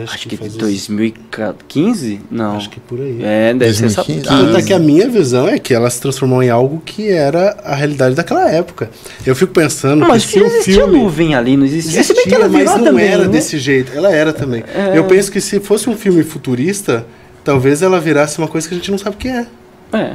Acho 0.04 0.22
que 0.28 0.28
de 0.30 0.36
faz 0.36 0.50
isso. 0.52 0.58
2015? 0.58 2.20
Não. 2.30 2.56
Acho 2.56 2.70
que 2.70 2.80
por 2.80 3.00
aí. 3.00 3.18
É, 3.22 3.54
deve 3.54 3.74
ser 3.74 3.86
essa 3.86 4.02
2015. 4.04 4.28
Tanto 4.28 4.50
é 4.50 4.54
15. 4.56 4.66
que 4.66 4.72
a 4.72 4.78
minha 4.78 5.08
visão 5.08 5.48
é 5.48 5.58
que 5.58 5.74
ela 5.74 5.88
se 5.90 6.00
transformou 6.00 6.42
em 6.42 6.50
algo 6.50 6.82
que 6.84 7.08
era 7.10 7.56
a 7.64 7.74
realidade 7.74 8.14
daquela 8.14 8.50
época. 8.50 8.90
Eu 9.26 9.34
fico 9.34 9.52
pensando 9.52 10.06
mas 10.06 10.24
que 10.24 10.32
se 10.32 10.38
não 10.40 10.46
o 10.46 10.48
existia 10.50 10.74
filme 10.74 10.98
nuvem 10.98 11.34
ali, 11.34 11.56
não 11.56 11.64
existia. 11.64 12.02
Se 12.02 12.14
bem 12.14 12.22
que 12.24 12.28
existia, 12.30 12.44
ela 12.44 12.48
mas 12.48 12.70
não 12.78 12.84
também, 12.84 13.06
era 13.08 13.22
né? 13.24 13.28
desse 13.28 13.58
jeito. 13.58 13.92
Ela 13.94 14.12
era 14.12 14.32
também. 14.32 14.62
É. 14.74 14.96
Eu 14.96 15.04
penso 15.04 15.30
que 15.30 15.40
se 15.40 15.60
fosse 15.60 15.88
um 15.88 15.96
filme 15.96 16.22
futurista, 16.22 17.06
talvez 17.44 17.82
ela 17.82 18.00
virasse 18.00 18.38
uma 18.38 18.48
coisa 18.48 18.68
que 18.68 18.74
a 18.74 18.76
gente 18.78 18.90
não 18.90 18.98
sabe 18.98 19.16
o 19.16 19.18
que 19.18 19.28
é. 19.28 19.46
É, 19.92 20.12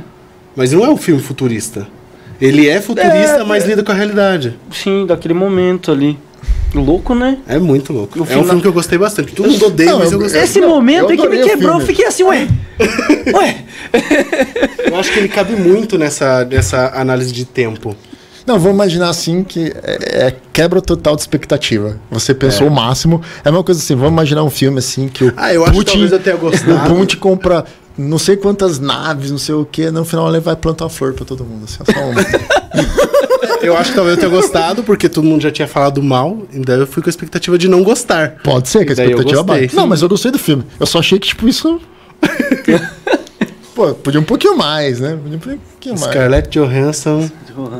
Mas 0.56 0.72
não 0.72 0.84
é 0.84 0.90
um 0.90 0.98
filme 0.98 1.22
futurista. 1.22 1.88
Ele 2.42 2.68
é 2.68 2.80
futurista, 2.82 3.38
É, 3.40 3.44
mas 3.44 3.66
lida 3.66 3.84
com 3.84 3.92
a 3.92 3.96
realidade. 3.96 4.58
sim, 4.72 5.06
daquele 5.08 5.34
momento 5.34 5.92
ali. 5.92 6.18
Louco, 6.74 7.16
né? 7.16 7.38
É 7.48 7.58
muito 7.58 7.94
louco. 7.94 8.20
O 8.20 8.28
é 8.30 8.38
um 8.38 8.44
filme 8.44 8.62
que 8.62 8.68
eu 8.68 8.74
gostei 8.74 8.98
bastante. 8.98 9.34
Todo 9.34 9.50
mundo 9.50 9.66
odeia, 9.68 9.92
Não, 9.92 10.00
mas 10.00 10.12
eu 10.12 10.20
gostei. 10.20 10.42
Esse 10.42 10.60
não, 10.60 10.70
momento 10.70 11.10
aí 11.12 11.18
que 11.18 11.28
me 11.28 11.44
quebrou, 11.44 11.80
eu 11.80 11.86
fiquei 11.86 12.06
assim, 12.06 12.24
ué. 12.24 12.48
Ué. 13.34 13.64
Eu 14.86 14.96
acho 14.98 15.12
que 15.12 15.20
ele 15.20 15.28
cabe 15.30 15.56
muito 15.56 15.98
nessa, 15.98 16.46
nessa 16.46 16.92
análise 16.96 17.32
de 17.32 17.46
tempo. 17.46 17.96
Não, 18.46 18.58
vou 18.58 18.72
imaginar 18.72 19.10
assim 19.10 19.44
que 19.44 19.74
é, 19.84 20.28
é 20.28 20.36
quebra 20.54 20.82
total 20.82 21.16
de 21.16 21.22
expectativa. 21.22 22.00
Você 22.10 22.34
pensou 22.34 22.68
É. 22.68 22.70
o 22.70 22.74
máximo. 22.74 23.22
É 23.44 23.50
uma 23.50 23.64
coisa 23.64 23.82
assim, 23.82 23.96
vamos 23.96 24.12
imaginar 24.14 24.44
um 24.44 24.50
filme 24.50 24.80
assim 24.80 25.10
que 25.10 25.26
o 25.26 25.34
Ah, 25.36 25.54
eu 25.54 25.66
acho 25.66 25.80
que 25.80 25.86
talvez 25.86 26.12
eu 26.12 26.20
tenha 26.20 26.38
gostado. 26.38 26.94
O 26.94 26.96
Putin 26.96 27.18
compra 27.18 27.66
não 27.98 28.18
sei 28.18 28.38
quantas 28.38 28.80
naves, 28.80 29.32
não 29.32 29.38
sei 29.38 29.56
o 29.56 29.66
que, 29.66 29.90
no 29.90 30.06
final 30.06 30.30
ele 30.30 30.40
vai 30.40 30.56
plantar 30.56 30.86
uma 30.86 30.90
flor 30.90 31.14
pra 31.14 31.26
todo 31.26 31.44
mundo. 31.44 31.66
Assim, 31.66 31.80
só 31.84 32.00
uma. 32.00 32.22
Eu 33.62 33.76
acho 33.78 33.90
que 33.92 33.96
talvez 33.96 34.18
eu 34.18 34.22
tenha 34.22 34.32
gostado, 34.32 34.84
porque 34.84 35.10
todo 35.10 35.26
mundo 35.26 35.42
já 35.42 35.52
tinha 35.52 35.68
falado 35.68 36.02
mal, 36.02 36.44
e 36.54 36.60
daí 36.60 36.80
eu 36.80 36.88
fui 36.88 37.02
com 37.02 37.10
a 37.10 37.12
expectativa 37.12 37.58
de 37.58 37.68
não 37.68 37.84
gostar. 37.84 38.38
Pode 38.44 38.70
ser 38.70 38.86
que 38.86 38.92
a 38.92 38.94
expectativa 38.94 39.44
baixa. 39.44 39.76
Não, 39.76 39.88
mas 39.88 40.02
eu 40.02 40.10
gostei 40.10 40.32
do 40.32 40.40
filme. 40.40 40.64
Eu 40.80 40.86
só 40.86 41.00
achei 41.00 41.20
que, 41.20 41.28
tipo, 41.28 41.48
isso. 41.48 41.80
Pô, 43.76 43.94
podia 43.94 44.20
um 44.20 44.24
pouquinho 44.24 44.58
mais, 44.58 45.00
né? 45.00 45.18
Podia 45.22 45.38
um 45.38 45.40
pouquinho 45.40 46.00
mais. 46.00 46.12
Scarlett 46.12 46.50
Johansson, 46.50 47.30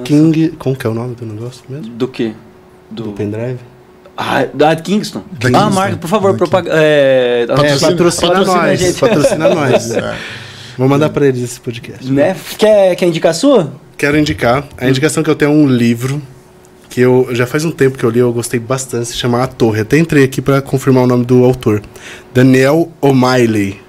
King. 0.04 0.50
Como 0.60 0.76
que 0.76 0.86
é 0.86 0.90
o 0.90 0.94
nome 0.94 1.16
do 1.16 1.26
negócio 1.26 1.64
mesmo? 1.68 1.90
Do 1.90 2.08
quê? 2.08 2.34
Do 2.92 3.04
Do. 3.04 3.12
pendrive? 3.14 3.58
Ah, 4.16 4.46
da 4.54 4.76
Kingston. 4.76 5.24
Da 5.40 5.48
ah, 5.48 5.52
Kingston. 5.52 5.70
Marca, 5.72 5.98
por 5.98 6.08
favor, 6.08 6.32
Da 6.34 6.38
propaga... 6.38 6.72
é, 6.74 7.44
É, 7.44 7.48
Patrocina- 7.48 7.92
patrocina, 7.92 8.32
patrocina 8.32 8.56
nós. 8.56 9.00
Patrocina 9.00 9.56
nós. 9.56 9.92
É. 9.98 10.16
Vou 10.78 10.88
mandar 10.88 11.10
pra 11.10 11.26
eles 11.26 11.42
esse 11.42 11.60
podcast. 11.60 12.12
Né? 12.12 12.36
Quer, 12.56 12.96
quer 12.96 13.08
indicar 13.08 13.32
a 13.32 13.34
sua? 13.34 13.74
Quero 13.98 14.18
indicar. 14.18 14.64
A 14.78 14.88
indicação 14.90 15.24
que 15.24 15.30
eu 15.30 15.36
tenho 15.36 15.52
é 15.52 15.54
um 15.54 15.68
livro 15.68 16.22
que 16.90 17.02
eu 17.02 17.28
já 17.32 17.46
faz 17.46 17.66
um 17.66 17.72
tempo 17.72 17.98
que 17.98 18.04
eu 18.04 18.10
li, 18.10 18.20
eu 18.20 18.32
gostei 18.32 18.60
bastante, 18.60 19.08
se 19.10 19.18
chama 19.18 19.44
A 19.44 19.48
Torre. 19.48 19.82
Até 19.82 19.98
entrei 19.98 20.24
aqui 20.24 20.42
pra 20.42 20.62
confirmar 20.62 21.04
o 21.04 21.08
nome 21.08 21.26
do 21.26 21.44
autor. 21.44 21.82
Daniel 22.34 22.92
O'Malley. 23.02 23.80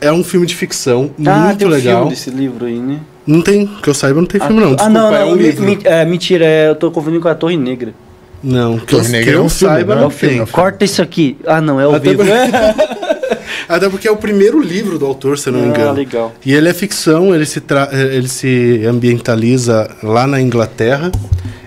É 0.00 0.10
um 0.12 0.24
filme 0.24 0.46
de 0.46 0.54
ficção 0.56 1.10
ah, 1.26 1.38
muito 1.46 1.58
tem 1.58 1.66
um 1.68 1.70
legal. 1.70 1.96
filme 1.98 2.10
desse 2.10 2.30
livro 2.30 2.66
aí, 2.66 2.78
né? 2.78 2.98
Não 3.24 3.40
tem, 3.40 3.66
que 3.80 3.88
eu 3.88 3.94
saiba, 3.94 4.18
não 4.20 4.26
tem 4.26 4.40
filme 4.40 4.56
não. 4.60 4.72
ah, 4.72 4.74
Desculpa, 4.74 4.90
não, 4.98 5.10
não. 5.12 5.16
é 5.16 5.24
um 5.24 5.36
livro. 5.36 5.64
mi- 5.64 5.78
é, 5.84 6.04
mentira, 6.04 6.44
é, 6.44 6.68
eu 6.70 6.74
tô 6.74 6.90
confundindo 6.90 7.22
com 7.22 7.28
a 7.28 7.34
Torre 7.36 7.56
Negra. 7.56 7.94
Não, 8.42 8.78
que 8.80 8.86
Torre 8.86 9.06
eu, 9.06 9.10
Negra 9.12 9.24
que 9.24 9.30
é 9.30 9.34
eu 9.38 9.44
um 9.44 9.48
filme, 9.48 9.74
saiba, 9.76 9.94
né? 9.94 10.00
não 10.00 10.06
É 10.06 10.08
um 10.08 10.10
filme, 10.10 10.32
tem. 10.34 10.40
é 10.40 10.42
um 10.42 10.46
filme. 10.46 10.60
Corta 10.62 10.84
isso 10.84 11.00
aqui. 11.00 11.36
Ah, 11.46 11.60
não, 11.60 11.80
é 11.80 11.86
o 11.86 11.94
Até 11.94 12.10
vivo. 12.10 12.24
Até 13.68 13.88
porque 13.88 14.06
é 14.06 14.10
o 14.10 14.16
primeiro 14.16 14.60
livro 14.60 14.98
do 14.98 15.06
autor, 15.06 15.38
se 15.38 15.48
eu 15.48 15.52
não 15.52 15.60
me 15.60 15.66
Ah, 15.66 15.68
engano. 15.70 15.92
legal. 15.94 16.32
E 16.44 16.52
ele 16.54 16.68
é 16.68 16.74
ficção, 16.74 17.34
ele 17.34 17.46
se, 17.46 17.60
tra- 17.60 17.88
eh, 17.92 18.16
ele 18.16 18.28
se 18.28 18.82
ambientaliza 18.86 19.90
lá 20.02 20.26
na 20.26 20.40
Inglaterra, 20.40 21.10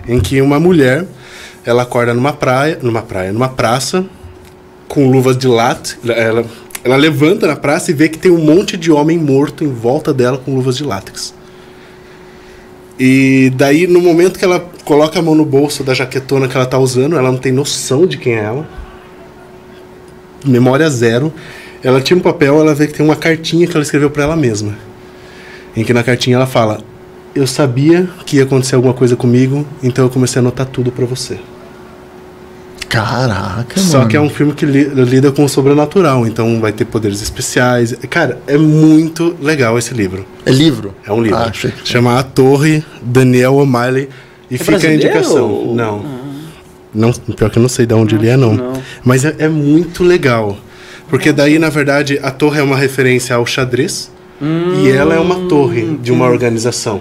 em 0.08 0.20
que 0.20 0.40
uma 0.40 0.58
mulher, 0.60 1.04
ela 1.64 1.82
acorda 1.82 2.12
numa 2.14 2.32
praia, 2.32 2.78
numa 2.82 3.02
praia, 3.02 3.32
numa 3.32 3.48
praça, 3.48 4.04
com 4.88 5.10
luvas 5.10 5.36
de 5.36 5.48
látex, 5.48 5.98
ela, 6.08 6.44
ela 6.84 6.96
levanta 6.96 7.46
na 7.46 7.56
praça 7.56 7.90
e 7.90 7.94
vê 7.94 8.08
que 8.08 8.18
tem 8.18 8.30
um 8.30 8.38
monte 8.38 8.76
de 8.76 8.92
homem 8.92 9.18
morto 9.18 9.64
em 9.64 9.72
volta 9.72 10.14
dela 10.14 10.38
com 10.38 10.54
luvas 10.54 10.76
de 10.76 10.84
látex. 10.84 11.34
E 12.98 13.52
daí, 13.56 13.86
no 13.86 14.00
momento 14.00 14.38
que 14.38 14.44
ela 14.44 14.64
coloca 14.84 15.18
a 15.18 15.22
mão 15.22 15.34
no 15.34 15.44
bolso 15.44 15.84
da 15.84 15.92
jaquetona 15.92 16.48
que 16.48 16.56
ela 16.56 16.64
tá 16.64 16.78
usando, 16.78 17.16
ela 17.18 17.30
não 17.30 17.36
tem 17.38 17.52
noção 17.52 18.06
de 18.06 18.16
quem 18.16 18.34
é 18.34 18.44
ela. 18.44 18.66
Memória 20.46 20.88
zero. 20.90 21.32
Ela 21.82 22.00
tira 22.00 22.18
um 22.18 22.22
papel, 22.22 22.58
ela 22.60 22.74
vê 22.74 22.86
que 22.86 22.94
tem 22.94 23.04
uma 23.04 23.16
cartinha 23.16 23.66
que 23.66 23.76
ela 23.76 23.82
escreveu 23.82 24.10
para 24.10 24.24
ela 24.24 24.36
mesma. 24.36 24.72
Em 25.76 25.84
que 25.84 25.92
na 25.92 26.02
cartinha 26.02 26.36
ela 26.36 26.46
fala: 26.46 26.80
Eu 27.34 27.46
sabia 27.46 28.08
que 28.24 28.36
ia 28.38 28.42
acontecer 28.44 28.74
alguma 28.74 28.94
coisa 28.94 29.14
comigo, 29.16 29.66
então 29.82 30.04
eu 30.04 30.10
comecei 30.10 30.38
a 30.38 30.42
anotar 30.42 30.66
tudo 30.66 30.90
para 30.90 31.04
você. 31.04 31.38
Caraca, 32.88 33.78
Só 33.80 33.98
mano. 33.98 34.08
que 34.10 34.16
é 34.16 34.20
um 34.20 34.30
filme 34.30 34.52
que 34.52 34.64
li- 34.64 34.84
lida 34.84 35.32
com 35.32 35.44
o 35.44 35.48
sobrenatural, 35.48 36.24
então 36.26 36.60
vai 36.60 36.72
ter 36.72 36.84
poderes 36.84 37.20
especiais. 37.20 37.92
Cara, 38.08 38.38
é 38.46 38.56
muito 38.56 39.36
legal 39.42 39.76
esse 39.76 39.92
livro. 39.92 40.24
É 40.46 40.52
livro? 40.52 40.94
É 41.04 41.12
um 41.12 41.20
livro. 41.20 41.36
Ah, 41.36 41.50
Chama 41.84 42.18
A 42.18 42.22
Torre, 42.22 42.84
Daniel 43.02 43.56
O'Malley. 43.56 44.08
E 44.48 44.54
É 44.54 44.58
fica 44.58 44.86
a 44.86 44.94
indicação. 44.94 45.50
ou- 45.50 45.74
Não. 45.74 46.15
Não. 46.96 47.12
Pior 47.12 47.50
que 47.50 47.58
eu 47.58 47.62
não 47.62 47.68
sei 47.68 47.86
de 47.86 47.94
onde 47.94 48.14
ele 48.14 48.28
é, 48.28 48.36
não. 48.36 48.54
Não. 48.54 48.82
Mas 49.04 49.24
é, 49.24 49.34
é 49.38 49.48
muito 49.48 50.02
legal. 50.02 50.56
Porque 51.08 51.32
daí, 51.32 51.58
na 51.58 51.68
verdade, 51.68 52.18
a 52.22 52.30
torre 52.30 52.60
é 52.60 52.62
uma 52.62 52.76
referência 52.76 53.36
ao 53.36 53.46
xadrez. 53.46 54.10
e 54.82 54.88
ela 54.90 55.14
é 55.14 55.18
uma 55.18 55.48
torre 55.48 55.96
de 56.02 56.12
uma 56.12 56.26
organização. 56.26 57.00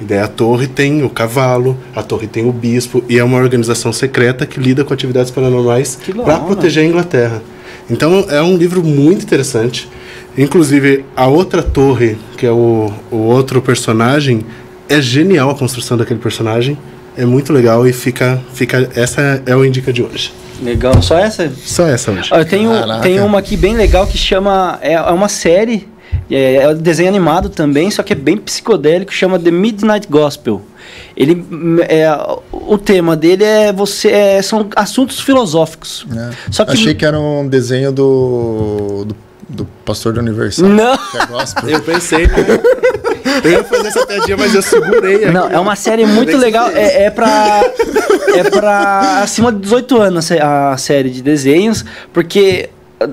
E 0.00 0.04
daí 0.04 0.18
a 0.18 0.28
torre 0.28 0.66
tem 0.66 1.02
o 1.02 1.10
cavalo, 1.10 1.76
a 1.94 2.02
torre 2.02 2.26
tem 2.26 2.48
o 2.48 2.52
bispo, 2.52 3.02
e 3.08 3.18
é 3.18 3.24
uma 3.24 3.38
organização 3.38 3.92
secreta 3.92 4.46
que 4.46 4.60
lida 4.60 4.84
com 4.84 4.94
atividades 4.94 5.30
paranormais 5.30 5.98
para 6.24 6.38
proteger 6.38 6.84
a 6.84 6.86
Inglaterra. 6.86 7.42
Então 7.90 8.26
é 8.28 8.40
um 8.42 8.56
livro 8.56 8.82
muito 8.82 9.22
interessante. 9.24 9.88
Inclusive, 10.36 11.04
a 11.16 11.26
outra 11.26 11.62
torre, 11.62 12.16
que 12.36 12.46
é 12.46 12.50
o, 12.50 12.92
o 13.10 13.16
outro 13.16 13.60
personagem, 13.60 14.42
é 14.88 15.00
genial 15.00 15.50
a 15.50 15.54
construção 15.54 15.96
daquele 15.96 16.20
personagem. 16.20 16.78
É 17.18 17.26
muito 17.26 17.52
legal 17.52 17.84
e 17.84 17.92
fica. 17.92 18.40
fica 18.54 18.88
essa 18.94 19.42
é 19.44 19.54
o 19.56 19.64
Indica 19.64 19.92
de 19.92 20.04
hoje. 20.04 20.32
Legal, 20.62 21.02
só 21.02 21.18
essa? 21.18 21.50
Só 21.64 21.84
essa 21.86 22.12
hoje. 22.12 22.30
Ah, 22.32 22.38
Eu 22.38 22.44
tenho, 22.44 22.70
Caraca. 22.70 23.02
tenho 23.02 23.24
uma 23.26 23.40
aqui 23.40 23.56
bem 23.56 23.74
legal 23.76 24.06
que 24.06 24.16
chama. 24.16 24.78
É, 24.80 24.92
é 24.92 25.10
uma 25.10 25.28
série, 25.28 25.88
é, 26.30 26.54
é 26.56 26.68
um 26.68 26.74
desenho 26.76 27.08
animado 27.08 27.48
também, 27.48 27.90
só 27.90 28.04
que 28.04 28.12
é 28.12 28.16
bem 28.16 28.36
psicodélico, 28.36 29.12
chama 29.12 29.36
The 29.38 29.50
Midnight 29.50 30.06
Gospel. 30.08 30.62
Ele, 31.16 31.44
é, 31.88 32.08
o 32.52 32.78
tema 32.78 33.16
dele 33.16 33.42
é 33.42 33.72
você 33.72 34.08
é, 34.08 34.40
são 34.40 34.68
assuntos 34.76 35.20
filosóficos. 35.20 36.06
É. 36.16 36.30
Só 36.52 36.64
que 36.64 36.72
Achei 36.72 36.94
que 36.94 37.04
era 37.04 37.18
um 37.18 37.48
desenho 37.48 37.90
do, 37.90 39.04
do, 39.06 39.16
do 39.48 39.64
pastor 39.84 40.12
de 40.12 40.20
aniversário. 40.20 40.72
não, 40.72 40.96
Que 40.96 41.18
é 41.18 41.26
gospel. 41.26 41.68
Eu 41.70 41.82
pensei, 41.82 42.28
né? 42.28 42.36
Eu 43.44 43.50
ia 43.50 43.64
fazer 43.64 43.88
essa 43.88 44.06
piadinha, 44.06 44.36
mas 44.36 44.54
eu 44.54 44.62
segurei 44.62 45.24
aqui. 45.24 45.30
não, 45.32 45.48
é 45.50 45.58
uma 45.58 45.76
série 45.76 46.04
muito 46.06 46.36
legal. 46.36 46.70
É, 46.70 47.04
é 47.04 47.10
pra 47.10 47.62
é 48.34 48.50
para 48.50 49.22
acima 49.22 49.52
de 49.52 49.60
18 49.60 50.00
anos 50.00 50.24
a 50.24 50.28
sé- 50.28 50.40
a 50.42 50.76
série 50.76 51.10
de 51.10 51.22
desenhos, 51.22 51.84
porque 52.12 52.68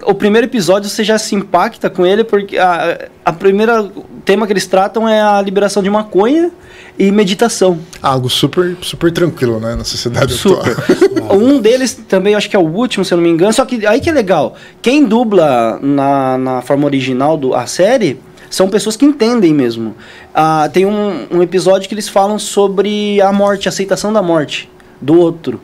o 0.05 0.13
primeiro 0.15 0.47
episódio 0.47 0.89
você 0.89 1.03
já 1.03 1.17
se 1.17 1.35
impacta 1.35 1.89
com 1.89 2.05
ele 2.05 2.23
porque 2.23 2.57
a, 2.57 3.07
a 3.23 3.31
primeira 3.31 3.87
tema 4.23 4.47
que 4.47 4.53
eles 4.53 4.65
tratam 4.65 5.07
é 5.07 5.21
a 5.21 5.39
liberação 5.41 5.83
de 5.83 5.89
maconha 5.89 6.49
e 6.97 7.11
meditação. 7.11 7.77
Algo 8.01 8.27
super, 8.29 8.75
super 8.81 9.11
tranquilo, 9.11 9.59
né? 9.59 9.75
Na 9.75 9.83
sociedade 9.83 10.33
Super. 10.33 10.71
atual. 10.71 11.37
um 11.37 11.59
deles 11.59 11.93
também, 12.07 12.33
acho 12.33 12.49
que 12.49 12.55
é 12.55 12.59
o 12.59 12.63
último, 12.67 13.05
se 13.05 13.13
eu 13.13 13.17
não 13.17 13.23
me 13.23 13.29
engano. 13.29 13.53
Só 13.53 13.63
que 13.65 13.85
aí 13.85 13.99
que 13.99 14.09
é 14.09 14.13
legal. 14.13 14.55
Quem 14.81 15.05
dubla 15.05 15.77
na, 15.81 16.37
na 16.37 16.61
forma 16.61 16.85
original 16.85 17.37
do, 17.37 17.53
a 17.53 17.67
série 17.67 18.19
são 18.55 18.69
pessoas 18.69 18.95
que 18.95 19.03
entendem 19.03 19.53
mesmo. 19.53 19.93
Ah, 20.33 20.69
tem 20.71 20.85
um, 20.85 21.27
um 21.29 21.43
episódio 21.43 21.89
que 21.89 21.93
eles 21.93 22.07
falam 22.07 22.39
sobre 22.39 23.19
a 23.19 23.33
morte, 23.33 23.67
a 23.67 23.69
aceitação 23.69 24.13
da 24.13 24.21
morte 24.21 24.69
do 25.01 25.19
outro. 25.19 25.59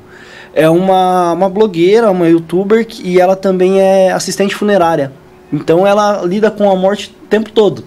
É 0.53 0.69
uma, 0.69 1.31
uma 1.31 1.49
blogueira, 1.49 2.11
uma 2.11 2.27
youtuber, 2.27 2.85
e 3.01 3.17
ela 3.17 3.37
também 3.37 3.79
é 3.79 4.11
assistente 4.11 4.53
funerária. 4.53 5.13
Então 5.53 5.87
ela 5.87 6.21
lida 6.25 6.51
com 6.51 6.69
a 6.69 6.75
morte 6.75 7.15
o 7.23 7.27
tempo 7.27 7.49
todo. 7.49 7.85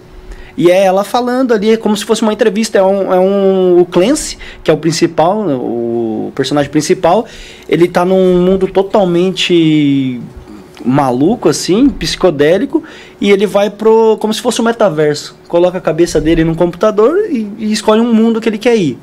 E 0.57 0.71
é 0.71 0.85
ela 0.85 1.03
falando 1.03 1.53
ali, 1.53 1.73
é 1.73 1.77
como 1.77 1.95
se 1.95 2.03
fosse 2.03 2.23
uma 2.23 2.33
entrevista. 2.33 2.79
É 2.79 2.83
um, 2.83 3.13
é 3.13 3.19
um 3.19 3.79
o 3.81 3.85
Clancy, 3.85 4.39
que 4.63 4.71
é 4.71 4.73
o 4.73 4.77
principal, 4.77 5.43
né, 5.43 5.53
o 5.53 6.31
personagem 6.33 6.71
principal. 6.71 7.27
Ele 7.69 7.87
tá 7.87 8.03
num 8.03 8.39
mundo 8.39 8.65
totalmente 8.65 10.19
maluco, 10.83 11.47
assim, 11.47 11.89
psicodélico, 11.89 12.83
e 13.21 13.31
ele 13.31 13.45
vai 13.45 13.69
pro. 13.69 14.17
como 14.19 14.33
se 14.33 14.41
fosse 14.41 14.61
um 14.61 14.65
metaverso. 14.65 15.35
Coloca 15.47 15.77
a 15.77 15.81
cabeça 15.81 16.19
dele 16.19 16.43
num 16.43 16.55
computador 16.55 17.17
e, 17.29 17.47
e 17.57 17.71
escolhe 17.71 18.01
um 18.01 18.13
mundo 18.13 18.41
que 18.41 18.49
ele 18.49 18.57
quer 18.57 18.75
ir. 18.75 18.97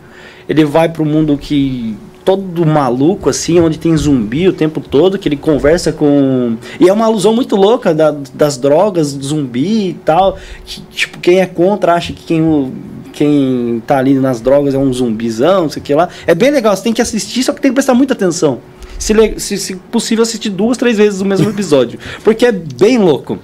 Ele 0.48 0.64
vai 0.64 0.88
pro 0.88 1.04
mundo 1.04 1.38
que 1.38 1.96
todo 2.24 2.64
maluco, 2.64 3.28
assim, 3.28 3.60
onde 3.60 3.78
tem 3.78 3.96
zumbi 3.96 4.48
o 4.48 4.52
tempo 4.52 4.80
todo, 4.80 5.18
que 5.18 5.28
ele 5.28 5.36
conversa 5.36 5.92
com. 5.92 6.56
E 6.78 6.88
é 6.88 6.92
uma 6.92 7.06
alusão 7.06 7.34
muito 7.34 7.56
louca 7.56 7.94
da, 7.94 8.14
das 8.34 8.56
drogas, 8.56 9.14
do 9.14 9.24
zumbi 9.24 9.90
e 9.90 9.94
tal. 10.04 10.38
Que, 10.64 10.80
tipo, 10.90 11.18
quem 11.18 11.40
é 11.40 11.46
contra 11.46 11.94
acha 11.94 12.12
que 12.12 12.22
quem, 12.22 12.72
quem 13.12 13.82
tá 13.86 13.98
ali 13.98 14.14
nas 14.14 14.40
drogas 14.40 14.74
é 14.74 14.78
um 14.78 14.92
zumbizão, 14.92 15.62
não 15.62 15.68
sei 15.68 15.80
o 15.80 15.84
que 15.84 15.94
lá. 15.94 16.08
É 16.26 16.34
bem 16.34 16.50
legal, 16.50 16.76
você 16.76 16.82
tem 16.82 16.92
que 16.92 17.02
assistir, 17.02 17.42
só 17.42 17.52
que 17.52 17.60
tem 17.60 17.70
que 17.70 17.74
prestar 17.74 17.94
muita 17.94 18.14
atenção. 18.14 18.60
Se, 19.02 19.40
se, 19.40 19.58
se 19.58 19.76
possível, 19.76 20.22
assistir 20.22 20.50
duas, 20.50 20.76
três 20.78 20.96
vezes 20.96 21.20
o 21.20 21.24
mesmo 21.24 21.48
episódio. 21.50 21.98
porque 22.22 22.46
é 22.46 22.52
bem 22.52 22.98
louco. 22.98 23.38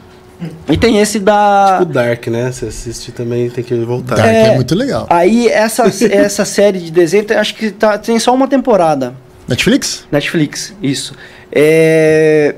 E 0.69 0.77
tem 0.77 1.01
esse 1.01 1.19
da. 1.19 1.79
Tipo 1.81 1.93
Dark, 1.93 2.29
né? 2.29 2.53
Você 2.53 2.67
assiste 2.67 3.11
também 3.11 3.51
tem 3.51 3.65
que 3.65 3.75
voltar. 3.75 4.15
Dark 4.15 4.29
é, 4.29 4.49
é 4.49 4.55
muito 4.55 4.75
legal. 4.75 5.07
Aí 5.11 5.49
essa, 5.49 5.85
essa 6.11 6.45
série 6.45 6.79
de 6.79 6.93
desenho, 6.93 7.27
acho 7.37 7.55
que 7.57 7.73
tá, 7.73 7.99
tem 7.99 8.19
só 8.21 8.33
uma 8.33 8.47
temporada. 8.47 9.15
Netflix? 9.49 10.07
Netflix, 10.13 10.75
isso. 10.81 11.15
É. 11.51 12.55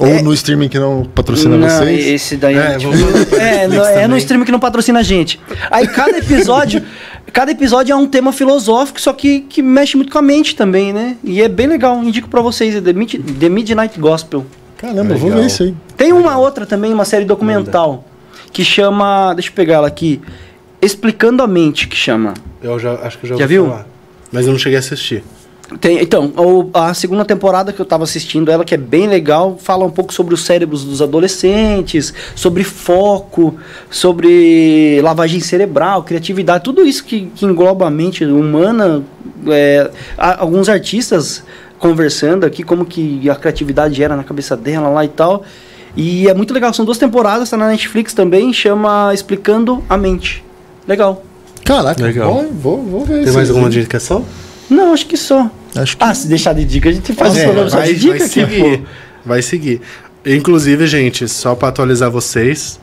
Ou 0.00 0.06
é, 0.06 0.22
no 0.22 0.32
streaming 0.32 0.68
que 0.68 0.78
não 0.78 1.04
patrocina 1.04 1.56
não, 1.56 1.68
vocês? 1.68 2.06
Esse 2.06 2.36
daí 2.36 2.56
é, 2.56 2.76
é, 3.36 3.66
no, 3.66 3.84
é 3.84 4.06
no 4.06 4.16
streaming 4.16 4.44
que 4.44 4.52
não 4.52 4.60
patrocina 4.60 5.00
a 5.00 5.02
gente. 5.02 5.40
Aí 5.70 5.88
cada 5.88 6.16
episódio, 6.18 6.82
cada 7.32 7.50
episódio 7.52 7.92
é 7.92 7.96
um 7.96 8.06
tema 8.06 8.32
filosófico, 8.32 9.00
só 9.00 9.12
que, 9.12 9.40
que 9.40 9.62
mexe 9.62 9.96
muito 9.96 10.12
com 10.12 10.18
a 10.18 10.22
mente 10.22 10.56
também, 10.56 10.92
né? 10.92 11.16
E 11.22 11.42
é 11.42 11.48
bem 11.48 11.66
legal, 11.66 12.02
indico 12.02 12.28
para 12.28 12.40
vocês, 12.40 12.74
é 12.74 12.80
The, 12.80 12.92
Mid, 12.92 13.14
The 13.38 13.48
Midnight 13.48 13.98
Gospel. 13.98 14.46
Caramba, 14.76 15.14
Legal. 15.14 15.18
vou 15.18 15.30
ver 15.32 15.46
isso 15.46 15.64
aí. 15.64 15.74
Tem 15.96 16.12
uma 16.12 16.38
outra 16.38 16.64
também, 16.64 16.92
uma 16.92 17.04
série 17.04 17.24
documental, 17.24 18.04
que 18.52 18.64
chama. 18.64 19.34
Deixa 19.34 19.50
eu 19.50 19.54
pegar 19.54 19.74
ela 19.74 19.88
aqui. 19.88 20.20
Explicando 20.80 21.42
a 21.42 21.48
Mente, 21.48 21.88
que 21.88 21.96
chama. 21.96 22.34
Eu 22.62 22.78
já 22.78 22.94
acho 22.94 23.18
que 23.18 23.26
já, 23.26 23.34
já 23.34 23.46
viu? 23.46 23.66
Falar, 23.66 23.86
mas 24.30 24.46
eu 24.46 24.52
não 24.52 24.58
cheguei 24.58 24.76
a 24.76 24.78
assistir. 24.78 25.24
Tem, 25.80 26.00
então, 26.00 26.32
a 26.72 26.94
segunda 26.94 27.26
temporada 27.26 27.74
que 27.74 27.80
eu 27.80 27.84
estava 27.84 28.02
assistindo, 28.02 28.50
ela 28.50 28.64
que 28.64 28.74
é 28.74 28.78
bem 28.78 29.06
legal, 29.06 29.58
fala 29.60 29.84
um 29.84 29.90
pouco 29.90 30.14
sobre 30.14 30.32
os 30.32 30.42
cérebros 30.42 30.82
dos 30.82 31.02
adolescentes, 31.02 32.14
sobre 32.34 32.64
foco, 32.64 33.54
sobre 33.90 34.98
lavagem 35.02 35.40
cerebral, 35.40 36.02
criatividade, 36.04 36.64
tudo 36.64 36.86
isso 36.86 37.04
que, 37.04 37.30
que 37.34 37.44
engloba 37.44 37.86
a 37.86 37.90
mente 37.90 38.24
humana. 38.24 39.02
É, 39.46 39.90
alguns 40.16 40.70
artistas 40.70 41.44
conversando 41.78 42.44
aqui 42.44 42.62
como 42.62 42.84
que 42.84 43.28
a 43.28 43.36
criatividade 43.36 44.02
era 44.02 44.16
na 44.16 44.24
cabeça 44.24 44.56
dela 44.56 44.88
lá 44.88 45.04
e 45.04 45.08
tal. 45.08 45.44
E 45.94 46.28
é 46.28 46.34
muito 46.34 46.54
legal, 46.54 46.72
são 46.72 46.84
duas 46.84 46.96
temporadas, 46.96 47.50
tá 47.50 47.56
na 47.58 47.68
Netflix 47.68 48.14
também, 48.14 48.52
chama 48.54 49.12
Explicando 49.12 49.84
a 49.88 49.98
Mente. 49.98 50.42
Legal. 50.86 51.22
Caraca, 51.62 52.02
legal. 52.02 52.32
Vou, 52.32 52.52
vou, 52.52 52.82
vou 52.82 53.04
ver 53.04 53.24
Tem 53.24 53.32
mais 53.34 53.50
alguma 53.50 53.68
indicação? 53.68 54.24
Não, 54.68 54.92
acho 54.92 55.06
que 55.06 55.16
só. 55.16 55.50
Acho 55.74 55.96
que... 55.96 56.04
Ah, 56.04 56.14
se 56.14 56.28
deixar 56.28 56.52
de 56.54 56.64
dica, 56.64 56.88
a 56.88 56.92
gente 56.92 57.12
faz 57.12 57.36
é, 57.36 57.44
programa 57.44 57.70
vai, 57.70 57.94
de 57.94 58.00
dica 58.00 58.18
vai 58.18 58.28
seguir. 58.28 58.82
Vai 59.24 59.42
seguir. 59.42 59.80
Inclusive, 60.24 60.86
gente, 60.86 61.28
só 61.28 61.54
para 61.54 61.68
atualizar 61.68 62.10
vocês, 62.10 62.80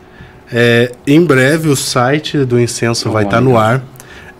é, 0.51 0.91
em 1.05 1.23
breve 1.23 1.69
o 1.69 1.75
site 1.75 2.39
do 2.39 2.59
Incenso 2.59 3.09
oh, 3.09 3.11
vai 3.11 3.23
estar 3.23 3.37
tá 3.37 3.41
no 3.41 3.57
ar. 3.57 3.83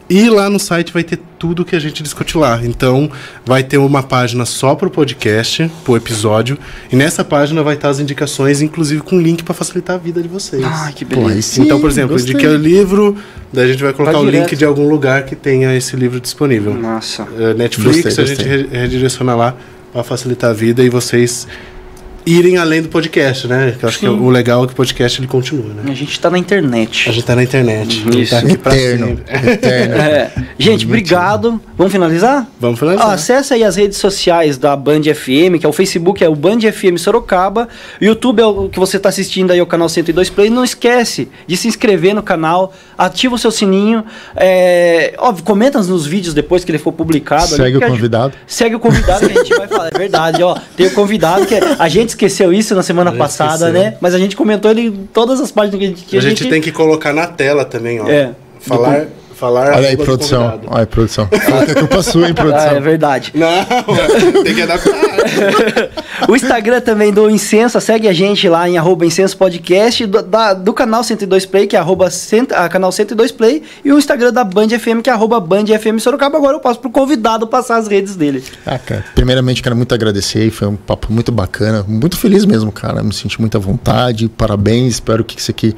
E 0.10 0.30
lá 0.30 0.50
no 0.50 0.60
site 0.60 0.94
vai 0.94 1.04
ter 1.04 1.20
tudo 1.46 1.64
que 1.64 1.76
a 1.76 1.80
gente 1.80 2.02
discute 2.02 2.38
lá. 2.38 2.60
Então, 2.64 3.10
vai 3.46 3.64
ter 3.64 3.78
uma 3.78 4.02
página 4.02 4.46
só 4.46 4.74
para 4.74 4.88
o 4.88 4.92
podcast, 4.92 5.70
pro 5.84 5.96
episódio. 5.96 6.58
E 6.92 6.96
nessa 6.96 7.24
página 7.24 7.62
vai 7.62 7.76
estar 7.76 7.90
as 7.90 8.00
indicações, 8.00 8.62
inclusive 8.62 9.02
com 9.02 9.20
link 9.20 9.44
para 9.44 9.54
facilitar 9.54 9.96
a 9.96 10.00
vida 10.00 10.22
de 10.22 10.28
vocês. 10.28 10.64
Ah, 10.66 10.92
que 10.94 11.06
beleza. 11.06 11.62
então, 11.62 11.80
por 11.80 11.90
exemplo, 11.90 12.20
indiquei 12.20 12.48
o 12.48 12.58
livro, 12.58 13.16
daí 13.54 13.66
a 13.66 13.68
gente 13.68 13.84
vai 13.84 13.94
colocar 13.94 14.18
vai 14.18 14.22
o 14.22 14.30
link 14.30 14.56
de 14.56 14.66
algum 14.66 14.90
lugar 14.90 15.24
que 15.24 15.36
tenha 15.36 15.76
esse 15.76 15.96
livro 15.96 16.20
disponível. 16.20 16.74
Nossa. 16.74 17.24
Uh, 17.24 17.54
Netflix, 17.56 18.04
gostei, 18.04 18.24
a 18.24 18.28
gente 18.28 18.68
redireciona 18.72 19.36
lá 19.36 19.56
para 19.94 20.04
facilitar 20.04 20.50
a 20.50 20.54
vida 20.54 20.84
e 20.84 20.90
vocês 20.90 21.48
irem 22.26 22.58
além 22.58 22.82
do 22.82 22.90
podcast, 22.90 23.48
né? 23.48 23.76
Que 23.78 23.86
eu 23.86 23.90
acho 23.90 24.00
Sim. 24.00 24.08
que 24.08 24.12
o 24.12 24.30
legal 24.30 24.64
é 24.64 24.68
que 24.68 24.74
o 24.74 24.76
podcast 24.76 25.20
ele 25.20 25.28
continua, 25.28 25.74
né? 25.74 25.84
A 25.92 25.94
gente 25.94 26.20
tá 26.20 26.30
na 26.30 26.38
internet. 26.38 27.10
A 27.10 27.14
gente 27.14 27.26
tá 27.26 27.36
na 27.36 27.44
internet. 27.44 28.04
Isso. 28.18 28.32
Tá 28.32 28.40
aqui 28.40 28.54
eterno. 28.54 29.20
eterno. 29.30 29.96
É. 29.96 30.32
Gente, 30.58 30.86
obrigado. 30.86 31.62
Vamos 31.78 31.94
finalizar? 31.94 32.48
Vamos 32.60 32.80
finalizar. 32.80 33.10
Ah, 33.10 33.14
acesse 33.14 33.54
aí 33.54 33.64
as 33.64 33.76
redes 33.76 33.98
sociais 33.98 34.58
da 34.58 34.76
Band 34.76 35.02
FM, 35.04 35.60
que 35.60 35.66
é 35.66 35.70
o 35.70 35.74
Facebook, 35.74 36.24
é 36.24 36.30
o 36.30 36.36
Band 36.36 36.60
FM 36.60 36.98
Sorocaba. 36.98 37.68
O 38.02 38.04
YouTube 38.04 38.40
é 38.40 38.46
o 38.46 38.70
que 38.70 38.80
você 38.80 38.98
tá 38.98 39.10
assistindo 39.10 39.52
aí, 39.52 39.60
é 39.60 39.64
o 39.64 39.68
canal 39.68 39.88
102 39.88 40.30
Play. 40.30 40.50
Não 40.50 40.64
esquece 40.64 41.30
de 41.46 41.56
se 41.56 41.68
inscrever 41.68 42.16
no 42.16 42.24
canal, 42.24 42.74
ativa 42.98 43.36
o 43.36 43.38
seu 43.38 43.52
sininho. 43.52 44.04
É, 44.36 45.14
óbvio, 45.18 45.44
comenta 45.44 45.82
nos 45.82 46.08
vídeos 46.08 46.34
depois 46.34 46.64
que 46.64 46.72
ele 46.72 46.80
for 46.80 46.92
publicado. 46.92 47.48
Segue 47.48 47.78
ali, 47.78 47.86
o 47.86 47.90
convidado. 47.90 48.34
A, 48.36 48.40
segue 48.48 48.76
o 48.76 48.80
convidado 48.80 49.28
que 49.28 49.38
a 49.38 49.44
gente 49.44 49.56
vai 49.56 49.68
falar. 49.68 49.90
É 49.94 49.98
verdade, 49.98 50.42
ó. 50.42 50.58
Tem 50.76 50.88
o 50.88 50.92
convidado 50.92 51.46
que 51.46 51.56
a 51.56 51.88
gente 51.88 52.15
esqueceu 52.16 52.52
isso 52.52 52.74
na 52.74 52.84
semana 52.84 53.12
passada, 53.12 53.70
esqueceu. 53.70 53.92
né? 53.92 53.98
Mas 54.02 54.14
a 54.14 54.20
gente 54.20 54.36
comentou 54.36 54.72
ele 54.72 54.88
em 54.88 55.10
todas 55.14 55.40
as 55.40 55.52
páginas 55.52 55.80
que 55.80 55.86
a 55.86 55.88
gente. 55.88 56.06
Que 56.06 56.16
a, 56.16 56.20
a 56.20 56.22
gente, 56.22 56.44
gente, 56.44 56.50
tem 56.50 56.62
que 56.62 56.72
colocar 56.72 57.14
na 57.14 57.28
tela 57.28 57.64
também, 57.64 58.00
ó. 58.02 58.08
É. 58.08 58.32
Falar. 58.60 59.02
Do... 59.02 59.25
Falar 59.36 59.76
Olha 59.76 59.90
aí, 59.90 59.98
produção. 59.98 60.62
Olha 60.66 60.80
aí, 60.80 60.86
produção. 60.86 61.28
Fala 61.28 61.66
que 61.66 61.72
é 61.72 61.76
culpa 61.76 62.02
sua, 62.02 62.28
hein, 62.30 62.34
produção. 62.34 62.70
Ah, 62.70 62.76
é 62.76 62.80
verdade. 62.80 63.34
Não, 63.36 63.50
tem 64.44 64.56
que 64.56 64.62
adaptar. 64.62 64.94
o 66.30 66.36
Instagram 66.36 66.80
também 66.80 67.12
do 67.12 67.30
Incenso, 67.30 67.82
segue 67.82 68.08
a 68.08 68.14
gente 68.14 68.48
lá 68.48 68.70
em 68.70 68.78
arroba 68.78 69.06
Incenso 69.06 69.36
Podcast, 69.36 70.06
do, 70.06 70.22
da, 70.24 70.54
do 70.54 70.74
canal 70.74 71.04
102 71.04 71.46
Play, 71.46 71.68
que 71.68 71.76
é 71.76 71.80
arroba 71.80 72.10
cent, 72.10 72.54
a, 72.54 72.70
canal 72.70 72.94
102 72.94 73.34
Play, 73.34 73.62
e 73.84 73.92
o 73.92 73.98
Instagram 73.98 74.32
da 74.32 74.46
Band 74.46 74.70
FM, 74.70 75.02
que 75.04 75.10
é 75.10 75.14
arroba 75.14 75.38
Band 75.42 75.66
FM 75.66 76.00
Sorocaba. 76.00 76.38
Agora 76.38 76.56
eu 76.56 76.62
passo 76.62 76.80
pro 76.80 76.90
convidado 76.90 77.46
passar 77.46 77.76
as 77.76 77.90
redes 77.90 78.16
dele. 78.16 78.42
Ah, 78.66 78.80
cara, 78.80 79.04
primeiramente 79.14 79.62
quero 79.62 79.76
muito 79.76 79.94
agradecer, 79.94 80.50
foi 80.50 80.70
um 80.70 80.78
papo 80.78 81.12
muito 81.12 81.34
bacana, 81.34 81.84
muito 81.86 82.18
feliz 82.18 82.46
mesmo, 82.46 82.72
cara, 82.72 83.04
me 83.04 83.14
senti 83.14 83.42
muita 83.42 83.60
vontade, 83.60 84.30
parabéns, 84.30 84.94
espero 84.94 85.26
que 85.26 85.38
isso 85.38 85.52
aqui 85.52 85.76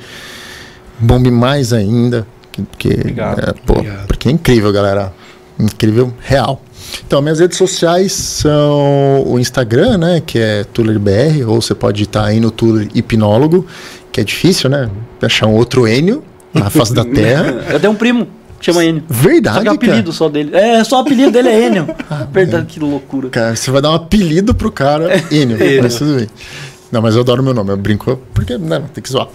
bombe 1.00 1.32
mais 1.32 1.74
ainda 1.74 2.28
porque, 2.64 2.90
obrigado, 2.90 3.40
é, 3.40 3.54
pô, 3.66 3.74
obrigado. 3.74 4.08
porque 4.08 4.30
é 4.30 4.32
incrível, 4.32 4.72
galera. 4.72 5.14
Incrível, 5.60 6.14
real. 6.20 6.62
Então, 7.06 7.22
minhas 7.22 7.40
redes 7.40 7.58
sociais 7.58 8.12
são 8.14 9.24
o 9.26 9.40
Instagram, 9.40 9.98
né, 9.98 10.22
que 10.26 10.38
é 10.40 10.64
TullerBR, 10.64 11.44
ou 11.48 11.62
você 11.62 11.74
pode 11.74 12.04
estar 12.04 12.26
aí 12.26 12.40
no 12.40 12.52
Tuller 12.52 12.88
Hipnólogo, 12.94 13.66
que 14.12 14.22
é 14.22 14.24
difícil, 14.24 14.70
né, 14.70 14.90
achar 15.22 15.48
um 15.48 15.56
outro 15.56 15.88
Enio 15.88 16.24
na 16.54 16.70
face 16.72 16.94
da 16.94 17.04
Terra. 17.04 17.66
Eu 17.74 17.80
tenho 17.80 17.94
um 17.94 17.96
primo, 17.96 18.28
chama 18.62 18.86
Enio. 18.86 19.04
Verdade, 19.10 19.58
só 19.58 19.62
que 19.64 19.68
é 19.68 19.72
o 19.72 19.76
apelido 19.76 20.04
cara. 20.04 20.12
só 20.14 20.30
dele. 20.30 20.56
É, 20.56 20.84
só 20.84 20.98
o 20.98 21.00
apelido 21.02 21.32
dele 21.32 21.50
é 21.50 21.68
Enio. 21.68 21.88
Ah, 22.10 22.28
Verdade, 22.32 22.68
que 22.68 22.80
loucura. 22.80 23.30
Cara, 23.30 23.56
você 23.56 23.70
vai 23.72 23.82
dar 23.82 23.92
um 23.92 23.96
apelido 23.96 24.54
pro 24.54 24.72
cara, 24.72 25.10
Enio, 25.32 25.58
mas 25.82 25.96
tudo 25.96 26.16
bem. 26.18 26.28
Não, 26.92 27.02
mas 27.02 27.16
eu 27.16 27.22
adoro 27.22 27.44
meu 27.44 27.54
nome, 27.54 27.72
eu 27.72 27.78
brinco 27.78 28.20
porque 28.34 28.58
né, 28.58 28.84
tem 28.94 29.04
que 29.04 29.10
zoar. 29.10 29.28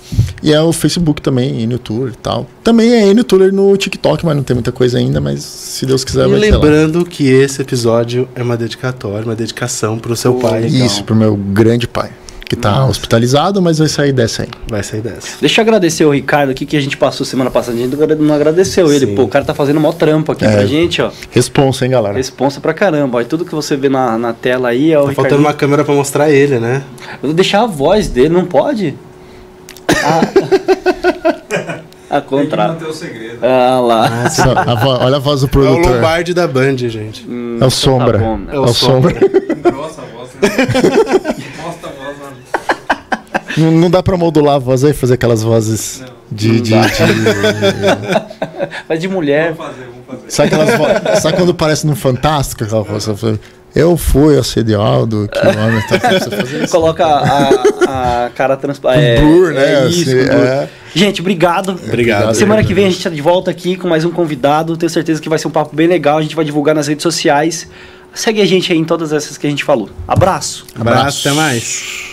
E 0.42 0.52
é 0.52 0.60
o 0.60 0.72
Facebook 0.72 1.20
também, 1.20 1.60
Enio 1.60 1.78
Tuller 1.78 2.12
e 2.12 2.16
tal. 2.16 2.46
Também 2.64 2.92
é 2.92 3.08
Enio 3.08 3.24
Tuller 3.24 3.52
no 3.52 3.76
TikTok, 3.76 4.24
mas 4.24 4.36
não 4.36 4.42
tem 4.42 4.54
muita 4.54 4.72
coisa 4.72 4.98
ainda, 4.98 5.20
mas 5.20 5.42
se 5.42 5.84
Deus 5.84 6.04
quiser 6.04 6.26
e 6.26 6.30
vai 6.30 6.38
lembrando 6.38 7.04
que 7.04 7.28
esse 7.28 7.60
episódio 7.60 8.28
é 8.34 8.42
uma 8.42 8.56
dedicatória, 8.56 9.24
uma 9.24 9.36
dedicação 9.36 9.98
pro 9.98 10.16
seu 10.16 10.36
oh, 10.36 10.40
pai. 10.40 10.66
Isso, 10.66 11.04
pro 11.04 11.14
meu 11.14 11.36
grande 11.36 11.86
pai 11.86 12.10
que 12.52 12.56
tá 12.56 12.72
Nossa. 12.72 12.90
hospitalizado, 12.90 13.62
mas 13.62 13.78
vai 13.78 13.88
sair 13.88 14.12
dessa 14.12 14.42
aí. 14.42 14.48
Vai 14.68 14.82
sair 14.82 15.00
dessa. 15.00 15.38
Deixa 15.40 15.58
eu 15.58 15.62
agradecer 15.62 16.04
o 16.04 16.10
Ricardo 16.10 16.50
aqui 16.50 16.66
que 16.66 16.76
a 16.76 16.80
gente 16.82 16.98
passou 16.98 17.24
semana 17.24 17.50
passada. 17.50 17.78
A 17.78 17.80
gente 17.80 17.96
não 17.96 18.34
agradeceu 18.34 18.88
Sim. 18.88 18.94
ele. 18.94 19.06
Pô, 19.06 19.22
o 19.22 19.28
cara 19.28 19.42
tá 19.42 19.54
fazendo 19.54 19.80
mó 19.80 19.90
trampo 19.90 20.32
aqui 20.32 20.44
é. 20.44 20.52
pra 20.52 20.66
gente, 20.66 21.00
ó. 21.00 21.10
Responsa, 21.30 21.86
hein, 21.86 21.92
galera? 21.92 22.14
Responsa 22.14 22.60
pra 22.60 22.74
caramba. 22.74 23.16
Ó. 23.16 23.20
E 23.22 23.24
tudo 23.24 23.46
que 23.46 23.54
você 23.54 23.74
vê 23.74 23.88
na, 23.88 24.18
na 24.18 24.34
tela 24.34 24.68
aí 24.68 24.92
é 24.92 25.00
o 25.00 25.06
Tá 25.06 25.14
faltando 25.14 25.40
uma 25.40 25.54
câmera 25.54 25.82
pra 25.82 25.94
mostrar 25.94 26.30
ele, 26.30 26.58
né? 26.58 26.82
Eu 27.22 27.28
vou 27.28 27.32
deixar 27.32 27.62
a 27.62 27.66
voz 27.66 28.08
dele, 28.08 28.28
não 28.28 28.44
pode? 28.44 28.94
Ah. 30.04 30.20
A 32.12 32.20
contra... 32.20 32.68
Tem 32.68 32.76
que 32.76 32.84
manter 32.84 32.90
o 32.90 32.92
segredo. 32.92 33.38
Ah 33.40 33.80
lá. 33.80 34.06
Ah, 34.06 34.72
a 34.72 34.74
vo... 34.74 34.88
Olha 34.90 35.16
a 35.16 35.18
voz 35.18 35.40
do 35.40 35.48
produtor. 35.48 35.82
É 35.82 35.88
o 35.88 35.94
Lombardi 35.94 36.34
da 36.34 36.46
Band, 36.46 36.76
gente. 36.76 37.26
Hum, 37.26 37.56
é 37.58 37.64
o 37.64 37.70
Sombra. 37.70 38.18
Tá 38.18 38.24
bom, 38.26 38.36
né? 38.36 38.52
É 38.52 38.58
o, 38.58 38.66
é 38.66 38.68
o 38.68 38.74
Sombra. 38.74 39.14
sombra. 39.14 39.52
Grossa 39.62 40.02
a 40.02 40.04
voz, 40.14 40.28
né? 40.34 40.48
Mostra 41.64 41.88
a 41.88 42.04
voz, 42.04 42.18
mano. 42.18 42.36
Não, 43.56 43.70
não 43.70 43.90
dá 43.90 44.02
pra 44.02 44.16
modular 44.16 44.56
a 44.56 44.58
voz 44.58 44.84
aí, 44.84 44.92
fazer 44.92 45.14
aquelas 45.14 45.42
vozes 45.42 46.00
não, 46.00 46.08
de. 46.30 46.48
Não 46.48 46.60
de, 46.60 46.70
de... 46.70 46.76
Mas 48.88 49.00
de 49.00 49.08
mulher. 49.08 49.52
Vamos 49.52 49.72
fazer, 49.72 49.86
vamos 49.86 50.06
fazer. 50.06 50.30
Sabe, 50.30 50.54
aquelas 50.54 50.76
vo... 50.76 50.84
Sabe 51.20 51.36
quando 51.36 51.54
parece 51.54 51.86
num 51.86 51.96
Fantástico 51.96 52.64
aquela 52.64 52.82
voz? 52.82 53.06
Eu 53.74 53.96
fui 53.96 54.38
assediado, 54.38 55.26
que 55.32 55.38
homem 55.38 55.82
tá 55.88 55.96
isso. 56.14 56.28
Coloca 56.70 57.06
a, 57.06 58.26
a 58.26 58.30
cara 58.30 58.54
transparente. 58.56 59.22
blur, 59.22 59.54
né, 59.54 59.84
É 59.84 59.88
isso, 59.88 60.10
assim, 60.10 60.18
é. 60.18 60.68
Gente, 60.94 61.22
obrigado. 61.22 61.70
Obrigado. 61.70 62.34
Semana 62.34 62.62
que 62.62 62.74
vem 62.74 62.84
a 62.84 62.88
gente 62.88 62.98
está 62.98 63.08
de 63.08 63.22
volta 63.22 63.50
aqui 63.50 63.76
com 63.76 63.88
mais 63.88 64.04
um 64.04 64.10
convidado. 64.10 64.76
Tenho 64.76 64.90
certeza 64.90 65.22
que 65.22 65.28
vai 65.28 65.38
ser 65.38 65.48
um 65.48 65.50
papo 65.50 65.74
bem 65.74 65.86
legal. 65.86 66.18
A 66.18 66.22
gente 66.22 66.36
vai 66.36 66.44
divulgar 66.44 66.74
nas 66.74 66.86
redes 66.86 67.02
sociais. 67.02 67.66
Segue 68.14 68.42
a 68.42 68.46
gente 68.46 68.70
aí 68.70 68.78
em 68.78 68.84
todas 68.84 69.10
essas 69.10 69.38
que 69.38 69.46
a 69.46 69.50
gente 69.50 69.64
falou. 69.64 69.88
Abraço. 70.06 70.66
Abraço, 70.78 71.26
até 71.26 71.34
mais. 71.34 72.11